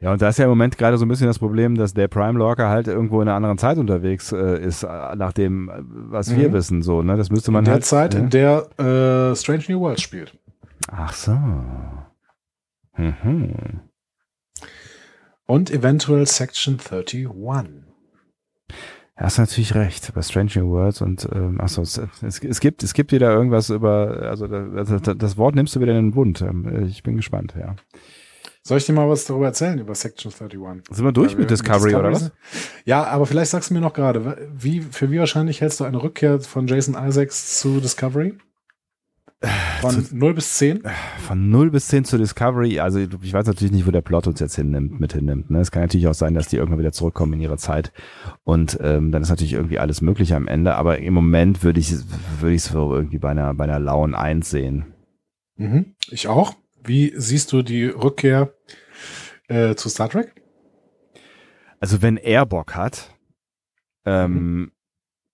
Ja, 0.00 0.12
und 0.12 0.22
da 0.22 0.30
ist 0.30 0.38
ja 0.38 0.44
im 0.46 0.50
Moment 0.50 0.78
gerade 0.78 0.96
so 0.96 1.04
ein 1.04 1.08
bisschen 1.08 1.26
das 1.26 1.38
Problem, 1.38 1.74
dass 1.74 1.92
der 1.92 2.08
Prime 2.08 2.38
Lorca 2.38 2.70
halt 2.70 2.88
irgendwo 2.88 3.20
in 3.20 3.28
einer 3.28 3.36
anderen 3.36 3.58
Zeit 3.58 3.76
unterwegs 3.76 4.32
äh, 4.32 4.58
ist, 4.58 4.82
äh, 4.82 4.86
nach 5.14 5.34
dem, 5.34 5.68
äh, 5.68 5.74
was 5.82 6.34
wir 6.34 6.48
Mhm. 6.48 6.52
wissen, 6.54 6.80
so, 6.82 7.02
ne? 7.02 7.18
Das 7.18 7.28
müsste 7.30 7.50
man 7.50 7.60
In 7.60 7.64
der 7.66 7.74
halt. 7.74 7.84
Zeit, 7.84 8.14
ja. 8.14 8.20
in 8.20 8.30
der 8.30 8.66
äh, 8.78 9.36
Strange 9.36 9.64
New 9.68 9.80
Worlds 9.80 10.00
spielt. 10.00 10.38
Ach 10.90 11.12
so. 11.12 11.32
Mhm. 12.96 13.80
Und 15.46 15.70
eventuell 15.70 16.26
Section 16.26 16.78
31. 16.80 17.28
Ja, 19.20 19.26
hast 19.26 19.36
natürlich 19.36 19.74
recht, 19.74 20.14
bei 20.14 20.22
Strange 20.22 20.52
New 20.56 20.70
Worlds 20.70 21.02
und 21.02 21.28
ähm, 21.34 21.60
achso, 21.60 21.82
es, 21.82 22.00
es, 22.22 22.42
es 22.42 22.60
gibt 22.60 22.82
es 22.82 22.94
gibt 22.94 23.12
wieder 23.12 23.30
irgendwas 23.30 23.68
über, 23.68 24.22
also 24.22 24.46
das, 24.46 25.02
das, 25.02 25.18
das 25.18 25.36
Wort 25.36 25.54
nimmst 25.54 25.76
du 25.76 25.80
wieder 25.80 25.92
in 25.92 26.06
den 26.10 26.14
Mund. 26.14 26.40
Ähm, 26.40 26.86
Ich 26.88 27.02
bin 27.02 27.16
gespannt, 27.16 27.54
ja. 27.58 27.76
Soll 28.62 28.78
ich 28.78 28.86
dir 28.86 28.94
mal 28.94 29.08
was 29.10 29.26
darüber 29.26 29.46
erzählen, 29.46 29.78
über 29.78 29.94
Section 29.94 30.32
31? 30.32 30.84
Sind 30.90 31.04
wir 31.04 31.12
durch 31.12 31.32
Weil 31.32 31.36
wir 31.36 31.40
mit 31.42 31.50
Discovery, 31.50 31.94
oder 31.94 32.12
was? 32.12 32.32
Ja, 32.86 33.04
aber 33.04 33.26
vielleicht 33.26 33.50
sagst 33.50 33.68
du 33.68 33.74
mir 33.74 33.80
noch 33.80 33.92
gerade, 33.92 34.48
wie, 34.54 34.80
für 34.80 35.10
wie 35.10 35.18
wahrscheinlich 35.18 35.60
hältst 35.60 35.80
du 35.80 35.84
eine 35.84 36.02
Rückkehr 36.02 36.40
von 36.40 36.66
Jason 36.66 36.94
Isaacs 36.94 37.60
zu 37.60 37.80
Discovery? 37.80 38.38
Von 39.80 40.06
0 40.12 40.34
bis 40.34 40.54
10? 40.54 40.82
Von 41.26 41.48
0 41.48 41.70
bis 41.70 41.88
10 41.88 42.04
zur 42.04 42.18
Discovery, 42.18 42.78
also 42.78 42.98
ich 42.98 43.32
weiß 43.32 43.46
natürlich 43.46 43.72
nicht, 43.72 43.86
wo 43.86 43.90
der 43.90 44.02
Plot 44.02 44.26
uns 44.26 44.38
jetzt 44.38 44.56
hinnimmt, 44.56 45.00
mit 45.00 45.14
hinnimmt. 45.14 45.48
Ne? 45.48 45.60
Es 45.60 45.70
kann 45.70 45.80
natürlich 45.80 46.08
auch 46.08 46.14
sein, 46.14 46.34
dass 46.34 46.48
die 46.48 46.56
irgendwann 46.56 46.78
wieder 46.78 46.92
zurückkommen 46.92 47.32
in 47.32 47.40
ihre 47.40 47.56
Zeit. 47.56 47.90
Und 48.44 48.78
ähm, 48.82 49.12
dann 49.12 49.22
ist 49.22 49.30
natürlich 49.30 49.54
irgendwie 49.54 49.78
alles 49.78 50.02
Mögliche 50.02 50.36
am 50.36 50.46
Ende, 50.46 50.74
aber 50.74 50.98
im 50.98 51.14
Moment 51.14 51.62
würde 51.62 51.80
ich 51.80 51.94
würde 52.40 52.54
ich 52.54 52.62
es 52.62 52.68
so 52.68 52.94
irgendwie 52.94 53.18
bei 53.18 53.30
einer, 53.30 53.54
bei 53.54 53.64
einer 53.64 53.78
lauen 53.78 54.14
1 54.14 54.50
sehen. 54.50 54.92
Mhm. 55.56 55.94
Ich 56.10 56.28
auch. 56.28 56.54
Wie 56.82 57.14
siehst 57.16 57.52
du 57.52 57.62
die 57.62 57.86
Rückkehr 57.86 58.52
äh, 59.48 59.74
zu 59.74 59.88
Star 59.88 60.10
Trek? 60.10 60.34
Also 61.78 62.02
wenn 62.02 62.18
er 62.18 62.44
Bock 62.44 62.74
hat, 62.74 63.14
ähm, 64.04 64.72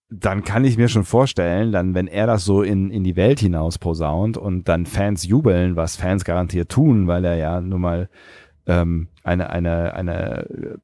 dann 0.08 0.44
kann 0.44 0.64
ich 0.64 0.76
mir 0.78 0.88
schon 0.88 1.04
vorstellen, 1.04 1.72
dann 1.72 1.94
wenn 1.94 2.06
er 2.06 2.26
das 2.26 2.44
so 2.44 2.62
in, 2.62 2.90
in 2.90 3.02
die 3.02 3.16
Welt 3.16 3.40
hinaus 3.40 3.78
posaunt 3.78 4.36
und 4.36 4.68
dann 4.68 4.86
Fans 4.86 5.26
jubeln, 5.26 5.74
was 5.76 5.96
Fans 5.96 6.24
garantiert 6.24 6.70
tun, 6.70 7.06
weil 7.06 7.24
er 7.24 7.36
ja 7.36 7.60
nun 7.60 7.80
mal 7.80 8.08
ähm, 8.66 9.08
eine, 9.22 9.50
eine, 9.50 9.94
eine 9.94 10.46
äh, 10.48 10.76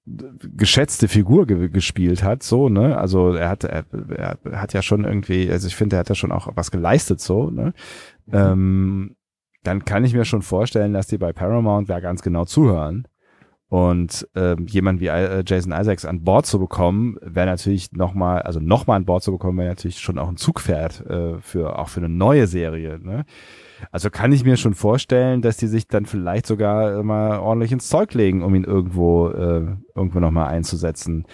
geschätzte 0.57 1.09
Figur 1.09 1.47
ge 1.47 1.69
gespielt 1.69 2.23
hat, 2.23 2.43
so, 2.43 2.69
ne? 2.69 2.97
Also 2.97 3.35
er 3.35 3.49
hat, 3.49 3.65
er, 3.65 3.85
er 4.19 4.39
hat 4.55 4.73
ja 4.73 4.83
schon 4.83 5.05
irgendwie, 5.05 5.51
also 5.51 5.67
ich 5.67 5.77
finde, 5.77 5.97
er 5.97 6.01
hat 6.01 6.09
ja 6.09 6.15
schon 6.15 6.33
auch 6.33 6.49
was 6.55 6.71
geleistet, 6.71 7.21
so, 7.21 7.51
ne? 7.51 7.75
Ähm, 8.33 9.17
dann 9.63 9.85
kann 9.85 10.05
ich 10.05 10.15
mir 10.15 10.25
schon 10.25 10.43
vorstellen, 10.43 10.93
dass 10.93 11.07
die 11.07 11.19
bei 11.19 11.33
Paramount 11.33 11.89
da 11.89 12.01
ganz 12.01 12.23
genau 12.23 12.45
zuhören. 12.45 13.07
Und 13.73 14.29
ähm, 14.35 14.67
jemand 14.67 15.01
wie 15.01 15.07
äh, 15.07 15.43
Jason 15.47 15.73
Isaacs 15.73 16.05
an 16.05 16.25
Bord 16.25 16.45
zu 16.45 16.59
bekommen, 16.59 17.17
wäre 17.23 17.47
natürlich 17.47 17.91
nochmal, 17.93 18.43
also 18.43 18.61
nochmal 18.61 18.99
an 18.99 19.07
Bord 19.07 19.23
zu 19.23 19.33
bekommen, 19.33 19.57
wäre 19.57 19.71
natürlich 19.71 19.99
schon 19.99 20.19
auch 20.19 20.29
ein 20.29 20.37
Zugpferd 20.37 21.07
äh, 21.07 21.41
für 21.41 21.79
auch 21.79 21.89
für 21.89 22.01
eine 22.01 22.11
neue 22.11 22.47
Serie. 22.47 22.99
Ne? 22.99 23.25
Also 23.91 24.11
kann 24.11 24.31
ich 24.31 24.45
mir 24.45 24.59
schon 24.59 24.75
vorstellen, 24.75 25.41
dass 25.41 25.57
die 25.57 25.69
sich 25.69 25.89
dann 25.89 26.05
vielleicht 26.05 26.45
sogar 26.45 27.03
mal 27.03 27.39
ordentlich 27.39 27.73
ins 27.73 27.89
Zeug 27.89 28.13
legen, 28.13 28.43
um 28.43 28.55
ihn 28.55 28.65
irgendwo 28.65 29.29
äh, 29.29 29.75
irgendwo 29.95 30.21
nochmal 30.21 30.49
einzusetzen. 30.49 31.25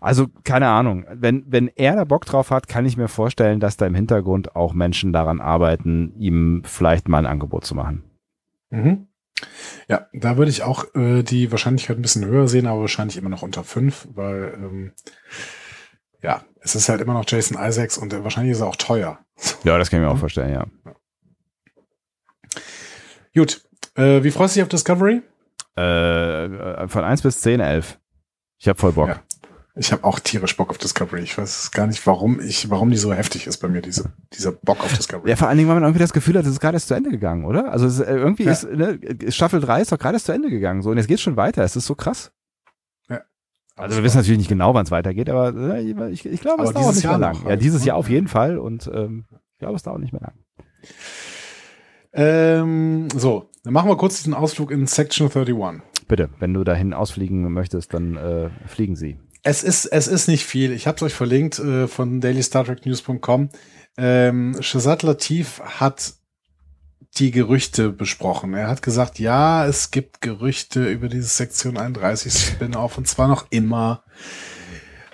Also 0.00 0.28
keine 0.44 0.68
Ahnung. 0.68 1.06
Wenn 1.12 1.42
wenn 1.48 1.66
er 1.74 1.96
da 1.96 2.04
Bock 2.04 2.24
drauf 2.24 2.52
hat, 2.52 2.68
kann 2.68 2.86
ich 2.86 2.96
mir 2.96 3.08
vorstellen, 3.08 3.58
dass 3.58 3.76
da 3.76 3.84
im 3.84 3.96
Hintergrund 3.96 4.54
auch 4.54 4.74
Menschen 4.74 5.12
daran 5.12 5.40
arbeiten, 5.40 6.14
ihm 6.16 6.62
vielleicht 6.64 7.08
mal 7.08 7.18
ein 7.18 7.26
Angebot 7.26 7.64
zu 7.64 7.74
machen. 7.74 8.04
Mhm. 8.70 9.08
Ja, 9.88 10.08
da 10.12 10.36
würde 10.36 10.50
ich 10.50 10.62
auch 10.62 10.94
äh, 10.94 11.22
die 11.22 11.50
Wahrscheinlichkeit 11.50 11.98
ein 11.98 12.02
bisschen 12.02 12.24
höher 12.24 12.48
sehen, 12.48 12.66
aber 12.66 12.80
wahrscheinlich 12.80 13.16
immer 13.16 13.28
noch 13.28 13.42
unter 13.42 13.64
5, 13.64 14.08
weil 14.14 14.54
ähm, 14.56 14.92
ja, 16.22 16.42
es 16.60 16.74
ist 16.74 16.88
halt 16.88 17.00
immer 17.00 17.12
noch 17.12 17.24
Jason 17.26 17.58
Isaacs 17.60 17.98
und 17.98 18.12
äh, 18.12 18.24
wahrscheinlich 18.24 18.52
ist 18.52 18.60
er 18.60 18.68
auch 18.68 18.76
teuer. 18.76 19.18
Ja, 19.64 19.76
das 19.76 19.90
kann 19.90 20.00
ich 20.00 20.06
mir 20.06 20.12
auch 20.12 20.18
vorstellen, 20.18 20.52
ja. 20.52 20.66
Gut, 23.34 23.62
äh, 23.96 24.22
wie 24.22 24.30
freust 24.30 24.54
du 24.54 24.58
dich 24.58 24.62
auf 24.62 24.68
Discovery? 24.68 25.22
Äh, 25.76 26.88
von 26.88 27.04
1 27.04 27.22
bis 27.22 27.40
10, 27.40 27.60
11. 27.60 27.98
Ich 28.58 28.68
hab 28.68 28.78
voll 28.78 28.92
Bock. 28.92 29.08
Ja. 29.08 29.22
Ich 29.76 29.90
habe 29.90 30.04
auch 30.04 30.20
tierisch 30.20 30.56
Bock 30.56 30.70
auf 30.70 30.78
Discovery. 30.78 31.22
Ich 31.22 31.36
weiß 31.36 31.72
gar 31.72 31.88
nicht, 31.88 32.06
warum 32.06 32.38
ich, 32.40 32.70
warum 32.70 32.90
die 32.90 32.96
so 32.96 33.12
heftig 33.12 33.48
ist 33.48 33.56
bei 33.58 33.66
mir, 33.68 33.82
diese, 33.82 34.12
dieser 34.32 34.52
Bock 34.52 34.84
auf 34.84 34.92
Discovery. 34.96 35.28
Ja, 35.30 35.34
vor 35.36 35.48
allen 35.48 35.56
Dingen, 35.58 35.68
weil 35.68 35.74
man 35.74 35.82
irgendwie 35.82 35.98
das 35.98 36.12
Gefühl 36.12 36.36
hat, 36.38 36.44
es 36.44 36.52
ist 36.52 36.60
gerade 36.60 36.76
erst 36.76 36.86
zu 36.88 36.94
Ende 36.94 37.10
gegangen, 37.10 37.44
oder? 37.44 37.72
Also 37.72 37.86
es, 37.86 37.98
äh, 37.98 38.14
irgendwie 38.14 38.44
Ja. 38.44 38.52
ist 38.52 38.64
ne, 38.70 39.00
Staffel 39.30 39.60
3 39.60 39.80
ist 39.82 39.90
doch 39.90 39.98
gerade 39.98 40.14
erst 40.14 40.26
zu 40.26 40.32
Ende 40.32 40.48
gegangen, 40.50 40.82
so 40.82 40.90
und 40.90 40.96
jetzt 40.98 41.08
geht's 41.08 41.22
schon 41.22 41.36
weiter. 41.36 41.64
Es 41.64 41.74
ist 41.74 41.86
so 41.86 41.94
krass. 41.94 42.30
Also 43.76 43.96
wir 43.96 44.04
wissen 44.04 44.18
natürlich 44.18 44.38
nicht 44.38 44.48
genau, 44.48 44.72
wann 44.72 44.84
es 44.84 44.92
weitergeht, 44.92 45.28
aber 45.28 45.52
äh, 45.74 45.80
ich, 46.12 46.24
ich 46.24 46.40
glaube, 46.40 46.62
es 46.62 46.68
Aber 46.68 46.78
dauert 46.80 46.94
nicht 46.94 47.02
mehr 47.02 47.10
Jahr 47.10 47.18
lang. 47.18 47.32
noch 47.34 47.42
Ja, 47.42 47.48
halt, 47.48 47.62
dieses 47.62 47.80
ne? 47.80 47.88
Jahr 47.88 47.96
auf 47.96 48.08
jeden 48.08 48.28
Fall 48.28 48.56
und 48.56 48.88
ähm, 48.94 49.24
ich 49.54 49.58
glaube, 49.58 49.74
es 49.74 49.82
dauert 49.82 49.98
nicht 49.98 50.12
mehr 50.12 50.20
lang. 50.22 50.34
Ähm, 52.12 53.08
so, 53.16 53.50
dann 53.64 53.72
machen 53.72 53.90
wir 53.90 53.96
kurz 53.96 54.18
diesen 54.18 54.32
Ausflug 54.34 54.70
in 54.70 54.86
Section 54.86 55.26
31. 55.26 55.82
Bitte, 56.06 56.28
wenn 56.38 56.54
du 56.54 56.62
dahin 56.62 56.92
ausfliegen 56.94 57.52
möchtest, 57.52 57.92
dann 57.94 58.16
äh, 58.16 58.50
fliegen 58.68 58.94
sie. 58.94 59.18
Es 59.44 59.62
ist, 59.62 59.84
es 59.84 60.08
ist 60.08 60.26
nicht 60.26 60.44
viel. 60.44 60.72
Ich 60.72 60.86
habe 60.86 60.96
es 60.96 61.02
euch 61.02 61.14
verlinkt 61.14 61.58
äh, 61.58 61.86
von 61.86 62.20
dailystartreknews.com. 62.20 63.50
Ähm, 63.98 64.56
Shazad 64.60 65.02
Latif 65.02 65.60
hat 65.60 66.14
die 67.18 67.30
Gerüchte 67.30 67.90
besprochen. 67.90 68.54
Er 68.54 68.68
hat 68.68 68.82
gesagt, 68.82 69.18
ja, 69.18 69.66
es 69.66 69.90
gibt 69.90 70.22
Gerüchte 70.22 70.88
über 70.88 71.08
dieses 71.08 71.36
Sektion 71.36 71.76
31 71.76 72.32
Spin-off 72.32 72.98
und 72.98 73.06
zwar 73.06 73.28
noch 73.28 73.46
immer. 73.50 74.02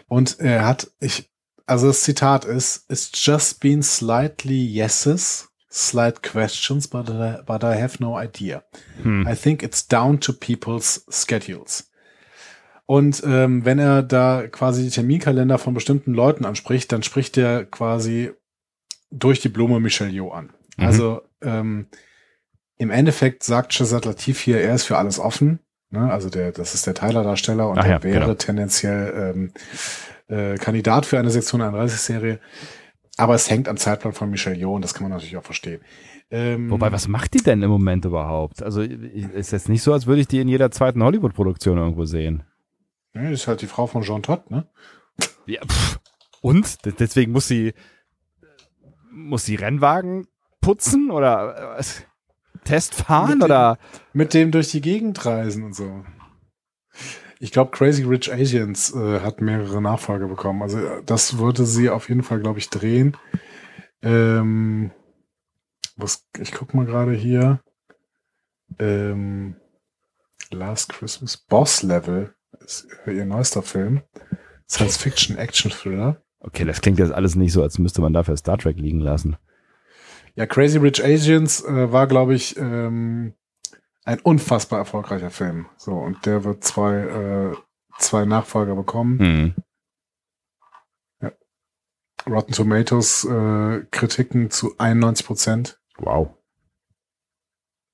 Und 0.08 0.38
er 0.38 0.64
hat, 0.64 0.90
ich, 1.00 1.30
also 1.66 1.88
das 1.88 2.02
Zitat 2.02 2.44
ist, 2.44 2.88
it's 2.88 3.10
just 3.14 3.60
been 3.60 3.82
slightly 3.82 4.64
yeses, 4.64 5.48
slight 5.68 6.22
questions, 6.22 6.88
but 6.88 7.10
I, 7.10 7.38
but 7.44 7.62
I 7.62 7.80
have 7.80 7.98
no 8.00 8.18
idea. 8.18 8.62
Hm. 9.02 9.26
I 9.26 9.34
think 9.34 9.62
it's 9.62 9.86
down 9.86 10.20
to 10.20 10.32
people's 10.32 11.04
schedules. 11.10 11.89
Und 12.90 13.22
ähm, 13.24 13.64
wenn 13.64 13.78
er 13.78 14.02
da 14.02 14.48
quasi 14.50 14.82
die 14.82 14.90
Terminkalender 14.90 15.58
von 15.58 15.74
bestimmten 15.74 16.12
Leuten 16.12 16.44
anspricht, 16.44 16.90
dann 16.90 17.04
spricht 17.04 17.38
er 17.38 17.64
quasi 17.64 18.32
durch 19.12 19.38
die 19.38 19.48
Blume 19.48 19.78
Michel 19.78 20.10
Yeoh 20.10 20.32
an. 20.32 20.50
Mhm. 20.76 20.84
Also 20.84 21.22
ähm, 21.40 21.86
im 22.78 22.90
Endeffekt 22.90 23.44
sagt 23.44 23.74
Shazad 23.74 24.06
Latif 24.06 24.40
hier, 24.40 24.60
er 24.60 24.74
ist 24.74 24.86
für 24.86 24.98
alles 24.98 25.20
offen. 25.20 25.60
Ne? 25.90 26.10
Also 26.10 26.30
der, 26.30 26.50
das 26.50 26.74
ist 26.74 26.84
der 26.84 26.94
Tyler-Darsteller 26.94 27.68
und 27.68 27.78
Ach 27.78 27.84
der 27.84 27.92
ja, 27.92 28.02
wäre 28.02 28.20
genau. 28.22 28.34
tendenziell 28.34 29.36
ähm, 29.36 29.52
äh, 30.26 30.56
Kandidat 30.56 31.06
für 31.06 31.20
eine 31.20 31.30
Sektion 31.30 31.62
31-Serie. 31.62 32.40
Aber 33.16 33.36
es 33.36 33.48
hängt 33.48 33.68
am 33.68 33.76
Zeitplan 33.76 34.14
von 34.14 34.30
Michel 34.30 34.56
Yeoh 34.56 34.74
und 34.74 34.82
das 34.82 34.94
kann 34.94 35.04
man 35.04 35.12
natürlich 35.12 35.36
auch 35.36 35.44
verstehen. 35.44 35.80
Ähm, 36.32 36.68
Wobei, 36.72 36.90
was 36.90 37.06
macht 37.06 37.34
die 37.34 37.42
denn 37.44 37.62
im 37.62 37.70
Moment 37.70 38.04
überhaupt? 38.04 38.64
Also 38.64 38.80
ist 38.80 39.52
jetzt 39.52 39.68
nicht 39.68 39.84
so, 39.84 39.92
als 39.92 40.08
würde 40.08 40.22
ich 40.22 40.26
die 40.26 40.40
in 40.40 40.48
jeder 40.48 40.72
zweiten 40.72 41.04
Hollywood-Produktion 41.04 41.78
irgendwo 41.78 42.04
sehen. 42.04 42.42
Ne, 43.12 43.32
ist 43.32 43.46
halt 43.46 43.62
die 43.62 43.66
Frau 43.66 43.86
von 43.86 44.02
Jean 44.02 44.22
Todt, 44.22 44.50
ne? 44.50 44.68
Ja, 45.46 45.60
pff. 45.66 45.98
Und? 46.40 46.78
Deswegen 46.98 47.32
muss 47.32 47.48
sie 47.48 47.74
muss 49.12 49.44
sie 49.44 49.56
Rennwagen 49.56 50.26
putzen 50.60 51.10
oder 51.10 51.78
äh? 51.78 51.82
Test 52.64 52.94
fahren 52.94 53.30
Mit 53.30 53.38
dem- 53.38 53.44
oder 53.44 53.78
Mit 54.12 54.34
dem 54.34 54.50
durch 54.50 54.70
die 54.70 54.80
Gegend 54.80 55.24
reisen 55.24 55.64
und 55.64 55.74
so. 55.74 56.04
Ich 57.38 57.52
glaube, 57.52 57.70
Crazy 57.70 58.02
Rich 58.04 58.32
Asians 58.32 58.94
äh, 58.94 59.20
hat 59.20 59.40
mehrere 59.40 59.80
Nachfolger 59.80 60.28
bekommen. 60.28 60.62
Also 60.62 60.78
äh, 60.78 61.02
das 61.04 61.38
würde 61.38 61.64
sie 61.64 61.88
auf 61.88 62.08
jeden 62.08 62.22
Fall, 62.22 62.40
glaube 62.40 62.58
ich, 62.58 62.68
drehen. 62.68 63.16
Ähm, 64.02 64.90
was, 65.96 66.26
ich 66.38 66.52
guck 66.52 66.74
mal 66.74 66.84
gerade 66.84 67.12
hier. 67.12 67.60
Ähm, 68.78 69.56
Last 70.50 70.92
Christmas 70.92 71.38
Boss 71.38 71.82
Level 71.82 72.34
ist 72.58 72.88
ihr 73.06 73.24
neuester 73.24 73.62
Film. 73.62 74.02
Science 74.68 74.96
Fiction 74.96 75.36
Action 75.36 75.70
Thriller. 75.70 76.22
Okay, 76.40 76.64
das 76.64 76.80
klingt 76.80 76.98
jetzt 76.98 77.12
alles 77.12 77.34
nicht 77.34 77.52
so, 77.52 77.62
als 77.62 77.78
müsste 77.78 78.00
man 78.00 78.12
dafür 78.12 78.36
Star 78.36 78.58
Trek 78.58 78.78
liegen 78.78 79.00
lassen. 79.00 79.36
Ja, 80.34 80.46
Crazy 80.46 80.78
Rich 80.78 81.04
Asians 81.04 81.62
äh, 81.64 81.92
war, 81.92 82.06
glaube 82.06 82.34
ich, 82.34 82.56
ähm, 82.56 83.34
ein 84.04 84.20
unfassbar 84.20 84.78
erfolgreicher 84.78 85.30
Film. 85.30 85.66
So, 85.76 85.92
und 85.92 86.24
der 86.24 86.44
wird 86.44 86.64
zwei, 86.64 86.94
äh, 86.94 87.56
zwei 87.98 88.24
Nachfolger 88.24 88.74
bekommen. 88.74 89.18
Hm. 89.18 89.54
Rotten 92.26 92.52
Tomatoes 92.52 93.24
äh, 93.24 93.84
Kritiken 93.90 94.50
zu 94.50 94.74
91 94.78 95.26
Prozent. 95.26 95.80
Wow. 95.98 96.34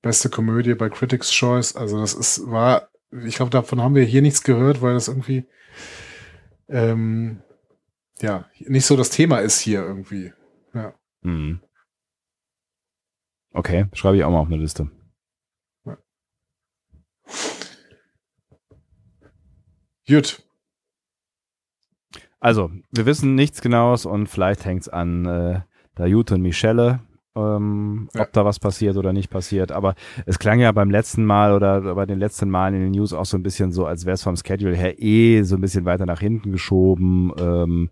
Beste 0.01 0.29
Komödie 0.29 0.75
bei 0.75 0.89
Critics 0.89 1.31
Choice. 1.31 1.75
Also 1.75 1.99
das 1.99 2.13
ist, 2.13 2.49
war, 2.49 2.89
ich 3.11 3.35
glaube, 3.35 3.51
davon 3.51 3.81
haben 3.81 3.95
wir 3.95 4.03
hier 4.03 4.21
nichts 4.21 4.43
gehört, 4.43 4.81
weil 4.81 4.93
das 4.93 5.07
irgendwie 5.07 5.47
ähm, 6.67 7.41
ja 8.19 8.45
nicht 8.59 8.85
so 8.85 8.95
das 8.95 9.09
Thema 9.09 9.39
ist 9.39 9.59
hier 9.59 9.81
irgendwie. 9.81 10.33
Ja. 10.73 10.93
Mhm. 11.21 11.61
Okay, 13.51 13.85
schreibe 13.93 14.17
ich 14.17 14.23
auch 14.23 14.31
mal 14.31 14.39
auf 14.39 14.47
eine 14.47 14.57
Liste. 14.57 14.91
Ja. 15.85 15.97
Gut. 20.07 20.43
Also, 22.39 22.71
wir 22.91 23.05
wissen 23.05 23.35
nichts 23.35 23.61
Genaues 23.61 24.05
und 24.05 24.27
vielleicht 24.27 24.63
hängt 24.63 24.83
es 24.83 24.89
an 24.89 25.25
äh, 25.25 25.61
Dayute 25.95 26.35
und 26.35 26.41
Michelle 26.41 27.01
ähm, 27.37 28.09
Ja. 28.13 28.21
ob 28.23 28.33
da 28.33 28.43
was 28.45 28.59
passiert 28.59 28.97
oder 28.97 29.13
nicht 29.13 29.29
passiert. 29.29 29.71
Aber 29.71 29.95
es 30.25 30.39
klang 30.39 30.59
ja 30.59 30.71
beim 30.71 30.89
letzten 30.89 31.25
Mal 31.25 31.53
oder 31.53 31.93
bei 31.95 32.05
den 32.05 32.19
letzten 32.19 32.49
Malen 32.49 32.75
in 32.75 32.81
den 32.81 32.91
News 32.91 33.13
auch 33.13 33.25
so 33.25 33.37
ein 33.37 33.43
bisschen 33.43 33.71
so, 33.71 33.85
als 33.85 34.05
wäre 34.05 34.15
es 34.15 34.23
vom 34.23 34.35
Schedule 34.35 34.75
her 34.75 35.01
eh 35.01 35.43
so 35.43 35.55
ein 35.55 35.61
bisschen 35.61 35.85
weiter 35.85 36.05
nach 36.05 36.19
hinten 36.19 36.51
geschoben. 36.51 37.31
Ähm, 37.39 37.89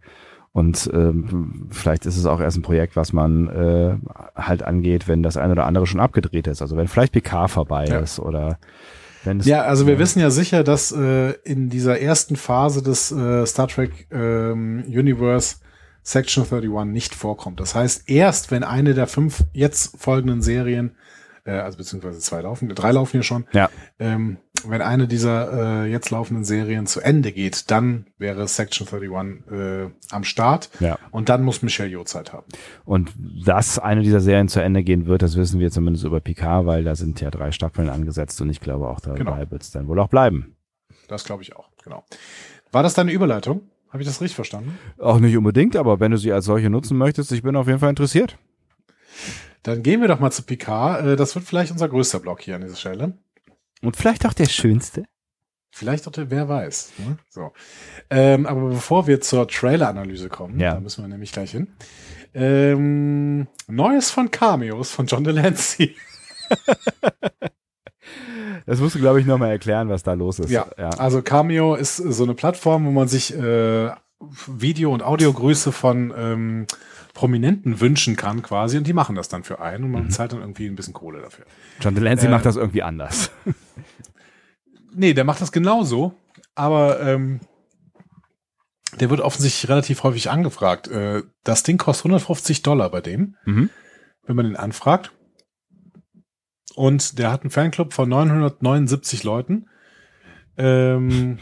und 0.51 0.89
ähm, 0.93 1.67
vielleicht 1.71 2.05
ist 2.05 2.15
es 2.15 2.25
auch 2.25 2.39
erst 2.39 2.57
ein 2.57 2.61
Projekt, 2.61 2.95
was 2.95 3.11
man 3.11 3.49
äh, 3.49 3.95
halt 4.35 4.63
angeht, 4.63 5.07
wenn 5.07 5.21
das 5.21 5.35
eine 5.35 5.51
oder 5.51 5.65
andere 5.65 5.85
schon 5.85 5.99
abgedreht 5.99 6.47
ist. 6.47 6.61
Also 6.61 6.77
wenn 6.77 6.87
vielleicht 6.87 7.11
PK 7.13 7.47
vorbei 7.49 7.85
Ja. 7.89 7.99
ist 7.99 8.19
oder 8.19 8.57
wenn 9.25 9.41
es 9.41 9.45
Ja, 9.47 9.63
also 9.63 9.85
wir 9.85 9.99
wissen 9.99 10.19
ja 10.21 10.29
sicher, 10.29 10.63
dass 10.63 10.93
äh, 10.93 11.31
in 11.43 11.69
dieser 11.69 11.99
ersten 11.99 12.37
Phase 12.37 12.81
des 12.81 13.11
äh, 13.11 13.45
Star 13.45 13.67
Trek 13.67 14.07
ähm, 14.11 14.85
Universe 14.87 15.57
Section 16.07 16.43
31 16.45 16.85
nicht 16.93 17.15
vorkommt. 17.15 17.59
Das 17.59 17.73
heißt, 17.75 18.07
erst 18.09 18.51
wenn 18.51 18.63
eine 18.63 18.93
der 18.93 19.07
fünf 19.07 19.43
jetzt 19.53 19.97
folgenden 19.99 20.41
Serien, 20.43 20.95
äh, 21.45 21.51
also 21.51 21.79
beziehungsweise 21.79 22.19
zwei 22.19 22.41
laufen, 22.41 22.69
drei 22.69 22.91
laufen 22.91 23.11
hier 23.13 23.23
schon, 23.23 23.45
Ja. 23.53 23.69
ähm, 23.99 24.37
wenn 24.67 24.81
eine 24.81 25.07
dieser 25.07 25.83
äh, 25.85 25.91
jetzt 25.91 26.11
laufenden 26.11 26.45
Serien 26.45 26.85
zu 26.87 27.01
Ende 27.01 27.31
geht, 27.31 27.69
dann 27.71 28.05
wäre 28.19 28.47
Section 28.47 28.87
31 28.87 29.51
äh, 29.51 29.89
am 30.11 30.23
Start 30.23 30.69
Ja. 30.79 30.97
und 31.11 31.29
dann 31.29 31.43
muss 31.43 31.61
Michelle 31.63 31.89
Yeoh 31.89 32.03
Zeit 32.03 32.33
haben. 32.33 32.45
Und 32.83 33.11
dass 33.45 33.79
eine 33.79 34.01
dieser 34.03 34.21
Serien 34.21 34.47
zu 34.47 34.59
Ende 34.59 34.83
gehen 34.83 35.07
wird, 35.07 35.23
das 35.23 35.35
wissen 35.35 35.59
wir 35.59 35.71
zumindest 35.71 36.05
über 36.05 36.19
Picard, 36.19 36.65
weil 36.67 36.83
da 36.83 36.95
sind 36.95 37.19
ja 37.19 37.31
drei 37.31 37.51
Staffeln 37.51 37.89
angesetzt 37.89 38.39
und 38.41 38.49
ich 38.51 38.59
glaube 38.61 38.87
auch 38.87 38.99
dabei 38.99 39.17
Genau. 39.17 39.51
wird 39.51 39.63
es 39.63 39.71
dann 39.71 39.87
wohl 39.87 39.99
auch 39.99 40.09
bleiben. 40.09 40.55
Das 41.07 41.23
glaube 41.25 41.41
ich 41.43 41.55
auch, 41.55 41.69
genau. 41.83 42.03
War 42.71 42.81
das 42.83 42.93
deine 42.95 43.11
Überleitung? 43.11 43.69
Habe 43.95 44.01
ich 44.03 44.09
das 44.09 44.19
richtig 44.19 44.35
verstanden? 44.35 44.77
Auch 44.99 45.19
nicht 45.19 45.37
unbedingt, 45.37 45.77
aber 45.77 46.01
wenn 46.01 46.11
du 46.11 46.17
sie 46.17 46.33
als 46.33 46.43
solche 46.43 46.69
nutzen 46.69 46.97
möchtest, 46.97 47.31
ich 47.31 47.43
bin 47.43 47.55
auf 47.55 47.67
jeden 47.67 47.79
Fall 47.79 47.91
interessiert. 47.91 48.37
Dann 49.63 49.83
gehen 49.83 50.01
wir 50.01 50.09
doch 50.09 50.19
mal 50.19 50.31
zu 50.31 50.43
Picard. 50.43 51.05
Äh, 51.05 51.15
Das 51.15 51.33
wird 51.33 51.45
vielleicht 51.45 51.71
unser 51.71 51.87
größter 51.87 52.19
Block 52.19 52.41
hier 52.41 52.55
an 52.55 52.61
dieser 52.61 52.75
Stelle. 52.75 53.13
Und 53.81 53.95
vielleicht 53.95 54.25
auch 54.25 54.33
der 54.33 54.47
schönste. 54.49 55.05
Vielleicht 55.71 56.09
auch 56.09 56.11
der, 56.11 56.29
wer 56.29 56.49
weiß. 56.49 56.91
Ne? 56.97 57.17
So. 57.29 57.53
Ähm, 58.09 58.45
aber 58.45 58.67
bevor 58.67 59.07
wir 59.07 59.21
zur 59.21 59.47
Trailer-Analyse 59.47 60.27
kommen, 60.27 60.59
Ja. 60.59 60.73
da 60.73 60.81
müssen 60.81 61.01
wir 61.01 61.07
nämlich 61.07 61.31
gleich 61.31 61.51
hin. 61.51 61.69
Ähm, 62.33 63.47
Neues 63.69 64.11
von 64.11 64.29
Cameos 64.29 64.91
von 64.91 65.05
John 65.05 65.23
Delancey. 65.23 65.95
Das 68.65 68.79
musst 68.79 68.95
du, 68.95 68.99
glaube 68.99 69.19
ich, 69.19 69.25
nochmal 69.25 69.51
erklären, 69.51 69.89
was 69.89 70.03
da 70.03 70.13
los 70.13 70.39
ist. 70.39 70.49
Ja, 70.49 70.65
ja. 70.77 70.89
also 70.89 71.21
Cameo 71.21 71.75
ist 71.75 71.97
so 71.97 72.23
eine 72.23 72.33
Plattform, 72.33 72.85
wo 72.85 72.91
man 72.91 73.07
sich 73.07 73.35
äh, 73.37 73.91
Video- 74.47 74.91
und 74.93 75.03
Audiogrüße 75.03 75.71
von 75.71 76.13
ähm, 76.17 76.65
Prominenten 77.13 77.79
wünschen 77.79 78.15
kann 78.15 78.41
quasi 78.41 78.77
und 78.77 78.87
die 78.87 78.93
machen 78.93 79.15
das 79.15 79.29
dann 79.29 79.43
für 79.43 79.61
einen 79.61 79.83
und 79.85 79.91
man 79.91 80.09
zahlt 80.09 80.33
dann 80.33 80.39
irgendwie 80.41 80.67
ein 80.67 80.75
bisschen 80.75 80.93
Kohle 80.93 81.21
dafür. 81.21 81.45
John 81.79 81.95
Delancey 81.95 82.27
Äh, 82.27 82.31
macht 82.31 82.45
das 82.45 82.55
irgendwie 82.55 82.83
anders. 82.83 83.31
Nee, 84.97 85.13
der 85.13 85.25
macht 85.25 85.41
das 85.41 85.51
genauso, 85.51 86.13
aber 86.55 87.01
ähm, 87.01 87.41
der 88.99 89.09
wird 89.09 89.19
offensichtlich 89.19 89.69
relativ 89.69 90.03
häufig 90.03 90.29
angefragt. 90.29 90.87
Äh, 90.87 91.23
das 91.43 91.63
Ding 91.63 91.77
kostet 91.77 92.05
150 92.05 92.61
Dollar 92.61 92.89
bei 92.89 93.01
dem, 93.01 93.35
Mhm. 93.43 93.69
wenn 94.25 94.35
man 94.37 94.45
den 94.45 94.55
anfragt. 94.55 95.11
Und 96.75 97.19
der 97.19 97.31
hat 97.31 97.41
einen 97.41 97.51
Fanclub 97.51 97.93
von 97.93 98.09
979 98.09 99.23
Leuten. 99.23 99.67
Ähm, 100.57 101.39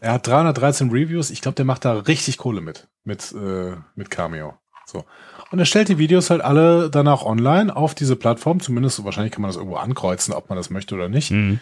er 0.00 0.14
hat 0.14 0.26
313 0.26 0.90
Reviews. 0.90 1.30
Ich 1.30 1.40
glaube, 1.40 1.54
der 1.54 1.64
macht 1.64 1.84
da 1.84 1.92
richtig 1.92 2.38
Kohle 2.38 2.60
mit, 2.60 2.88
mit, 3.04 3.32
äh, 3.32 3.76
mit 3.94 4.10
Cameo. 4.10 4.54
So. 4.86 5.04
Und 5.50 5.58
er 5.58 5.64
stellt 5.64 5.88
die 5.88 5.98
Videos 5.98 6.30
halt 6.30 6.40
alle 6.40 6.90
dann 6.90 7.06
auch 7.08 7.24
online 7.24 7.74
auf 7.74 7.94
diese 7.94 8.16
Plattform. 8.16 8.60
Zumindest, 8.60 9.04
wahrscheinlich 9.04 9.32
kann 9.32 9.42
man 9.42 9.50
das 9.50 9.56
irgendwo 9.56 9.76
ankreuzen, 9.76 10.34
ob 10.34 10.48
man 10.48 10.56
das 10.56 10.70
möchte 10.70 10.94
oder 10.94 11.08
nicht. 11.08 11.30
Mhm. 11.30 11.60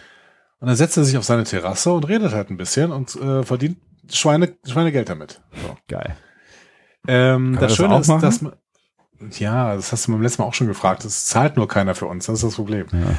Und 0.60 0.66
dann 0.66 0.76
setzt 0.76 0.96
er 0.96 1.04
sich 1.04 1.16
auf 1.16 1.24
seine 1.24 1.44
Terrasse 1.44 1.92
und 1.92 2.08
redet 2.08 2.32
halt 2.32 2.50
ein 2.50 2.56
bisschen 2.56 2.92
und 2.92 3.14
äh, 3.16 3.42
verdient 3.42 3.78
Schweine, 4.10 4.54
Schweinegeld 4.66 5.08
damit. 5.08 5.40
So. 5.62 5.76
Geil. 5.88 6.16
Ähm, 7.06 7.52
das 7.54 7.68
das 7.68 7.76
Schöne 7.76 7.94
auch 7.94 8.00
ist, 8.00 8.08
dass 8.08 8.42
man. 8.42 8.52
Ja, 9.38 9.74
das 9.76 9.92
hast 9.92 10.06
du 10.08 10.12
beim 10.12 10.22
letzten 10.22 10.42
Mal 10.42 10.48
auch 10.48 10.54
schon 10.54 10.66
gefragt. 10.66 11.04
Es 11.04 11.26
zahlt 11.26 11.56
nur 11.56 11.68
keiner 11.68 11.94
für 11.94 12.06
uns. 12.06 12.26
Das 12.26 12.36
ist 12.36 12.44
das 12.44 12.54
Problem. 12.54 12.86
Ja. 12.92 13.16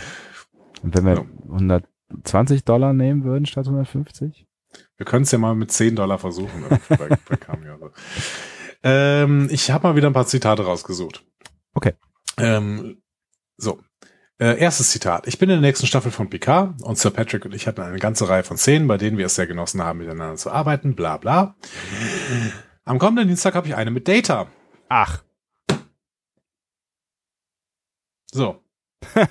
Und 0.82 0.96
wenn 0.96 1.06
wir 1.06 1.14
Ja. 1.14 1.26
120 1.52 2.64
Dollar 2.66 2.94
nehmen 2.94 3.24
würden 3.24 3.46
statt 3.46 3.66
150? 3.68 4.48
Wir 4.98 5.06
können 5.06 5.24
es 5.24 5.32
ja 5.32 5.38
mal 5.38 5.54
mit 5.56 5.72
10 5.72 5.96
Dollar 5.96 6.18
versuchen. 6.18 6.64
bei, 6.90 6.98
bei 7.30 7.36
Cameo. 7.36 7.92
Ähm, 8.84 9.48
ich 9.52 9.70
habe 9.72 9.88
mal 9.88 9.96
wieder 9.96 10.08
ein 10.08 10.14
paar 10.14 10.26
Zitate 10.28 10.64
rausgesucht. 10.64 11.24
Okay. 11.74 11.94
Ähm, 12.38 13.02
so. 13.58 13.80
Äh, 14.40 14.58
erstes 14.60 14.90
Zitat. 14.90 15.28
Ich 15.28 15.38
bin 15.38 15.50
in 15.52 15.62
der 15.62 15.70
nächsten 15.70 15.86
Staffel 15.86 16.12
von 16.12 16.30
Picard 16.32 16.82
und 16.82 16.98
Sir 16.98 17.12
Patrick 17.12 17.46
und 17.46 17.54
ich 17.54 17.68
hatten 17.68 17.82
eine 17.82 18.00
ganze 18.00 18.28
Reihe 18.28 18.44
von 18.44 18.58
Szenen, 18.58 18.88
bei 18.88 18.98
denen 18.98 19.20
wir 19.20 19.28
es 19.28 19.36
sehr 19.36 19.46
genossen 19.46 19.84
haben, 19.84 20.00
miteinander 20.00 20.36
zu 20.36 20.50
arbeiten, 20.50 20.96
bla 20.96 21.18
bla. 21.18 21.56
Am 22.84 22.98
kommenden 22.98 23.28
Dienstag 23.28 23.54
habe 23.54 23.68
ich 23.68 23.76
eine 23.76 23.92
mit 23.92 24.08
Data. 24.08 24.48
Ach, 24.90 25.22
So. 28.32 28.64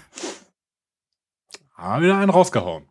Haben 1.75 2.03
wieder 2.03 2.19
einen 2.19 2.31
rausgehauen. 2.31 2.85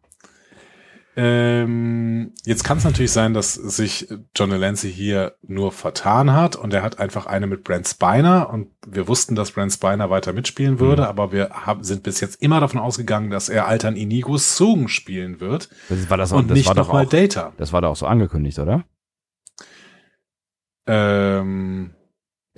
Ähm, 1.22 2.32
jetzt 2.46 2.64
kann 2.64 2.78
es 2.78 2.86
natürlich 2.86 3.12
sein, 3.12 3.34
dass 3.34 3.54
sich 3.54 4.08
John 4.36 4.52
Delancey 4.52 4.90
hier 4.90 5.36
nur 5.42 5.74
vertan 5.74 6.32
hat 6.32 6.56
und 6.56 6.74
er 6.74 6.82
hat 6.82 7.00
einfach 7.00 7.26
eine 7.26 7.46
mit 7.46 7.66
Brent 7.66 7.88
Spiner 7.90 8.50
und 8.50 8.70
wir 8.88 9.10
wussten, 9.10 9.36
dass 9.36 9.52
Brent 9.52 9.74
Spiner 9.74 10.10
weiter 10.10 10.32
mitspielen 10.32 10.80
würde, 10.80 11.10
aber 11.10 11.34
wir 11.34 11.50
haben, 11.50 11.84
sind 11.84 12.04
bis 12.04 12.22
jetzt 12.22 12.42
immer 12.42 12.62
davon 12.62 12.80
ausgegangen, 12.80 13.32
dass 13.32 13.50
er 13.50 13.68
Altern 13.68 13.98
Inigo 13.98 14.38
Sung 14.38 14.88
spielen 14.88 15.42
wird 15.42 15.70
das 15.90 16.10
war 16.10 16.16
das 16.16 16.32
auch, 16.32 16.38
und 16.38 16.52
das 16.52 16.58
nicht 16.58 16.68
war 16.68 16.76
doch 16.76 16.88
nochmal 16.88 17.06
auch, 17.06 17.10
Data. 17.10 17.52
das 17.58 17.74
war 17.74 17.82
doch 17.82 17.90
auch 17.90 17.96
so 17.98 18.06
angekündigt, 18.06 18.58
oder? 18.60 18.86
Ähm, 20.88 21.92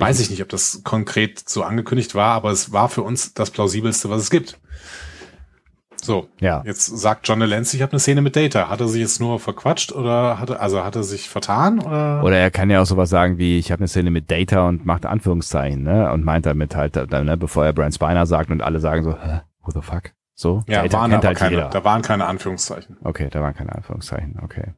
weiß 0.01 0.19
ich 0.19 0.29
nicht, 0.29 0.41
ob 0.41 0.49
das 0.49 0.81
konkret 0.83 1.47
so 1.47 1.63
angekündigt 1.63 2.15
war, 2.15 2.33
aber 2.33 2.51
es 2.51 2.71
war 2.71 2.89
für 2.89 3.03
uns 3.03 3.33
das 3.33 3.51
plausibelste, 3.51 4.09
was 4.09 4.21
es 4.23 4.29
gibt. 4.29 4.59
So, 6.03 6.27
Ja. 6.39 6.63
Jetzt 6.65 6.85
sagt 6.87 7.27
John 7.27 7.39
Delancey, 7.39 7.77
ich 7.77 7.83
habe 7.83 7.91
eine 7.91 7.99
Szene 7.99 8.21
mit 8.21 8.35
Data. 8.35 8.69
Hat 8.69 8.81
er 8.81 8.87
sich 8.87 9.01
jetzt 9.01 9.19
nur 9.19 9.39
verquatscht 9.39 9.91
oder 9.91 10.39
hat 10.39 10.49
er, 10.49 10.59
also 10.59 10.83
hat 10.83 10.95
er 10.95 11.03
sich 11.03 11.29
vertan 11.29 11.79
oder? 11.79 12.23
Oder 12.23 12.37
er 12.37 12.49
kann 12.49 12.71
ja 12.71 12.81
auch 12.81 12.85
sowas 12.87 13.09
sagen 13.11 13.37
wie, 13.37 13.59
ich 13.59 13.71
habe 13.71 13.81
eine 13.81 13.87
Szene 13.87 14.09
mit 14.09 14.31
Data 14.31 14.67
und 14.67 14.83
macht 14.85 15.05
Anführungszeichen, 15.05 15.83
ne? 15.83 16.11
Und 16.11 16.25
meint 16.25 16.47
damit 16.47 16.75
halt, 16.75 16.95
ne, 16.95 17.37
bevor 17.37 17.65
er 17.65 17.73
Brian 17.73 17.91
Spiner 17.91 18.25
sagt 18.25 18.49
und 18.49 18.63
alle 18.63 18.79
sagen 18.79 19.03
so, 19.03 19.11
Hä, 19.11 19.41
who 19.61 19.71
the 19.71 19.81
fuck? 19.81 20.11
So? 20.33 20.63
ja, 20.67 20.81
Data 20.81 20.97
waren 20.97 21.13
aber 21.13 21.27
halt 21.27 21.37
keine, 21.37 21.55
jeder. 21.55 21.69
da 21.69 21.83
waren 21.83 22.01
keine 22.01 22.25
Anführungszeichen. 22.25 22.97
Okay, 23.03 23.27
da 23.29 23.41
waren 23.41 23.53
keine 23.53 23.75
Anführungszeichen, 23.75 24.39
okay. 24.43 24.73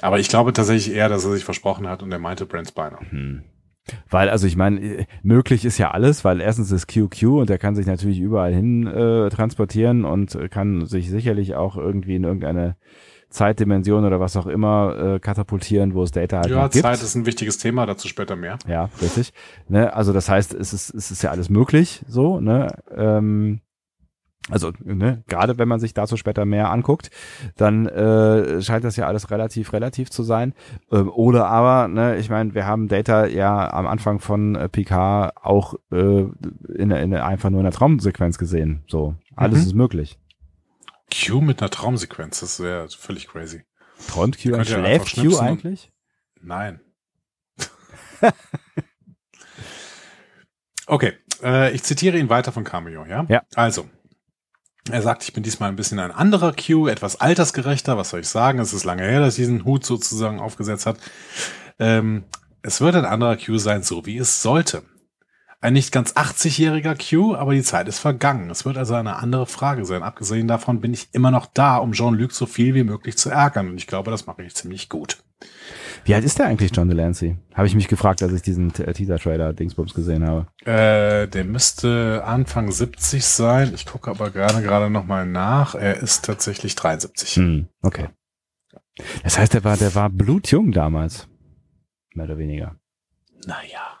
Aber 0.00 0.18
ich 0.18 0.28
glaube 0.28 0.52
tatsächlich 0.52 0.92
eher, 0.92 1.08
dass 1.08 1.24
er 1.24 1.30
sich 1.30 1.44
versprochen 1.44 1.88
hat 1.88 2.02
und 2.02 2.10
er 2.10 2.18
meinte 2.18 2.46
Brent 2.46 2.66
Spiner. 2.66 2.98
Hm. 3.10 3.44
Weil, 4.08 4.28
also 4.28 4.46
ich 4.46 4.56
meine, 4.56 4.80
äh, 4.80 5.06
möglich 5.22 5.64
ist 5.64 5.78
ja 5.78 5.90
alles, 5.90 6.24
weil 6.24 6.40
erstens 6.40 6.70
ist 6.70 6.86
QQ 6.86 7.22
und 7.24 7.50
der 7.50 7.58
kann 7.58 7.74
sich 7.74 7.86
natürlich 7.86 8.20
überall 8.20 8.52
hin 8.54 8.86
äh, 8.86 9.28
transportieren 9.28 10.04
und 10.04 10.34
äh, 10.34 10.48
kann 10.48 10.86
sich 10.86 11.10
sicherlich 11.10 11.54
auch 11.54 11.76
irgendwie 11.76 12.16
in 12.16 12.24
irgendeine 12.24 12.76
Zeitdimension 13.28 14.04
oder 14.04 14.20
was 14.20 14.36
auch 14.36 14.46
immer 14.46 15.14
äh, 15.14 15.18
katapultieren, 15.18 15.94
wo 15.94 16.02
es 16.02 16.10
Data 16.10 16.38
halt 16.38 16.50
Ja, 16.50 16.68
gibt. 16.68 16.84
Zeit 16.84 17.02
ist 17.02 17.14
ein 17.14 17.26
wichtiges 17.26 17.58
Thema, 17.58 17.86
dazu 17.86 18.06
später 18.06 18.36
mehr. 18.36 18.58
Ja, 18.68 18.90
richtig. 19.00 19.32
Ne, 19.68 19.92
also 19.94 20.12
das 20.12 20.28
heißt, 20.28 20.54
es 20.54 20.72
ist, 20.72 20.94
es 20.94 21.10
ist 21.10 21.22
ja 21.22 21.30
alles 21.30 21.48
möglich, 21.48 22.04
so, 22.06 22.40
ne? 22.40 22.68
Ähm, 22.94 23.60
also, 24.50 24.72
ne, 24.82 25.22
gerade 25.28 25.56
wenn 25.58 25.68
man 25.68 25.78
sich 25.78 25.94
dazu 25.94 26.16
später 26.16 26.44
mehr 26.44 26.70
anguckt, 26.70 27.10
dann 27.56 27.86
äh, 27.86 28.60
scheint 28.60 28.84
das 28.84 28.96
ja 28.96 29.06
alles 29.06 29.30
relativ, 29.30 29.72
relativ 29.72 30.10
zu 30.10 30.24
sein. 30.24 30.52
Ähm, 30.90 31.08
oder 31.10 31.46
aber, 31.46 31.86
ne, 31.88 32.16
ich 32.16 32.28
meine, 32.28 32.52
wir 32.54 32.66
haben 32.66 32.88
Data 32.88 33.26
ja 33.26 33.72
am 33.72 33.86
Anfang 33.86 34.18
von 34.18 34.56
äh, 34.56 34.68
Picard 34.68 35.36
auch 35.36 35.74
äh, 35.92 36.24
in, 36.74 36.90
in 36.90 37.14
einfach 37.14 37.50
nur 37.50 37.60
in 37.60 37.64
der 37.64 37.72
Traumsequenz 37.72 38.36
gesehen. 38.36 38.82
So, 38.88 39.14
alles 39.36 39.60
Mhm. 39.60 39.66
ist 39.66 39.74
möglich. 39.74 40.18
Q 41.12 41.40
mit 41.40 41.60
einer 41.60 41.70
Traumsequenz, 41.70 42.40
das 42.40 42.58
wäre 42.60 42.88
völlig 42.88 43.28
crazy. 43.28 43.62
Träumt 44.08 44.42
Q, 44.42 44.54
einfach 44.54 44.66
schläft 44.66 45.14
Q 45.14 45.38
eigentlich? 45.38 45.92
Nein. 46.40 46.80
okay, 50.86 51.12
äh, 51.42 51.72
ich 51.72 51.82
zitiere 51.82 52.18
ihn 52.18 52.28
weiter 52.28 52.52
von 52.52 52.64
Cameo, 52.64 53.04
ja? 53.04 53.24
Ja. 53.28 53.42
Also, 53.54 53.86
er 54.90 55.02
sagt, 55.02 55.22
ich 55.22 55.32
bin 55.32 55.42
diesmal 55.42 55.68
ein 55.68 55.76
bisschen 55.76 56.00
ein 56.00 56.10
anderer 56.10 56.52
Q, 56.52 56.88
etwas 56.88 57.20
altersgerechter, 57.20 57.96
was 57.96 58.10
soll 58.10 58.20
ich 58.20 58.28
sagen? 58.28 58.58
Es 58.58 58.72
ist 58.72 58.84
lange 58.84 59.04
her, 59.04 59.20
dass 59.20 59.34
ich 59.34 59.44
diesen 59.44 59.64
Hut 59.64 59.84
sozusagen 59.84 60.40
aufgesetzt 60.40 60.86
hat. 60.86 60.98
Ähm, 61.78 62.24
es 62.62 62.80
wird 62.80 62.96
ein 62.96 63.04
anderer 63.04 63.36
Q 63.36 63.58
sein, 63.58 63.82
so 63.82 64.06
wie 64.06 64.18
es 64.18 64.42
sollte. 64.42 64.82
ein 65.60 65.74
nicht 65.74 65.92
ganz 65.92 66.12
80-jähriger 66.14 66.96
Q, 66.96 67.36
aber 67.36 67.54
die 67.54 67.62
Zeit 67.62 67.86
ist 67.86 68.00
vergangen. 68.00 68.50
Es 68.50 68.64
wird 68.64 68.76
also 68.76 68.94
eine 68.94 69.16
andere 69.16 69.46
Frage 69.46 69.84
sein. 69.84 70.02
Abgesehen 70.02 70.48
davon 70.48 70.80
bin 70.80 70.92
ich 70.92 71.08
immer 71.12 71.30
noch 71.30 71.46
da, 71.46 71.76
um 71.76 71.92
Jean-Luc 71.92 72.32
so 72.32 72.46
viel 72.46 72.74
wie 72.74 72.82
möglich 72.82 73.16
zu 73.16 73.30
ärgern. 73.30 73.68
Und 73.68 73.76
ich 73.76 73.86
glaube, 73.86 74.10
das 74.10 74.26
mache 74.26 74.42
ich 74.42 74.56
ziemlich 74.56 74.88
gut. 74.88 75.18
Wie 76.04 76.14
alt 76.14 76.24
ist 76.24 76.38
der 76.38 76.46
eigentlich, 76.46 76.74
John 76.74 76.88
Delancey? 76.88 77.36
Habe 77.54 77.66
ich 77.66 77.74
mich 77.74 77.88
gefragt, 77.88 78.22
als 78.22 78.32
ich 78.32 78.42
diesen 78.42 78.74
äh, 78.74 78.92
Teaser-Trailer-Dingsbums 78.92 79.94
gesehen 79.94 80.26
habe. 80.26 80.46
Äh, 80.64 81.28
der 81.28 81.44
müsste 81.44 82.24
Anfang 82.24 82.72
70 82.72 83.24
sein. 83.24 83.72
Ich 83.74 83.86
gucke 83.86 84.10
aber 84.10 84.30
gerade 84.30 84.62
gerade 84.62 84.90
noch 84.90 85.06
mal 85.06 85.26
nach. 85.26 85.74
Er 85.74 85.98
ist 85.98 86.24
tatsächlich 86.24 86.74
73. 86.74 87.36
Hm, 87.36 87.68
okay. 87.82 88.08
Das 89.22 89.38
heißt, 89.38 89.54
der 89.54 89.64
war, 89.64 89.76
der 89.76 89.94
war 89.94 90.10
blutjung 90.10 90.72
damals. 90.72 91.28
Mehr 92.14 92.26
oder 92.26 92.38
weniger. 92.38 92.76
Naja. 93.46 93.98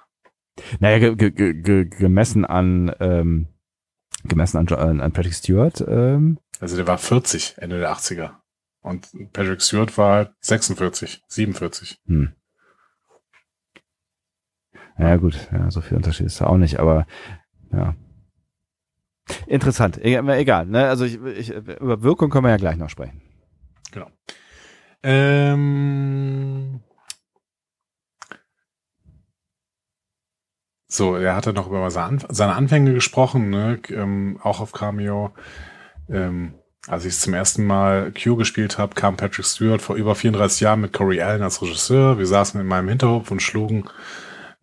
Naja, 0.80 0.98
ge 0.98 1.16
ge 1.16 1.30
ge 1.30 1.54
ge 1.54 1.84
gemessen 1.86 2.44
an, 2.44 2.94
ähm, 3.00 3.46
gemessen 4.24 4.58
an, 4.58 5.00
an 5.00 5.12
Patrick 5.12 5.34
Stewart, 5.34 5.82
ähm, 5.86 6.38
Also 6.60 6.76
der 6.76 6.86
war 6.86 6.98
40 6.98 7.54
Ende 7.58 7.78
der 7.80 7.92
80er. 7.92 8.41
Und 8.82 9.08
Patrick 9.32 9.62
Stewart 9.62 9.96
war 9.96 10.34
46, 10.40 11.22
47. 11.28 12.00
hm. 12.06 12.32
Ja 14.98 15.16
gut, 15.16 15.48
ja, 15.52 15.70
so 15.70 15.80
viel 15.80 15.96
Unterschied 15.96 16.26
ist 16.26 16.40
da 16.40 16.46
auch 16.46 16.56
nicht, 16.56 16.78
aber 16.78 17.06
ja. 17.72 17.94
Interessant, 19.46 19.98
E- 19.98 20.16
egal, 20.16 20.66
ne? 20.66 20.88
Also 20.88 21.04
ich, 21.04 21.20
ich, 21.22 21.50
über 21.50 22.02
Wirkung 22.02 22.30
können 22.30 22.44
wir 22.44 22.50
ja 22.50 22.56
gleich 22.56 22.76
noch 22.76 22.90
sprechen. 22.90 23.22
Genau. 23.92 24.08
Ähm, 25.02 26.80
so, 30.88 31.16
er 31.16 31.34
hatte 31.36 31.52
noch 31.52 31.66
über 31.68 31.90
seine 31.90 32.18
Anf- 32.18 32.26
seine 32.32 32.54
Anfänge 32.54 32.92
gesprochen, 32.94 33.50
ne? 33.50 33.80
Ähm, 33.90 34.38
auch 34.42 34.60
auf 34.60 34.72
Cameo. 34.72 35.32
Ähm, 36.08 36.54
als 36.88 37.04
ich 37.04 37.14
es 37.14 37.20
zum 37.20 37.34
ersten 37.34 37.64
Mal 37.64 38.12
Q 38.12 38.36
gespielt 38.36 38.78
habe, 38.78 38.94
kam 38.94 39.16
Patrick 39.16 39.46
Stewart 39.46 39.80
vor 39.80 39.96
über 39.96 40.14
34 40.14 40.60
Jahren 40.60 40.80
mit 40.80 40.92
Corey 40.92 41.20
Allen 41.20 41.42
als 41.42 41.62
Regisseur. 41.62 42.18
Wir 42.18 42.26
saßen 42.26 42.60
in 42.60 42.66
meinem 42.66 42.88
Hinterhof 42.88 43.30
und 43.30 43.40
schlugen 43.40 43.88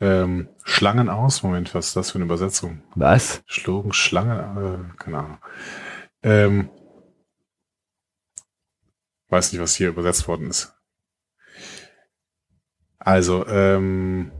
ähm, 0.01 0.49
Schlangen 0.63 1.09
aus. 1.09 1.43
Moment, 1.43 1.73
was 1.73 1.87
ist 1.87 1.95
das 1.95 2.11
für 2.11 2.15
eine 2.15 2.25
Übersetzung? 2.25 2.81
Was? 2.95 3.41
Schlugen 3.45 3.93
Schlangen, 3.93 4.39
äh, 4.57 5.01
keine 5.01 5.17
Ahnung. 5.17 5.37
Ähm, 6.21 6.69
weiß 9.29 9.53
nicht, 9.53 9.61
was 9.61 9.75
hier 9.75 9.89
übersetzt 9.89 10.27
worden 10.27 10.49
ist. 10.49 10.73
Also, 12.97 13.47
ähm, 13.47 14.31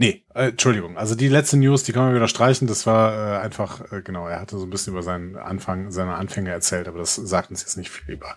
nee, 0.00 0.24
äh, 0.34 0.48
Entschuldigung. 0.48 0.96
Also 0.96 1.14
die 1.14 1.28
letzte 1.28 1.58
News, 1.58 1.84
die 1.84 1.92
kann 1.92 2.04
man 2.04 2.14
wieder 2.14 2.26
streichen. 2.26 2.66
Das 2.66 2.86
war 2.86 3.12
äh, 3.12 3.38
einfach, 3.38 3.92
äh, 3.92 4.00
genau, 4.02 4.26
er 4.26 4.40
hatte 4.40 4.58
so 4.58 4.64
ein 4.64 4.70
bisschen 4.70 4.94
über 4.94 5.02
seinen 5.02 5.36
Anfang, 5.36 5.90
seine 5.90 6.14
Anfänge 6.14 6.50
erzählt, 6.50 6.88
aber 6.88 6.98
das 6.98 7.14
sagt 7.14 7.50
uns 7.50 7.60
jetzt 7.60 7.76
nicht 7.76 7.90
viel 7.90 8.14
über 8.14 8.36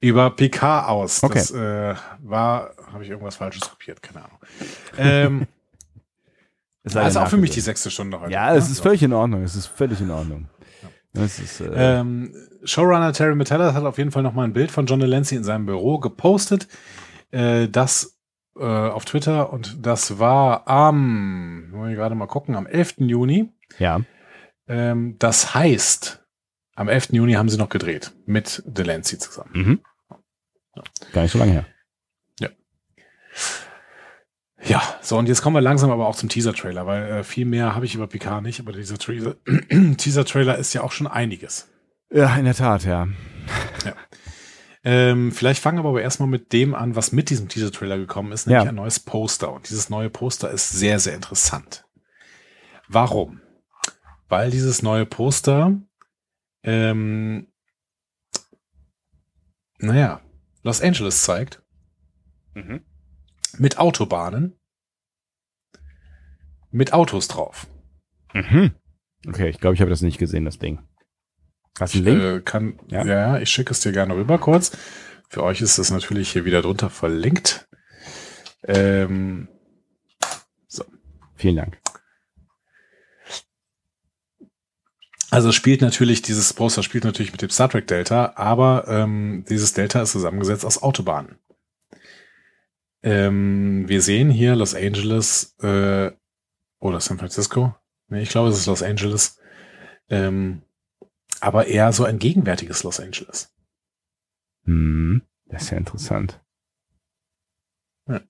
über 0.00 0.30
PK 0.30 0.86
aus. 0.86 1.22
Okay. 1.22 1.38
Das 1.38 1.50
äh, 1.50 1.94
war, 2.22 2.70
habe 2.92 3.02
ich 3.02 3.10
irgendwas 3.10 3.36
Falsches 3.36 3.68
kopiert, 3.68 4.00
keine 4.02 4.24
Ahnung. 4.24 4.38
Ähm, 4.96 5.46
Ist 6.84 6.94
das 6.94 7.08
ist 7.08 7.16
auch 7.16 7.26
für 7.26 7.36
mich 7.36 7.50
die 7.50 7.60
sechste 7.60 7.90
Stunde 7.90 8.20
heute. 8.20 8.32
Ja, 8.32 8.54
es 8.54 8.70
ist 8.70 8.78
völlig 8.78 9.02
in 9.02 9.12
Ordnung. 9.12 9.42
Es 9.42 9.56
ist 9.56 9.66
völlig 9.66 10.00
in 10.00 10.12
Ordnung. 10.12 10.46
Es 11.14 11.40
ist, 11.40 11.60
äh, 11.60 11.98
Ähm, 11.98 12.32
Showrunner 12.62 13.12
Terry 13.12 13.34
Metella 13.34 13.74
hat 13.74 13.82
auf 13.82 13.98
jeden 13.98 14.12
Fall 14.12 14.22
noch 14.22 14.34
mal 14.34 14.44
ein 14.44 14.52
Bild 14.52 14.70
von 14.70 14.86
John 14.86 15.00
Delancey 15.00 15.36
in 15.36 15.42
seinem 15.42 15.66
Büro 15.66 15.98
gepostet. 15.98 16.68
Äh, 17.32 17.66
das 17.66 18.15
äh, 18.58 18.64
auf 18.64 19.04
Twitter 19.04 19.52
und 19.52 19.84
das 19.86 20.18
war 20.18 20.66
am, 20.68 21.70
muss 21.70 21.90
ich 21.90 21.96
gerade 21.96 22.14
mal 22.14 22.26
gucken, 22.26 22.54
am 22.56 22.66
11. 22.66 22.94
Juni. 22.98 23.52
ja. 23.78 24.00
Ähm, 24.68 25.14
das 25.20 25.54
heißt, 25.54 26.26
am 26.74 26.88
11. 26.88 27.10
Juni 27.12 27.34
haben 27.34 27.48
sie 27.48 27.56
noch 27.56 27.68
gedreht 27.68 28.12
mit 28.26 28.62
Delancey 28.66 29.16
zusammen. 29.18 29.50
Mhm. 29.54 29.80
Gar 31.12 31.22
nicht 31.22 31.32
so 31.32 31.38
lange 31.38 31.52
her. 31.52 31.66
Ja, 34.64 34.82
so 35.00 35.16
und 35.18 35.28
jetzt 35.28 35.42
kommen 35.42 35.54
wir 35.54 35.60
langsam 35.60 35.90
aber 35.92 36.08
auch 36.08 36.16
zum 36.16 36.28
Teaser-Trailer, 36.28 36.86
weil 36.86 37.04
äh, 37.10 37.24
viel 37.24 37.44
mehr 37.44 37.74
habe 37.76 37.84
ich 37.84 37.94
über 37.94 38.06
Picard 38.08 38.42
nicht, 38.42 38.58
aber 38.58 38.72
dieser 38.72 38.96
Teaser- 38.96 39.36
Teaser-Trailer 39.96 40.56
ist 40.58 40.72
ja 40.72 40.82
auch 40.82 40.90
schon 40.92 41.06
einiges. 41.06 41.68
Ja, 42.10 42.34
in 42.36 42.46
der 42.46 42.54
Tat, 42.54 42.84
ja. 42.84 43.06
Ähm, 44.88 45.32
vielleicht 45.32 45.60
fangen 45.60 45.82
wir 45.82 45.88
aber 45.88 46.00
erstmal 46.00 46.28
mit 46.28 46.52
dem 46.52 46.72
an, 46.72 46.94
was 46.94 47.10
mit 47.10 47.28
diesem 47.28 47.48
Teaser-Trailer 47.48 47.98
gekommen 47.98 48.30
ist, 48.30 48.46
nämlich 48.46 48.62
Ja. 48.64 48.68
ein 48.70 48.76
neues 48.76 49.00
Poster. 49.00 49.52
Und 49.52 49.68
dieses 49.68 49.90
neue 49.90 50.10
Poster 50.10 50.48
ist 50.48 50.70
sehr, 50.70 51.00
sehr 51.00 51.14
interessant. 51.16 51.84
Warum? 52.86 53.40
Weil 54.28 54.52
dieses 54.52 54.82
neue 54.82 55.04
Poster, 55.04 55.76
ähm, 56.62 57.48
naja, 59.78 60.20
Los 60.62 60.80
Angeles 60.80 61.22
zeigt, 61.22 61.62
Mhm. 62.54 62.84
mit 63.58 63.78
Autobahnen, 63.78 64.56
mit 66.70 66.92
Autos 66.92 67.26
drauf. 67.26 67.66
Mhm. 68.34 68.72
Okay, 69.26 69.48
ich 69.48 69.58
glaube, 69.58 69.74
ich 69.74 69.80
habe 69.80 69.90
das 69.90 70.02
nicht 70.02 70.18
gesehen, 70.18 70.44
das 70.44 70.58
Ding. 70.60 70.78
Du 71.78 71.84
einen 71.84 72.04
Link? 72.04 72.22
Äh, 72.22 72.40
kann, 72.40 72.78
Ja. 72.88 73.04
ja. 73.04 73.38
ich 73.38 73.50
schicke 73.50 73.72
es 73.72 73.80
dir 73.80 73.92
gerne 73.92 74.14
rüber 74.16 74.38
kurz. 74.38 74.72
Für 75.28 75.42
euch 75.42 75.60
ist 75.60 75.78
es 75.78 75.90
natürlich 75.90 76.30
hier 76.30 76.44
wieder 76.44 76.62
drunter 76.62 76.90
verlinkt. 76.90 77.68
Ähm, 78.64 79.48
Vielen 81.38 81.56
Dank. 81.56 81.78
also 85.30 85.52
spielt 85.52 85.82
natürlich, 85.82 86.22
dieses 86.22 86.54
Poster 86.54 86.82
spielt 86.82 87.04
natürlich 87.04 87.32
mit 87.32 87.42
dem 87.42 87.50
Star 87.50 87.68
Trek 87.68 87.86
Delta, 87.86 88.32
aber 88.36 88.86
ähm, 88.88 89.44
dieses 89.50 89.74
Delta 89.74 90.00
ist 90.00 90.12
zusammengesetzt 90.12 90.64
aus 90.64 90.82
Autobahnen. 90.82 91.36
Ähm, 93.02 93.86
wir 93.86 94.00
sehen 94.00 94.30
hier 94.30 94.56
Los 94.56 94.74
Angeles 94.74 95.54
äh, 95.60 96.10
oder 96.78 97.00
San 97.00 97.18
Francisco. 97.18 97.74
Nee, 98.08 98.22
ich 98.22 98.30
glaube, 98.30 98.48
es 98.48 98.56
ist 98.56 98.66
Los 98.66 98.82
Angeles. 98.82 99.38
Ähm, 100.08 100.62
aber 101.40 101.66
eher 101.66 101.92
so 101.92 102.04
ein 102.04 102.18
gegenwärtiges 102.18 102.82
Los 102.82 103.00
Angeles. 103.00 103.52
Hm. 104.64 105.22
Das 105.46 105.62
ist 105.62 105.70
ja 105.70 105.78
interessant. 105.78 106.40
Ja. 108.08 108.20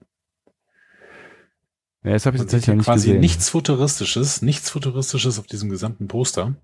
Ja, 2.05 2.13
das 2.13 2.25
habe 2.27 2.37
ich 2.37 2.43
tatsächlich 2.43 2.69
noch 2.69 2.77
nicht 2.77 2.85
quasi 2.85 3.09
gesehen. 3.09 3.21
nichts 3.21 3.49
Futuristisches, 3.49 4.43
nichts 4.43 4.71
Futuristisches 4.71 5.39
auf 5.39 5.47
diesem 5.47 5.71
gesamten 5.71 6.07
Poster. 6.07 6.55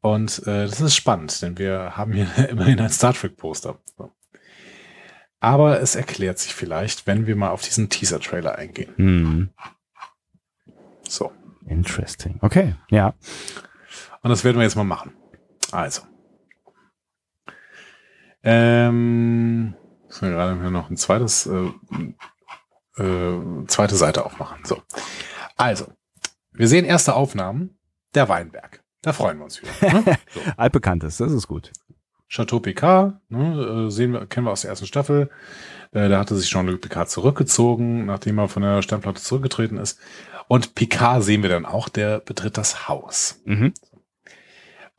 Und 0.00 0.40
äh, 0.46 0.66
das 0.66 0.80
ist 0.80 0.96
spannend, 0.96 1.40
denn 1.40 1.56
wir 1.58 1.96
haben 1.96 2.12
hier 2.12 2.26
immerhin 2.50 2.80
ein 2.80 2.90
Star 2.90 3.14
Trek 3.14 3.36
Poster. 3.36 3.78
So. 3.96 4.12
Aber 5.40 5.80
es 5.80 5.94
erklärt 5.94 6.38
sich 6.38 6.54
vielleicht, 6.54 7.06
wenn 7.06 7.26
wir 7.26 7.36
mal 7.36 7.50
auf 7.50 7.62
diesen 7.62 7.88
Teaser-Trailer 7.88 8.56
eingehen. 8.56 8.92
Hm. 8.96 9.50
So. 11.08 11.32
Interesting. 11.66 12.38
Okay, 12.42 12.74
ja. 12.90 13.14
Und 14.22 14.30
das 14.30 14.44
werden 14.44 14.56
wir 14.56 14.62
jetzt 14.62 14.76
mal 14.76 14.84
machen. 14.84 15.14
Also. 15.72 16.02
Ähm, 18.44 19.74
müssen 20.06 20.28
wir 20.28 20.30
gerade 20.30 20.60
hier 20.60 20.70
noch 20.70 20.90
ein 20.90 20.96
zweites, 20.96 21.46
äh, 21.46 23.02
äh, 23.02 23.66
zweite 23.66 23.96
Seite 23.96 24.24
aufmachen. 24.24 24.64
So. 24.64 24.82
Also. 25.56 25.86
Wir 26.52 26.68
sehen 26.68 26.84
erste 26.84 27.14
Aufnahmen. 27.14 27.78
Der 28.14 28.28
Weinberg. 28.28 28.82
Da 29.00 29.12
freuen 29.12 29.38
wir 29.38 29.44
uns 29.44 29.60
wieder. 29.62 29.92
Ne? 29.92 30.18
So. 30.32 30.40
Altbekanntes, 30.56 31.16
das 31.16 31.32
ist 31.32 31.48
gut. 31.48 31.72
Chateau 32.28 32.60
Picard, 32.60 33.20
ne, 33.28 33.86
äh, 33.86 33.90
sehen 33.90 34.12
wir, 34.12 34.26
kennen 34.26 34.46
wir 34.46 34.52
aus 34.52 34.62
der 34.62 34.70
ersten 34.70 34.86
Staffel. 34.86 35.28
Äh, 35.92 36.08
da 36.08 36.18
hatte 36.18 36.34
sich 36.34 36.48
Jean-Luc 36.48 36.80
Picard 36.80 37.10
zurückgezogen, 37.10 38.06
nachdem 38.06 38.38
er 38.38 38.48
von 38.48 38.62
der 38.62 38.80
Sternplatte 38.80 39.20
zurückgetreten 39.20 39.76
ist. 39.76 39.98
Und 40.48 40.74
Picard 40.74 41.22
sehen 41.22 41.42
wir 41.42 41.50
dann 41.50 41.66
auch, 41.66 41.88
der 41.90 42.20
betritt 42.20 42.56
das 42.56 42.88
Haus 42.88 43.40
Mhm. 43.44 43.74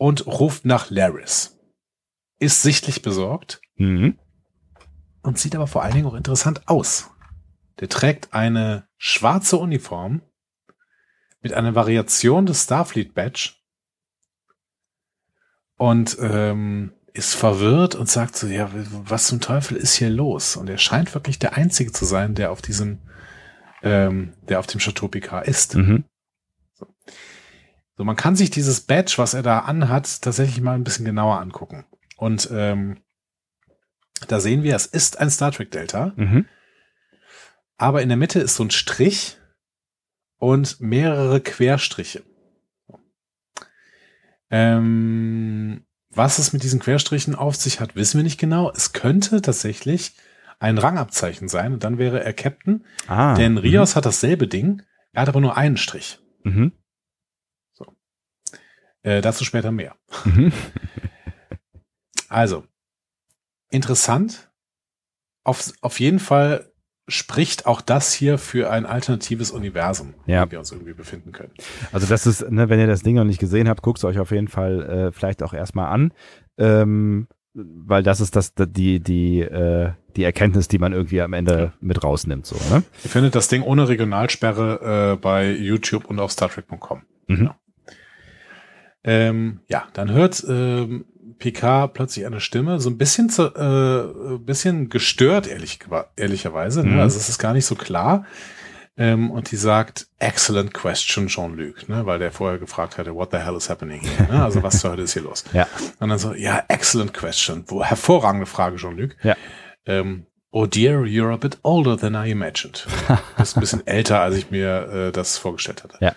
Und 0.04 0.28
ruft 0.28 0.66
nach 0.66 0.90
Laris. 0.90 1.58
Ist 2.38 2.62
sichtlich 2.62 3.02
besorgt 3.04 3.62
Mhm. 3.78 4.20
und 5.22 5.40
sieht 5.40 5.56
aber 5.56 5.66
vor 5.66 5.82
allen 5.82 5.94
Dingen 5.94 6.08
auch 6.08 6.14
interessant 6.14 6.68
aus. 6.68 7.10
Der 7.80 7.88
trägt 7.88 8.34
eine 8.34 8.86
schwarze 8.98 9.56
Uniform 9.56 10.22
mit 11.40 11.54
einer 11.54 11.74
Variation 11.74 12.46
des 12.46 12.64
Starfleet 12.66 13.14
Badge 13.14 13.52
und 15.78 16.18
ähm, 16.20 16.92
ist 17.14 17.34
verwirrt 17.36 17.96
und 17.96 18.10
sagt 18.10 18.36
so, 18.36 18.48
ja, 18.48 18.70
was 18.74 19.28
zum 19.28 19.40
Teufel 19.40 19.78
ist 19.78 19.96
hier 19.96 20.10
los? 20.10 20.58
Und 20.58 20.70
er 20.70 20.80
scheint 20.80 21.14
wirklich 21.14 21.40
der 21.40 21.56
Einzige 21.56 21.94
zu 21.94 22.04
sein, 22.04 22.36
der 22.36 22.52
auf 22.52 22.62
diesem, 22.62 23.00
ähm, 23.82 24.34
der 24.50 24.60
auf 24.60 24.68
dem 24.68 24.82
Chateau 24.82 25.08
Picard 25.08 25.48
ist. 25.48 25.76
Mhm. 25.76 26.04
So, 27.96 28.04
man 28.04 28.16
kann 28.16 28.36
sich 28.36 28.50
dieses 28.50 28.82
Badge, 28.82 29.14
was 29.18 29.34
er 29.34 29.44
da 29.44 29.60
anhat, 29.60 30.22
tatsächlich 30.22 30.62
mal 30.62 30.74
ein 30.76 30.84
bisschen 30.84 31.06
genauer 31.06 31.40
angucken. 31.40 31.86
Und 32.18 32.50
ähm, 32.52 32.98
da 34.28 34.40
sehen 34.40 34.64
wir, 34.64 34.76
es 34.76 34.86
ist 34.86 35.20
ein 35.20 35.30
Star 35.30 35.52
Trek 35.52 35.70
Delta, 35.72 36.14
Mhm. 36.16 36.46
aber 37.78 38.02
in 38.02 38.10
der 38.10 38.18
Mitte 38.18 38.40
ist 38.40 38.56
so 38.56 38.64
ein 38.64 38.72
Strich 38.72 39.38
und 40.38 40.80
mehrere 40.82 41.40
Querstriche. 41.42 42.24
Ähm, 44.50 45.86
was 46.10 46.38
es 46.40 46.54
mit 46.54 46.64
diesen 46.64 46.80
Querstrichen 46.80 47.36
auf 47.36 47.56
sich 47.56 47.80
hat, 47.80 47.96
wissen 47.96 48.18
wir 48.20 48.24
nicht 48.24 48.40
genau. 48.40 48.72
Es 48.72 48.94
könnte 48.94 49.42
tatsächlich 49.42 50.14
ein 50.60 50.78
Rangabzeichen 50.78 51.48
sein 51.50 51.74
und 51.74 51.84
dann 51.84 51.98
wäre 51.98 52.24
er 52.24 52.34
Captain, 52.34 52.86
Ah. 53.08 53.34
denn 53.36 53.58
Rios 53.58 53.96
hat 53.96 54.06
dasselbe 54.06 54.48
Ding, 54.48 54.84
er 55.12 55.24
hat 55.24 55.30
aber 55.30 55.42
nur 55.42 55.58
einen 55.58 55.78
Strich. 55.78 56.20
Mhm. 56.44 56.72
Äh, 59.04 59.22
dazu 59.22 59.44
später 59.46 59.72
mehr. 59.72 59.96
Mhm. 60.26 60.52
Also, 62.30 62.64
interessant. 63.70 64.50
Auf, 65.44 65.72
auf 65.82 66.00
jeden 66.00 66.18
Fall 66.20 66.72
spricht 67.08 67.66
auch 67.68 67.82
das 67.82 68.12
hier 68.14 68.38
für 68.40 68.72
ein 68.72 68.86
alternatives 68.88 69.52
Universum, 69.52 70.14
in 70.26 70.34
Ja. 70.34 70.46
dem 70.46 70.52
wir 70.54 70.60
uns 70.60 70.72
irgendwie 70.72 70.94
befinden 70.94 71.32
können. 71.32 71.52
Also 71.92 72.08
das 72.08 72.26
ist, 72.26 72.50
ne, 72.50 72.70
wenn 72.70 72.80
ihr 72.80 72.88
das 72.88 73.04
Ding 73.04 73.16
noch 73.18 73.26
nicht 73.26 73.40
gesehen 73.40 73.68
habt, 73.70 73.82
guckt 73.84 74.00
es 74.00 74.04
euch 74.06 74.18
auf 74.20 74.32
jeden 74.32 74.48
Fall 74.48 74.82
äh, 74.82 75.12
vielleicht 75.12 75.44
auch 75.44 75.54
erstmal 75.54 75.94
an. 75.94 76.14
Ähm, 76.58 77.28
weil 77.54 78.02
das 78.02 78.20
ist 78.20 78.36
das, 78.36 78.54
die, 78.56 79.00
die, 79.00 79.42
äh, 79.42 79.92
die 80.16 80.24
Erkenntnis, 80.24 80.70
die 80.70 80.80
man 80.80 80.94
irgendwie 80.94 81.22
am 81.22 81.34
Ende 81.34 81.74
mit 81.82 82.04
rausnimmt, 82.04 82.48
so, 82.48 82.56
ne? 82.74 82.82
Ihr 83.04 83.10
findet 83.12 83.36
das 83.36 83.48
Ding 83.48 83.62
ohne 83.62 83.88
Regionalsperre 83.90 85.14
äh, 85.14 85.22
bei 85.22 85.52
YouTube 85.52 86.06
und 86.06 86.20
auf 86.20 86.32
StarTrek.com. 86.32 87.04
Mhm. 87.28 87.52
Ähm, 89.04 89.60
ja, 89.68 89.88
dann 89.94 90.12
hört 90.12 90.44
ähm, 90.48 91.06
Picard 91.40 91.94
plötzlich 91.94 92.26
eine 92.26 92.40
Stimme, 92.40 92.80
so 92.80 92.90
ein 92.90 92.98
bisschen 92.98 93.30
zu, 93.30 93.48
äh, 93.54 94.38
bisschen 94.38 94.90
gestört, 94.90 95.48
ehrlich, 95.48 95.80
ehrlicherweise. 96.16 96.84
Mhm. 96.84 96.96
Ne? 96.96 97.02
Also 97.02 97.18
es 97.18 97.30
ist 97.30 97.40
gar 97.40 97.54
nicht 97.54 97.66
so 97.66 97.76
klar. 97.76 98.26
Ähm, 98.96 99.32
und 99.32 99.52
die 99.52 99.56
sagt, 99.56 100.08
excellent 100.20 100.74
question, 100.74 101.28
Jean-Luc, 101.28 101.90
ne? 101.90 102.06
weil 102.06 102.20
der 102.20 102.32
vorher 102.32 102.60
gefragt 102.60 103.00
hatte, 103.00 103.16
what 103.16 103.32
the 103.32 103.40
hell 103.40 103.56
is 103.56 103.70
happening 103.70 104.02
here? 104.02 104.32
Ne? 104.32 104.44
Also 104.44 104.62
was 104.62 104.80
zur 104.80 104.92
Hölle 104.92 105.04
ist 105.04 105.14
hier 105.14 105.24
los? 105.24 105.44
Ja. 105.54 105.68
Und 106.00 106.10
dann 106.10 106.20
so, 106.20 106.34
ja, 106.34 106.64
excellent 106.68 107.14
question. 107.14 107.64
Wo, 107.68 107.84
hervorragende 107.84 108.46
Frage, 108.46 108.78
Jean-Luc. 108.78 109.16
Ja. 109.24 109.36
Ähm, 109.88 110.28
oh 110.52 110.68
dear, 110.68 111.02
you're 111.02 111.34
a 111.34 111.38
bit 111.38 111.58
older 111.64 111.98
than 111.98 112.14
I 112.14 112.30
imagined. 112.30 112.86
Du 113.08 113.18
bist 113.38 113.58
ein 113.58 113.62
bisschen 113.62 113.88
älter, 113.88 114.22
als 114.22 114.36
ich 114.36 114.52
mir 114.52 115.08
äh, 115.08 115.12
das 115.12 115.40
vorgestellt 115.40 115.84
hatte. 115.84 115.98
Ja. 116.00 116.14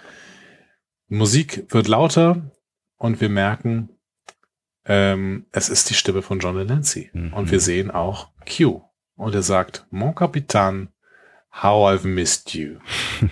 Musik 1.08 1.66
wird 1.70 1.88
lauter 1.88 2.50
und 2.98 3.20
wir 3.20 3.28
merken, 3.28 3.90
ähm, 4.84 5.46
es 5.52 5.68
ist 5.68 5.90
die 5.90 5.94
Stimme 5.94 6.22
von 6.22 6.38
John 6.38 6.56
Delancey. 6.56 7.10
Mhm. 7.12 7.32
Und 7.32 7.50
wir 7.50 7.60
sehen 7.60 7.90
auch 7.90 8.28
Q. 8.46 8.82
Und 9.16 9.34
er 9.34 9.42
sagt, 9.42 9.86
Mon 9.90 10.14
Capitan, 10.14 10.88
how 11.62 11.88
I've 11.90 12.06
missed 12.06 12.54
you. 12.54 12.76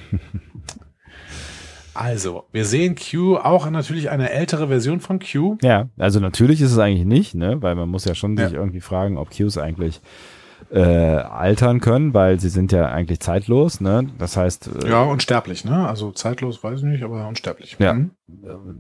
also, 1.95 2.45
wir 2.53 2.65
sehen 2.65 2.97
Q, 2.97 3.37
auch 3.37 3.69
natürlich 3.71 4.11
eine 4.11 4.31
ältere 4.31 4.69
Version 4.69 5.01
von 5.01 5.21
Q. 5.21 5.59
Ja, 5.63 5.89
also 5.97 6.21
natürlich 6.21 6.61
ist 6.61 6.73
es 6.73 6.79
eigentlich 6.79 7.07
nicht, 7.07 7.35
ne? 7.35 7.63
Weil 7.63 7.75
man 7.77 7.89
muss 7.89 8.05
ja 8.05 8.15
schon 8.15 8.37
sich 8.37 8.51
Ja. 8.53 8.59
irgendwie 8.59 8.81
fragen, 8.81 9.17
ob 9.19 9.31
Qs 9.31 9.59
eigentlich 9.59 10.01
äh, 10.71 10.81
altern 10.81 11.81
können, 11.81 12.15
weil 12.15 12.41
sie 12.41 12.49
sind 12.49 12.73
ja 12.73 12.87
eigentlich 12.87 13.21
zeitlos, 13.21 13.81
ne? 13.81 14.09
Das 14.19 14.37
heißt, 14.37 14.71
äh, 14.85 14.89
Ja, 14.89 15.03
unsterblich, 15.03 15.65
ne? 15.65 15.89
Also 15.89 16.11
zeitlos 16.13 16.63
weiß 16.63 16.81
ich 16.81 16.85
nicht, 16.85 17.05
aber 17.05 17.27
unsterblich. 17.29 17.77
Ja. 17.79 17.95
Mhm. 17.95 18.11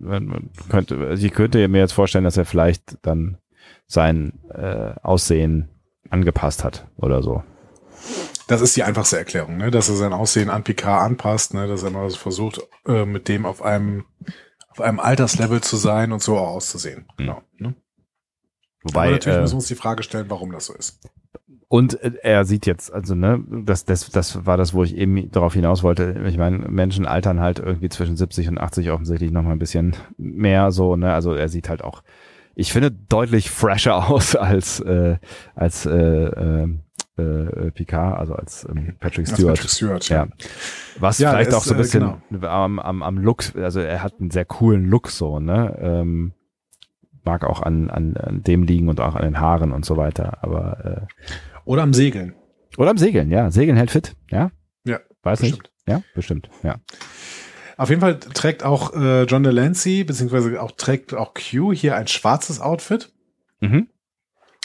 man 0.00 0.26
man 0.26 0.50
könnte, 0.68 1.14
ich 1.18 1.32
könnte 1.32 1.66
mir 1.68 1.78
jetzt 1.78 1.92
vorstellen, 1.92 2.24
dass 2.24 2.36
er 2.36 2.44
vielleicht 2.44 2.98
dann 3.02 3.38
sein 3.86 4.40
äh, 4.50 4.94
Aussehen 5.02 5.68
angepasst 6.10 6.64
hat 6.64 6.86
oder 6.96 7.22
so. 7.22 7.42
Das 8.46 8.60
ist 8.60 8.76
die 8.76 8.82
einfachste 8.82 9.16
Erklärung, 9.16 9.56
ne? 9.56 9.70
dass 9.70 9.88
er 9.88 9.96
sein 9.96 10.12
Aussehen 10.12 10.50
an 10.50 10.64
Picard 10.64 11.02
anpasst, 11.02 11.54
ne? 11.54 11.66
dass 11.66 11.82
er 11.82 11.90
mal 11.90 12.08
so 12.10 12.18
versucht, 12.18 12.60
äh, 12.86 13.06
mit 13.06 13.28
dem 13.28 13.46
auf 13.46 13.62
einem 13.62 14.04
auf 14.68 14.80
einem 14.80 14.98
Alterslevel 14.98 15.60
zu 15.60 15.76
sein 15.76 16.10
und 16.10 16.20
so 16.20 16.36
auch 16.36 16.48
auszusehen. 16.48 17.06
Genau. 17.16 17.42
Ne? 17.58 17.74
Wobei, 18.82 19.04
Aber 19.04 19.10
natürlich 19.12 19.38
äh, 19.38 19.40
müssen 19.40 19.54
wir 19.54 19.58
uns 19.58 19.68
die 19.68 19.76
Frage 19.76 20.02
stellen, 20.02 20.28
warum 20.28 20.50
das 20.52 20.66
so 20.66 20.74
ist. 20.74 21.00
Und 21.68 22.00
äh, 22.02 22.12
er 22.22 22.44
sieht 22.44 22.66
jetzt, 22.66 22.92
also 22.92 23.14
ne, 23.14 23.42
das, 23.64 23.84
das, 23.84 24.10
das 24.10 24.46
war 24.46 24.56
das, 24.56 24.74
wo 24.74 24.84
ich 24.84 24.96
eben 24.96 25.30
darauf 25.30 25.54
hinaus 25.54 25.82
wollte. 25.82 26.22
Ich 26.26 26.38
meine, 26.38 26.58
Menschen 26.58 27.06
altern 27.06 27.40
halt 27.40 27.58
irgendwie 27.58 27.88
zwischen 27.88 28.16
70 28.16 28.48
und 28.48 28.58
80 28.58 28.90
offensichtlich 28.90 29.30
noch 29.30 29.42
mal 29.42 29.52
ein 29.52 29.58
bisschen 29.58 29.96
mehr 30.16 30.70
so, 30.70 30.96
ne? 30.96 31.12
Also 31.12 31.34
er 31.34 31.48
sieht 31.48 31.68
halt 31.68 31.82
auch, 31.82 32.02
ich 32.54 32.72
finde, 32.72 32.90
deutlich 32.90 33.50
fresher 33.50 33.96
aus 34.08 34.36
als 34.36 34.80
äh, 34.80 35.16
als 35.54 35.86
äh, 35.86 35.92
äh, 35.96 36.68
äh, 37.16 37.70
Picard, 37.70 38.18
also 38.18 38.34
als 38.34 38.66
ähm, 38.68 38.96
Patrick 38.98 39.28
Stewart. 39.28 39.54
Patrick 39.54 39.70
Stewart, 39.70 40.08
Ja. 40.08 40.26
Was 40.98 41.18
Ja, 41.18 41.30
vielleicht 41.30 41.50
er 41.50 41.56
auch 41.56 41.62
ist, 41.62 41.68
so 41.68 41.74
ein 41.74 41.78
äh, 41.78 41.82
bisschen 41.82 42.14
am, 42.42 42.78
am, 42.78 43.02
am 43.02 43.18
Look, 43.18 43.54
also 43.56 43.80
er 43.80 44.02
hat 44.02 44.14
einen 44.20 44.30
sehr 44.30 44.44
coolen 44.44 44.86
Look 44.86 45.08
so, 45.08 45.40
ne? 45.40 45.76
Ähm, 45.80 46.32
mag 47.24 47.44
auch 47.44 47.62
an, 47.62 47.88
an, 47.90 48.16
an 48.16 48.42
dem 48.42 48.64
liegen 48.64 48.88
und 48.88 49.00
auch 49.00 49.14
an 49.14 49.22
den 49.22 49.40
Haaren 49.40 49.72
und 49.72 49.84
so 49.84 49.96
weiter, 49.96 50.38
aber 50.42 50.84
äh, 50.84 51.53
Oder 51.64 51.82
am 51.82 51.94
Segeln. 51.94 52.34
oder 52.76 52.90
am 52.90 52.98
Segeln, 52.98 53.30
ja. 53.30 53.50
Segeln 53.50 53.76
hält 53.76 53.90
fit, 53.90 54.14
ja. 54.30 54.50
Ja, 54.84 55.00
Weiß 55.22 55.40
bestimmt. 55.40 55.62
nicht. 55.62 55.72
Ja, 55.88 56.02
bestimmt, 56.14 56.48
ja. 56.62 56.80
Auf 57.76 57.88
jeden 57.88 58.00
Fall 58.00 58.18
trägt 58.20 58.62
auch 58.62 58.94
äh, 58.94 59.24
John 59.24 59.42
Delancey, 59.42 60.04
beziehungsweise 60.04 60.60
auch 60.62 60.72
trägt 60.72 61.12
auch 61.14 61.34
Q 61.34 61.72
hier 61.72 61.96
ein 61.96 62.06
schwarzes 62.06 62.60
Outfit 62.60 63.12
Mhm. 63.60 63.88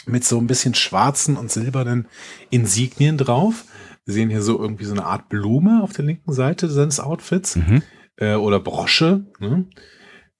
mit 0.06 0.24
so 0.24 0.38
ein 0.38 0.46
bisschen 0.46 0.74
schwarzen 0.74 1.36
und 1.36 1.50
silbernen 1.50 2.06
Insignien 2.50 3.16
drauf. 3.18 3.64
Wir 4.04 4.14
sehen 4.14 4.30
hier 4.30 4.42
so 4.42 4.58
irgendwie 4.60 4.84
so 4.84 4.92
eine 4.92 5.04
Art 5.06 5.28
Blume 5.28 5.82
auf 5.82 5.92
der 5.92 6.04
linken 6.04 6.32
Seite 6.32 6.68
seines 6.68 7.00
Outfits. 7.00 7.56
Mhm. 7.56 7.82
äh, 8.16 8.34
oder 8.34 8.60
Brosche. 8.60 9.26
Ne? 9.38 9.66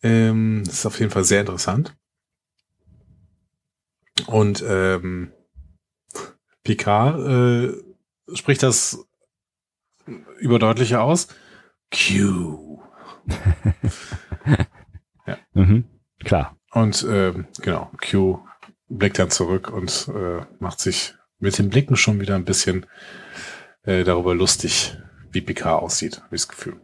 Ähm, 0.02 0.62
das 0.64 0.74
ist 0.74 0.86
auf 0.86 0.98
jeden 1.00 1.10
Fall 1.10 1.24
sehr 1.24 1.40
interessant. 1.40 1.96
Und 4.26 4.62
ähm, 4.66 5.32
Picard 6.62 7.18
äh, 7.20 8.36
spricht 8.36 8.62
das 8.62 9.04
überdeutlicher 10.38 11.02
aus. 11.02 11.28
Q. 11.92 12.80
Mhm. 15.52 15.84
Klar. 16.24 16.56
Und 16.72 17.06
ähm, 17.08 17.46
genau, 17.60 17.90
Q 18.00 18.40
blickt 18.88 19.18
dann 19.18 19.30
zurück 19.30 19.70
und 19.70 20.08
äh, 20.14 20.44
macht 20.58 20.80
sich 20.80 21.14
mit 21.38 21.58
den 21.58 21.70
Blicken 21.70 21.96
schon 21.96 22.20
wieder 22.20 22.34
ein 22.34 22.44
bisschen 22.44 22.86
äh, 23.82 24.04
darüber 24.04 24.34
lustig, 24.34 24.96
wie 25.30 25.40
Picard 25.40 25.82
aussieht, 25.82 26.22
habe 26.22 26.36
ich 26.36 26.42
das 26.42 26.48
Gefühl. 26.48 26.80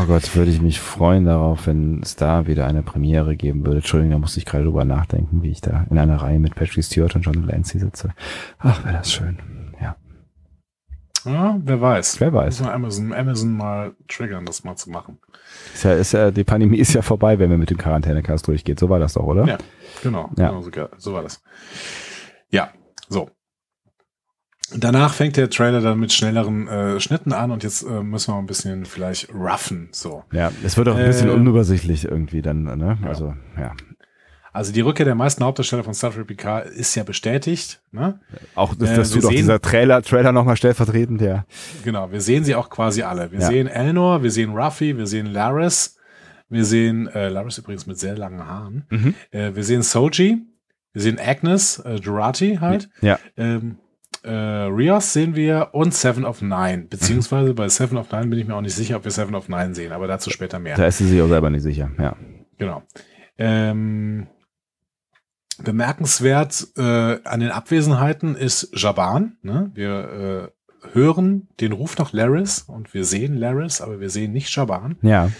Oh 0.00 0.06
Gott, 0.06 0.34
würde 0.34 0.50
ich 0.50 0.62
mich 0.62 0.80
freuen 0.80 1.26
darauf, 1.26 1.66
wenn 1.66 2.00
es 2.02 2.16
da 2.16 2.46
wieder 2.46 2.66
eine 2.66 2.82
Premiere 2.82 3.36
geben 3.36 3.64
würde. 3.66 3.78
Entschuldigung, 3.78 4.12
da 4.12 4.18
musste 4.18 4.38
ich 4.38 4.46
gerade 4.46 4.64
drüber 4.64 4.84
nachdenken, 4.84 5.42
wie 5.42 5.50
ich 5.50 5.60
da 5.60 5.84
in 5.90 5.98
einer 5.98 6.16
Reihe 6.16 6.38
mit 6.38 6.54
Patrick 6.54 6.84
Stewart 6.84 7.14
und 7.16 7.22
John 7.22 7.46
Delancey 7.46 7.78
sitze. 7.78 8.14
Ach, 8.58 8.82
wäre 8.84 8.94
das 8.94 9.12
schön. 9.12 9.38
Ja, 9.80 9.96
Ja, 11.26 11.58
wer 11.62 11.80
weiß. 11.80 12.18
wer 12.20 12.32
weiß. 12.32 12.60
Muss 12.60 12.66
man 12.66 12.74
Amazon, 12.74 13.12
Amazon 13.12 13.52
mal 13.56 13.92
triggern, 14.08 14.46
das 14.46 14.64
mal 14.64 14.76
zu 14.76 14.90
machen. 14.90 15.18
Ist 15.74 15.84
ja, 15.84 15.92
ist 15.92 16.12
ja, 16.12 16.30
die 16.30 16.44
Pandemie 16.44 16.78
ist 16.78 16.94
ja 16.94 17.02
vorbei, 17.02 17.38
wenn 17.38 17.50
wir 17.50 17.58
mit 17.58 17.68
dem 17.70 17.78
Quarantänecast 17.78 18.46
durchgeht. 18.48 18.80
So 18.80 18.88
war 18.88 19.00
das 19.00 19.14
doch, 19.14 19.24
oder? 19.24 19.44
Ja, 19.46 19.58
genau. 20.02 20.30
Ja. 20.38 20.48
genau 20.48 20.62
so, 20.62 20.70
so 20.96 21.12
war 21.12 21.22
das. 21.22 21.42
Ja, 22.50 22.70
so. 23.08 23.28
Danach 24.76 25.14
fängt 25.14 25.36
der 25.36 25.50
Trailer 25.50 25.80
dann 25.80 25.98
mit 25.98 26.12
schnelleren 26.12 26.68
äh, 26.68 27.00
Schnitten 27.00 27.32
an 27.32 27.50
und 27.50 27.62
jetzt 27.62 27.82
äh, 27.82 28.02
müssen 28.02 28.32
wir 28.34 28.38
ein 28.38 28.46
bisschen 28.46 28.84
vielleicht 28.84 29.32
roughen. 29.34 29.88
So. 29.92 30.24
Ja, 30.32 30.52
es 30.64 30.76
wird 30.76 30.88
auch 30.88 30.96
ein 30.96 31.06
bisschen 31.06 31.28
Äh, 31.28 31.32
unübersichtlich 31.32 32.04
irgendwie 32.04 32.42
dann, 32.42 32.62
ne? 32.64 32.98
Also, 33.02 33.34
ja. 33.58 33.72
Also 34.52 34.72
die 34.72 34.80
Rückkehr 34.80 35.04
der 35.04 35.14
meisten 35.14 35.44
Hauptdarsteller 35.44 35.84
von 35.84 35.94
Star 35.94 36.12
Trek 36.12 36.26
PK 36.26 36.58
ist 36.60 36.94
ja 36.96 37.04
bestätigt. 37.04 37.80
Ne? 37.92 38.18
Auch 38.56 38.74
das, 38.74 38.90
Äh, 38.90 38.96
das 38.96 39.14
wir 39.14 39.20
tut 39.20 39.30
auch 39.30 39.34
dieser 39.34 39.60
Trailer, 39.60 40.02
Trailer 40.02 40.32
nochmal 40.32 40.56
stellvertretend, 40.56 41.20
ja. 41.20 41.44
Genau, 41.84 42.10
wir 42.10 42.20
sehen 42.20 42.42
sie 42.42 42.56
auch 42.56 42.68
quasi 42.68 43.02
alle. 43.02 43.30
Wir 43.30 43.38
Ja. 43.40 43.46
sehen 43.46 43.68
Elnor, 43.68 44.24
wir 44.24 44.30
sehen 44.32 44.50
Ruffy, 44.56 44.96
wir 44.96 45.06
sehen 45.06 45.26
Laris, 45.26 45.96
wir 46.48 46.64
sehen 46.64 47.06
äh, 47.08 47.28
Laris 47.28 47.58
übrigens 47.58 47.86
mit 47.86 47.98
sehr 48.00 48.16
langen 48.16 48.44
Haaren. 48.44 48.86
Mhm. 48.90 49.14
Äh, 49.30 49.54
wir 49.54 49.62
sehen 49.62 49.82
Soji, 49.82 50.38
wir 50.92 51.02
sehen 51.02 51.20
Agnes, 51.24 51.78
äh, 51.78 51.94
Jurati 51.94 52.56
halt. 52.60 52.88
Ja. 53.02 53.20
Ähm, 53.36 53.76
äh, 54.22 54.30
Rios 54.30 55.12
sehen 55.12 55.34
wir 55.34 55.68
und 55.72 55.94
Seven 55.94 56.24
of 56.24 56.42
Nine. 56.42 56.86
Beziehungsweise 56.90 57.54
bei 57.54 57.68
Seven 57.68 57.96
of 57.98 58.10
Nine 58.12 58.26
bin 58.26 58.38
ich 58.38 58.46
mir 58.46 58.54
auch 58.54 58.60
nicht 58.60 58.74
sicher, 58.74 58.96
ob 58.96 59.04
wir 59.04 59.10
Seven 59.10 59.34
of 59.34 59.48
Nine 59.48 59.74
sehen, 59.74 59.92
aber 59.92 60.06
dazu 60.06 60.30
später 60.30 60.58
mehr. 60.58 60.76
Da 60.76 60.86
ist 60.86 60.98
sie 60.98 61.06
sich 61.06 61.20
auch 61.22 61.28
selber 61.28 61.50
nicht 61.50 61.62
sicher, 61.62 61.90
ja. 61.98 62.16
Genau. 62.58 62.82
Ähm, 63.38 64.26
bemerkenswert 65.62 66.68
äh, 66.76 67.18
an 67.24 67.40
den 67.40 67.50
Abwesenheiten 67.50 68.34
ist 68.36 68.70
Jaban. 68.74 69.36
Ne? 69.42 69.70
Wir 69.74 70.50
äh, 70.82 70.88
hören 70.94 71.48
den 71.60 71.72
Ruf 71.72 71.98
nach 71.98 72.12
Laris 72.12 72.62
und 72.62 72.94
wir 72.94 73.04
sehen 73.04 73.36
Laris, 73.36 73.80
aber 73.80 74.00
wir 74.00 74.10
sehen 74.10 74.32
nicht 74.32 74.54
Jaban, 74.54 74.96
Ja, 75.02 75.30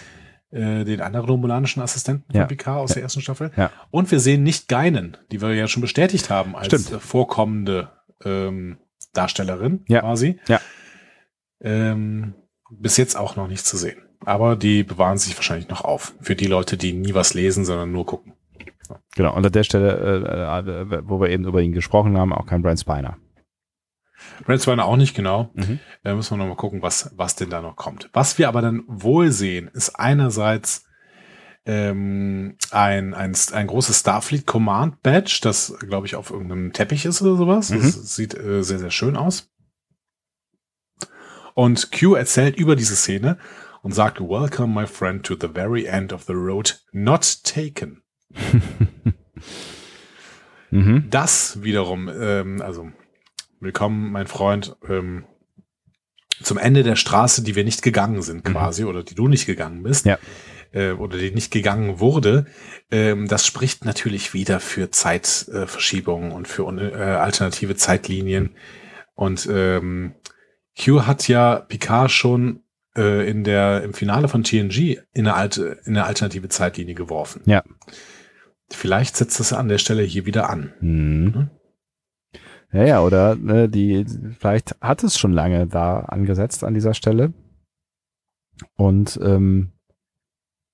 äh, 0.50 0.84
den 0.84 1.00
anderen 1.00 1.26
romulanischen 1.26 1.82
Assistenten 1.82 2.34
Ja. 2.34 2.42
von 2.42 2.48
Picard 2.48 2.78
aus 2.80 2.92
der 2.92 3.02
ersten 3.02 3.20
Staffel. 3.22 3.50
Ja. 3.56 3.70
Und 3.90 4.10
wir 4.10 4.20
sehen 4.20 4.42
nicht 4.42 4.68
Geinen, 4.68 5.16
die 5.32 5.40
wir 5.40 5.54
ja 5.54 5.68
schon 5.68 5.80
bestätigt 5.80 6.28
haben 6.28 6.54
als 6.56 6.66
Stimmt. 6.66 7.02
vorkommende 7.02 7.88
ähm, 8.24 8.78
Darstellerin 9.12 9.84
Ja. 9.88 10.00
quasi. 10.00 10.38
Ja. 10.48 10.60
Ähm, 11.60 12.34
bis 12.70 12.96
jetzt 12.96 13.16
auch 13.16 13.36
noch 13.36 13.48
nicht 13.48 13.66
zu 13.66 13.76
sehen. 13.76 14.00
Aber 14.24 14.56
die 14.56 14.82
bewahren 14.82 15.18
sich 15.18 15.36
wahrscheinlich 15.36 15.68
noch 15.68 15.82
auf. 15.82 16.14
Für 16.20 16.36
die 16.36 16.46
Leute, 16.46 16.76
die 16.76 16.92
nie 16.92 17.14
was 17.14 17.34
lesen, 17.34 17.64
sondern 17.64 17.90
nur 17.92 18.06
gucken. 18.06 18.34
Genau, 19.14 19.34
und 19.34 19.44
an 19.46 19.52
der 19.52 19.62
Stelle, 19.64 19.96
äh, 20.64 20.96
äh, 20.96 21.02
wo 21.08 21.20
wir 21.20 21.30
eben 21.30 21.44
über 21.46 21.62
ihn 21.62 21.72
gesprochen 21.72 22.18
haben, 22.18 22.32
auch 22.32 22.46
kein 22.46 22.62
Brian 22.62 22.76
Spiner. 22.76 23.16
Brad 24.44 24.60
Spiner 24.62 24.84
auch 24.84 24.96
nicht 24.96 25.14
genau. 25.14 25.50
Mhm. 25.54 25.78
Da 26.02 26.14
müssen 26.14 26.32
wir 26.32 26.38
noch 26.38 26.48
mal 26.48 26.56
gucken, 26.56 26.82
was, 26.82 27.10
was 27.16 27.36
denn 27.36 27.50
da 27.50 27.60
noch 27.62 27.76
kommt. 27.76 28.10
Was 28.12 28.38
wir 28.38 28.48
aber 28.48 28.60
dann 28.60 28.82
wohl 28.86 29.32
sehen, 29.32 29.68
ist 29.72 29.90
einerseits 29.98 30.84
ähm, 31.70 32.56
ein, 32.72 33.14
ein, 33.14 33.36
ein 33.52 33.66
großes 33.68 34.00
Starfleet 34.00 34.44
Command 34.46 35.02
Badge, 35.02 35.38
das, 35.42 35.74
glaube 35.78 36.06
ich, 36.08 36.16
auf 36.16 36.30
irgendeinem 36.30 36.72
Teppich 36.72 37.04
ist 37.04 37.22
oder 37.22 37.36
sowas. 37.36 37.70
Mhm. 37.70 37.82
Das 37.82 38.16
sieht 38.16 38.34
äh, 38.34 38.64
sehr, 38.64 38.80
sehr 38.80 38.90
schön 38.90 39.16
aus. 39.16 39.48
Und 41.54 41.92
Q 41.92 42.14
erzählt 42.14 42.56
über 42.56 42.74
diese 42.74 42.96
Szene 42.96 43.38
und 43.82 43.92
sagt, 43.92 44.20
Welcome, 44.20 44.74
my 44.80 44.86
friend, 44.86 45.24
to 45.24 45.36
the 45.40 45.48
very 45.48 45.84
end 45.84 46.12
of 46.12 46.24
the 46.24 46.32
road 46.32 46.80
not 46.92 47.44
taken. 47.44 48.02
Mhm. 50.72 51.08
Das 51.10 51.64
wiederum, 51.64 52.08
ähm, 52.08 52.62
also 52.62 52.92
willkommen, 53.58 54.12
mein 54.12 54.28
Freund, 54.28 54.76
ähm, 54.88 55.24
zum 56.42 56.58
Ende 56.58 56.84
der 56.84 56.94
Straße, 56.94 57.42
die 57.42 57.56
wir 57.56 57.64
nicht 57.64 57.82
gegangen 57.82 58.22
sind 58.22 58.44
quasi, 58.44 58.84
oder 58.84 59.02
die 59.02 59.16
du 59.16 59.26
nicht 59.26 59.46
gegangen 59.46 59.82
bist, 59.82 60.06
Ja. 60.06 60.16
Äh, 60.72 60.92
oder 60.92 61.18
die 61.18 61.30
nicht 61.30 61.52
gegangen 61.52 62.00
wurde, 62.00 62.46
ähm, 62.90 63.28
das 63.28 63.46
spricht 63.46 63.84
natürlich 63.84 64.34
wieder 64.34 64.60
für 64.60 64.90
Zeitverschiebungen 64.90 66.30
äh, 66.30 66.34
und 66.34 66.48
für 66.48 66.66
äh, 66.78 67.02
alternative 67.02 67.76
Zeitlinien. 67.76 68.50
Und 69.14 69.48
ähm, 69.50 70.14
Q 70.78 71.06
hat 71.06 71.28
ja 71.28 71.56
Picard 71.56 72.10
schon 72.10 72.62
äh, 72.96 73.28
in 73.28 73.44
der 73.44 73.82
im 73.82 73.94
Finale 73.94 74.28
von 74.28 74.44
TNG 74.44 74.98
in 75.12 75.26
eine 75.26 75.34
alte 75.34 75.78
in 75.84 75.96
eine 75.96 76.06
alternative 76.06 76.48
Zeitlinie 76.48 76.94
geworfen. 76.94 77.42
Ja. 77.44 77.62
Vielleicht 78.70 79.16
setzt 79.16 79.40
das 79.40 79.52
an 79.52 79.68
der 79.68 79.78
Stelle 79.78 80.02
hier 80.02 80.26
wieder 80.26 80.48
an. 80.48 80.72
Mhm. 80.80 81.50
Ja, 82.72 82.84
ja, 82.84 83.00
oder 83.02 83.34
ne, 83.34 83.68
die, 83.68 84.06
vielleicht 84.38 84.76
hat 84.80 85.02
es 85.02 85.18
schon 85.18 85.32
lange 85.32 85.66
da 85.66 86.00
angesetzt 86.00 86.62
an 86.62 86.74
dieser 86.74 86.94
Stelle. 86.94 87.32
Und 88.76 89.18
ähm, 89.22 89.72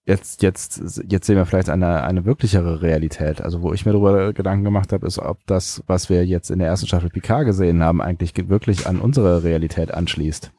jetzt, 0.06 0.42
jetzt, 0.42 1.02
jetzt 1.08 1.26
sehen 1.26 1.36
wir 1.36 1.44
vielleicht 1.46 1.68
eine, 1.68 2.02
eine 2.02 2.24
wirklichere 2.24 2.80
Realität. 2.80 3.40
Also 3.42 3.60
wo 3.62 3.72
ich 3.72 3.84
mir 3.84 3.92
darüber 3.92 4.32
Gedanken 4.32 4.64
gemacht 4.64 4.92
habe, 4.92 5.06
ist, 5.06 5.18
ob 5.18 5.44
das, 5.46 5.82
was 5.86 6.08
wir 6.08 6.24
jetzt 6.24 6.50
in 6.50 6.58
der 6.60 6.68
ersten 6.68 6.86
Staffel 6.86 7.10
Picard 7.10 7.44
gesehen 7.44 7.82
haben, 7.82 8.00
eigentlich 8.00 8.32
ge- 8.32 8.48
wirklich 8.48 8.86
an 8.86 9.00
unsere 9.00 9.42
Realität 9.42 9.92
anschließt. 9.92 10.52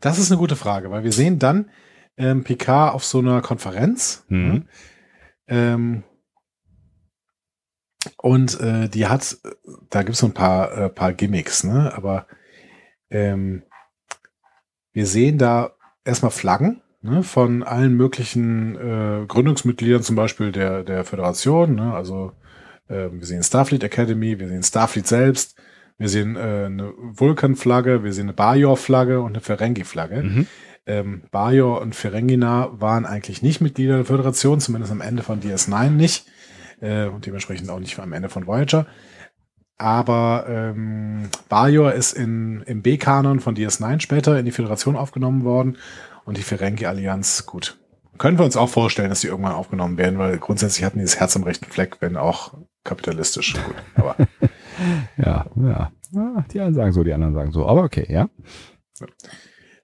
Das 0.00 0.18
ist 0.18 0.30
eine 0.30 0.38
gute 0.38 0.56
Frage, 0.56 0.90
weil 0.90 1.04
wir 1.04 1.12
sehen 1.12 1.38
dann 1.38 1.70
ähm, 2.18 2.44
Picard 2.44 2.94
auf 2.94 3.04
so 3.04 3.20
einer 3.20 3.40
Konferenz. 3.40 4.24
Mhm. 4.28 4.48
ne? 4.48 4.66
Ähm, 5.48 6.02
und 8.18 8.60
äh, 8.60 8.88
die 8.88 9.06
hat, 9.06 9.38
da 9.90 10.02
gibt 10.02 10.14
es 10.14 10.18
so 10.18 10.26
ein 10.26 10.34
paar, 10.34 10.76
äh, 10.76 10.88
paar 10.88 11.12
Gimmicks, 11.12 11.64
ne? 11.64 11.92
Aber 11.96 12.26
ähm, 13.10 13.62
wir 14.92 15.06
sehen 15.06 15.38
da 15.38 15.72
erstmal 16.04 16.30
Flaggen 16.30 16.82
ne? 17.02 17.22
von 17.22 17.62
allen 17.62 17.96
möglichen 17.96 18.76
äh, 18.76 19.26
Gründungsmitgliedern, 19.26 20.02
zum 20.02 20.16
Beispiel 20.16 20.52
der, 20.52 20.82
der 20.82 21.04
Föderation. 21.04 21.74
Ne? 21.74 21.92
Also 21.94 22.32
äh, 22.88 23.08
wir 23.10 23.26
sehen 23.26 23.42
Starfleet 23.42 23.84
Academy, 23.84 24.38
wir 24.38 24.48
sehen 24.48 24.62
Starfleet 24.62 25.06
selbst, 25.06 25.56
wir 25.98 26.08
sehen 26.08 26.36
äh, 26.36 26.66
eine 26.66 26.92
Vulkan-Flagge, 26.96 28.04
wir 28.04 28.12
sehen 28.12 28.26
eine 28.26 28.34
Bajor-Flagge 28.34 29.20
und 29.20 29.32
eine 29.32 29.40
Ferengi-Flagge. 29.40 30.22
Mhm. 30.22 30.46
Ähm, 30.88 31.22
Bajor 31.32 31.80
und 31.80 31.94
Ferengina 31.96 32.70
waren 32.72 33.06
eigentlich 33.06 33.42
nicht 33.42 33.60
Mitglieder 33.60 33.96
der 33.96 34.04
Föderation, 34.04 34.60
zumindest 34.60 34.92
am 34.92 35.00
Ende 35.00 35.22
von 35.22 35.40
DS9 35.40 35.90
nicht. 35.90 36.26
Äh, 36.80 37.06
und 37.06 37.26
dementsprechend 37.26 37.70
auch 37.70 37.80
nicht 37.80 37.98
am 37.98 38.12
Ende 38.12 38.28
von 38.28 38.46
Voyager. 38.46 38.86
Aber 39.78 40.46
ähm, 40.48 41.28
Bajor 41.48 41.92
ist 41.92 42.12
in, 42.12 42.62
im 42.62 42.82
B-Kanon 42.82 43.40
von 43.40 43.56
DS9 43.56 44.00
später 44.00 44.38
in 44.38 44.44
die 44.44 44.52
Föderation 44.52 44.96
aufgenommen 44.96 45.44
worden. 45.44 45.76
Und 46.26 46.36
die 46.36 46.42
Ferengi-Allianz, 46.42 47.46
gut. 47.46 47.78
Können 48.18 48.38
wir 48.38 48.44
uns 48.44 48.56
auch 48.56 48.68
vorstellen, 48.68 49.08
dass 49.08 49.20
die 49.20 49.28
irgendwann 49.28 49.52
aufgenommen 49.52 49.96
werden, 49.96 50.18
weil 50.18 50.38
grundsätzlich 50.38 50.84
hatten 50.84 50.98
die 50.98 51.04
das 51.04 51.18
Herz 51.18 51.36
am 51.36 51.44
rechten 51.44 51.66
Fleck, 51.66 51.98
wenn 52.00 52.16
auch 52.16 52.54
kapitalistisch. 52.84 53.54
Gut, 53.54 53.74
aber 53.94 54.16
Ja, 55.16 55.46
ja. 55.56 55.92
Die 56.52 56.60
einen 56.60 56.74
sagen 56.74 56.92
so, 56.92 57.04
die 57.04 57.12
anderen 57.12 57.34
sagen 57.34 57.52
so. 57.52 57.66
Aber 57.66 57.82
okay, 57.82 58.06
ja. 58.08 58.28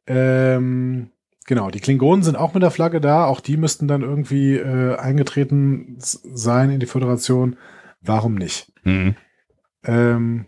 Ähm, 0.07 1.11
genau, 1.47 1.71
die 1.71 1.81
Klingonen 1.81 2.23
sind 2.23 2.37
auch 2.37 2.55
mit 2.55 2.63
der 2.63 2.71
Flagge 2.71 3.01
da. 3.01 3.27
Auch 3.27 3.41
die 3.41 3.57
müssten 3.57 3.89
dann 3.89 4.03
irgendwie 4.03 4.57
äh, 4.57 4.97
eingetreten 4.97 5.97
sein 5.99 6.71
in 6.71 6.81
die 6.81 6.87
Föderation. 6.87 7.57
Warum 8.01 8.35
nicht? 8.35 8.73
Mhm. 8.85 9.17
Ähm, 9.85 10.47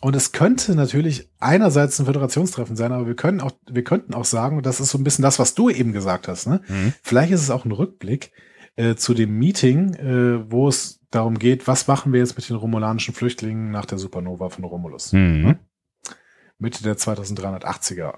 und 0.00 0.16
es 0.16 0.32
könnte 0.32 0.74
natürlich 0.74 1.28
einerseits 1.38 1.98
ein 1.98 2.06
Föderationstreffen 2.06 2.74
sein, 2.74 2.92
aber 2.92 3.06
wir 3.06 3.16
können 3.16 3.40
auch, 3.40 3.52
wir 3.70 3.84
könnten 3.84 4.14
auch 4.14 4.24
sagen, 4.24 4.56
und 4.56 4.64
das 4.64 4.80
ist 4.80 4.90
so 4.90 4.98
ein 4.98 5.04
bisschen 5.04 5.22
das, 5.22 5.38
was 5.38 5.54
du 5.54 5.68
eben 5.68 5.92
gesagt 5.92 6.26
hast, 6.26 6.46
ne? 6.46 6.62
Mhm. 6.68 6.94
Vielleicht 7.02 7.32
ist 7.32 7.42
es 7.42 7.50
auch 7.50 7.66
ein 7.66 7.72
Rückblick 7.72 8.32
äh, 8.76 8.94
zu 8.94 9.12
dem 9.12 9.38
Meeting, 9.38 9.94
äh, 9.94 10.50
wo 10.50 10.68
es 10.68 11.00
darum 11.10 11.38
geht, 11.38 11.66
was 11.66 11.86
machen 11.86 12.12
wir 12.14 12.20
jetzt 12.20 12.36
mit 12.36 12.48
den 12.48 12.56
romulanischen 12.56 13.14
Flüchtlingen 13.14 13.70
nach 13.70 13.84
der 13.84 13.98
Supernova 13.98 14.48
von 14.48 14.64
Romulus? 14.64 15.12
Mhm. 15.12 15.58
Mitte 16.58 16.82
der 16.82 16.96
2380er. 16.96 18.14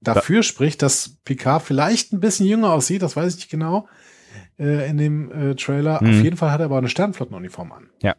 Dafür 0.00 0.42
spricht, 0.42 0.82
dass 0.82 1.16
Picard 1.24 1.62
vielleicht 1.62 2.12
ein 2.12 2.20
bisschen 2.20 2.46
jünger 2.46 2.72
aussieht, 2.72 3.02
das 3.02 3.16
weiß 3.16 3.32
ich 3.32 3.36
nicht 3.36 3.50
genau, 3.50 3.88
äh, 4.58 4.88
in 4.88 4.98
dem 4.98 5.32
äh, 5.32 5.54
Trailer. 5.56 6.00
Mhm. 6.02 6.08
Auf 6.08 6.22
jeden 6.22 6.36
Fall 6.36 6.52
hat 6.52 6.60
er 6.60 6.66
aber 6.66 6.78
eine 6.78 6.88
Sternflottenuniform 6.88 7.72
an. 7.72 7.90
Ja, 8.02 8.14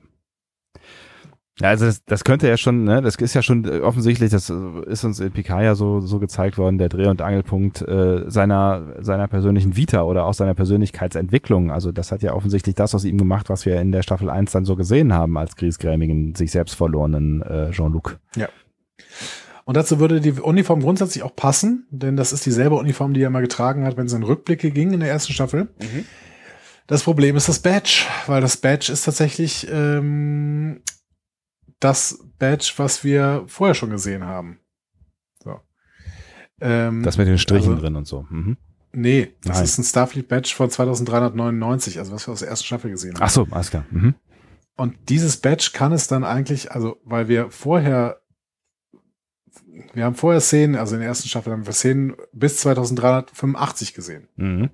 also 1.62 1.86
das, 1.86 2.04
das 2.04 2.24
könnte 2.26 2.50
ja 2.50 2.58
schon, 2.58 2.84
ne, 2.84 3.02
das 3.02 3.16
ist 3.16 3.34
ja 3.34 3.42
schon 3.42 3.64
äh, 3.66 3.80
offensichtlich, 3.80 4.30
das 4.30 4.50
äh, 4.50 4.56
ist 4.88 5.06
uns 5.06 5.22
in 5.22 5.32
Picard 5.32 5.64
ja 5.64 5.76
so, 5.76 6.02
so 6.02 6.20
gezeigt 6.20 6.58
worden, 6.58 6.78
der 6.78 6.90
Dreh- 6.90 7.08
und 7.08 7.22
Angelpunkt 7.22 7.82
äh, 7.82 8.30
seiner, 8.30 8.96
seiner 9.00 9.30
persönlichen 9.30 9.78
Vita 9.78 10.04
oder 10.04 10.26
auch 10.26 10.34
seiner 10.34 10.54
Persönlichkeitsentwicklung. 10.54 11.72
Also 11.72 11.94
das 11.94 12.12
hat 12.12 12.22
ja 12.24 12.34
offensichtlich 12.34 12.76
das 12.76 12.94
aus 12.94 13.06
ihm 13.06 13.18
gemacht, 13.18 13.50
was 13.50 13.66
wir 13.66 13.80
in 13.80 13.94
der 13.94 14.04
Staffel 14.04 14.30
1 14.30 14.52
dann 14.52 14.66
so 14.66 14.76
gesehen 14.76 15.14
haben, 15.14 15.38
als 15.38 15.56
griesgrämigen, 15.56 16.36
sich 16.36 16.52
selbst 16.52 16.76
verlorenen 16.76 17.42
äh, 17.42 17.72
Jean-Luc. 17.72 18.20
Und 19.64 19.78
dazu 19.78 20.00
würde 20.00 20.20
die 20.20 20.34
Uniform 20.34 20.82
grundsätzlich 20.82 21.24
auch 21.24 21.36
passen, 21.36 21.88
denn 21.90 22.18
das 22.18 22.34
ist 22.34 22.46
dieselbe 22.46 22.76
Uniform, 22.76 23.14
die 23.14 23.22
er 23.22 23.30
mal 23.30 23.42
getragen 23.42 23.86
hat, 23.86 23.98
wenn 23.98 24.06
es 24.08 24.14
in 24.14 24.24
Rückblicke 24.24 24.72
ging 24.72 24.92
in 24.92 25.00
der 25.00 25.10
ersten 25.10 25.34
Staffel. 25.34 25.70
Das 26.86 27.02
Problem 27.04 27.36
ist 27.36 27.50
das 27.50 27.60
Badge, 27.60 28.06
weil 28.28 28.42
das 28.42 28.58
Badge 28.58 28.92
ist 28.92 29.06
tatsächlich 29.06 29.68
ähm, 29.72 30.82
das 31.80 32.20
Badge, 32.40 32.74
was 32.78 33.04
wir 33.04 33.44
vorher 33.48 33.76
schon 33.76 33.90
gesehen 33.90 34.24
haben. 34.26 34.60
So. 35.44 35.60
Ähm, 36.62 37.04
Das 37.04 37.18
mit 37.18 37.28
den 37.28 37.38
Strichen 37.38 37.72
also- 37.72 37.82
drin 37.82 37.96
und 37.96 38.06
so. 38.08 38.26
Mhm. 38.30 38.58
Nee, 38.98 39.34
das 39.44 39.58
Nein. 39.58 39.64
ist 39.66 39.78
ein 39.78 39.84
Starfleet-Badge 39.84 40.54
von 40.56 40.70
2399, 40.70 42.00
also 42.00 42.14
was 42.14 42.28
wir 42.28 42.32
aus 42.32 42.40
der 42.40 42.48
ersten 42.48 42.66
Staffel 42.66 42.92
gesehen 42.92 43.16
haben. 43.16 43.24
Ach 43.24 43.30
so, 43.30 43.46
alles 43.52 43.70
klar. 43.70 43.86
Mhm. 43.92 44.16
Und 44.78 44.96
dieses 45.10 45.36
Badge 45.38 45.72
kann 45.74 45.92
es 45.92 46.08
dann 46.08 46.24
eigentlich, 46.24 46.72
also 46.72 46.98
weil 47.04 47.28
wir 47.28 47.52
vorher, 47.52 48.22
wir 49.94 50.06
haben 50.06 50.16
vorher 50.16 50.40
Szenen, 50.40 50.76
also 50.78 50.96
in 50.96 51.02
der 51.02 51.10
ersten 51.10 51.28
Staffel 51.28 51.52
haben 51.52 51.66
wir 51.66 51.74
Szenen 51.74 52.16
bis 52.32 52.58
2385 52.62 53.94
gesehen. 53.94 54.30
Mhm. 54.38 54.70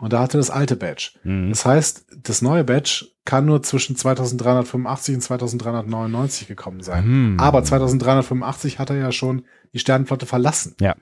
Und 0.00 0.12
da 0.12 0.20
hatte 0.20 0.38
das 0.38 0.50
alte 0.50 0.76
Badge. 0.76 1.12
Mhm. 1.24 1.50
Das 1.50 1.64
heißt, 1.64 2.06
das 2.22 2.40
neue 2.40 2.64
Badge 2.64 3.06
kann 3.24 3.46
nur 3.46 3.62
zwischen 3.62 3.96
2385 3.96 5.16
und 5.16 5.20
2399 5.20 6.48
gekommen 6.48 6.82
sein. 6.82 7.06
Mhm. 7.06 7.40
Aber 7.40 7.62
2385 7.64 8.78
hat 8.78 8.90
er 8.90 8.96
ja 8.96 9.12
schon 9.12 9.44
die 9.72 9.80
Sternenflotte 9.80 10.26
verlassen. 10.26 10.76
Ja. 10.80 10.94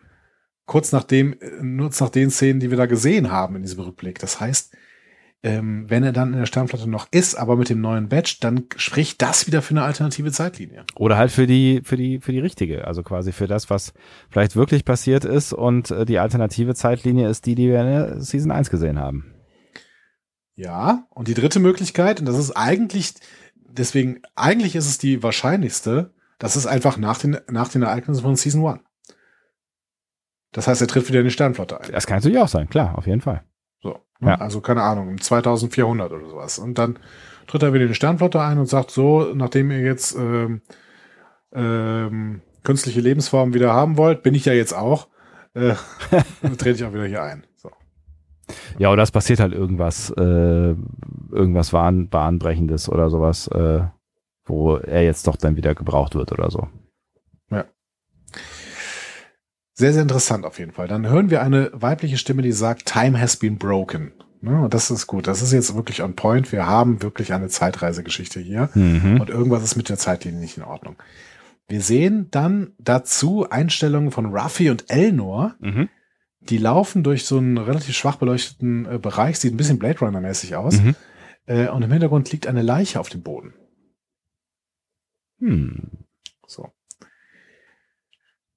Kurz 0.64 0.92
nachdem, 0.92 1.34
äh, 1.34 1.62
nur 1.62 1.90
nach 2.00 2.08
den 2.08 2.30
Szenen, 2.30 2.58
die 2.58 2.70
wir 2.70 2.76
da 2.76 2.86
gesehen 2.86 3.30
haben 3.30 3.56
in 3.56 3.62
diesem 3.62 3.80
Rückblick. 3.80 4.18
Das 4.18 4.40
heißt, 4.40 4.74
ähm, 5.42 5.88
wenn 5.88 6.02
er 6.02 6.12
dann 6.12 6.32
in 6.32 6.38
der 6.38 6.46
Sternenflotte 6.46 6.88
noch 6.88 7.06
ist, 7.10 7.36
aber 7.36 7.56
mit 7.56 7.68
dem 7.68 7.80
neuen 7.80 8.08
Badge, 8.08 8.38
dann 8.40 8.64
spricht 8.76 9.22
das 9.22 9.46
wieder 9.46 9.62
für 9.62 9.72
eine 9.72 9.82
alternative 9.82 10.32
Zeitlinie. 10.32 10.84
Oder 10.96 11.16
halt 11.16 11.30
für 11.30 11.46
die, 11.46 11.82
für 11.84 11.96
die, 11.96 12.20
für 12.20 12.32
die 12.32 12.40
richtige, 12.40 12.86
also 12.86 13.02
quasi 13.02 13.32
für 13.32 13.46
das, 13.46 13.70
was 13.70 13.92
vielleicht 14.30 14.56
wirklich 14.56 14.84
passiert 14.84 15.24
ist 15.24 15.52
und 15.52 15.90
äh, 15.90 16.04
die 16.04 16.18
alternative 16.18 16.74
Zeitlinie 16.74 17.28
ist 17.28 17.46
die, 17.46 17.54
die 17.54 17.68
wir 17.68 17.80
in 17.80 17.86
der 17.86 18.20
Season 18.20 18.50
1 18.50 18.70
gesehen 18.70 18.98
haben. 18.98 19.32
Ja, 20.54 21.06
und 21.10 21.28
die 21.28 21.34
dritte 21.34 21.60
Möglichkeit, 21.60 22.20
und 22.20 22.26
das 22.26 22.38
ist 22.38 22.52
eigentlich, 22.52 23.14
deswegen, 23.54 24.22
eigentlich 24.34 24.74
ist 24.74 24.86
es 24.86 24.96
die 24.96 25.22
wahrscheinlichste, 25.22 26.14
das 26.38 26.56
ist 26.56 26.66
einfach 26.66 26.96
nach 26.96 27.18
den, 27.18 27.38
nach 27.48 27.68
den 27.68 27.82
Ereignissen 27.82 28.22
von 28.22 28.36
Season 28.36 28.66
1. 28.66 28.80
Das 30.52 30.66
heißt, 30.66 30.80
er 30.80 30.88
tritt 30.88 31.08
wieder 31.08 31.20
in 31.20 31.26
die 31.26 31.30
Sternenflotte 31.30 31.80
ein. 31.80 31.92
Das 31.92 32.06
kann 32.06 32.16
natürlich 32.16 32.38
auch 32.38 32.48
sein, 32.48 32.68
klar, 32.70 32.96
auf 32.96 33.06
jeden 33.06 33.20
Fall. 33.20 33.44
So. 33.86 34.00
ne? 34.20 34.30
Ja. 34.30 34.34
Also 34.36 34.60
keine 34.60 34.82
Ahnung, 34.82 35.10
im 35.10 35.20
2400 35.20 36.12
oder 36.12 36.28
sowas. 36.28 36.58
Und 36.58 36.78
dann 36.78 36.98
tritt 37.46 37.62
er 37.62 37.72
wieder 37.72 37.84
in 37.84 37.88
die 37.88 37.94
Sternflotte 37.94 38.40
ein 38.40 38.58
und 38.58 38.66
sagt 38.66 38.90
so, 38.90 39.32
nachdem 39.34 39.70
ihr 39.70 39.80
jetzt 39.80 40.16
ähm, 40.16 40.62
ähm, 41.52 42.42
künstliche 42.64 43.00
Lebensformen 43.00 43.54
wieder 43.54 43.72
haben 43.72 43.96
wollt, 43.96 44.22
bin 44.22 44.34
ich 44.34 44.44
ja 44.44 44.52
jetzt 44.52 44.72
auch, 44.72 45.08
äh, 45.54 45.74
trete 46.58 46.70
ich 46.70 46.84
auch 46.84 46.92
wieder 46.92 47.06
hier 47.06 47.22
ein. 47.22 47.44
So. 47.56 47.70
Ja, 48.78 48.90
oder 48.90 49.02
es 49.02 49.12
passiert 49.12 49.40
halt 49.40 49.52
irgendwas, 49.52 50.10
äh, 50.10 50.74
irgendwas 51.30 51.70
Bahn, 51.70 52.08
Bahnbrechendes 52.08 52.88
oder 52.88 53.10
sowas, 53.10 53.46
äh, 53.48 53.84
wo 54.44 54.76
er 54.76 55.04
jetzt 55.04 55.26
doch 55.26 55.36
dann 55.36 55.56
wieder 55.56 55.74
gebraucht 55.74 56.14
wird 56.14 56.32
oder 56.32 56.50
so. 56.50 56.68
Sehr, 59.78 59.92
sehr 59.92 60.02
interessant 60.02 60.46
auf 60.46 60.58
jeden 60.58 60.72
Fall. 60.72 60.88
Dann 60.88 61.06
hören 61.06 61.28
wir 61.28 61.42
eine 61.42 61.70
weibliche 61.74 62.16
Stimme, 62.16 62.40
die 62.40 62.52
sagt, 62.52 62.86
Time 62.86 63.20
has 63.20 63.36
been 63.36 63.58
broken. 63.58 64.12
Ne, 64.40 64.62
und 64.62 64.72
das 64.72 64.90
ist 64.90 65.06
gut. 65.06 65.26
Das 65.26 65.42
ist 65.42 65.52
jetzt 65.52 65.74
wirklich 65.74 66.02
on 66.02 66.16
point. 66.16 66.50
Wir 66.50 66.66
haben 66.66 67.02
wirklich 67.02 67.34
eine 67.34 67.48
Zeitreisegeschichte 67.48 68.40
hier. 68.40 68.70
Mhm. 68.74 69.20
Und 69.20 69.28
irgendwas 69.28 69.62
ist 69.62 69.76
mit 69.76 69.90
der 69.90 69.98
Zeitlinie 69.98 70.40
nicht 70.40 70.56
in 70.56 70.62
Ordnung. 70.62 70.96
Wir 71.68 71.82
sehen 71.82 72.28
dann 72.30 72.72
dazu 72.78 73.50
Einstellungen 73.50 74.12
von 74.12 74.34
Ruffy 74.34 74.70
und 74.70 74.90
Elnor. 74.90 75.56
Mhm. 75.60 75.90
Die 76.40 76.58
laufen 76.58 77.02
durch 77.02 77.26
so 77.26 77.36
einen 77.36 77.58
relativ 77.58 77.96
schwach 77.96 78.16
beleuchteten 78.16 78.86
äh, 78.86 78.98
Bereich. 78.98 79.38
Sieht 79.38 79.52
ein 79.52 79.58
bisschen 79.58 79.78
Blade 79.78 79.98
Runner-mäßig 79.98 80.56
aus. 80.56 80.80
Mhm. 80.80 80.94
Äh, 81.44 81.68
und 81.68 81.82
im 81.82 81.92
Hintergrund 81.92 82.32
liegt 82.32 82.46
eine 82.46 82.62
Leiche 82.62 82.98
auf 82.98 83.10
dem 83.10 83.22
Boden. 83.22 83.52
Hm. 85.38 85.90
So. 86.46 86.72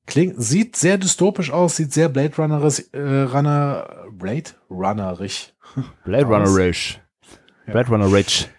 Klingt, 0.09 0.41
sieht 0.41 0.75
sehr 0.75 0.97
dystopisch 0.97 1.51
aus, 1.51 1.75
sieht 1.75 1.93
sehr 1.93 2.09
Blade 2.09 2.35
Runnerig, 2.35 2.91
äh, 2.93 3.21
Runner, 3.21 4.07
Blade 4.11 4.49
Runnerig. 4.67 5.53
Blade 6.03 6.25
Aus. 6.25 6.31
Runner 6.33 6.55
Rich. 6.55 6.99
Ja. 7.67 7.73
Blade 7.73 7.89
Runner 7.89 8.11
Rich. 8.11 8.49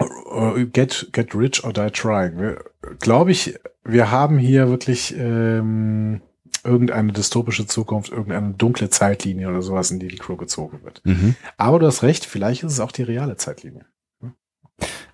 Äh, 0.00 0.64
Get, 0.66 1.10
get 1.12 1.34
rich 1.36 1.62
or 1.62 1.72
die 1.72 1.90
trying. 1.90 2.56
Glaube 2.98 3.30
ich, 3.30 3.60
wir 3.84 4.10
haben 4.10 4.38
hier 4.38 4.68
wirklich 4.68 5.14
ähm, 5.16 6.20
irgendeine 6.64 7.12
dystopische 7.12 7.68
Zukunft, 7.68 8.10
irgendeine 8.10 8.54
dunkle 8.54 8.90
Zeitlinie 8.90 9.48
oder 9.48 9.62
sowas, 9.62 9.92
in 9.92 10.00
die 10.00 10.08
die 10.08 10.18
Crew 10.18 10.36
gezogen 10.36 10.82
wird. 10.82 11.00
Mhm. 11.04 11.36
Aber 11.56 11.78
du 11.78 11.86
hast 11.86 12.02
recht, 12.02 12.24
vielleicht 12.24 12.64
ist 12.64 12.72
es 12.72 12.80
auch 12.80 12.92
die 12.92 13.04
reale 13.04 13.36
Zeitlinie. 13.36 13.86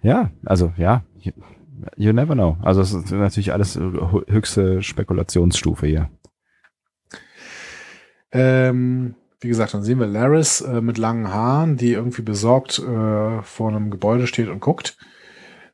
Ja, 0.01 0.31
also 0.47 0.73
ja, 0.79 1.05
you, 1.97 2.13
never 2.13 2.35
know. 2.35 2.57
Also 2.63 2.81
es 2.81 2.93
ist 2.93 3.11
natürlich 3.11 3.53
alles 3.53 3.79
hö- 3.79 4.31
höchste 4.31 4.83
Spekulationsstufe 4.83 5.87
hier. 5.87 6.11
Ähm, 8.33 9.15
wie 9.41 9.49
gesagt, 9.49 9.75
dann 9.75 9.83
sehen 9.83 9.99
wir 9.99 10.07
Laris 10.07 10.61
äh, 10.61 10.81
mit 10.81 10.99
langen 10.99 11.29
Haaren, 11.33 11.77
die 11.77 11.93
irgendwie 11.93 12.23
besorgt 12.23 12.79
äh, 12.79 13.43
vor 13.43 13.69
einem 13.69 13.91
Gebäude 13.91 14.27
steht 14.27 14.49
und 14.49 14.61
guckt. 14.61 14.97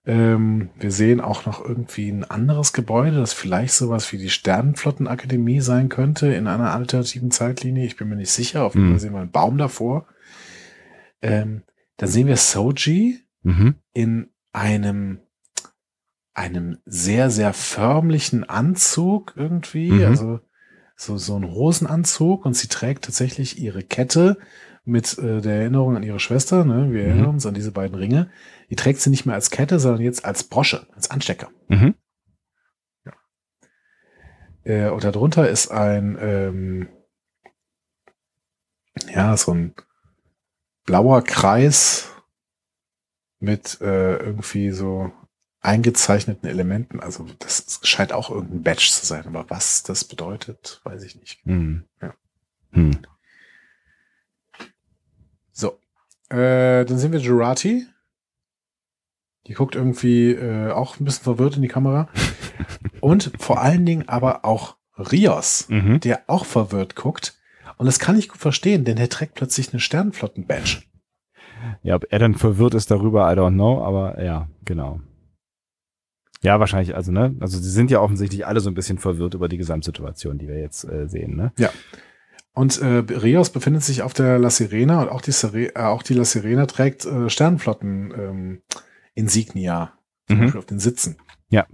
Ähm, 0.05 0.71
wir 0.79 0.91
sehen 0.91 1.21
auch 1.21 1.47
noch 1.47 1.65
irgendwie 1.65 2.11
ein 2.11 2.25
anderes 2.25 2.73
Gebäude, 2.73 3.17
das 3.19 3.33
vielleicht 3.33 3.73
sowas 3.75 4.13
wie 4.13 4.19
die 4.19 4.31
Sternenflottenakademie 4.31 5.61
sein 5.61 5.89
könnte 5.89 6.27
in 6.35 6.49
einer 6.49 6.73
alternativen 6.73 7.31
Zeitlinie. 7.31 7.87
Ich 7.87 7.97
bin 7.97 8.09
mir 8.09 8.17
nicht 8.17 8.33
sicher. 8.33 8.65
Auf 8.65 8.75
jeden. 8.75 8.91
Fall 8.91 8.99
sehen 8.99 9.13
wir 9.13 9.21
einen 9.21 9.31
Baum 9.31 9.59
davor. 9.59 10.07
Ähm, 11.23 11.63
dann 11.99 12.09
sehen 12.09 12.27
wir 12.27 12.37
Soji 12.37 13.21
Mhm. 13.45 13.75
in 13.93 14.29
einem 14.53 15.19
einem 16.35 16.79
sehr, 16.87 17.31
sehr 17.31 17.53
förmlichen 17.53 18.45
Anzug 18.45 19.35
irgendwie, 19.37 19.91
Mhm. 19.93 20.05
also 20.05 20.41
so, 20.97 21.19
so 21.19 21.37
ein 21.37 21.51
Hosenanzug 21.51 22.47
und 22.47 22.55
sie 22.55 22.69
trägt 22.69 23.05
tatsächlich 23.05 23.59
ihre 23.59 23.83
Kette 23.83 24.39
mit 24.85 25.19
äh, 25.19 25.41
der 25.41 25.61
Erinnerung 25.61 25.97
an 25.97 26.03
ihre 26.03 26.21
Schwester, 26.21 26.65
ne? 26.65 26.93
wir 26.93 27.03
Mhm. 27.03 27.09
erinnern 27.09 27.27
uns 27.35 27.47
an 27.47 27.55
diese 27.55 27.73
beiden 27.73 27.97
Ringe, 27.97 28.31
die 28.71 28.77
trägt 28.77 29.01
sie 29.01 29.11
nicht 29.11 29.27
mehr 29.27 29.35
als 29.35 29.51
Kette, 29.51 29.79
sondern 29.79 30.03
jetzt 30.03 30.25
als 30.25 30.45
Brosche, 30.45 30.87
als 30.95 31.11
Anstecker. 31.11 31.51
Mhm. 31.69 31.95
Äh, 34.65 34.91
und 34.91 35.03
darunter 35.05 35.49
ist 35.49 35.71
ein, 35.71 36.17
ähm, 36.21 36.89
ja, 39.13 39.37
so 39.37 39.53
ein 39.55 39.75
blauer 40.85 41.23
Kreis 41.23 42.11
mit 43.41 43.81
äh, 43.81 44.17
irgendwie 44.17 44.71
so 44.71 45.11
eingezeichneten 45.63 46.49
Elementen. 46.49 47.01
Also 47.01 47.27
das 47.39 47.81
scheint 47.83 48.13
auch 48.13 48.31
irgendein 48.31 48.63
Badge 48.63 48.89
zu 48.91 49.07
sein, 49.07 49.27
aber 49.27 49.49
was 49.49 49.83
das 49.85 50.05
bedeutet, 50.05 50.81
weiß 50.85 51.03
ich 51.05 51.17
nicht. 51.19 51.41
Hm. 51.45 51.85
Ja. 52.01 52.15
Hm. 52.73 52.99
So, 55.53 55.79
äh, 56.31 56.85
dann 56.85 56.99
sehen 56.99 57.13
wir 57.13 57.21
Jurati. 57.21 57.87
Die 59.47 59.55
guckt 59.55 59.75
irgendwie 59.75 60.31
äh, 60.33 60.71
auch 60.71 60.99
ein 61.01 61.05
bisschen 61.05 61.25
verwirrt 61.25 61.57
in 61.57 61.63
die 61.63 61.69
Kamera. 61.69 62.09
Und 63.01 63.33
vor 63.39 63.61
allen 63.61 63.85
Dingen 63.87 64.09
aber 64.09 64.45
auch 64.45 64.77
Rios, 64.97 65.69
Mhm. 65.69 66.01
der 66.01 66.23
auch 66.29 66.45
verwirrt 66.45 66.95
guckt. 66.97 67.35
Und 67.77 67.87
das 67.87 67.99
kann 67.99 68.19
ich 68.19 68.29
gut 68.29 68.39
verstehen, 68.39 68.85
denn 68.85 68.99
er 68.99 69.09
trägt 69.09 69.35
plötzlich 69.35 69.73
eine 69.73 69.81
Sternenflotten-Badge. 69.81 70.83
Ja, 71.83 71.97
ob 71.97 72.05
er 72.11 72.19
dann 72.19 72.35
verwirrt 72.35 72.75
ist 72.75 72.91
darüber, 72.91 73.33
I 73.33 73.37
don't 73.37 73.55
know, 73.55 73.83
aber 73.85 74.23
ja, 74.23 74.49
genau. 74.65 75.01
Ja, 76.43 76.59
wahrscheinlich, 76.61 76.95
also, 76.95 77.13
ne? 77.13 77.35
Also, 77.41 77.59
sie 77.59 77.71
sind 77.71 77.91
ja 77.91 78.01
offensichtlich 78.01 78.47
alle 78.47 78.61
so 78.61 78.71
ein 78.71 78.75
bisschen 78.75 78.99
verwirrt 78.99 79.35
über 79.35 79.49
die 79.49 79.59
Gesamtsituation, 79.59 80.39
die 80.39 80.49
wir 80.49 80.59
jetzt 80.59 80.85
äh, 80.85 81.09
sehen, 81.09 81.37
ne? 81.37 81.53
Und 82.55 82.83
äh, 82.83 82.87
Rios 83.15 83.51
befindet 83.51 83.83
sich 83.83 84.03
auf 84.03 84.13
der 84.13 84.39
La 84.39 84.51
Sirena 84.51 85.03
und 85.03 85.09
auch 85.09 85.23
die, 85.23 85.33
Sire 85.33 85.75
äh, 85.75 85.79
auch 85.79 86.03
die 86.03 86.15
La 86.15 86.25
Sirena 86.25 86.67
trägt 86.67 87.07
äh, 87.07 87.31
Sternenflotten 87.31 88.13
ähm, 88.15 88.63
Insignia, 89.15 89.93
zum 90.29 90.37
Mhm. 90.39 90.43
Beispiel 90.43 90.59
auf 90.59 90.67
den 90.67 90.79
Sitzen. 90.79 91.17
Ja. 91.49 91.67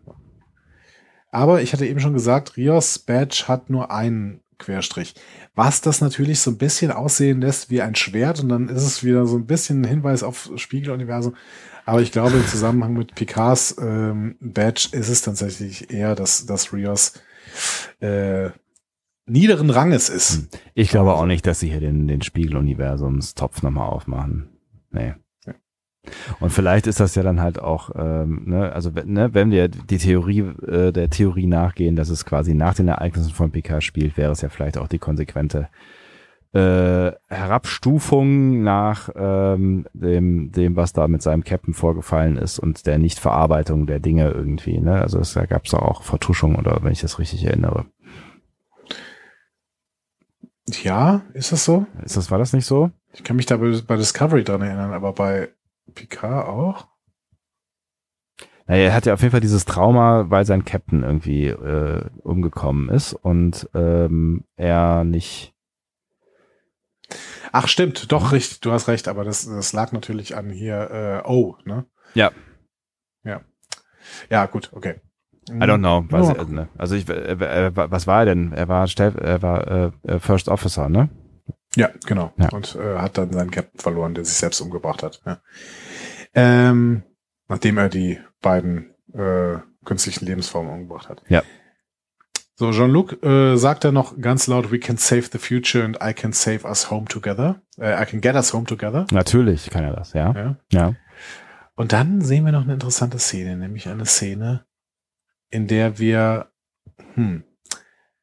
Aber 1.30 1.62
ich 1.62 1.72
hatte 1.72 1.86
eben 1.86 2.00
schon 2.00 2.14
gesagt, 2.14 2.56
Rios 2.56 2.98
Badge 2.98 3.44
hat 3.48 3.70
nur 3.70 3.90
einen 3.90 4.40
Querstrich. 4.58 5.14
Was 5.54 5.80
das 5.80 6.00
natürlich 6.00 6.40
so 6.40 6.50
ein 6.50 6.58
bisschen 6.58 6.90
aussehen 6.90 7.40
lässt 7.40 7.70
wie 7.70 7.82
ein 7.82 7.94
Schwert 7.94 8.40
und 8.40 8.48
dann 8.48 8.68
ist 8.68 8.82
es 8.82 9.04
wieder 9.04 9.26
so 9.26 9.36
ein 9.36 9.46
bisschen 9.46 9.82
ein 9.82 9.88
Hinweis 9.88 10.22
auf 10.22 10.50
Spiegeluniversum. 10.56 11.36
Aber 11.88 12.02
ich 12.02 12.12
glaube, 12.12 12.36
im 12.36 12.44
Zusammenhang 12.46 12.92
mit 12.92 13.14
Picards 13.14 13.74
ähm, 13.80 14.36
Badge 14.40 14.88
ist 14.92 15.08
es 15.08 15.22
tatsächlich 15.22 15.90
eher, 15.90 16.14
dass, 16.14 16.44
dass 16.44 16.74
Rios 16.74 17.14
äh, 18.00 18.50
niederen 19.24 19.70
Ranges 19.70 20.10
ist. 20.10 20.48
Ich 20.74 20.90
glaube 20.90 21.14
auch 21.14 21.24
nicht, 21.24 21.46
dass 21.46 21.60
sie 21.60 21.70
hier 21.70 21.80
den, 21.80 22.06
den 22.06 22.20
Spiegeluniversumstopf 22.20 23.62
nochmal 23.62 23.88
aufmachen. 23.88 24.50
Nee. 24.90 25.14
Ja. 25.46 25.54
Und 26.40 26.50
vielleicht 26.50 26.86
ist 26.86 27.00
das 27.00 27.14
ja 27.14 27.22
dann 27.22 27.40
halt 27.40 27.58
auch, 27.58 27.88
ähm, 27.96 28.42
ne, 28.44 28.70
also 28.70 28.94
wenn- 28.94 29.10
ne, 29.10 29.32
wenn 29.32 29.50
wir 29.50 29.68
die 29.68 29.96
Theorie 29.96 30.40
äh, 30.40 30.92
der 30.92 31.08
Theorie 31.08 31.46
nachgehen, 31.46 31.96
dass 31.96 32.10
es 32.10 32.26
quasi 32.26 32.52
nach 32.52 32.74
den 32.74 32.88
Ereignissen 32.88 33.32
von 33.32 33.50
Picard 33.50 33.82
spielt, 33.82 34.18
wäre 34.18 34.32
es 34.32 34.42
ja 34.42 34.50
vielleicht 34.50 34.76
auch 34.76 34.88
die 34.88 34.98
konsequente 34.98 35.70
äh, 36.52 37.12
Herabstufung 37.28 38.62
nach 38.62 39.10
ähm, 39.14 39.86
dem, 39.92 40.50
dem, 40.52 40.76
was 40.76 40.92
da 40.92 41.08
mit 41.08 41.22
seinem 41.22 41.44
Captain 41.44 41.74
vorgefallen 41.74 42.36
ist 42.36 42.58
und 42.58 42.86
der 42.86 42.98
Nichtverarbeitung 42.98 43.86
der 43.86 44.00
Dinge 44.00 44.30
irgendwie. 44.30 44.80
Ne? 44.80 45.00
Also 45.00 45.18
es, 45.18 45.34
da 45.34 45.46
gab 45.46 45.66
es 45.66 45.74
auch 45.74 46.02
Vertuschung 46.02 46.56
oder 46.56 46.78
wenn 46.82 46.92
ich 46.92 47.00
das 47.00 47.18
richtig 47.18 47.44
erinnere. 47.44 47.86
Ja, 50.82 51.22
ist 51.32 51.52
das 51.52 51.64
so? 51.64 51.86
Ist 52.02 52.16
das, 52.16 52.30
war 52.30 52.38
das 52.38 52.52
nicht 52.52 52.66
so? 52.66 52.90
Ich 53.12 53.24
kann 53.24 53.36
mich 53.36 53.46
da 53.46 53.56
bei, 53.56 53.80
bei 53.86 53.96
Discovery 53.96 54.44
dran 54.44 54.62
erinnern, 54.62 54.92
aber 54.92 55.12
bei 55.12 55.48
Picard 55.94 56.48
auch? 56.48 56.86
Naja, 58.66 58.84
er 58.84 58.94
hat 58.94 59.06
ja 59.06 59.14
auf 59.14 59.22
jeden 59.22 59.32
Fall 59.32 59.40
dieses 59.40 59.64
Trauma, 59.64 60.26
weil 60.28 60.44
sein 60.44 60.66
Captain 60.66 61.02
irgendwie 61.02 61.46
äh, 61.46 62.04
umgekommen 62.22 62.90
ist 62.90 63.14
und 63.14 63.68
ähm, 63.74 64.44
er 64.56 65.04
nicht. 65.04 65.54
Ach, 67.52 67.68
stimmt, 67.68 68.12
doch, 68.12 68.32
richtig, 68.32 68.60
du 68.60 68.72
hast 68.72 68.88
recht, 68.88 69.08
aber 69.08 69.24
das, 69.24 69.46
das 69.46 69.72
lag 69.72 69.92
natürlich 69.92 70.36
an 70.36 70.50
hier, 70.50 71.22
äh, 71.24 71.28
oh, 71.28 71.56
ne? 71.64 71.86
Ja. 72.14 72.30
Ja. 73.24 73.40
Ja, 74.30 74.46
gut, 74.46 74.70
okay. 74.72 75.00
I 75.50 75.64
don't 75.64 75.78
know. 75.78 76.04
Was, 76.10 76.28
er, 76.28 76.44
ne? 76.44 76.68
Also 76.76 76.94
ich, 76.94 77.08
er, 77.08 77.40
er, 77.40 77.76
was 77.76 78.06
war 78.06 78.20
er 78.20 78.26
denn? 78.26 78.52
Er 78.52 78.68
war 78.68 78.86
er 78.98 79.42
war 79.42 79.68
äh, 79.68 79.90
äh, 80.02 80.18
First 80.18 80.48
Officer, 80.48 80.88
ne? 80.88 81.08
Ja, 81.74 81.90
genau. 82.06 82.32
Ja. 82.36 82.50
Und 82.50 82.76
äh, 82.76 82.98
hat 82.98 83.18
dann 83.18 83.32
seinen 83.32 83.50
Captain 83.50 83.80
verloren, 83.80 84.14
der 84.14 84.24
sich 84.24 84.36
selbst 84.36 84.60
umgebracht 84.60 85.02
hat. 85.02 85.22
Ja. 85.24 85.40
Ähm, 86.34 87.02
nachdem 87.48 87.78
er 87.78 87.88
die 87.88 88.20
beiden 88.42 88.94
äh, 89.14 89.58
künstlichen 89.84 90.26
Lebensformen 90.26 90.72
umgebracht 90.72 91.08
hat. 91.08 91.22
Ja. 91.28 91.42
So, 92.58 92.72
Jean-Luc 92.72 93.22
äh, 93.22 93.56
sagt 93.56 93.84
dann 93.84 93.94
noch 93.94 94.20
ganz 94.20 94.48
laut, 94.48 94.72
we 94.72 94.80
can 94.80 94.96
save 94.96 95.28
the 95.30 95.38
future 95.38 95.84
and 95.84 95.96
I 96.02 96.12
can 96.12 96.32
save 96.32 96.66
us 96.66 96.90
home 96.90 97.06
together. 97.06 97.62
Äh, 97.78 98.02
I 98.02 98.04
can 98.04 98.20
get 98.20 98.34
us 98.34 98.52
home 98.52 98.64
together. 98.64 99.06
Natürlich 99.12 99.70
kann 99.70 99.84
er 99.84 99.94
das, 99.94 100.12
ja. 100.12 100.34
Ja. 100.34 100.56
Ja. 100.72 100.94
Und 101.76 101.92
dann 101.92 102.20
sehen 102.20 102.44
wir 102.44 102.50
noch 102.50 102.64
eine 102.64 102.72
interessante 102.72 103.20
Szene, 103.20 103.56
nämlich 103.56 103.88
eine 103.88 104.06
Szene, 104.06 104.64
in 105.50 105.68
der 105.68 106.00
wir, 106.00 106.48
hm, 107.14 107.44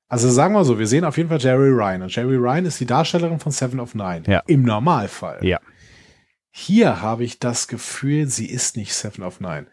also 0.09 0.29
sagen 0.29 0.53
wir 0.53 0.65
so, 0.65 0.79
wir 0.79 0.87
sehen 0.87 1.05
auf 1.05 1.15
jeden 1.15 1.29
Fall 1.29 1.39
Jerry 1.39 1.69
Ryan. 1.69 2.01
Und 2.01 2.13
Jerry 2.13 2.35
Ryan 2.35 2.65
ist 2.65 2.81
die 2.81 2.85
Darstellerin 2.85 3.39
von 3.39 3.53
Seven 3.53 3.79
of 3.79 3.95
Nine. 3.95 4.23
Ja. 4.27 4.43
Im 4.47 4.63
Normalfall. 4.63 5.45
Ja. 5.45 5.61
Hier 6.51 7.01
habe 7.01 7.23
ich 7.23 7.39
das 7.39 7.69
Gefühl, 7.69 8.27
sie 8.27 8.47
ist 8.47 8.75
nicht 8.75 8.93
Seven 8.93 9.23
of 9.23 9.39
Nine. 9.39 9.67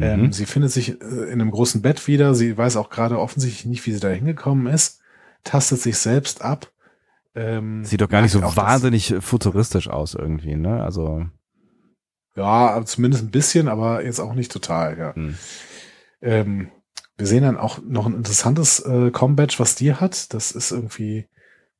Ähm, 0.00 0.22
Mhm. 0.22 0.32
sie 0.32 0.46
findet 0.46 0.72
sich 0.72 1.00
äh, 1.00 1.04
in 1.04 1.40
einem 1.40 1.50
großen 1.50 1.82
Bett 1.82 2.06
wieder. 2.08 2.34
Sie 2.34 2.56
weiß 2.56 2.76
auch 2.76 2.90
gerade 2.90 3.18
offensichtlich 3.18 3.66
nicht, 3.66 3.86
wie 3.86 3.92
sie 3.92 4.00
da 4.00 4.08
hingekommen 4.08 4.66
ist. 4.72 5.00
tastet 5.44 5.80
sich 5.80 5.98
selbst 5.98 6.42
ab. 6.42 6.70
Ähm, 7.34 7.84
Sieht 7.84 8.00
doch 8.00 8.08
gar 8.08 8.22
nicht 8.22 8.30
so 8.32 8.40
wahnsinnig 8.42 9.14
futuristisch 9.20 9.88
aus 9.88 10.14
irgendwie, 10.14 10.56
ne? 10.56 10.82
Also, 10.82 11.26
Ja, 12.36 12.82
zumindest 12.84 13.24
ein 13.24 13.30
bisschen, 13.30 13.68
aber 13.68 14.04
jetzt 14.04 14.20
auch 14.20 14.34
nicht 14.34 14.50
total, 14.50 14.98
ja. 14.98 15.14
Hm. 15.14 15.34
Ähm, 16.22 16.70
wir 17.16 17.26
sehen 17.26 17.42
dann 17.42 17.56
auch 17.58 17.78
noch 17.86 18.06
ein 18.06 18.14
interessantes 18.14 18.80
äh, 18.80 19.10
Com-Badge, 19.10 19.56
was 19.58 19.74
die 19.74 19.94
hat. 19.94 20.32
Das 20.34 20.50
ist 20.50 20.72
irgendwie, 20.72 21.28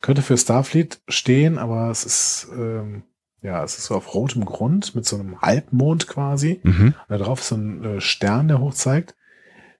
könnte 0.00 0.22
für 0.22 0.36
Starfleet 0.36 1.00
stehen, 1.08 1.58
aber 1.58 1.90
es 1.90 2.04
ist, 2.04 2.48
ähm, 2.54 3.02
ja, 3.44 3.62
es 3.62 3.76
ist 3.78 3.84
so 3.84 3.94
auf 3.94 4.14
rotem 4.14 4.44
Grund 4.46 4.94
mit 4.94 5.04
so 5.06 5.16
einem 5.16 5.40
Halbmond 5.42 6.08
quasi. 6.08 6.60
mhm. 6.64 6.94
Da 7.08 7.18
drauf 7.18 7.40
ist 7.40 7.48
so 7.48 7.56
ein 7.56 7.84
äh, 7.84 8.00
Stern, 8.00 8.48
der 8.48 8.58
hoch 8.58 8.72
zeigt. 8.74 9.14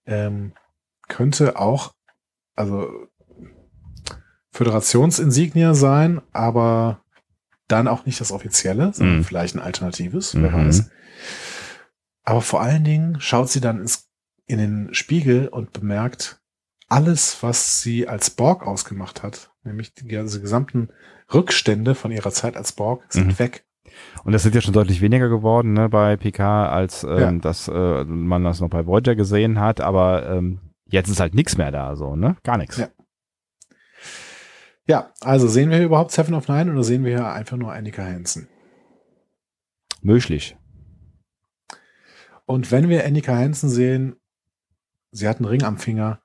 Ähm, 0.07 0.53
könnte 1.09 1.59
auch, 1.59 1.95
also 2.55 2.89
Föderationsinsignia 4.51 5.75
sein, 5.75 6.21
aber 6.33 7.03
dann 7.67 7.89
auch 7.89 8.07
nicht 8.07 8.21
das 8.21 8.31
offizielle, 8.33 8.93
sondern 8.93 9.19
Mhm. 9.19 9.25
vielleicht 9.25 9.55
ein 9.57 9.61
alternatives, 9.63 10.35
wer 10.35 10.51
Mhm. 10.51 10.67
weiß. 10.67 10.91
Aber 12.23 12.41
vor 12.43 12.61
allen 12.61 12.85
Dingen 12.85 13.21
schaut 13.21 13.49
sie 13.51 13.61
dann 13.61 13.81
ins, 13.81 14.09
in 14.47 14.59
den 14.59 14.95
Spiegel 14.95 15.49
und 15.49 15.73
bemerkt, 15.73 16.41
alles, 16.89 17.43
was 17.43 17.81
sie 17.83 18.07
als 18.09 18.31
Borg 18.31 18.67
ausgemacht 18.67 19.23
hat, 19.23 19.51
nämlich 19.63 19.95
die 19.95 20.07
ganze 20.07 20.41
gesamten 20.41 20.91
Rückstände 21.33 21.95
von 21.95 22.11
ihrer 22.13 22.31
Zeit 22.31 22.57
als 22.57 22.73
Borg, 22.73 23.05
sind 23.09 23.27
Mhm. 23.29 23.39
weg. 23.39 23.65
Und 24.25 24.33
das 24.33 24.43
sind 24.43 24.55
ja 24.55 24.61
schon 24.61 24.73
deutlich 24.75 25.01
weniger 25.01 25.29
geworden, 25.29 25.73
ne, 25.73 25.89
bei 25.89 26.17
PK, 26.17 26.69
als 26.69 27.05
ähm, 27.05 27.19
Ja. 27.19 27.33
dass 27.33 27.69
äh, 27.69 28.05
man 28.05 28.43
das 28.45 28.61
noch 28.61 28.69
bei 28.71 28.87
Voyager 28.87 29.15
gesehen 29.15 29.61
hat, 29.61 29.81
aber 29.81 30.29
ähm, 30.29 30.61
jetzt 30.87 31.09
ist 31.09 31.21
halt 31.21 31.35
nichts 31.35 31.57
mehr 31.57 31.71
da, 31.71 31.95
so, 31.97 32.17
ne? 32.17 32.37
Gar 32.43 32.59
nichts. 32.59 32.77
Ja. 32.79 32.89
Ja, 34.87 35.11
also 35.23 35.49
sehen 35.49 35.71
wir 35.71 35.77
hier 35.79 35.87
überhaupt 35.87 36.11
Seven 36.11 36.35
of 36.35 36.49
Nine 36.49 36.71
oder 36.71 36.85
sehen 36.85 37.05
wir 37.05 37.17
hier 37.17 37.27
einfach 37.33 37.57
nur 37.57 37.73
Annika 37.73 38.03
Hansen? 38.05 38.49
Möglich. 40.03 40.57
Und 42.45 42.71
wenn 42.71 42.91
wir 42.91 43.07
Annika 43.07 43.35
Hansen 43.35 43.71
sehen, 43.71 44.17
sie 45.11 45.27
hat 45.27 45.39
einen 45.39 45.47
Ring 45.47 45.63
am 45.63 45.79
Finger, 45.79 46.21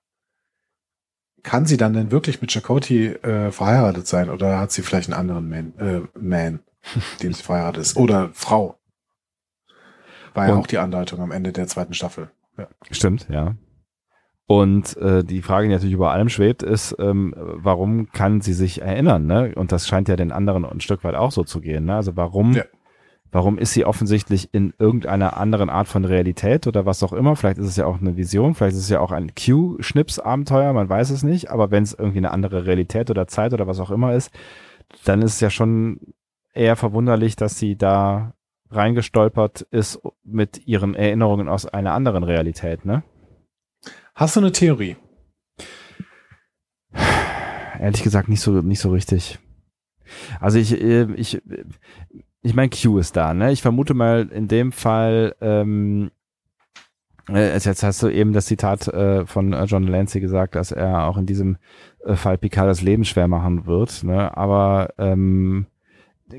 kann 1.43 1.65
sie 1.65 1.77
dann 1.77 1.93
denn 1.93 2.11
wirklich 2.11 2.41
mit 2.41 2.51
Chakoti 2.51 3.07
äh, 3.07 3.51
verheiratet 3.51 4.07
sein 4.07 4.29
oder 4.29 4.59
hat 4.59 4.71
sie 4.71 4.81
vielleicht 4.81 5.09
einen 5.09 5.19
anderen 5.19 5.49
Man, 5.49 5.73
äh, 5.77 6.01
Man 6.19 6.59
dem 7.21 7.33
sie 7.33 7.43
verheiratet 7.43 7.81
ist? 7.81 7.97
Oder 7.97 8.29
Frau? 8.33 8.77
War 10.33 10.47
ja 10.47 10.55
auch 10.55 10.67
die 10.67 10.77
Andeutung 10.77 11.21
am 11.21 11.31
Ende 11.31 11.51
der 11.51 11.67
zweiten 11.67 11.93
Staffel. 11.93 12.29
Stimmt, 12.91 13.27
ja. 13.29 13.55
Und 14.45 14.97
äh, 14.97 15.23
die 15.23 15.41
Frage, 15.41 15.67
die 15.67 15.73
natürlich 15.73 15.93
über 15.93 16.11
allem 16.11 16.29
schwebt, 16.29 16.63
ist, 16.63 16.95
ähm, 16.99 17.35
warum 17.37 18.11
kann 18.11 18.41
sie 18.41 18.53
sich 18.53 18.81
erinnern? 18.81 19.27
Ne? 19.27 19.53
Und 19.55 19.71
das 19.71 19.87
scheint 19.87 20.07
ja 20.09 20.15
den 20.15 20.31
anderen 20.31 20.65
ein 20.65 20.81
Stück 20.81 21.03
weit 21.03 21.15
auch 21.15 21.31
so 21.31 21.43
zu 21.43 21.61
gehen. 21.61 21.85
Ne? 21.85 21.95
Also 21.95 22.15
warum, 22.15 22.53
Ja. 22.53 22.63
Warum 23.31 23.57
ist 23.57 23.73
sie 23.73 23.85
offensichtlich 23.85 24.53
in 24.53 24.73
irgendeiner 24.79 25.37
anderen 25.37 25.69
Art 25.69 25.87
von 25.87 26.05
Realität 26.05 26.67
oder 26.67 26.85
was 26.85 27.03
auch 27.03 27.13
immer? 27.13 27.35
Vielleicht 27.35 27.57
ist 27.57 27.67
es 27.67 27.75
ja 27.75 27.85
auch 27.85 27.99
eine 27.99 28.17
Vision, 28.17 28.55
vielleicht 28.55 28.75
ist 28.75 28.83
es 28.83 28.89
ja 28.89 28.99
auch 28.99 29.11
ein 29.11 29.31
Q-Schnips-Abenteuer, 29.35 30.73
man 30.73 30.89
weiß 30.89 31.09
es 31.11 31.23
nicht. 31.23 31.51
Aber 31.51 31.71
wenn 31.71 31.83
es 31.83 31.93
irgendwie 31.93 32.19
eine 32.19 32.31
andere 32.31 32.65
Realität 32.65 33.09
oder 33.09 33.27
Zeit 33.27 33.53
oder 33.53 33.67
was 33.67 33.79
auch 33.79 33.91
immer 33.91 34.13
ist, 34.13 34.31
dann 35.05 35.21
ist 35.21 35.35
es 35.35 35.39
ja 35.39 35.49
schon 35.49 35.99
eher 36.53 36.75
verwunderlich, 36.75 37.35
dass 37.35 37.59
sie 37.59 37.75
da 37.75 38.33
reingestolpert 38.71 39.61
ist 39.71 39.99
mit 40.23 40.67
ihren 40.67 40.95
Erinnerungen 40.95 41.49
aus 41.49 41.65
einer 41.65 41.93
anderen 41.93 42.23
Realität, 42.23 42.85
ne? 42.85 43.03
Hast 44.13 44.35
du 44.35 44.41
eine 44.41 44.51
Theorie? 44.51 44.97
Ehrlich 47.79 48.03
gesagt 48.03 48.27
nicht 48.27 48.41
so 48.41 48.61
nicht 48.61 48.79
so 48.81 48.91
richtig. 48.91 49.39
Also 50.39 50.59
ich 50.59 50.79
äh, 50.81 51.07
ich 51.13 51.41
ich 52.41 52.53
meine 52.53 52.69
Q 52.69 52.99
ist 52.99 53.15
da, 53.15 53.33
ne? 53.33 53.51
Ich 53.51 53.61
vermute 53.61 53.93
mal 53.93 54.29
in 54.31 54.47
dem 54.47 54.71
Fall 54.71 55.35
ähm, 55.41 56.11
äh, 57.31 57.53
jetzt 57.53 57.83
hast 57.83 58.01
du 58.03 58.07
eben 58.09 58.33
das 58.33 58.45
Zitat 58.45 58.87
äh, 58.87 59.25
von 59.25 59.53
äh, 59.53 59.63
John 59.65 59.83
Lancy 59.83 60.19
gesagt, 60.19 60.55
dass 60.55 60.71
er 60.71 61.05
auch 61.05 61.17
in 61.17 61.25
diesem 61.25 61.57
äh, 62.05 62.15
Fall 62.15 62.37
Picard 62.37 62.67
das 62.67 62.81
Leben 62.81 63.05
schwer 63.05 63.27
machen 63.27 63.65
wird, 63.65 64.03
ne? 64.03 64.35
Aber 64.35 64.93
ähm, 64.97 65.67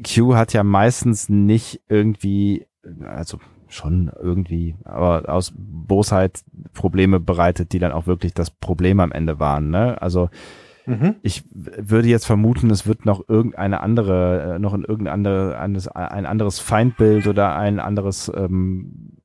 Q 0.06 0.34
hat 0.34 0.52
ja 0.52 0.62
meistens 0.62 1.28
nicht 1.28 1.82
irgendwie, 1.88 2.66
also 3.04 3.38
schon 3.68 4.10
irgendwie, 4.20 4.76
aber 4.84 5.28
aus 5.28 5.52
Bosheit 5.56 6.42
Probleme 6.72 7.20
bereitet, 7.20 7.72
die 7.72 7.78
dann 7.78 7.92
auch 7.92 8.06
wirklich 8.06 8.34
das 8.34 8.50
Problem 8.50 9.00
am 9.00 9.12
Ende 9.12 9.38
waren, 9.38 9.70
ne? 9.70 10.00
Also 10.00 10.28
Mhm. 10.86 11.16
ich 11.22 11.44
würde 11.52 12.08
jetzt 12.08 12.26
vermuten, 12.26 12.70
es 12.70 12.86
wird 12.86 13.04
noch 13.06 13.28
irgendeine 13.28 13.80
andere, 13.80 14.54
äh, 14.54 14.58
noch 14.58 14.74
in 14.74 14.82
irgendein 14.84 15.12
andere, 15.14 15.58
anderes, 15.58 15.88
ein 15.88 16.26
anderes 16.26 16.58
Feindbild 16.58 17.26
oder 17.26 17.54
ein 17.56 17.78
anderes, 17.80 18.30
ähm, 18.34 19.18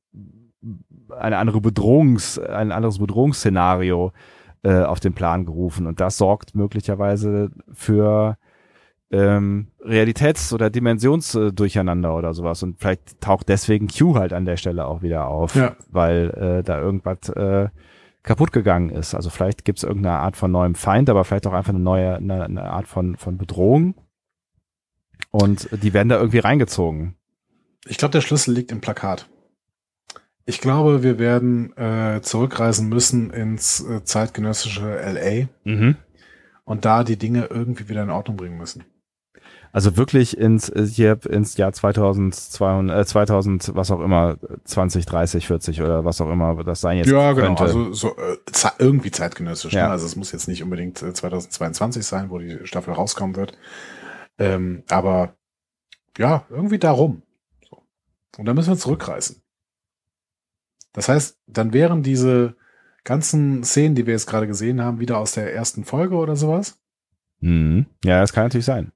eine 1.18 1.38
andere 1.38 1.60
Bedrohungs, 1.60 2.38
ein 2.38 2.72
anderes 2.72 2.98
Bedrohungsszenario 2.98 4.12
äh, 4.62 4.82
auf 4.82 5.00
den 5.00 5.14
Plan 5.14 5.44
gerufen 5.46 5.86
und 5.86 6.00
das 6.00 6.18
sorgt 6.18 6.54
möglicherweise 6.54 7.50
für 7.72 8.36
ähm, 9.12 9.68
Realitäts- 9.84 10.52
oder 10.52 10.68
Dimensionsdurcheinander 10.68 12.16
oder 12.16 12.34
sowas 12.34 12.62
und 12.64 12.80
vielleicht 12.80 13.20
taucht 13.20 13.48
deswegen 13.48 13.86
Q 13.86 14.16
halt 14.16 14.32
an 14.32 14.44
der 14.44 14.56
Stelle 14.56 14.86
auch 14.86 15.02
wieder 15.02 15.28
auf, 15.28 15.54
Ja. 15.54 15.76
weil 15.90 16.30
äh, 16.30 16.62
da 16.64 16.80
irgendwas 16.80 17.28
äh, 17.30 17.68
kaputt 18.26 18.52
gegangen 18.52 18.90
ist. 18.90 19.14
Also 19.14 19.30
vielleicht 19.30 19.64
gibt 19.64 19.78
es 19.78 19.84
irgendeine 19.84 20.18
Art 20.18 20.36
von 20.36 20.50
neuem 20.50 20.74
Feind, 20.74 21.08
aber 21.08 21.24
vielleicht 21.24 21.46
auch 21.46 21.52
einfach 21.54 21.70
eine 21.72 21.78
neue, 21.78 22.16
eine, 22.16 22.44
eine 22.44 22.64
Art 22.64 22.86
von, 22.88 23.16
von 23.16 23.38
Bedrohung. 23.38 23.94
Und 25.30 25.68
die 25.82 25.94
werden 25.94 26.08
da 26.10 26.16
irgendwie 26.16 26.40
reingezogen. 26.40 27.14
Ich 27.86 27.96
glaube, 27.98 28.12
der 28.12 28.20
Schlüssel 28.20 28.52
liegt 28.52 28.72
im 28.72 28.80
Plakat. 28.80 29.28
Ich 30.44 30.60
glaube, 30.60 31.02
wir 31.02 31.18
werden 31.18 31.76
äh, 31.76 32.20
zurückreisen 32.20 32.88
müssen 32.88 33.30
ins 33.30 33.80
äh, 33.80 34.04
zeitgenössische 34.04 34.96
LA 35.00 35.48
Mhm. 35.64 35.96
und 36.64 36.84
da 36.84 37.04
die 37.04 37.16
Dinge 37.18 37.46
irgendwie 37.46 37.88
wieder 37.88 38.02
in 38.02 38.10
Ordnung 38.10 38.36
bringen 38.36 38.58
müssen. 38.58 38.84
Also 39.76 39.98
wirklich 39.98 40.38
ins, 40.38 40.70
äh, 40.70 40.86
hier 40.86 41.18
ins 41.28 41.58
Jahr 41.58 41.70
2200, 41.70 42.98
äh, 42.98 43.04
2000, 43.04 43.72
was 43.74 43.90
auch 43.90 44.00
immer, 44.00 44.38
20, 44.64 45.04
30, 45.04 45.46
40 45.46 45.82
oder 45.82 46.02
was 46.02 46.18
auch 46.22 46.30
immer 46.30 46.64
das 46.64 46.80
sein 46.80 46.96
jetzt 46.96 47.10
ja, 47.10 47.34
genau. 47.34 47.48
könnte. 47.48 47.62
Also 47.64 47.92
so 47.92 48.16
äh, 48.16 48.38
irgendwie 48.78 49.10
zeitgenössisch. 49.10 49.74
Ja. 49.74 49.88
Ne? 49.88 49.90
Also 49.90 50.06
es 50.06 50.16
muss 50.16 50.32
jetzt 50.32 50.48
nicht 50.48 50.62
unbedingt 50.62 51.02
äh, 51.02 51.12
2022 51.12 52.06
sein, 52.06 52.30
wo 52.30 52.38
die 52.38 52.60
Staffel 52.64 52.94
rauskommen 52.94 53.36
wird. 53.36 53.52
Ähm, 54.38 54.82
aber 54.88 55.34
ja, 56.16 56.46
irgendwie 56.48 56.78
darum. 56.78 57.20
So. 57.68 57.82
Und 58.38 58.46
dann 58.46 58.56
müssen 58.56 58.70
wir 58.70 58.78
zurückreisen. 58.78 59.42
Das 60.94 61.10
heißt, 61.10 61.38
dann 61.48 61.74
wären 61.74 62.02
diese 62.02 62.56
ganzen 63.04 63.62
Szenen, 63.62 63.94
die 63.94 64.06
wir 64.06 64.14
jetzt 64.14 64.26
gerade 64.26 64.46
gesehen 64.46 64.80
haben, 64.80 65.00
wieder 65.00 65.18
aus 65.18 65.32
der 65.32 65.54
ersten 65.54 65.84
Folge 65.84 66.14
oder 66.14 66.34
sowas. 66.34 66.78
mhm. 67.40 67.84
Ja, 68.02 68.22
das 68.22 68.32
kann 68.32 68.44
natürlich 68.44 68.64
sein. 68.64 68.92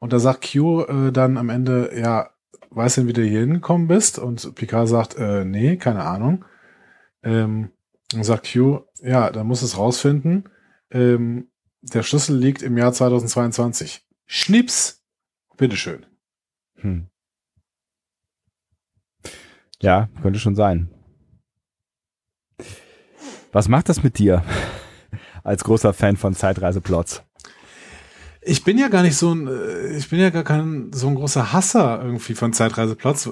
Und 0.00 0.12
da 0.12 0.18
sagt 0.18 0.50
Q 0.50 0.82
äh, 0.82 1.12
dann 1.12 1.36
am 1.36 1.50
Ende, 1.50 1.92
ja, 1.96 2.30
weißt 2.70 2.96
du 2.96 3.00
denn, 3.02 3.08
wie 3.08 3.12
du 3.12 3.22
hier 3.22 3.40
hingekommen 3.40 3.86
bist? 3.86 4.18
Und 4.18 4.54
Picard 4.54 4.88
sagt, 4.88 5.16
äh, 5.16 5.44
nee, 5.44 5.76
keine 5.76 6.04
Ahnung. 6.04 6.44
Ähm, 7.22 7.70
und 8.14 8.24
sagt 8.24 8.50
Q, 8.52 8.80
ja, 9.02 9.30
dann 9.30 9.46
muss 9.46 9.62
es 9.62 9.76
rausfinden. 9.76 10.48
Ähm, 10.90 11.48
der 11.82 12.02
Schlüssel 12.02 12.36
liegt 12.36 12.62
im 12.62 12.76
Jahr 12.76 12.92
2022. 12.92 14.04
Schnips. 14.26 15.04
Bitteschön. 15.56 16.06
Hm. 16.76 17.08
Ja, 19.82 20.08
könnte 20.22 20.38
schon 20.38 20.56
sein. 20.56 20.88
Was 23.52 23.68
macht 23.68 23.88
das 23.88 24.02
mit 24.02 24.18
dir 24.18 24.44
als 25.44 25.64
großer 25.64 25.92
Fan 25.92 26.16
von 26.16 26.34
Zeitreiseplots? 26.34 27.22
Ich 28.42 28.64
bin 28.64 28.78
ja 28.78 28.88
gar 28.88 29.02
nicht 29.02 29.16
so 29.16 29.34
ein, 29.34 29.46
äh, 29.46 29.96
ich 29.96 30.08
bin 30.08 30.18
ja 30.18 30.30
gar 30.30 30.44
kein 30.44 30.90
so 30.92 31.08
ein 31.08 31.14
großer 31.14 31.52
Hasser 31.52 32.00
irgendwie 32.02 32.34
von 32.34 32.52
Zeitreiseplots. 32.52 33.30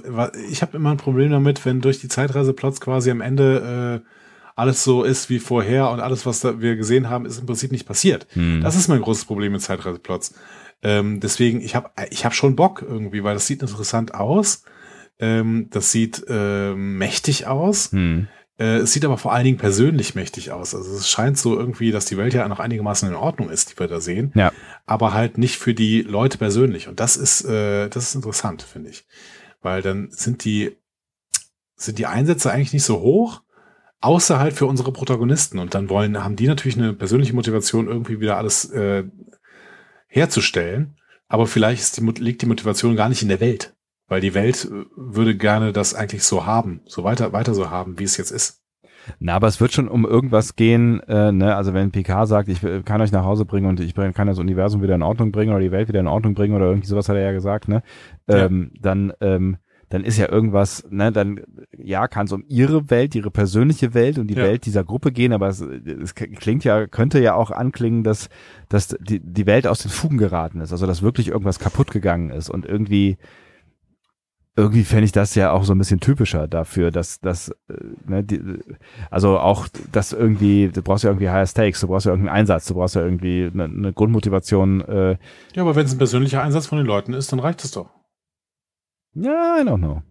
Ich 0.50 0.62
habe 0.62 0.76
immer 0.76 0.90
ein 0.90 0.98
Problem 0.98 1.30
damit, 1.30 1.64
wenn 1.64 1.80
durch 1.80 2.00
die 2.00 2.08
Zeitreiseplots 2.08 2.80
quasi 2.80 3.10
am 3.10 3.20
Ende 3.20 4.02
äh, 4.04 4.08
alles 4.54 4.82
so 4.82 5.04
ist 5.04 5.30
wie 5.30 5.38
vorher 5.38 5.90
und 5.90 6.00
alles, 6.00 6.26
was 6.26 6.42
wir 6.42 6.76
gesehen 6.76 7.08
haben, 7.08 7.26
ist 7.26 7.38
im 7.38 7.46
Prinzip 7.46 7.70
nicht 7.70 7.86
passiert. 7.86 8.26
Hm. 8.32 8.60
Das 8.60 8.74
ist 8.74 8.88
mein 8.88 9.00
großes 9.00 9.24
Problem 9.24 9.52
mit 9.52 9.62
Zeitreiseplots. 9.62 10.34
Ähm, 10.82 11.20
deswegen, 11.20 11.60
ich 11.60 11.74
habe 11.74 11.90
ich 12.10 12.24
hab 12.24 12.34
schon 12.34 12.56
Bock 12.56 12.84
irgendwie, 12.86 13.22
weil 13.22 13.34
das 13.34 13.46
sieht 13.46 13.62
interessant 13.62 14.14
aus. 14.14 14.64
Ähm, 15.20 15.68
das 15.70 15.92
sieht 15.92 16.24
ähm, 16.28 16.98
mächtig 16.98 17.46
aus. 17.46 17.92
Hm. 17.92 18.28
Äh, 18.58 18.78
es 18.78 18.92
sieht 18.92 19.04
aber 19.04 19.18
vor 19.18 19.32
allen 19.32 19.44
Dingen 19.44 19.58
persönlich 19.58 20.14
mächtig 20.14 20.50
aus. 20.50 20.74
Also 20.74 20.96
es 20.96 21.08
scheint 21.08 21.38
so 21.38 21.56
irgendwie, 21.58 21.92
dass 21.92 22.06
die 22.06 22.16
Welt 22.16 22.34
ja 22.34 22.46
noch 22.48 22.58
einigermaßen 22.58 23.08
in 23.08 23.14
Ordnung 23.14 23.50
ist, 23.50 23.70
die 23.72 23.78
wir 23.78 23.86
da 23.86 24.00
sehen. 24.00 24.32
Ja. 24.34 24.52
Aber 24.84 25.14
halt 25.14 25.38
nicht 25.38 25.58
für 25.58 25.74
die 25.74 26.02
Leute 26.02 26.38
persönlich. 26.38 26.88
Und 26.88 27.00
das 27.00 27.16
ist, 27.16 27.44
äh, 27.44 27.88
das 27.88 28.08
ist 28.08 28.14
interessant, 28.14 28.62
finde 28.62 28.90
ich. 28.90 29.06
Weil 29.62 29.82
dann 29.82 30.08
sind 30.10 30.44
die, 30.44 30.76
sind 31.76 31.98
die 31.98 32.06
Einsätze 32.06 32.50
eigentlich 32.50 32.72
nicht 32.72 32.84
so 32.84 33.00
hoch, 33.00 33.42
außer 34.00 34.38
halt 34.38 34.54
für 34.54 34.66
unsere 34.66 34.92
Protagonisten. 34.92 35.58
Und 35.60 35.74
dann 35.74 35.88
wollen, 35.88 36.22
haben 36.22 36.36
die 36.36 36.48
natürlich 36.48 36.76
eine 36.76 36.92
persönliche 36.94 37.34
Motivation, 37.34 37.86
irgendwie 37.86 38.20
wieder 38.20 38.36
alles 38.36 38.70
äh, 38.70 39.04
herzustellen. 40.08 40.96
Aber 41.28 41.46
vielleicht 41.46 41.82
ist 41.82 41.96
die, 41.96 42.04
liegt 42.22 42.42
die 42.42 42.46
Motivation 42.46 42.96
gar 42.96 43.08
nicht 43.08 43.22
in 43.22 43.28
der 43.28 43.40
Welt. 43.40 43.74
Weil 44.08 44.20
die 44.20 44.34
Welt 44.34 44.64
äh, 44.70 44.84
würde 44.96 45.36
gerne 45.36 45.72
das 45.72 45.94
eigentlich 45.94 46.24
so 46.24 46.46
haben, 46.46 46.80
so 46.86 47.04
weiter, 47.04 47.32
weiter 47.32 47.54
so 47.54 47.70
haben, 47.70 47.98
wie 47.98 48.04
es 48.04 48.16
jetzt 48.16 48.30
ist. 48.30 48.62
Na, 49.20 49.34
aber 49.34 49.46
es 49.46 49.60
wird 49.60 49.72
schon 49.72 49.88
um 49.88 50.04
irgendwas 50.04 50.56
gehen, 50.56 51.00
äh, 51.04 51.32
ne? 51.32 51.56
Also 51.56 51.72
wenn 51.72 51.90
PK 51.90 52.26
sagt, 52.26 52.48
ich 52.48 52.60
kann 52.84 53.00
euch 53.00 53.12
nach 53.12 53.24
Hause 53.24 53.44
bringen 53.44 53.66
und 53.66 53.80
ich 53.80 53.94
kann 53.94 54.26
das 54.26 54.38
Universum 54.38 54.82
wieder 54.82 54.94
in 54.94 55.02
Ordnung 55.02 55.32
bringen 55.32 55.52
oder 55.52 55.62
die 55.62 55.72
Welt 55.72 55.88
wieder 55.88 56.00
in 56.00 56.06
Ordnung 56.06 56.34
bringen 56.34 56.54
oder 56.54 56.66
irgendwie 56.66 56.88
sowas 56.88 57.08
hat 57.08 57.16
er 57.16 57.22
ja 57.22 57.32
gesagt, 57.32 57.68
ne? 57.68 57.82
Ähm, 58.26 58.70
ja. 58.74 58.80
Dann, 58.82 59.12
ähm, 59.20 59.56
dann 59.88 60.04
ist 60.04 60.18
ja 60.18 60.30
irgendwas, 60.30 60.86
ne, 60.90 61.10
dann 61.12 61.40
ja, 61.76 62.08
kann 62.08 62.26
es 62.26 62.32
um 62.32 62.44
ihre 62.46 62.90
Welt, 62.90 63.14
ihre 63.14 63.30
persönliche 63.30 63.94
Welt 63.94 64.18
und 64.18 64.26
die 64.26 64.34
ja. 64.34 64.42
Welt 64.42 64.66
dieser 64.66 64.84
Gruppe 64.84 65.12
gehen, 65.12 65.32
aber 65.32 65.48
es, 65.48 65.60
es 65.62 66.14
klingt 66.14 66.64
ja, 66.64 66.86
könnte 66.86 67.20
ja 67.20 67.34
auch 67.34 67.50
anklingen, 67.50 68.04
dass, 68.04 68.28
dass 68.68 68.88
die, 69.00 69.20
die 69.20 69.46
Welt 69.46 69.66
aus 69.66 69.78
den 69.78 69.90
Fugen 69.90 70.18
geraten 70.18 70.60
ist, 70.60 70.72
also 70.72 70.86
dass 70.86 71.02
wirklich 71.02 71.28
irgendwas 71.28 71.58
kaputt 71.58 71.90
gegangen 71.90 72.28
ist 72.28 72.50
und 72.50 72.66
irgendwie 72.66 73.16
irgendwie 74.58 74.82
fände 74.82 75.04
ich 75.04 75.12
das 75.12 75.36
ja 75.36 75.52
auch 75.52 75.62
so 75.62 75.72
ein 75.72 75.78
bisschen 75.78 76.00
typischer 76.00 76.48
dafür, 76.48 76.90
dass 76.90 77.20
dass 77.20 77.50
äh, 77.68 77.74
ne, 78.06 78.24
die, 78.24 78.40
also 79.08 79.38
auch 79.38 79.68
das 79.92 80.12
irgendwie, 80.12 80.68
du 80.68 80.82
brauchst 80.82 81.04
ja 81.04 81.10
irgendwie 81.10 81.28
Higher 81.28 81.46
Stakes, 81.46 81.80
du 81.80 81.86
brauchst 81.86 82.06
ja 82.06 82.12
irgendeinen 82.12 82.38
Einsatz, 82.38 82.66
du 82.66 82.74
brauchst 82.74 82.96
ja 82.96 83.02
irgendwie 83.02 83.48
eine, 83.52 83.64
eine 83.64 83.92
Grundmotivation. 83.92 84.80
Äh, 84.80 85.16
ja, 85.54 85.62
aber 85.62 85.76
wenn 85.76 85.86
es 85.86 85.94
ein 85.94 85.98
persönlicher 85.98 86.42
Einsatz 86.42 86.66
von 86.66 86.76
den 86.76 86.88
Leuten 86.88 87.14
ist, 87.14 87.30
dann 87.30 87.38
reicht 87.38 87.62
es 87.62 87.70
doch. 87.70 87.88
Ja, 89.14 89.58
I 89.60 89.62
don't 89.62 89.78
know. 89.78 90.02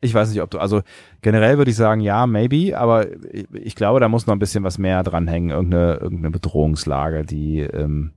Ich 0.00 0.14
weiß 0.14 0.30
nicht, 0.30 0.40
ob 0.40 0.50
du, 0.50 0.58
also 0.58 0.80
generell 1.20 1.58
würde 1.58 1.70
ich 1.70 1.76
sagen, 1.76 2.00
ja, 2.00 2.26
maybe, 2.26 2.78
aber 2.78 3.08
ich, 3.30 3.46
ich 3.52 3.76
glaube, 3.76 4.00
da 4.00 4.08
muss 4.08 4.26
noch 4.26 4.34
ein 4.34 4.38
bisschen 4.38 4.64
was 4.64 4.78
mehr 4.78 5.02
dranhängen, 5.02 5.50
irgendeine, 5.50 5.96
irgendeine 5.96 6.30
Bedrohungslage, 6.30 7.26
die, 7.26 7.60
ähm, 7.60 8.14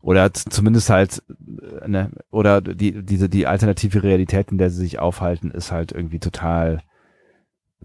oder 0.00 0.32
zumindest 0.32 0.90
halt, 0.90 1.22
äh, 1.82 1.88
ne, 1.88 2.10
oder 2.30 2.60
die, 2.60 3.02
diese, 3.02 3.28
die 3.28 3.46
alternative 3.46 4.02
Realität, 4.02 4.50
in 4.50 4.58
der 4.58 4.70
sie 4.70 4.80
sich 4.82 4.98
aufhalten, 4.98 5.50
ist 5.50 5.72
halt 5.72 5.92
irgendwie 5.92 6.20
total, 6.20 6.82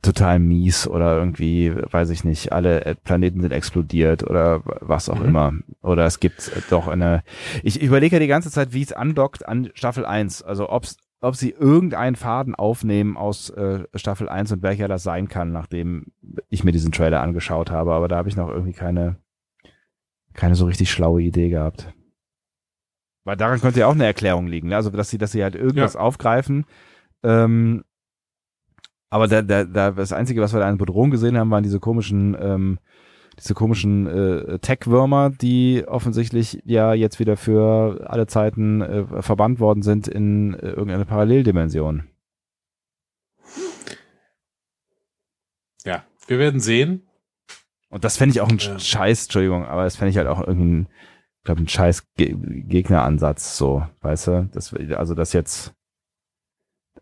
total 0.01 0.39
mies 0.39 0.87
oder 0.87 1.17
irgendwie, 1.17 1.73
weiß 1.75 2.11
ich 2.11 2.23
nicht, 2.23 2.51
alle 2.51 2.95
Planeten 3.03 3.41
sind 3.41 3.51
explodiert 3.51 4.23
oder 4.23 4.61
was 4.63 5.09
auch 5.09 5.19
mhm. 5.19 5.25
immer. 5.25 5.53
Oder 5.81 6.05
es 6.05 6.19
gibt 6.19 6.51
doch 6.69 6.87
eine, 6.87 7.23
ich 7.63 7.81
überlege 7.81 8.17
ja 8.17 8.19
die 8.19 8.27
ganze 8.27 8.51
Zeit, 8.51 8.73
wie 8.73 8.83
es 8.83 8.93
andockt 8.93 9.47
an 9.47 9.71
Staffel 9.73 10.05
1. 10.05 10.43
Also 10.43 10.69
ob's, 10.69 10.97
ob 11.21 11.35
sie 11.35 11.51
irgendeinen 11.51 12.15
Faden 12.15 12.53
aufnehmen 12.53 13.17
aus 13.17 13.49
äh, 13.49 13.85
Staffel 13.95 14.29
1 14.29 14.51
und 14.51 14.61
welcher 14.61 14.87
das 14.87 15.03
sein 15.03 15.29
kann, 15.29 15.51
nachdem 15.51 16.07
ich 16.49 16.63
mir 16.63 16.73
diesen 16.73 16.91
Trailer 16.91 17.21
angeschaut 17.21 17.71
habe. 17.71 17.93
Aber 17.93 18.07
da 18.07 18.17
habe 18.17 18.29
ich 18.29 18.35
noch 18.35 18.49
irgendwie 18.49 18.73
keine, 18.73 19.15
keine 20.33 20.55
so 20.55 20.65
richtig 20.65 20.91
schlaue 20.91 21.21
Idee 21.21 21.49
gehabt. 21.49 21.93
Weil 23.25 23.37
daran 23.37 23.61
könnte 23.61 23.79
ja 23.79 23.87
auch 23.87 23.93
eine 23.93 24.05
Erklärung 24.05 24.47
liegen, 24.47 24.69
ne? 24.69 24.75
also 24.75 24.89
dass 24.89 25.09
sie, 25.09 25.17
dass 25.17 25.31
sie 25.31 25.43
halt 25.43 25.55
irgendwas 25.55 25.93
ja. 25.93 25.99
aufgreifen. 25.99 26.65
Ähm, 27.23 27.83
aber 29.09 29.27
da, 29.27 29.41
da, 29.41 29.63
da, 29.63 29.91
das 29.91 30.11
Einzige, 30.11 30.41
was 30.41 30.53
wir 30.53 30.59
da 30.59 30.67
an 30.67 30.77
Bedrohung 30.77 31.11
gesehen 31.11 31.37
haben, 31.37 31.51
waren 31.51 31.63
diese 31.63 31.79
komischen, 31.79 32.35
ähm, 32.39 32.79
diese 33.39 33.53
komischen 33.53 34.07
äh, 34.07 34.59
Tech-Würmer, 34.59 35.29
die 35.29 35.85
offensichtlich 35.87 36.61
ja 36.65 36.93
jetzt 36.93 37.19
wieder 37.19 37.37
für 37.37 38.09
alle 38.09 38.27
Zeiten 38.27 38.81
äh, 38.81 39.21
verbannt 39.21 39.59
worden 39.59 39.83
sind 39.83 40.07
in 40.07 40.55
äh, 40.55 40.69
irgendeine 40.69 41.05
Paralleldimension. 41.05 42.03
Ja, 45.85 46.03
wir 46.27 46.39
werden 46.39 46.59
sehen. 46.59 47.07
Und 47.89 48.03
das 48.03 48.17
fände 48.17 48.33
ich 48.33 48.41
auch 48.41 48.49
ein 48.49 48.57
ja. 48.57 48.79
Scheiß, 48.79 49.25
Entschuldigung, 49.25 49.65
aber 49.65 49.83
das 49.83 49.95
fände 49.95 50.09
ich 50.09 50.17
halt 50.17 50.27
auch 50.27 50.41
irgendwie 50.41 50.73
ein 50.73 50.87
glaube, 51.43 51.61
ein 51.61 51.67
scheiß 51.67 52.13
Ge 52.15 52.35
Gegneransatz, 52.37 53.57
so, 53.57 53.83
weißt 54.01 54.27
du? 54.27 54.49
Das, 54.53 54.73
also 54.73 55.13
das 55.13 55.33
jetzt, 55.33 55.73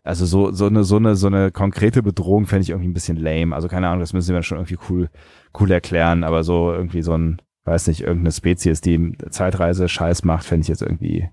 also 0.02 0.26
so, 0.26 0.50
so 0.52 0.66
eine, 0.66 0.84
so 0.84 0.96
eine, 0.96 1.14
so 1.14 1.28
eine 1.28 1.50
konkrete 1.52 2.02
Bedrohung 2.02 2.46
fände 2.46 2.62
ich 2.62 2.70
irgendwie 2.70 2.88
ein 2.88 2.94
bisschen 2.94 3.16
lame. 3.16 3.54
Also 3.54 3.68
keine 3.68 3.88
Ahnung, 3.88 4.00
das 4.00 4.12
müssen 4.12 4.34
wir 4.34 4.42
schon 4.42 4.58
irgendwie 4.58 4.78
cool, 4.88 5.10
cool 5.58 5.70
erklären, 5.70 6.24
aber 6.24 6.42
so 6.42 6.72
irgendwie 6.72 7.02
so 7.02 7.16
ein, 7.16 7.40
weiß 7.64 7.86
nicht, 7.86 8.00
irgendeine 8.00 8.32
Spezies, 8.32 8.80
die 8.80 9.16
Zeitreise 9.30 9.88
Scheiß 9.88 10.24
macht, 10.24 10.44
fände 10.44 10.62
ich 10.62 10.68
jetzt 10.68 10.82
irgendwie, 10.82 11.28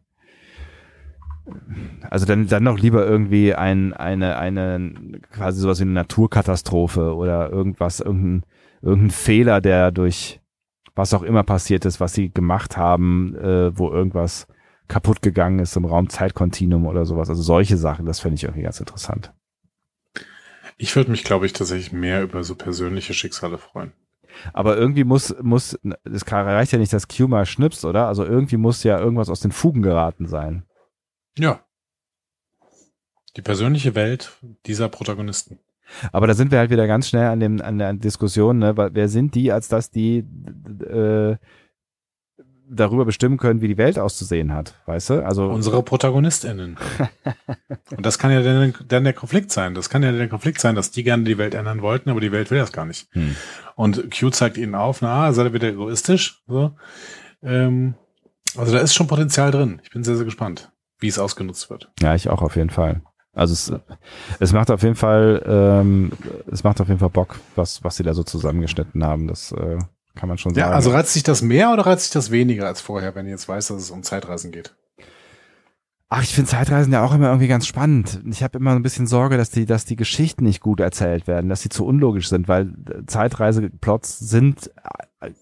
also 2.10 2.28
dann, 2.28 2.48
dann 2.48 2.64
noch 2.64 2.80
lieber 2.80 3.06
irgendwie 3.06 3.56
ein, 3.56 3.94
eine, 3.94 4.38
eine, 4.38 4.94
quasi 5.32 5.62
sowas 5.62 5.80
wie 5.80 5.84
eine 5.84 5.94
Naturkatastrophe 5.94 7.16
oder 7.16 7.50
irgendwas, 7.50 8.00
irgendein, 8.00 8.44
irgendein 8.84 9.12
Fehler, 9.12 9.62
der 9.62 9.92
durch, 9.92 10.40
was 11.00 11.14
auch 11.14 11.24
immer 11.24 11.44
passiert 11.44 11.86
ist, 11.86 12.00
was 12.00 12.14
sie 12.14 12.30
gemacht 12.30 12.76
haben, 12.76 13.34
äh, 13.36 13.78
wo 13.78 13.90
irgendwas 13.90 14.48
kaputt 14.90 15.22
gegangen 15.22 15.60
ist 15.60 15.78
im 15.78 15.86
Raum-Zeitkontinuum 15.86 16.86
oder 16.86 17.06
sowas. 17.06 17.30
Also 17.30 17.42
solche 17.42 17.78
Sachen, 17.78 18.06
das 18.06 18.20
fände 18.20 18.36
ich 18.36 18.44
irgendwie 18.44 18.64
ganz 18.64 18.82
interessant. 18.82 19.34
Ich 20.78 20.96
würde 20.96 21.10
mich, 21.12 21.24
glaube 21.24 21.46
ich, 21.46 21.54
tatsächlich 21.54 21.94
mehr 21.94 22.22
über 22.22 22.44
so 22.44 22.56
persönliche 22.56 23.14
Schicksale 23.14 23.58
freuen. 23.58 23.94
Aber 24.54 24.78
irgendwie 24.78 25.06
muss, 25.06 25.36
muss, 25.42 25.80
es 26.04 26.32
reicht 26.32 26.74
ja 26.74 26.80
nicht, 26.80 26.94
dass 26.94 27.08
Q 27.08 27.28
mal 27.28 27.46
schnipst, 27.46 27.86
oder? 27.86 28.08
Also 28.08 28.26
irgendwie 28.26 28.58
muss 28.58 28.84
ja 28.84 29.00
irgendwas 29.00 29.30
aus 29.30 29.40
den 29.40 29.52
Fugen 29.52 29.82
geraten 29.82 30.28
sein. 30.28 30.64
Ja. 31.38 31.64
Die 33.38 33.42
persönliche 33.42 33.96
Welt 33.96 34.38
dieser 34.66 34.90
Protagonisten. 34.90 35.60
Aber 36.12 36.28
da 36.28 36.34
sind 36.34 36.52
wir 36.52 36.60
halt 36.60 36.70
wieder 36.70 36.88
ganz 36.88 37.10
schnell 37.10 37.28
an 37.28 37.40
dem 37.40 37.62
an 37.62 37.78
der 37.78 37.94
Diskussion, 37.94 38.60
ne? 38.60 38.78
Weil 38.78 38.92
wer 38.94 39.10
sind 39.10 39.36
die, 39.36 39.52
als 39.52 39.68
dass 39.68 39.92
die 39.92 40.26
äh, 40.88 41.36
darüber 42.70 43.06
bestimmen 43.06 43.38
können, 43.38 43.62
wie 43.62 43.68
die 43.68 43.78
Welt 43.78 43.98
auszusehen 43.98 44.54
hat, 44.54 44.76
weißt 44.86 45.10
du? 45.10 45.26
Also 45.26 45.50
unsere 45.50 45.82
ProtagonistInnen. 45.84 46.78
Und 47.96 48.06
das 48.06 48.20
kann 48.20 48.32
ja 48.32 48.42
dann, 48.42 48.74
dann 48.88 49.04
der 49.04 49.14
Konflikt 49.14 49.52
sein. 49.52 49.74
Das 49.74 49.90
kann 49.90 50.04
ja 50.04 50.12
der 50.12 50.30
Konflikt 50.30 50.62
sein, 50.62 50.76
dass 50.76 50.92
die 50.92 51.04
gerne 51.04 51.24
die 51.24 51.38
Welt 51.38 51.56
ändern 51.56 51.82
wollten, 51.82 52.10
aber 52.10 52.22
die 52.22 52.32
Welt 52.32 52.52
will 52.52 52.60
das 52.60 52.72
gar 52.72 52.86
nicht. 52.86 53.08
Hm. 53.14 53.36
Und 53.76 54.12
Q 54.18 54.30
zeigt 54.30 54.58
ihnen 54.58 54.76
auf, 54.76 55.02
na, 55.02 55.34
seid 55.34 55.48
ihr 55.48 55.54
wieder 55.54 55.70
egoistisch? 55.70 56.44
So. 56.48 56.76
Ähm, 57.42 57.96
also 58.56 58.74
da 58.74 58.80
ist 58.80 58.94
schon 58.94 59.08
Potenzial 59.08 59.52
drin. 59.52 59.82
Ich 59.84 59.90
bin 59.90 60.04
sehr, 60.04 60.16
sehr 60.16 60.26
gespannt, 60.26 60.72
wie 61.00 61.08
es 61.08 61.20
ausgenutzt 61.20 61.70
wird. 61.70 61.92
Ja, 62.00 62.16
ich 62.16 62.30
auch 62.30 62.42
auf 62.42 62.56
jeden 62.56 62.70
Fall. 62.70 63.02
Also 63.40 63.54
es, 63.54 63.74
es 64.42 64.52
macht 64.52 64.70
auf 64.70 64.84
jeden 64.84 64.96
Fall, 64.96 65.42
ähm, 65.48 66.12
es 66.52 66.66
macht 66.66 66.82
auf 66.82 66.90
jeden 66.90 67.00
Fall 67.00 67.10
Bock, 67.10 67.40
was, 67.56 67.84
was 67.86 67.96
sie 67.96 68.04
da 68.04 68.14
so 68.14 68.24
zusammengeschnitten 68.24 69.02
haben. 69.04 69.28
Das 69.28 69.54
äh, 69.54 69.78
kann 70.16 70.28
man 70.28 70.38
schon 70.38 70.54
sagen. 70.54 70.70
Ja, 70.70 70.76
also 70.76 70.92
reizt 70.92 71.14
sich 71.14 71.24
das 71.24 71.42
mehr 71.42 71.72
oder 71.72 71.86
reizt 71.86 72.04
sich 72.04 72.12
das 72.12 72.32
weniger 72.32 72.68
als 72.68 72.82
vorher, 72.82 73.16
wenn 73.16 73.26
ihr 73.26 73.32
jetzt 73.32 73.48
weiß, 73.48 73.68
dass 73.68 73.82
es 73.82 73.92
um 73.92 74.04
Zeitreisen 74.04 74.52
geht? 74.52 74.76
Ach, 76.10 76.22
ich 76.22 76.36
finde 76.36 76.50
Zeitreisen 76.50 76.92
ja 76.92 77.06
auch 77.06 77.14
immer 77.14 77.28
irgendwie 77.28 77.48
ganz 77.48 77.66
spannend. 77.66 78.20
Ich 78.26 78.44
habe 78.44 78.58
immer 78.58 78.72
ein 78.72 78.82
bisschen 78.82 79.08
Sorge, 79.08 79.38
dass 79.38 79.52
die, 79.52 79.66
dass 79.66 79.86
die 79.86 79.96
Geschichten 79.96 80.44
nicht 80.44 80.60
gut 80.60 80.82
erzählt 80.82 81.28
werden, 81.28 81.50
dass 81.50 81.62
sie 81.62 81.70
zu 81.70 81.86
unlogisch 81.86 82.28
sind, 82.28 82.50
weil 82.50 82.74
Zeitreiseplots 83.08 84.20
sind, 84.20 84.70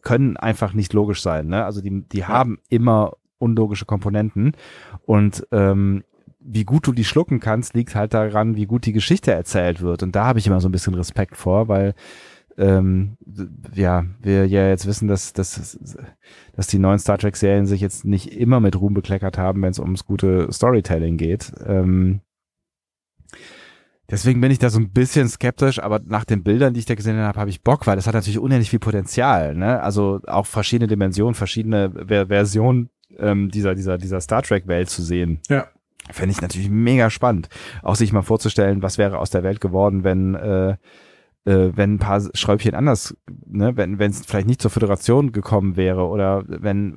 können 0.03 0.37
einfach 0.37 0.73
nicht 0.73 0.93
logisch 0.93 1.23
sein. 1.23 1.47
Ne? 1.47 1.65
Also 1.65 1.81
die, 1.81 2.03
die 2.09 2.25
haben 2.25 2.59
immer 2.69 3.13
unlogische 3.39 3.85
Komponenten 3.85 4.53
und 5.05 5.47
ähm, 5.51 6.03
wie 6.47 6.63
gut 6.63 6.87
du 6.87 6.93
die 6.93 7.03
schlucken 7.03 7.39
kannst, 7.39 7.75
liegt 7.75 7.93
halt 7.93 8.13
daran, 8.13 8.55
wie 8.55 8.65
gut 8.65 8.85
die 8.85 8.93
Geschichte 8.93 9.31
erzählt 9.31 9.81
wird. 9.81 10.01
Und 10.01 10.15
da 10.15 10.25
habe 10.25 10.39
ich 10.39 10.47
immer 10.47 10.61
so 10.61 10.69
ein 10.69 10.71
bisschen 10.71 10.93
Respekt 10.93 11.35
vor, 11.35 11.67
weil 11.67 11.93
ähm, 12.57 13.17
ja, 13.75 14.05
wir 14.21 14.47
ja 14.47 14.67
jetzt 14.67 14.87
wissen, 14.87 15.07
dass, 15.07 15.33
dass, 15.33 15.77
dass 16.55 16.67
die 16.67 16.79
neuen 16.79 16.99
Star 16.99 17.17
Trek-Serien 17.17 17.67
sich 17.67 17.81
jetzt 17.81 18.05
nicht 18.05 18.33
immer 18.33 18.59
mit 18.59 18.79
Ruhm 18.79 18.93
bekleckert 18.93 19.37
haben, 19.37 19.61
wenn 19.61 19.71
es 19.71 19.79
ums 19.79 20.05
gute 20.05 20.51
Storytelling 20.51 21.17
geht. 21.17 21.51
Ähm, 21.65 22.21
deswegen 24.09 24.41
bin 24.41 24.49
ich 24.49 24.57
da 24.57 24.69
so 24.69 24.79
ein 24.79 24.91
bisschen 24.91 25.27
skeptisch, 25.27 25.79
aber 25.79 25.99
nach 26.03 26.25
den 26.25 26.43
Bildern, 26.43 26.73
die 26.73 26.79
ich 26.79 26.87
da 26.87 26.95
gesehen 26.95 27.17
habe, 27.17 27.39
habe 27.39 27.49
ich 27.49 27.61
Bock, 27.61 27.85
weil 27.85 27.97
das 27.97 28.07
hat 28.07 28.15
natürlich 28.15 28.39
unendlich 28.39 28.71
viel 28.71 28.79
Potenzial. 28.79 29.53
Ne? 29.53 29.81
Also 29.83 30.21
auch 30.25 30.47
verschiedene 30.47 30.87
Dimensionen, 30.87 31.35
verschiedene 31.35 31.91
Ver 32.07 32.27
Versionen 32.27 32.89
ähm, 33.19 33.51
dieser, 33.51 33.75
dieser, 33.75 33.97
dieser 33.97 34.21
Star 34.21 34.41
Trek-Welt 34.41 34.89
zu 34.89 35.03
sehen. 35.03 35.41
Ja. 35.49 35.67
Fände 36.11 36.31
ich 36.31 36.41
natürlich 36.41 36.69
mega 36.69 37.09
spannend. 37.09 37.49
Auch 37.83 37.95
sich 37.95 38.13
mal 38.13 38.21
vorzustellen, 38.21 38.81
was 38.81 38.97
wäre 38.97 39.19
aus 39.19 39.29
der 39.29 39.43
Welt 39.43 39.59
geworden, 39.59 40.03
wenn, 40.03 40.35
äh, 40.35 40.71
äh, 41.45 41.71
wenn 41.75 41.95
ein 41.95 41.99
paar 41.99 42.21
Schräubchen 42.33 42.75
anders, 42.75 43.15
ne, 43.45 43.75
wenn 43.75 43.99
wenn 43.99 44.11
es 44.11 44.25
vielleicht 44.25 44.47
nicht 44.47 44.61
zur 44.61 44.71
Föderation 44.71 45.31
gekommen 45.31 45.75
wäre 45.75 46.07
oder 46.07 46.43
wenn 46.47 46.95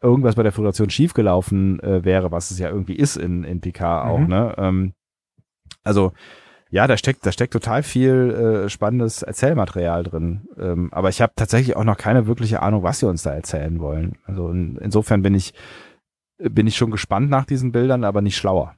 irgendwas 0.00 0.36
bei 0.36 0.42
der 0.42 0.52
Föderation 0.52 0.90
schiefgelaufen 0.90 1.80
äh, 1.80 2.04
wäre, 2.04 2.30
was 2.30 2.50
es 2.50 2.58
ja 2.58 2.68
irgendwie 2.68 2.96
ist 2.96 3.16
in, 3.16 3.42
in 3.42 3.60
PK 3.60 4.08
auch, 4.08 4.18
mhm. 4.18 4.28
ne? 4.28 4.54
Ähm, 4.58 4.92
also 5.82 6.12
ja, 6.72 6.86
da 6.86 6.96
steckt, 6.96 7.26
da 7.26 7.32
steckt 7.32 7.52
total 7.52 7.82
viel 7.82 8.64
äh, 8.64 8.68
spannendes 8.70 9.22
Erzählmaterial 9.22 10.04
drin. 10.04 10.48
Ähm, 10.58 10.88
aber 10.90 11.10
ich 11.10 11.20
habe 11.20 11.34
tatsächlich 11.36 11.76
auch 11.76 11.84
noch 11.84 11.98
keine 11.98 12.26
wirkliche 12.26 12.62
Ahnung, 12.62 12.82
was 12.82 12.98
sie 12.98 13.06
uns 13.06 13.22
da 13.22 13.34
erzählen 13.34 13.78
wollen. 13.78 14.16
Also 14.24 14.48
in, 14.48 14.78
insofern 14.78 15.20
bin 15.20 15.34
ich 15.34 15.52
bin 16.50 16.66
ich 16.66 16.76
schon 16.76 16.90
gespannt 16.90 17.30
nach 17.30 17.44
diesen 17.44 17.72
Bildern, 17.72 18.04
aber 18.04 18.20
nicht 18.22 18.36
schlauer. 18.36 18.74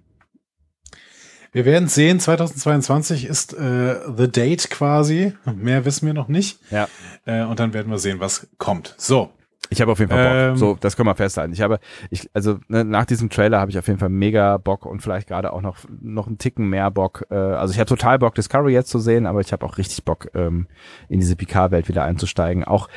Wir 1.52 1.64
werden 1.64 1.88
sehen, 1.88 2.18
2022 2.18 3.26
ist 3.26 3.54
äh, 3.54 4.00
The 4.16 4.28
Date 4.30 4.70
quasi. 4.70 5.34
Mehr 5.54 5.84
wissen 5.84 6.06
wir 6.06 6.14
noch 6.14 6.26
nicht. 6.26 6.58
Ja. 6.72 6.88
Äh, 7.26 7.44
und 7.44 7.60
dann 7.60 7.72
werden 7.72 7.92
wir 7.92 7.98
sehen, 7.98 8.18
was 8.18 8.48
kommt. 8.58 8.94
So. 8.98 9.30
Ich 9.70 9.80
habe 9.80 9.90
auf 9.92 9.98
jeden 9.98 10.10
Fall 10.10 10.24
Bock. 10.24 10.52
Ähm, 10.52 10.56
so, 10.56 10.76
das 10.78 10.96
können 10.96 11.08
wir 11.08 11.14
festhalten. 11.14 11.52
Ich 11.52 11.60
habe, 11.60 11.78
ich, 12.10 12.28
also 12.34 12.58
ne, 12.68 12.84
nach 12.84 13.06
diesem 13.06 13.30
Trailer 13.30 13.60
habe 13.60 13.70
ich 13.70 13.78
auf 13.78 13.86
jeden 13.86 13.98
Fall 13.98 14.10
mega 14.10 14.58
Bock 14.58 14.86
und 14.86 15.00
vielleicht 15.00 15.28
gerade 15.28 15.52
auch 15.52 15.62
noch 15.62 15.78
noch 16.00 16.26
einen 16.26 16.38
Ticken 16.38 16.68
mehr 16.68 16.90
Bock. 16.90 17.26
Äh, 17.30 17.34
also 17.34 17.72
ich 17.72 17.78
habe 17.80 17.88
total 17.88 18.18
Bock, 18.18 18.34
Discovery 18.34 18.72
jetzt 18.72 18.90
zu 18.90 18.98
sehen, 18.98 19.26
aber 19.26 19.40
ich 19.40 19.52
habe 19.52 19.64
auch 19.64 19.78
richtig 19.78 20.04
Bock, 20.04 20.28
ähm, 20.34 20.66
in 21.08 21.20
diese 21.20 21.34
Picard-Welt 21.36 21.88
wieder 21.88 22.04
einzusteigen. 22.04 22.64
Auch 22.64 22.88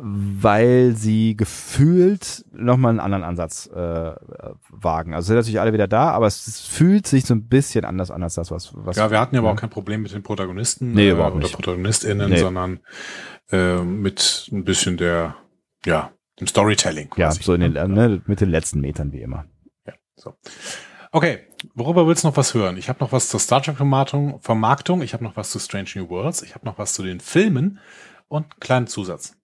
weil 0.00 0.92
sie 0.96 1.36
gefühlt 1.36 2.44
nochmal 2.52 2.90
einen 2.90 3.00
anderen 3.00 3.22
Ansatz 3.22 3.66
äh, 3.68 4.12
wagen. 4.70 5.14
Also 5.14 5.28
sind 5.28 5.36
natürlich 5.36 5.60
alle 5.60 5.72
wieder 5.72 5.86
da, 5.86 6.10
aber 6.10 6.26
es, 6.26 6.60
fühlt 6.66 7.06
sich 7.06 7.26
so 7.26 7.34
ein 7.34 7.44
bisschen 7.48 7.84
anders 7.84 8.10
an 8.10 8.22
als 8.22 8.34
das, 8.34 8.50
was, 8.50 8.72
was 8.74 8.96
Ja, 8.96 9.10
wir 9.10 9.20
hatten 9.20 9.34
ja 9.34 9.40
aber 9.40 9.52
auch 9.52 9.56
kein 9.56 9.70
Problem 9.70 10.02
mit 10.02 10.12
den 10.12 10.22
Protagonisten 10.22 10.92
Nee, 10.92 11.10
äh, 11.10 11.12
oder 11.12 11.30
nicht. 11.34 11.54
ProtagonistInnen, 11.54 12.30
Nee. 12.30 12.38
sondern 12.38 12.80
äh, 13.52 13.76
mit 13.82 14.48
ein 14.52 14.64
bisschen 14.64 14.96
der, 14.96 15.36
ja, 15.84 16.12
dem 16.40 16.46
Storytelling 16.46 17.08
ja, 17.16 17.28
quasi. 17.28 17.42
so 17.42 17.54
in 17.54 17.60
den, 17.60 17.72
ne, 17.72 18.22
mit 18.26 18.40
den 18.40 18.50
letzten 18.50 18.80
Metern 18.80 19.12
wie 19.12 19.22
immer. 19.22 19.46
Ja, 19.86 19.94
so. 20.16 20.34
Okay, 21.12 21.46
worüber 21.74 22.06
willst 22.06 22.24
du 22.24 22.28
noch 22.28 22.36
was 22.36 22.54
hören? 22.54 22.76
Ich 22.76 22.88
habe 22.88 22.98
noch 23.00 23.12
was 23.12 23.28
zur 23.28 23.38
Star 23.38 23.62
Trek 23.62 23.76
Vermarktung, 23.76 24.40
Vermarktung, 24.40 25.00
ich 25.02 25.12
habe 25.14 25.22
noch 25.22 25.36
was 25.36 25.50
zu 25.50 25.58
Strange 25.60 25.90
New 25.94 26.08
Worlds, 26.08 26.42
ich 26.42 26.54
habe 26.54 26.64
noch 26.66 26.76
was 26.78 26.92
zu 26.92 27.02
den 27.02 27.20
Filmen 27.20 27.78
und 28.28 28.44
einen 28.44 28.60
kleinen 28.60 28.86
Zusatz. 28.88 29.36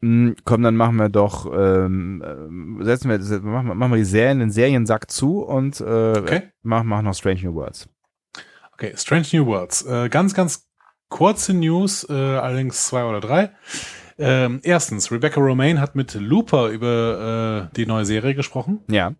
Hm, 0.00 0.36
Komm, 0.44 0.62
dann 0.62 0.76
machen 0.76 0.96
wir 0.96 1.08
doch, 1.08 1.44
ähm, 1.52 2.22
ähm, 2.24 2.78
setzen 2.82 3.10
wir, 3.10 3.18
machen 3.40 3.66
wir, 3.68 3.74
machen 3.74 3.92
wir 3.92 3.96
die 3.98 4.04
Serien, 4.04 4.38
den 4.38 4.50
Seriensack 4.50 5.10
zu 5.10 5.40
und 5.42 5.80
äh, 5.80 5.84
Okay. 6.18 6.42
machen 6.62 6.88
mach 6.88 7.02
noch 7.02 7.14
Strange 7.14 7.42
New 7.42 7.54
Worlds. 7.54 7.88
Okay, 8.72 8.94
Strange 8.96 9.26
New 9.32 9.46
Worlds. 9.46 9.84
Äh, 9.86 10.08
ganz, 10.08 10.34
ganz 10.34 10.68
kurze 11.08 11.52
News, 11.52 12.08
äh, 12.08 12.12
allerdings 12.12 12.86
zwei 12.86 13.04
oder 13.04 13.20
drei. 13.20 13.50
Ähm, 14.18 14.60
erstens, 14.62 15.10
Rebecca 15.12 15.40
Romaine 15.40 15.80
hat 15.80 15.94
mit 15.94 16.14
Looper 16.14 16.68
über 16.68 17.68
äh, 17.70 17.76
die 17.76 17.86
neue 17.86 18.04
Serie 18.04 18.34
gesprochen. 18.34 18.80
Ja. 18.90 19.14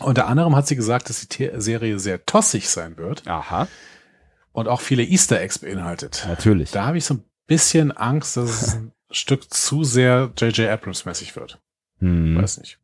Unter 0.00 0.26
anderem 0.26 0.56
hat 0.56 0.66
sie 0.66 0.76
gesagt, 0.76 1.08
dass 1.08 1.26
die 1.28 1.50
The 1.52 1.60
Serie 1.60 1.98
sehr 2.00 2.26
tossig 2.26 2.68
sein 2.68 2.96
wird 2.96 3.26
Aha. 3.26 3.68
und 4.52 4.66
auch 4.66 4.80
viele 4.80 5.04
Easter 5.04 5.40
Eggs 5.40 5.60
beinhaltet. 5.60 6.24
Natürlich. 6.28 6.72
Da 6.72 6.86
habe 6.86 6.98
ich 6.98 7.04
so 7.04 7.14
ein 7.14 7.24
bisschen 7.46 7.92
Angst, 7.92 8.36
dass 8.36 8.50
es 8.50 8.74
ein 8.74 8.92
Stück 9.10 9.52
zu 9.52 9.84
sehr 9.84 10.32
J.J. 10.36 10.68
Abrams-mäßig 10.68 11.36
wird. 11.36 11.60
Hm. 12.00 12.36
Weiß 12.36 12.58
nicht. 12.58 12.80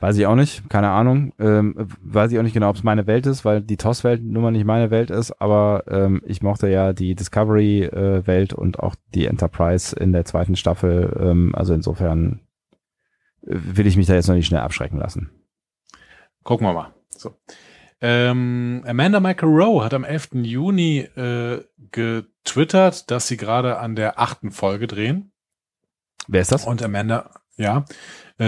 Weiß 0.00 0.16
ich 0.16 0.26
auch 0.26 0.34
nicht, 0.34 0.68
keine 0.70 0.88
Ahnung. 0.88 1.34
Ähm, 1.38 1.74
weiß 2.00 2.32
ich 2.32 2.38
auch 2.38 2.42
nicht 2.42 2.54
genau, 2.54 2.70
ob 2.70 2.76
es 2.76 2.82
meine 2.82 3.06
Welt 3.06 3.26
ist, 3.26 3.44
weil 3.44 3.60
die 3.60 3.76
TOS-Welt 3.76 4.22
nun 4.22 4.42
mal 4.42 4.50
nicht 4.50 4.64
meine 4.64 4.90
Welt 4.90 5.10
ist, 5.10 5.30
aber 5.42 5.84
ähm, 5.88 6.22
ich 6.24 6.42
mochte 6.42 6.68
ja 6.68 6.94
die 6.94 7.14
Discovery-Welt 7.14 8.54
und 8.54 8.80
auch 8.80 8.94
die 9.14 9.26
Enterprise 9.26 9.94
in 9.94 10.12
der 10.12 10.24
zweiten 10.24 10.56
Staffel. 10.56 11.14
Ähm, 11.20 11.54
also 11.54 11.74
insofern 11.74 12.40
äh, 13.42 13.54
will 13.54 13.86
ich 13.86 13.98
mich 13.98 14.06
da 14.06 14.14
jetzt 14.14 14.28
noch 14.28 14.34
nicht 14.34 14.46
schnell 14.46 14.62
abschrecken 14.62 14.98
lassen. 14.98 15.30
Gucken 16.44 16.66
wir 16.66 16.72
mal. 16.72 16.94
So. 17.10 17.34
Ähm, 18.00 18.82
Amanda 18.86 19.20
Michael 19.20 19.50
Rowe 19.50 19.84
hat 19.84 19.92
am 19.92 20.04
11. 20.04 20.30
Juni 20.44 21.00
äh, 21.00 21.62
getwittert, 21.90 23.10
dass 23.10 23.28
sie 23.28 23.36
gerade 23.36 23.78
an 23.78 23.94
der 23.94 24.18
achten 24.18 24.50
Folge 24.50 24.86
drehen. 24.86 25.32
Wer 26.26 26.40
ist 26.40 26.52
das? 26.52 26.64
Und 26.64 26.82
Amanda, 26.82 27.30
ja, 27.56 27.78
äh, 27.78 27.82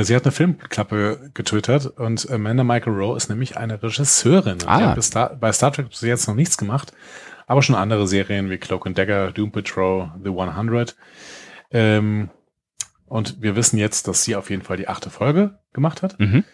sie 0.00 0.16
hat 0.16 0.24
eine 0.24 0.32
Filmklappe 0.32 1.30
getwittert 1.34 1.86
und 1.98 2.30
Amanda 2.30 2.64
Michael 2.64 2.94
Rowe 2.94 3.16
ist 3.16 3.28
nämlich 3.28 3.58
eine 3.58 3.82
Regisseurin. 3.82 4.58
Ah. 4.66 4.78
Die 4.78 4.84
hat 4.84 4.94
bis 4.94 5.08
Star, 5.08 5.36
bei 5.36 5.52
Star 5.52 5.72
Trek 5.72 5.90
bis 5.90 6.00
jetzt 6.00 6.26
noch 6.26 6.34
nichts 6.34 6.56
gemacht, 6.56 6.92
aber 7.46 7.62
schon 7.62 7.76
andere 7.76 8.08
Serien 8.08 8.48
wie 8.48 8.58
Cloak 8.58 8.86
and 8.86 8.96
Dagger, 8.96 9.32
Doom 9.32 9.52
Patrol, 9.52 10.10
The 10.22 10.30
100. 10.30 10.96
Ähm, 11.70 12.30
und 13.06 13.42
wir 13.42 13.54
wissen 13.54 13.76
jetzt, 13.76 14.08
dass 14.08 14.24
sie 14.24 14.34
auf 14.34 14.48
jeden 14.48 14.62
Fall 14.62 14.78
die 14.78 14.88
achte 14.88 15.10
Folge 15.10 15.58
gemacht 15.74 16.02
hat. 16.02 16.18
Mhm. 16.18 16.44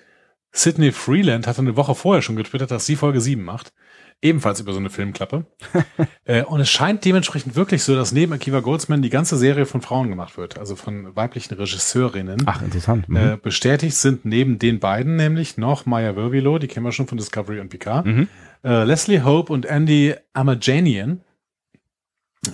Sydney 0.50 0.90
Freeland 0.90 1.46
hatte 1.46 1.60
eine 1.60 1.76
Woche 1.76 1.94
vorher 1.94 2.22
schon 2.22 2.36
getwittert, 2.36 2.72
dass 2.72 2.86
sie 2.86 2.96
Folge 2.96 3.20
7 3.20 3.42
macht. 3.44 3.72
Ebenfalls 4.20 4.58
über 4.58 4.72
so 4.72 4.80
eine 4.80 4.90
Filmklappe. 4.90 5.46
äh, 6.24 6.42
und 6.42 6.60
es 6.60 6.68
scheint 6.68 7.04
dementsprechend 7.04 7.54
wirklich 7.54 7.84
so, 7.84 7.94
dass 7.94 8.10
neben 8.10 8.32
Akiva 8.32 8.58
Goldsman 8.60 9.00
die 9.00 9.10
ganze 9.10 9.36
Serie 9.36 9.64
von 9.64 9.80
Frauen 9.80 10.08
gemacht 10.08 10.36
wird, 10.36 10.58
also 10.58 10.74
von 10.74 11.14
weiblichen 11.14 11.54
Regisseurinnen. 11.54 12.42
Ach, 12.46 12.60
interessant. 12.60 13.08
Mhm. 13.08 13.16
Äh, 13.16 13.36
bestätigt 13.36 13.96
sind 13.96 14.24
neben 14.24 14.58
den 14.58 14.80
beiden 14.80 15.14
nämlich 15.14 15.56
noch 15.56 15.86
Maya 15.86 16.14
Vervilo, 16.14 16.58
die 16.58 16.66
kennen 16.66 16.84
wir 16.84 16.90
schon 16.92 17.06
von 17.06 17.16
Discovery 17.18 17.60
und 17.60 17.68
Picard, 17.68 18.06
Mhm. 18.06 18.28
äh, 18.64 18.82
Leslie 18.82 19.22
Hope 19.22 19.52
und 19.52 19.66
Andy 19.66 20.14
Amajanian. 20.32 21.20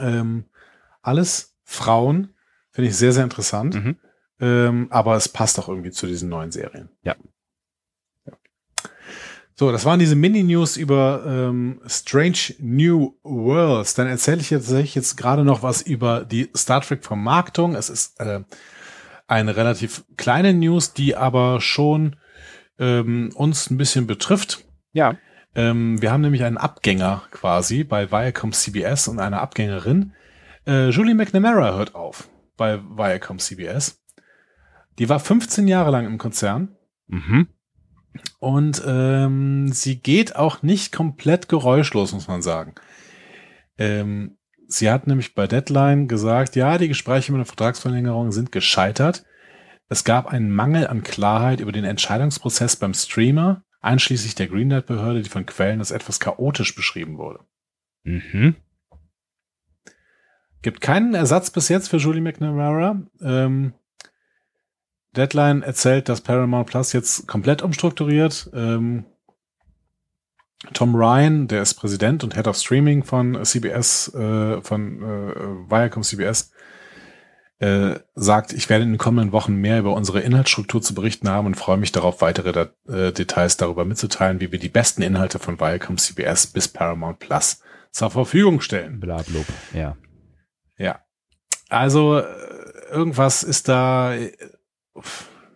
Ähm, 0.01 0.45
alles 1.01 1.55
Frauen, 1.65 2.35
finde 2.73 2.91
ich 2.91 2.97
sehr, 2.97 3.13
sehr 3.13 3.25
interessant. 3.25 3.75
Mhm. 3.75 3.97
Ähm, 4.41 4.87
aber 4.91 5.17
es 5.17 5.29
passt 5.29 5.59
auch 5.59 5.69
irgendwie 5.69 5.93
zu 5.93 6.07
diesen 6.07 6.29
neuen 6.29 6.51
Serien. 6.51 6.91
Ja. 7.05 7.15
So, 9.57 9.71
das 9.71 9.85
waren 9.85 10.01
diese 10.01 10.17
Mini-News 10.17 10.77
über 10.77 11.23
ähm, 11.27 11.81
Strange 11.87 12.55
New 12.59 13.15
Worlds. 13.23 13.95
Dann 13.95 14.09
erzähle 14.09 14.41
ich 14.41 14.51
jetzt, 14.51 14.65
tatsächlich 14.65 14.95
jetzt 14.97 15.17
gerade 15.17 15.45
noch 15.45 15.63
was 15.63 15.83
über 15.83 16.25
die 16.25 16.51
Star 16.57 16.81
Trek-Vermarktung. 16.81 17.77
Es 17.77 17.89
ist 17.89 18.19
äh, 18.21 18.41
eine 19.29 19.57
relativ 19.57 20.05
kleine 20.17 20.55
News, 20.55 20.93
die 20.93 21.17
aber 21.17 21.61
schon 21.61 22.17
ähm, 22.81 23.31
uns 23.35 23.71
ein 23.71 23.79
bisschen 23.79 24.09
betrifft. 24.09 24.65
Ja. 24.93 25.17
Ähm, 25.55 26.03
wir 26.03 26.11
haben 26.11 26.23
nämlich 26.23 26.43
einen 26.43 26.59
Abgänger 26.59 27.23
quasi 27.31 27.85
bei 27.85 28.11
Viacom 28.11 28.53
CBS 28.53 29.07
und 29.07 29.21
eine 29.21 29.41
Abgängerin. 29.41 30.15
Äh, 30.67 30.89
Julie 30.89 31.15
McNamara 31.15 31.77
hört 31.77 31.95
auf 31.95 32.29
bei 32.57 32.81
Viacom 32.81 33.39
CBS. 33.39 34.01
Die 34.99 35.09
war 35.09 35.21
15 35.21 35.69
Jahre 35.69 35.91
lang 35.91 36.07
im 36.07 36.19
Konzern 36.19 36.77
Mhm. 37.07 37.49
Und 38.39 38.83
ähm, 38.87 39.69
sie 39.73 40.01
geht 40.01 40.37
auch 40.37 40.63
nicht 40.63 40.93
komplett 40.93 41.49
geräuschlos, 41.49 42.13
muss 42.13 42.29
man 42.29 42.43
sagen. 42.43 42.75
Ähm, 43.79 44.37
sie 44.69 44.91
hat 44.91 45.07
nämlich 45.07 45.35
bei 45.35 45.47
Deadline 45.47 46.09
gesagt, 46.09 46.57
ja, 46.57 46.79
die 46.79 46.89
Gespräche 46.89 47.31
über 47.33 47.39
eine 47.39 47.45
Vertragsverlängerung 47.45 48.33
sind 48.33 48.53
gescheitert. 48.53 49.25
Es 49.89 50.05
gab 50.05 50.27
einen 50.27 50.51
Mangel 50.51 50.87
an 50.87 51.03
Klarheit 51.03 51.61
über 51.61 51.73
den 51.73 51.85
Entscheidungsprozess 51.85 52.77
beim 52.77 52.95
Streamer, 52.95 53.63
einschließlich 53.81 54.35
der 54.35 54.49
Greenlight-Behörde, 54.49 55.23
die 55.23 55.29
von 55.29 55.47
Quellen 55.47 55.81
als 55.81 55.91
etwas 55.91 56.21
chaotisch 56.21 56.75
beschrieben 56.75 57.19
wurde. 57.19 57.41
Mhm. 58.05 58.57
Gibt 60.63 60.81
keinen 60.81 61.15
Ersatz 61.15 61.51
bis 61.51 61.69
jetzt 61.69 61.89
für 61.89 61.99
Julie 61.99 62.23
McNamara. 62.23 63.03
Ähm, 63.21 63.75
Deadline 65.15 65.63
erzählt, 65.63 66.09
dass 66.09 66.21
Paramount 66.21 66.67
Plus 66.67 66.93
jetzt 66.93 67.27
komplett 67.27 67.63
umstrukturiert. 67.63 68.51
Ähm, 68.55 69.05
Tom 70.73 70.95
Ryan, 70.95 71.47
der 71.49 71.63
ist 71.63 71.75
Präsident 71.75 72.25
und 72.25 72.35
Head 72.35 72.47
of 72.47 72.57
Streaming 72.57 73.05
von 73.05 73.45
CBS, 73.45 74.13
äh, 74.15 74.63
von 74.63 75.03
äh, 75.03 75.71
Viacom 75.71 76.03
CBS, 76.03 76.53
äh, 77.59 77.97
sagt, 78.15 78.53
ich 78.53 78.69
werde 78.69 78.85
in 78.85 78.93
den 78.93 78.99
kommenden 78.99 79.33
Wochen 79.33 79.55
mehr 79.57 79.79
über 79.79 79.93
unsere 79.95 80.21
Inhaltsstruktur 80.21 80.81
zu 80.83 80.95
berichten 80.95 81.29
haben 81.29 81.47
und 81.47 81.55
freue 81.57 81.77
mich 81.77 81.93
darauf, 81.93 82.21
weitere 82.21 82.53
Da- 82.53 82.93
äh, 82.93 83.13
Details 83.13 83.57
darüber 83.57 83.85
mitzuteilen, 83.85 84.41
wie 84.41 84.53
wir 84.53 84.59
die 84.59 84.69
besten 84.69 85.03
Inhalte 85.03 85.39
von 85.39 85.61
Viacom 85.61 85.99
CBS 85.99 86.47
bis 86.49 86.69
Paramount 86.69 87.19
Plus 87.19 87.61
zur 87.93 88.11
Verfügung 88.11 88.61
stellen. 88.61 89.01
Blablub. 89.01 89.47
Ja. 89.73 89.97
Ja. 90.79 91.01
Also 91.69 92.19
äh, 92.19 92.25
irgendwas 92.91 93.43
ist 93.43 93.69
da 93.69 94.15
äh, 94.15 94.33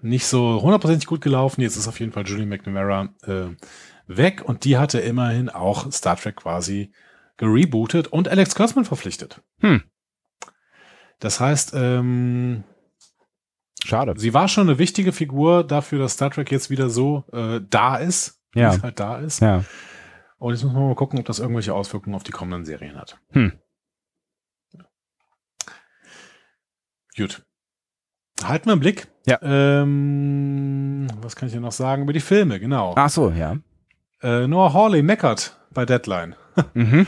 nicht 0.03 0.27
so 0.27 0.63
hundertprozentig 0.63 1.07
gut 1.07 1.21
gelaufen. 1.21 1.61
Jetzt 1.61 1.77
ist 1.77 1.89
auf 1.89 1.99
jeden 2.01 2.13
Fall 2.13 2.27
Julie 2.27 2.47
McNamara 2.47 3.09
äh, 3.25 3.49
weg 4.07 4.43
und 4.45 4.65
die 4.65 4.77
hatte 4.79 5.01
immerhin 5.01 5.49
auch 5.49 5.91
Star 5.93 6.17
Trek 6.17 6.37
quasi 6.37 6.93
gerebootet 7.37 8.09
und 8.09 8.29
Alex 8.29 8.55
Kurtzman 8.55 8.85
verpflichtet. 8.85 9.43
Hm. 9.61 9.83
Das 11.21 11.41
heißt, 11.41 11.73
ähm, 11.75 12.65
Schade. 13.85 14.15
sie 14.17 14.35
war 14.35 14.49
schon 14.49 14.69
eine 14.69 14.79
wichtige 14.79 15.13
Figur 15.13 15.65
dafür, 15.65 15.99
dass 16.01 16.13
Star 16.15 16.31
Trek 16.31 16.51
jetzt 16.53 16.71
wieder 16.71 16.91
so 16.91 17.25
äh, 17.33 17.61
da 17.69 17.97
ist, 17.97 18.41
wie 18.53 18.61
Ja. 18.61 18.75
es 18.75 18.83
halt 18.83 18.99
da 19.01 19.19
ist. 19.19 19.41
Ja. 19.41 19.65
Und 20.39 20.53
jetzt 20.55 20.63
muss 20.63 20.73
man 20.73 20.85
mal 20.87 20.95
gucken, 20.95 21.19
ob 21.19 21.27
das 21.27 21.41
irgendwelche 21.41 21.75
Auswirkungen 21.75 22.15
auf 22.15 22.23
die 22.23 22.31
kommenden 22.31 22.65
Serien 22.65 22.97
hat. 22.97 23.19
Hm. 23.31 23.53
Gut. 27.17 27.45
Halten 28.45 28.67
wir 28.67 28.73
einen 28.73 28.81
Blick. 28.81 29.09
Ja. 29.27 29.39
Ähm, 29.43 31.09
was 31.21 31.37
kann 31.37 31.49
ich 31.49 31.53
hier 31.53 31.61
noch 31.61 31.73
sagen 31.73 32.03
über 32.03 32.13
die 32.13 32.21
Filme? 32.21 32.61
Genau. 32.61 32.95
Ach 32.97 33.11
so, 33.11 33.31
ja. 33.31 33.57
Äh, 34.23 34.47
Noah 34.47 34.73
Hawley 34.73 35.03
meckert 35.03 35.59
bei 35.73 35.85
Deadline. 35.85 36.35
Mhm. 36.75 37.07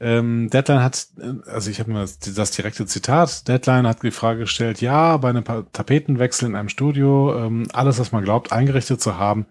Ähm, 0.00 0.48
Deadline 0.50 0.82
hat, 0.84 1.08
äh, 1.18 1.50
also 1.50 1.70
ich 1.70 1.80
habe 1.80 1.90
mal 1.90 2.02
das, 2.02 2.20
das 2.20 2.52
direkte 2.52 2.86
Zitat. 2.86 3.48
Deadline 3.48 3.88
hat 3.88 4.04
die 4.04 4.12
Frage 4.12 4.40
gestellt, 4.40 4.80
ja, 4.80 5.16
bei 5.16 5.30
einem 5.30 5.44
Tapetenwechsel 5.44 6.48
in 6.48 6.54
einem 6.54 6.68
Studio, 6.68 7.36
ähm, 7.36 7.66
alles, 7.72 7.98
was 7.98 8.12
man 8.12 8.22
glaubt, 8.22 8.52
eingerichtet 8.52 9.00
zu 9.00 9.18
haben, 9.18 9.46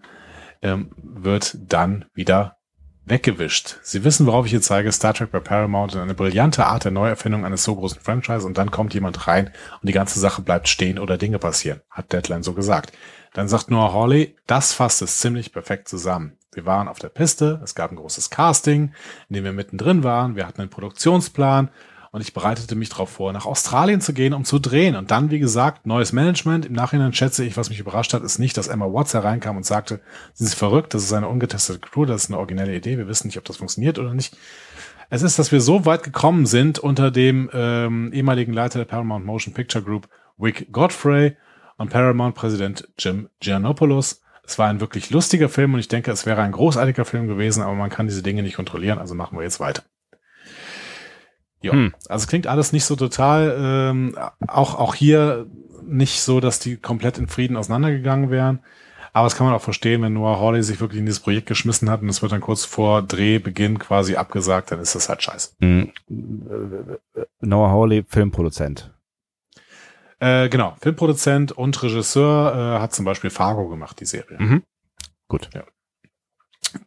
ähm, 0.62 0.90
wird 0.96 1.58
dann 1.68 2.06
wieder 2.14 2.56
weggewischt. 3.10 3.76
Sie 3.82 4.04
wissen, 4.04 4.26
worauf 4.26 4.46
ich 4.46 4.50
hier 4.50 4.60
zeige. 4.60 4.92
Star 4.92 5.14
Trek 5.14 5.30
bei 5.30 5.40
Paramount 5.40 5.96
eine 5.96 6.14
brillante 6.14 6.66
Art 6.66 6.84
der 6.84 6.92
Neuerfindung 6.92 7.44
eines 7.44 7.64
so 7.64 7.74
großen 7.74 8.00
Franchise 8.00 8.46
und 8.46 8.58
dann 8.58 8.70
kommt 8.70 8.94
jemand 8.94 9.26
rein 9.26 9.50
und 9.80 9.88
die 9.88 9.92
ganze 9.92 10.20
Sache 10.20 10.42
bleibt 10.42 10.68
stehen 10.68 10.98
oder 10.98 11.18
Dinge 11.18 11.38
passieren, 11.38 11.80
hat 11.90 12.12
Deadline 12.12 12.42
so 12.42 12.52
gesagt. 12.52 12.92
Dann 13.34 13.48
sagt 13.48 13.70
Noah 13.70 13.92
Hawley, 13.92 14.36
das 14.46 14.72
fasst 14.72 15.02
es 15.02 15.18
ziemlich 15.18 15.52
perfekt 15.52 15.88
zusammen. 15.88 16.36
Wir 16.52 16.66
waren 16.66 16.88
auf 16.88 16.98
der 16.98 17.10
Piste, 17.10 17.60
es 17.62 17.74
gab 17.74 17.90
ein 17.92 17.96
großes 17.96 18.30
Casting, 18.30 18.92
in 19.28 19.34
dem 19.34 19.44
wir 19.44 19.52
mittendrin 19.52 20.02
waren, 20.02 20.34
wir 20.34 20.46
hatten 20.46 20.60
einen 20.60 20.70
Produktionsplan 20.70 21.68
und 22.10 22.20
ich 22.20 22.32
bereitete 22.34 22.74
mich 22.74 22.88
darauf 22.88 23.10
vor, 23.10 23.32
nach 23.32 23.46
Australien 23.46 24.00
zu 24.00 24.12
gehen, 24.12 24.34
um 24.34 24.44
zu 24.44 24.58
drehen. 24.58 24.96
Und 24.96 25.10
dann, 25.10 25.30
wie 25.30 25.38
gesagt, 25.38 25.86
neues 25.86 26.12
Management. 26.12 26.66
Im 26.66 26.72
Nachhinein 26.72 27.12
schätze 27.12 27.44
ich, 27.44 27.56
was 27.56 27.70
mich 27.70 27.80
überrascht 27.80 28.14
hat, 28.14 28.22
ist 28.22 28.38
nicht, 28.38 28.56
dass 28.56 28.68
Emma 28.68 28.86
Watts 28.86 29.14
hereinkam 29.14 29.56
und 29.56 29.66
sagte, 29.66 30.00
sie 30.34 30.44
ist 30.44 30.54
verrückt, 30.54 30.94
das 30.94 31.04
ist 31.04 31.12
eine 31.12 31.28
ungetestete 31.28 31.80
Crew, 31.80 32.04
das 32.04 32.24
ist 32.24 32.30
eine 32.30 32.38
originelle 32.38 32.74
Idee, 32.74 32.98
wir 32.98 33.08
wissen 33.08 33.28
nicht, 33.28 33.38
ob 33.38 33.44
das 33.44 33.58
funktioniert 33.58 33.98
oder 33.98 34.14
nicht. 34.14 34.36
Es 35.10 35.22
ist, 35.22 35.38
dass 35.38 35.52
wir 35.52 35.60
so 35.60 35.86
weit 35.86 36.02
gekommen 36.02 36.46
sind 36.46 36.78
unter 36.78 37.10
dem 37.10 37.50
ähm, 37.52 38.12
ehemaligen 38.12 38.52
Leiter 38.52 38.78
der 38.78 38.86
Paramount 38.86 39.24
Motion 39.24 39.54
Picture 39.54 39.82
Group, 39.82 40.08
Wick 40.36 40.70
Godfrey, 40.70 41.36
und 41.78 41.90
Paramount-Präsident 41.90 42.88
Jim 42.98 43.30
Giannopoulos. 43.40 44.20
Es 44.44 44.58
war 44.58 44.68
ein 44.68 44.80
wirklich 44.80 45.10
lustiger 45.10 45.48
Film 45.48 45.74
und 45.74 45.80
ich 45.80 45.88
denke, 45.88 46.10
es 46.10 46.26
wäre 46.26 46.42
ein 46.42 46.52
großartiger 46.52 47.04
Film 47.04 47.28
gewesen, 47.28 47.62
aber 47.62 47.74
man 47.74 47.90
kann 47.90 48.06
diese 48.06 48.22
Dinge 48.22 48.42
nicht 48.42 48.56
kontrollieren, 48.56 48.98
also 48.98 49.14
machen 49.14 49.38
wir 49.38 49.44
jetzt 49.44 49.60
weiter. 49.60 49.82
Ja, 51.60 51.72
hm. 51.72 51.94
also 52.08 52.26
klingt 52.26 52.46
alles 52.46 52.72
nicht 52.72 52.84
so 52.84 52.96
total, 52.96 53.56
ähm, 53.60 54.16
auch, 54.46 54.78
auch 54.78 54.94
hier 54.94 55.46
nicht 55.82 56.20
so, 56.20 56.40
dass 56.40 56.60
die 56.60 56.76
komplett 56.76 57.18
in 57.18 57.26
Frieden 57.26 57.56
auseinandergegangen 57.56 58.30
wären. 58.30 58.60
Aber 59.12 59.24
das 59.26 59.36
kann 59.36 59.46
man 59.46 59.56
auch 59.56 59.62
verstehen, 59.62 60.02
wenn 60.02 60.12
Noah 60.12 60.38
Hawley 60.38 60.62
sich 60.62 60.80
wirklich 60.80 61.00
in 61.00 61.06
dieses 61.06 61.20
Projekt 61.20 61.46
geschmissen 61.46 61.90
hat 61.90 62.02
und 62.02 62.08
es 62.08 62.22
wird 62.22 62.30
dann 62.30 62.40
kurz 62.40 62.64
vor 62.64 63.02
Drehbeginn 63.02 63.78
quasi 63.78 64.16
abgesagt, 64.16 64.70
dann 64.70 64.80
ist 64.80 64.94
das 64.94 65.08
halt 65.08 65.22
scheiße. 65.22 65.54
Hm. 65.60 65.92
Noah 67.40 67.70
Hawley, 67.70 68.04
Filmproduzent. 68.06 68.94
Äh, 70.20 70.48
genau, 70.48 70.76
Filmproduzent 70.80 71.52
und 71.52 71.80
Regisseur 71.82 72.76
äh, 72.76 72.80
hat 72.80 72.92
zum 72.92 73.04
Beispiel 73.04 73.30
Fargo 73.30 73.68
gemacht, 73.68 73.98
die 74.00 74.04
Serie. 74.04 74.36
Mhm. 74.38 74.62
Gut. 75.28 75.48
Ja. 75.54 75.64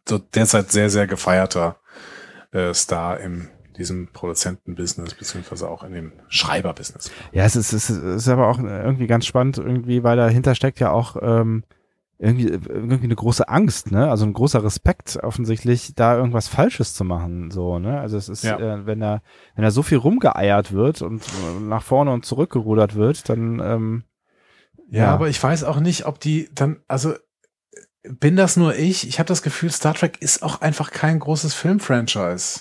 So 0.08 0.18
derzeit 0.18 0.70
sehr, 0.70 0.90
sehr 0.90 1.06
gefeierter 1.06 1.76
äh, 2.52 2.72
Star 2.74 3.20
im 3.20 3.48
diesem 3.76 4.08
Produzentenbusiness, 4.12 5.14
beziehungsweise 5.14 5.68
auch 5.68 5.82
in 5.82 5.92
dem 5.92 6.12
Schreiberbusiness. 6.28 7.10
Ja, 7.32 7.44
es 7.44 7.56
ist, 7.56 7.72
es 7.72 7.90
ist 7.90 8.28
aber 8.28 8.48
auch 8.48 8.58
irgendwie 8.58 9.06
ganz 9.06 9.26
spannend, 9.26 9.58
irgendwie, 9.58 10.02
weil 10.02 10.16
dahinter 10.16 10.54
steckt 10.54 10.80
ja 10.80 10.90
auch 10.90 11.16
ähm, 11.20 11.64
irgendwie, 12.18 12.48
irgendwie 12.48 13.04
eine 13.04 13.16
große 13.16 13.48
Angst, 13.48 13.90
ne? 13.90 14.08
Also 14.08 14.24
ein 14.24 14.32
großer 14.32 14.62
Respekt 14.62 15.18
offensichtlich, 15.22 15.94
da 15.96 16.16
irgendwas 16.16 16.46
Falsches 16.46 16.94
zu 16.94 17.04
machen, 17.04 17.50
so, 17.50 17.78
ne? 17.80 18.00
Also 18.00 18.16
es 18.16 18.28
ist, 18.28 18.44
ja. 18.44 18.58
äh, 18.58 18.86
wenn 18.86 19.00
da, 19.00 19.22
wenn 19.56 19.64
da 19.64 19.72
so 19.72 19.82
viel 19.82 19.98
rumgeeiert 19.98 20.72
wird 20.72 21.02
und 21.02 21.24
nach 21.60 21.82
vorne 21.82 22.12
und 22.12 22.24
zurückgerudert 22.24 22.94
wird, 22.94 23.28
dann 23.28 23.60
ähm, 23.60 24.04
ja, 24.88 25.04
ja, 25.04 25.14
aber 25.14 25.28
ich 25.30 25.42
weiß 25.42 25.64
auch 25.64 25.80
nicht, 25.80 26.06
ob 26.06 26.20
die 26.20 26.50
dann, 26.54 26.80
also 26.86 27.14
bin 28.02 28.36
das 28.36 28.56
nur 28.56 28.76
ich? 28.76 29.08
Ich 29.08 29.18
habe 29.18 29.28
das 29.28 29.42
Gefühl, 29.42 29.70
Star 29.70 29.94
Trek 29.94 30.20
ist 30.20 30.42
auch 30.42 30.60
einfach 30.60 30.90
kein 30.90 31.18
großes 31.18 31.54
Filmfranchise. 31.54 32.60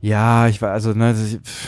Ja, 0.00 0.46
ich 0.48 0.60
war 0.62 0.72
also 0.72 0.92
ne, 0.92 1.14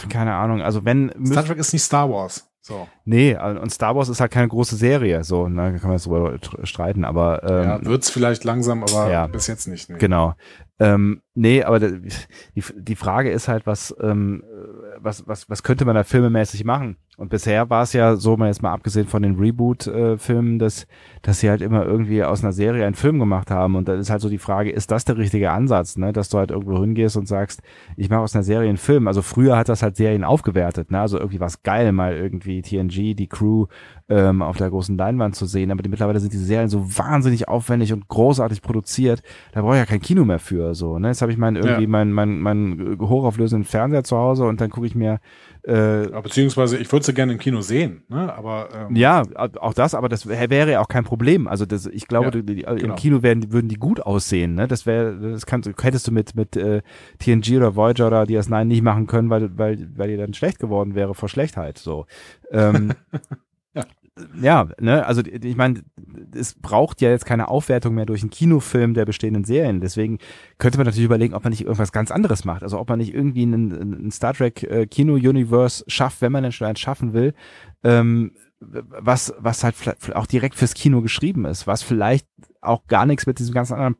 keine 0.08 0.34
Ahnung. 0.34 0.62
Also 0.62 0.84
wenn 0.84 1.12
Star 1.26 1.44
Trek 1.44 1.58
ist 1.58 1.72
nicht 1.72 1.82
Star 1.82 2.10
Wars. 2.10 2.48
So. 2.60 2.86
Nee, 3.06 3.34
und 3.34 3.72
Star 3.72 3.96
Wars 3.96 4.10
ist 4.10 4.20
halt 4.20 4.30
keine 4.30 4.48
große 4.48 4.76
Serie, 4.76 5.24
so, 5.24 5.48
ne, 5.48 5.78
kann 5.78 5.88
man 5.88 5.92
jetzt 5.92 6.04
drüber 6.04 6.38
streiten, 6.64 7.06
aber 7.06 7.42
ähm, 7.42 7.64
ja, 7.64 7.84
wird's 7.86 8.10
vielleicht 8.10 8.44
langsam, 8.44 8.82
aber 8.82 9.10
ja, 9.10 9.26
bis 9.26 9.46
jetzt 9.46 9.68
nicht. 9.68 9.88
Nee. 9.88 9.96
Genau. 9.96 10.34
Ähm, 10.78 11.22
nee, 11.34 11.64
aber 11.64 11.80
die, 11.80 12.10
die 12.54 12.96
Frage 12.96 13.30
ist 13.30 13.48
halt, 13.48 13.66
was, 13.66 13.96
ähm, 14.02 14.44
was, 15.00 15.26
was, 15.26 15.48
was 15.48 15.62
könnte 15.62 15.84
man 15.84 15.94
da 15.94 16.04
filmemäßig 16.04 16.64
machen? 16.64 16.96
Und 17.16 17.30
bisher 17.30 17.68
war 17.68 17.82
es 17.82 17.92
ja 17.92 18.14
so, 18.14 18.36
mal 18.36 18.46
jetzt 18.46 18.62
mal 18.62 18.72
abgesehen 18.72 19.08
von 19.08 19.22
den 19.22 19.36
Reboot-Filmen, 19.36 20.56
äh, 20.56 20.58
dass, 20.58 20.86
dass 21.22 21.40
sie 21.40 21.50
halt 21.50 21.62
immer 21.62 21.84
irgendwie 21.84 22.22
aus 22.22 22.44
einer 22.44 22.52
Serie 22.52 22.86
einen 22.86 22.94
Film 22.94 23.18
gemacht 23.18 23.50
haben. 23.50 23.74
Und 23.74 23.88
dann 23.88 23.98
ist 23.98 24.10
halt 24.10 24.20
so 24.20 24.28
die 24.28 24.38
Frage, 24.38 24.70
ist 24.70 24.92
das 24.92 25.04
der 25.04 25.16
richtige 25.16 25.50
Ansatz, 25.50 25.96
ne? 25.96 26.12
Dass 26.12 26.28
du 26.28 26.38
halt 26.38 26.52
irgendwo 26.52 26.80
hingehst 26.80 27.16
und 27.16 27.26
sagst, 27.26 27.60
ich 27.96 28.08
mache 28.08 28.20
aus 28.20 28.36
einer 28.36 28.44
Serie 28.44 28.68
einen 28.68 28.78
Film. 28.78 29.08
Also 29.08 29.22
früher 29.22 29.56
hat 29.56 29.68
das 29.68 29.82
halt 29.82 29.96
Serien 29.96 30.22
aufgewertet, 30.22 30.92
ne? 30.92 31.00
Also 31.00 31.18
irgendwie 31.18 31.40
was 31.40 31.64
geil, 31.64 31.90
mal 31.90 32.14
irgendwie 32.14 32.62
TNG, 32.62 33.16
die 33.16 33.28
Crew 33.28 33.66
ähm, 34.08 34.42
auf 34.42 34.56
der 34.56 34.70
großen 34.70 34.96
Leinwand 34.96 35.36
zu 35.36 35.46
sehen. 35.46 35.70
Aber 35.70 35.82
die, 35.82 35.88
mittlerweile 35.88 36.20
sind 36.20 36.32
diese 36.32 36.44
Serien 36.44 36.68
so 36.68 36.96
wahnsinnig 36.96 37.48
aufwendig 37.48 37.92
und 37.92 38.08
großartig 38.08 38.62
produziert. 38.62 39.22
Da 39.52 39.62
brauche 39.62 39.74
ich 39.74 39.80
ja 39.80 39.86
kein 39.86 40.00
Kino 40.00 40.24
mehr 40.24 40.38
für. 40.38 40.74
So, 40.74 40.98
ne? 40.98 41.08
Jetzt 41.08 41.22
habe 41.22 41.32
ich 41.32 41.38
meinen 41.38 41.56
irgendwie 41.56 41.82
ja. 41.82 41.88
meinen 41.88 42.12
mein, 42.12 42.40
mein 42.40 42.96
hochauflösenden 43.00 43.64
Fernseher 43.64 44.04
zu 44.04 44.16
Hause 44.16 44.44
und 44.44 44.60
dann 44.60 44.70
gucke 44.70 44.86
ich 44.86 44.94
mir 44.94 45.20
äh, 45.68 46.10
ja, 46.10 46.20
beziehungsweise 46.20 46.78
ich 46.78 46.90
würde 46.90 47.04
sie 47.04 47.12
gerne 47.12 47.32
im 47.32 47.38
Kino 47.38 47.60
sehen, 47.60 48.02
ne? 48.08 48.32
Aber 48.32 48.68
ähm, 48.74 48.96
ja, 48.96 49.22
auch 49.60 49.74
das, 49.74 49.94
aber 49.94 50.08
das 50.08 50.26
wäre 50.26 50.70
ja 50.70 50.80
auch 50.80 50.88
kein 50.88 51.04
Problem. 51.04 51.46
Also 51.46 51.66
das, 51.66 51.84
ich 51.84 52.06
glaube, 52.08 52.26
ja, 52.34 52.42
die, 52.42 52.62
genau. 52.62 52.74
im 52.74 52.94
Kino 52.94 53.22
werden, 53.22 53.52
würden 53.52 53.68
die 53.68 53.76
gut 53.76 54.00
aussehen. 54.00 54.54
Ne? 54.54 54.66
Das 54.66 54.86
wäre, 54.86 55.18
das 55.18 55.44
kannst, 55.44 55.70
hättest 55.82 56.06
du 56.06 56.12
mit 56.12 56.34
mit 56.34 56.56
äh, 56.56 56.80
TNG 57.18 57.56
oder 57.56 57.76
Voyager 57.76 58.06
oder 58.06 58.22
DS9 58.22 58.64
nicht 58.64 58.82
machen 58.82 59.06
können, 59.06 59.28
weil 59.28 59.58
weil 59.58 59.88
weil 59.94 60.08
die 60.08 60.16
dann 60.16 60.32
schlecht 60.32 60.58
geworden 60.58 60.94
wäre 60.94 61.14
vor 61.14 61.28
Schlechtheit. 61.28 61.76
So. 61.76 62.06
Ähm, 62.50 62.92
ja, 64.40 64.68
ne, 64.80 65.06
also 65.06 65.22
ich 65.24 65.56
meine, 65.56 65.82
es 66.34 66.54
braucht 66.54 67.00
ja 67.00 67.10
jetzt 67.10 67.26
keine 67.26 67.48
Aufwertung 67.48 67.94
mehr 67.94 68.06
durch 68.06 68.22
einen 68.22 68.30
Kinofilm 68.30 68.94
der 68.94 69.04
bestehenden 69.04 69.44
Serien. 69.44 69.80
Deswegen 69.80 70.18
könnte 70.58 70.78
man 70.78 70.86
natürlich 70.86 71.06
überlegen, 71.06 71.34
ob 71.34 71.44
man 71.44 71.50
nicht 71.50 71.62
irgendwas 71.62 71.92
ganz 71.92 72.10
anderes 72.10 72.44
macht. 72.44 72.62
Also 72.62 72.78
ob 72.78 72.88
man 72.88 72.98
nicht 72.98 73.14
irgendwie 73.14 73.42
einen, 73.42 73.72
einen 73.72 74.10
Star 74.10 74.34
Trek 74.34 74.62
äh, 74.62 74.86
Kino-Universe 74.86 75.84
schafft, 75.86 76.20
wenn 76.20 76.32
man 76.32 76.42
denn 76.42 76.52
schon 76.52 76.66
eins 76.66 76.80
schaffen 76.80 77.12
will, 77.12 77.34
ähm, 77.84 78.32
was, 78.60 79.32
was 79.38 79.62
halt 79.62 79.76
auch 80.14 80.26
direkt 80.26 80.56
fürs 80.56 80.74
Kino 80.74 81.00
geschrieben 81.00 81.44
ist, 81.44 81.66
was 81.66 81.82
vielleicht 81.82 82.26
auch 82.60 82.86
gar 82.88 83.06
nichts 83.06 83.26
mit 83.26 83.38
diesem 83.38 83.54
ganzen 83.54 83.74
anderen 83.74 83.96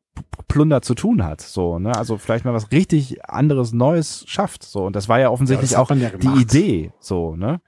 Plunder 0.49 0.83
zu 0.83 0.95
tun 0.95 1.25
hat. 1.25 1.41
So, 1.41 1.79
ne? 1.79 1.95
Also 1.95 2.19
vielleicht 2.19 2.45
mal 2.45 2.55
was 2.55 2.73
richtig 2.73 3.25
anderes, 3.25 3.73
Neues 3.73 4.25
schafft. 4.27 4.65
So. 4.65 4.85
Und 4.87 4.97
das 4.97 5.09
war 5.09 5.21
ja 5.21 5.31
offensichtlich 5.31 5.73
ja, 5.73 5.79
auch 5.79 5.91
ja 5.91 6.11
die 6.11 6.41
Idee. 6.41 6.93
So, 6.99 7.37
ne? 7.37 7.61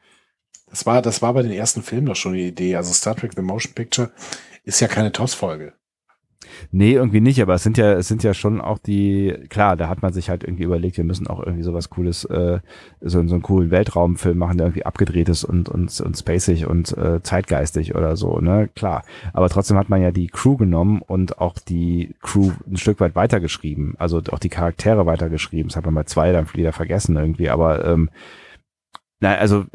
Das 0.71 0.87
war, 0.87 1.03
das 1.03 1.21
war 1.21 1.35
bei 1.35 1.43
den 1.43 1.53
ersten 1.53 1.83
Filmen 1.83 2.07
doch 2.07 2.17
schon 2.17 2.33
die 2.33 2.49
Idee. 2.49 2.77
Also 2.77 2.93
Star 2.93 3.17
Trek 3.17 3.33
The 3.35 3.43
Motion 3.43 3.75
Picture 3.75 4.11
ist 4.65 4.81
ja 4.81 4.89
keine 4.89 5.13
TOS-Folge. 5.13 5.73
Nee, 6.73 6.93
irgendwie 6.93 7.21
nicht, 7.21 7.41
aber 7.41 7.55
es 7.55 7.63
sind 7.63 7.79
ja, 7.79 7.93
es 7.93 8.09
sind 8.09 8.23
ja 8.23 8.35
schon 8.35 8.61
auch 8.61 8.79
die, 8.79 9.35
klar, 9.49 9.77
da 9.77 9.89
hat 9.89 10.03
man 10.03 10.13
sich 10.13 10.31
halt 10.31 10.45
irgendwie 10.45 10.65
überlegt, 10.65 10.97
wir 10.97 11.05
müssen 11.05 11.27
auch 11.27 11.41
irgendwie 11.41 11.63
sowas 11.63 11.91
cooles, 11.91 12.25
äh, 12.25 12.61
so, 13.01 13.27
so 13.27 13.35
einen 13.35 13.43
coolen 13.43 13.71
Weltraumfilm 13.71 14.39
machen, 14.39 14.59
der 14.59 14.67
irgendwie 14.69 14.87
abgedreht 14.87 15.29
ist 15.29 15.45
und, 15.45 15.69
und, 15.69 16.01
und 16.01 16.19
spacig 16.19 16.67
und 16.67 16.97
äh, 16.97 17.23
zeitgeistig 17.23 17.95
oder 17.95 18.17
so, 18.17 18.41
ne, 18.41 18.69
klar. 18.75 19.05
Aber 19.33 19.49
trotzdem 19.49 19.77
hat 19.77 19.89
man 19.89 20.03
ja 20.03 20.11
die 20.11 20.29
Crew 20.29 20.57
genommen 20.57 21.03
und 21.07 21.39
auch 21.39 21.59
die 21.59 22.15
Crew 22.21 22.53
ein 22.67 22.77
Stück 22.77 23.01
weit 23.01 23.15
weitergeschrieben, 23.15 23.95
also 23.99 24.21
auch 24.31 24.39
die 24.39 24.49
Charaktere 24.49 25.07
weitergeschrieben. 25.07 25.69
Das 25.69 25.77
hat 25.77 25.85
man 25.85 25.95
bei 25.95 26.05
zwei 26.05 26.33
dann 26.33 26.47
wieder 26.55 26.73
vergessen 26.73 27.17
irgendwie, 27.17 27.51
aber 27.51 27.85
ähm, 27.85 28.11
na, 29.21 29.35
also 29.35 29.67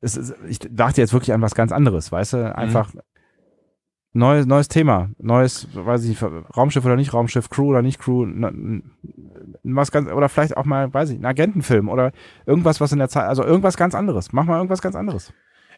es 0.00 0.16
ist, 0.16 0.34
ich 0.48 0.58
dachte 0.58 1.00
jetzt 1.00 1.12
wirklich 1.12 1.32
an 1.32 1.42
was 1.42 1.54
ganz 1.54 1.72
anderes, 1.72 2.10
weißt 2.10 2.32
du? 2.34 2.56
Einfach 2.56 2.92
mhm. 2.94 3.00
neues, 4.12 4.46
neues 4.46 4.68
Thema, 4.68 5.10
neues, 5.18 5.68
weiß 5.72 6.04
ich 6.04 6.08
nicht, 6.10 6.22
Raumschiff 6.56 6.84
oder 6.84 6.96
nicht 6.96 7.12
Raumschiff, 7.12 7.50
Crew 7.50 7.68
oder 7.68 7.82
nicht 7.82 7.98
Crew, 7.98 8.26
was 9.62 9.92
ganz, 9.92 10.10
oder 10.10 10.28
vielleicht 10.28 10.56
auch 10.56 10.64
mal, 10.64 10.92
weiß 10.92 11.10
ich, 11.10 11.18
ein 11.18 11.26
Agentenfilm 11.26 11.88
oder 11.88 12.12
irgendwas, 12.46 12.80
was 12.80 12.92
in 12.92 12.98
der 12.98 13.08
Zeit, 13.08 13.24
also 13.24 13.44
irgendwas 13.44 13.76
ganz 13.76 13.94
anderes. 13.94 14.32
Mach 14.32 14.44
mal 14.44 14.56
irgendwas 14.56 14.82
ganz 14.82 14.96
anderes. 14.96 15.32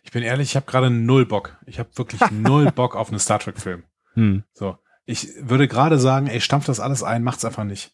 Ich 0.04 0.12
bin 0.12 0.22
ehrlich, 0.22 0.50
ich 0.50 0.56
habe 0.56 0.66
gerade 0.66 0.90
null 0.90 1.26
Bock. 1.26 1.58
Ich 1.66 1.78
habe 1.78 1.88
wirklich 1.94 2.20
null 2.30 2.70
Bock 2.72 2.96
auf 2.96 3.08
einen 3.08 3.18
Star 3.18 3.38
Trek 3.38 3.58
Film. 3.58 3.84
Hm. 4.14 4.44
So, 4.52 4.76
ich 5.04 5.28
würde 5.40 5.68
gerade 5.68 5.98
sagen, 5.98 6.26
ey, 6.26 6.40
stampft 6.40 6.68
das 6.68 6.80
alles 6.80 7.02
ein, 7.02 7.22
macht's 7.22 7.44
einfach 7.44 7.64
nicht. 7.64 7.92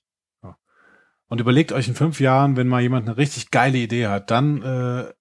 Und 1.28 1.40
überlegt 1.40 1.72
euch 1.72 1.88
in 1.88 1.94
fünf 1.94 2.20
Jahren, 2.20 2.56
wenn 2.56 2.68
mal 2.68 2.80
jemand 2.80 3.06
eine 3.06 3.18
richtig 3.18 3.50
geile 3.50 3.78
Idee 3.78 4.06
hat, 4.06 4.30
dann, 4.30 4.62
äh, 4.62 5.12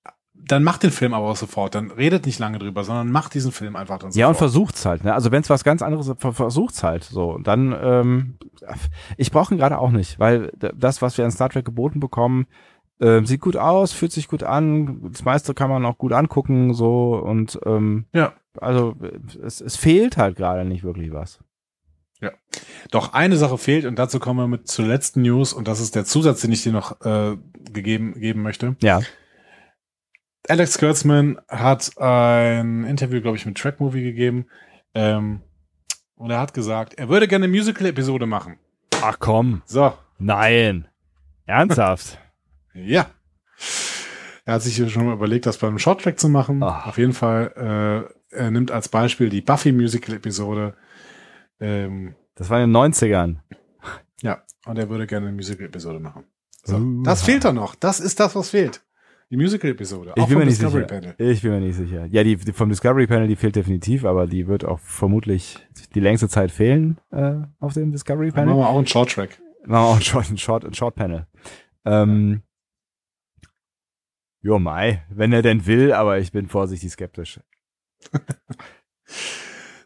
dann 0.46 0.64
macht 0.64 0.84
den 0.84 0.92
Film 0.92 1.14
aber 1.14 1.28
auch 1.28 1.36
sofort. 1.36 1.76
Dann 1.76 1.92
redet 1.92 2.26
nicht 2.26 2.40
lange 2.40 2.60
drüber, 2.60 2.84
sondern 2.84 3.12
macht 3.12 3.34
diesen 3.34 3.52
Film 3.52 3.76
einfach 3.76 4.00
dann 4.00 4.12
sofort. 4.12 4.20
Ja, 4.20 4.28
und 4.28 4.38
versucht's 4.38 4.86
halt. 4.86 5.04
Ne? 5.04 5.14
Also 5.14 5.32
wenn 5.32 5.42
es 5.42 5.50
was 5.50 5.64
ganz 5.64 5.82
anderes 5.82 6.08
ist, 6.08 6.22
versucht's 6.22 6.84
halt. 6.84 7.04
So, 7.04 7.38
dann, 7.40 7.76
ähm, 7.80 8.38
ich 9.18 9.32
brauche 9.32 9.54
ihn 9.54 9.58
gerade 9.58 9.80
auch 9.80 9.92
nicht, 9.92 10.20
weil 10.20 10.52
das, 10.58 11.02
was 11.02 11.18
wir 11.18 11.26
an 11.26 11.32
Star 11.32 11.50
Trek 11.50 11.66
geboten 11.66 12.00
bekommen, 12.00 12.48
äh, 13.00 13.24
sieht 13.24 13.42
gut 13.42 13.58
aus, 13.58 13.92
fühlt 13.94 14.12
sich 14.12 14.28
gut 14.28 14.44
an, 14.44 15.12
das 15.12 15.24
meiste 15.24 15.54
kann 15.54 15.70
man 15.70 15.86
auch 15.86 15.98
gut 15.98 16.14
angucken, 16.14 16.74
so 16.74 17.16
und 17.16 17.60
ähm, 17.66 18.06
ja. 18.14 18.34
also 18.60 18.96
es, 19.44 19.62
es 19.62 19.76
fehlt 19.76 20.18
halt 20.18 20.36
gerade 20.36 20.66
nicht 20.66 20.84
wirklich 20.84 21.12
was. 21.14 21.40
Ja. 22.20 22.32
Doch 22.90 23.14
eine 23.14 23.38
Sache 23.38 23.60
fehlt 23.60 23.86
und 23.86 24.00
dazu 24.00 24.20
kommen 24.20 24.40
wir 24.40 24.48
mit 24.48 24.68
zur 24.68 24.86
letzten 24.86 25.22
News 25.22 25.54
und 25.54 25.68
das 25.68 25.80
ist 25.80 25.94
der 25.94 26.06
Zusatz, 26.06 26.42
den 26.42 26.52
ich 26.52 26.64
dir 26.64 26.72
noch 26.72 27.00
äh, 27.02 27.38
gegeben 27.72 28.20
geben 28.20 28.42
möchte. 28.42 28.76
Ja. 28.82 29.02
Alex 30.48 30.78
Kurtzman 30.78 31.40
hat 31.50 31.98
ein 31.98 32.86
Interview, 32.86 33.22
glaube 33.22 33.38
ich, 33.38 33.46
mit 33.46 33.58
Track 33.58 33.80
Movie 33.80 34.04
gegeben. 34.04 34.48
Ähm, 34.94 35.42
und 36.16 36.32
er 36.32 36.40
hat 36.40 36.54
gesagt, 36.54 36.94
er 36.96 37.10
würde 37.10 37.28
gerne 37.28 37.46
eine 37.46 37.54
Musical-Episode 37.54 38.26
machen. 38.26 38.58
Ach 39.02 39.18
komm. 39.20 39.62
So, 39.66 39.94
Nein. 40.20 40.88
Ernsthaft? 41.46 42.18
ja. 42.74 43.08
Er 44.46 44.54
hat 44.56 44.62
sich 44.62 44.92
schon 44.92 45.06
mal 45.06 45.14
überlegt, 45.14 45.46
das 45.46 45.58
beim 45.58 45.78
Shorttrack 45.78 46.20
zu 46.20 46.30
machen. 46.30 46.64
Ah. 46.64 46.86
Auf 46.86 46.98
jeden 46.98 47.14
Fall, 47.14 48.08
äh, 48.32 48.36
er 48.36 48.52
nimmt 48.52 48.72
als 48.72 48.88
Beispiel 48.90 49.30
die 49.30 49.42
Buffy-Musical-Episode. 49.42 50.76
Ähm, 51.60 52.16
Das 52.36 52.50
war 52.50 52.62
in 52.64 52.72
den 52.72 52.76
90ern. 52.94 53.38
ja, 54.22 54.42
und 54.66 54.78
er 54.80 54.90
würde 54.90 55.06
gerne 55.08 55.28
eine 55.28 55.36
Musical-Episode 55.36 56.00
machen. 56.00 56.24
So, 56.64 56.78
Uh. 56.78 57.04
das 57.04 57.24
fehlt 57.24 57.44
doch 57.46 57.54
noch. 57.54 57.76
Das 57.76 58.00
ist 58.00 58.20
das, 58.20 58.36
was 58.36 58.50
fehlt. 58.52 58.82
Die 59.30 59.36
Musical-Episode. 59.38 60.14
Ich 60.16 60.26
bin 60.28 60.38
mir 60.38 60.46
nicht 60.46 60.62
Discovery 60.62 60.84
sicher. 60.88 61.02
Panel. 61.02 61.16
Ich 61.18 61.42
bin 61.42 61.52
mir 61.52 61.60
nicht 61.60 61.76
sicher. 61.76 62.06
Ja, 62.06 62.24
die, 62.24 62.38
die 62.38 62.54
vom 62.54 62.70
Discovery 62.70 63.08
Panel, 63.08 63.28
die 63.28 63.36
fehlt 63.36 63.58
definitiv, 63.58 64.06
aber 64.06 64.26
die 64.26 64.48
wird 64.48 64.64
auch 64.64 64.80
vermutlich 64.80 65.58
die 65.96 66.00
längste 66.00 66.30
Zeit 66.30 66.50
fehlen 66.52 66.98
äh, 67.12 67.36
auf 67.60 67.74
dem 67.74 67.92
Discovery 67.92 68.28
Dann 68.28 68.36
Panel. 68.36 68.48
machen 68.56 68.60
wir 68.60 68.70
auch 68.70 68.78
einen 68.78 68.88
Shorttrack. 68.88 69.42
Machen 69.66 69.72
wir 69.72 69.80
auch 69.90 69.96
ein 69.98 70.02
Short, 70.02 70.30
ein 70.30 70.38
Short, 70.38 70.66
ein 70.66 70.74
Short 70.74 70.96
Panel. 70.96 71.28
Ähm, 71.84 72.42
jo, 74.42 74.60
Mai, 74.60 75.04
wenn 75.10 75.34
er 75.34 75.42
denn 75.42 75.66
will, 75.66 75.92
aber 75.92 76.20
ich 76.20 76.32
bin 76.32 76.48
vorsichtig 76.48 76.92
skeptisch. 76.92 77.40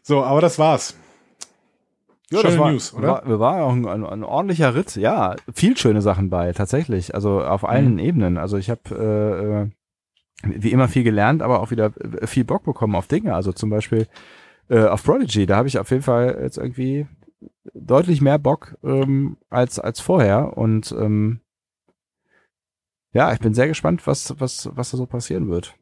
So, 0.04 0.24
aber 0.24 0.40
das 0.40 0.58
war's. 0.58 0.96
Schöne 2.40 2.50
das 2.54 2.58
war, 2.58 2.72
News, 2.72 2.94
oder? 2.94 3.08
War, 3.24 3.40
war 3.40 3.64
auch 3.64 3.72
ein, 3.72 3.86
ein, 3.86 4.04
ein 4.04 4.24
ordentlicher 4.24 4.74
Ritt. 4.74 4.96
Ja, 4.96 5.36
viel 5.52 5.76
schöne 5.76 6.02
Sachen 6.02 6.30
bei, 6.30 6.52
tatsächlich. 6.52 7.14
Also 7.14 7.42
auf 7.42 7.64
allen 7.68 7.94
Mhm. 7.94 7.98
Ebenen. 7.98 8.38
Also 8.38 8.56
ich 8.56 8.70
habe 8.70 8.80
äh, 8.90 9.62
äh, 9.62 10.60
wie 10.60 10.72
immer 10.72 10.88
viel 10.88 11.04
gelernt, 11.04 11.42
aber 11.42 11.60
auch 11.60 11.70
wieder 11.70 11.92
äh, 12.20 12.26
viel 12.26 12.44
Bock 12.44 12.64
bekommen 12.64 12.94
auf 12.94 13.06
Dinge. 13.06 13.34
Also 13.34 13.52
zum 13.52 13.70
Beispiel 13.70 14.06
äh, 14.68 14.84
auf 14.84 15.04
Prodigy. 15.04 15.46
Da 15.46 15.56
habe 15.56 15.68
ich 15.68 15.78
auf 15.78 15.90
jeden 15.90 16.02
Fall 16.02 16.38
jetzt 16.42 16.58
irgendwie 16.58 17.06
deutlich 17.74 18.20
mehr 18.20 18.38
Bock 18.38 18.76
ähm, 18.82 19.36
als 19.50 19.78
als 19.78 20.00
vorher. 20.00 20.56
Und 20.56 20.92
ähm, 20.92 21.40
ja, 23.12 23.32
ich 23.32 23.40
bin 23.40 23.54
sehr 23.54 23.68
gespannt, 23.68 24.06
was 24.06 24.34
was 24.38 24.70
was 24.74 24.90
da 24.90 24.96
so 24.96 25.06
passieren 25.06 25.48
wird. 25.48 25.74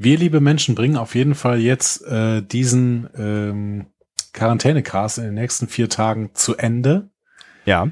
Wir, 0.00 0.16
liebe 0.16 0.40
Menschen, 0.40 0.76
bringen 0.76 0.96
auf 0.96 1.16
jeden 1.16 1.34
Fall 1.34 1.58
jetzt 1.58 2.06
äh, 2.06 2.40
diesen 2.40 3.08
ähm, 3.16 3.86
Quarantänecast 4.32 5.18
in 5.18 5.24
den 5.24 5.34
nächsten 5.34 5.68
vier 5.68 5.88
Tagen 5.88 6.30
zu 6.34 6.56
Ende. 6.56 7.10
Ja, 7.64 7.88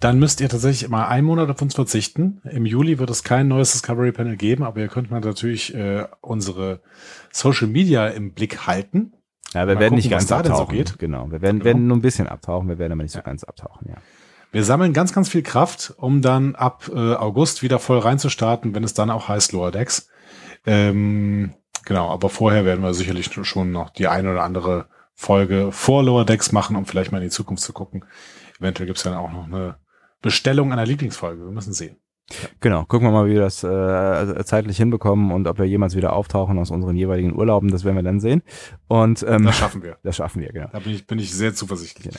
Dann 0.00 0.18
müsst 0.18 0.40
ihr 0.40 0.48
tatsächlich 0.48 0.88
mal 0.90 1.06
einen 1.06 1.26
Monat 1.26 1.48
auf 1.50 1.62
uns 1.62 1.74
verzichten. 1.74 2.40
Im 2.50 2.66
Juli 2.66 2.98
wird 2.98 3.10
es 3.10 3.24
kein 3.24 3.48
neues 3.48 3.72
Discovery 3.72 4.12
Panel 4.12 4.36
geben, 4.36 4.62
aber 4.64 4.80
ihr 4.80 4.88
könnt 4.88 5.10
mal 5.10 5.20
natürlich 5.20 5.74
äh, 5.74 6.06
unsere 6.20 6.80
Social 7.32 7.68
Media 7.68 8.08
im 8.08 8.32
Blick 8.34 8.66
halten. 8.66 9.12
ja 9.54 9.60
wir 9.66 9.74
Mal 9.74 9.80
werden 9.80 9.80
gucken, 9.84 9.96
nicht 9.96 10.10
ganz 10.10 10.26
da 10.26 10.42
denn 10.42 10.52
so 10.54 10.62
abtauchen. 10.62 10.76
geht. 10.76 10.98
Genau, 10.98 11.30
wir 11.30 11.40
werden, 11.40 11.58
Genau. 11.60 11.64
werden 11.64 11.86
nur 11.86 11.96
ein 11.96 12.02
bisschen 12.02 12.28
abtauchen, 12.28 12.68
wir 12.68 12.78
werden 12.78 12.92
aber 12.92 13.02
nicht 13.02 13.12
so 13.12 13.22
ganz 13.22 13.44
abtauchen, 13.44 13.88
ja. 13.88 13.96
Wir 14.52 14.62
sammeln 14.62 14.92
ganz, 14.92 15.12
ganz 15.12 15.28
viel 15.28 15.42
Kraft, 15.42 15.94
um 15.96 16.22
dann 16.22 16.54
ab 16.54 16.88
äh, 16.94 17.14
August 17.14 17.62
wieder 17.64 17.80
voll 17.80 17.98
reinzustarten, 17.98 18.72
wenn 18.74 18.84
es 18.84 18.94
dann 18.94 19.10
auch 19.10 19.26
heißt 19.28 19.52
Lower 19.52 19.72
Decks. 19.72 20.08
Ähm, 20.66 21.54
genau, 21.84 22.10
aber 22.10 22.28
vorher 22.28 22.64
werden 22.64 22.82
wir 22.82 22.94
sicherlich 22.94 23.30
schon 23.42 23.72
noch 23.72 23.90
die 23.90 24.06
eine 24.06 24.30
oder 24.30 24.44
andere 24.44 24.86
Folge 25.14 25.70
vor 25.72 26.02
Lower 26.02 26.24
Decks 26.24 26.52
machen, 26.52 26.76
um 26.76 26.86
vielleicht 26.86 27.12
mal 27.12 27.18
in 27.18 27.24
die 27.24 27.30
Zukunft 27.30 27.62
zu 27.62 27.72
gucken. 27.72 28.04
Eventuell 28.58 28.86
gibt 28.86 28.98
es 28.98 29.04
dann 29.04 29.14
auch 29.14 29.32
noch 29.32 29.46
eine 29.46 29.76
Bestellung 30.22 30.72
einer 30.72 30.86
Lieblingsfolge. 30.86 31.44
Wir 31.44 31.52
müssen 31.52 31.72
sehen. 31.72 31.96
Genau, 32.60 32.84
gucken 32.86 33.06
wir 33.08 33.12
mal, 33.12 33.26
wie 33.26 33.34
wir 33.34 33.40
das 33.40 33.62
äh, 33.62 34.44
zeitlich 34.46 34.78
hinbekommen 34.78 35.30
und 35.30 35.46
ob 35.46 35.58
wir 35.58 35.66
jemals 35.66 35.94
wieder 35.94 36.14
auftauchen 36.14 36.58
aus 36.58 36.70
unseren 36.70 36.96
jeweiligen 36.96 37.36
Urlauben, 37.36 37.70
das 37.70 37.84
werden 37.84 37.96
wir 37.96 38.02
dann 38.02 38.18
sehen. 38.18 38.42
Und 38.88 39.22
ähm, 39.28 39.44
Das 39.44 39.58
schaffen 39.58 39.82
wir. 39.82 39.98
das 40.02 40.16
schaffen 40.16 40.40
wir, 40.40 40.50
genau. 40.50 40.68
Da 40.72 40.78
bin 40.78 40.92
ich, 40.94 41.06
bin 41.06 41.18
ich 41.18 41.34
sehr 41.34 41.52
zuversichtlich. 41.54 42.14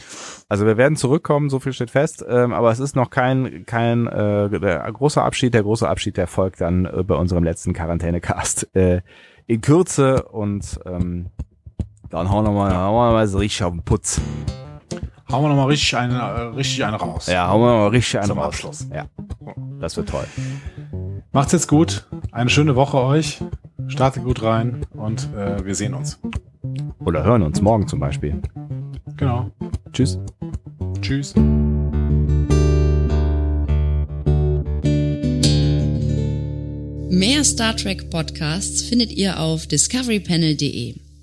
Also 0.48 0.68
wir 0.68 0.78
werden 0.78 0.96
zurückkommen, 0.96 1.50
so 1.50 1.60
viel 1.60 1.74
steht 1.74 1.90
fest, 1.90 2.24
ähm, 2.28 2.54
aber 2.54 2.70
es 2.70 2.80
ist 2.80 2.96
noch 2.96 3.10
kein, 3.10 3.66
kein 3.66 4.06
äh, 4.06 4.60
der 4.60 4.92
großer 4.92 5.24
Abschied, 5.24 5.56
der 5.56 5.64
große 5.64 5.90
Abschied, 5.90 6.18
der 6.18 6.28
folgt 6.28 6.62
dann 6.62 6.86
äh, 6.86 7.04
bei 7.04 7.16
unserem 7.16 7.44
letzten 7.44 7.74
Quarantänecast 7.74 8.76
äh, 8.76 9.02
in 9.48 9.62
Kürze 9.62 10.22
und 10.24 10.80
ähm, 10.86 11.32
dann 12.16 12.32
hauen 12.32 12.46
wir 12.46 12.52
mal, 12.52 12.74
hauen 12.74 12.96
wir 12.96 13.14
mal 13.14 13.28
so 13.28 13.40
richtig 13.40 13.64
auf 13.64 13.74
den 13.74 13.84
Putz. 13.84 14.22
Hauen 15.30 15.44
wir 15.44 15.50
nochmal 15.50 15.68
richtig 15.68 15.98
eine, 15.98 16.18
äh, 16.18 16.42
richtig 16.56 16.86
eine 16.86 16.98
raus. 16.98 17.28
Ja, 17.28 17.50
hauen 17.50 17.62
wir 17.62 17.68
mal 17.68 17.88
richtig 17.90 18.20
einen 18.20 18.28
Zum 18.28 18.40
raus. 18.40 18.48
Abschluss. 18.48 18.88
Ja, 18.94 19.06
das 19.82 19.98
wird 19.98 20.10
toll. 20.10 20.26
Macht's 21.34 21.52
jetzt 21.52 21.68
gut. 21.68 22.08
Eine 22.32 22.50
schöne 22.50 22.76
Woche 22.76 23.02
euch. 23.02 23.44
Startet 23.88 24.24
gut 24.24 24.42
rein 24.44 24.86
und 24.94 25.28
äh, 25.36 25.66
wir 25.66 25.76
sehen 25.76 25.94
uns. 25.94 26.20
Oder 27.00 27.24
hören 27.24 27.42
uns 27.44 27.62
morgen 27.62 27.88
zum 27.88 28.00
Beispiel. 28.00 28.42
Genau. 29.18 29.52
Tschüss. 29.92 30.18
Tschüss. 31.02 31.34
Mehr 37.10 37.44
Star 37.44 37.76
Trek 37.76 38.10
Podcasts 38.10 38.82
findet 38.84 39.12
ihr 39.12 39.40
auf 39.40 39.68
discoverypanel.de. 39.68 41.05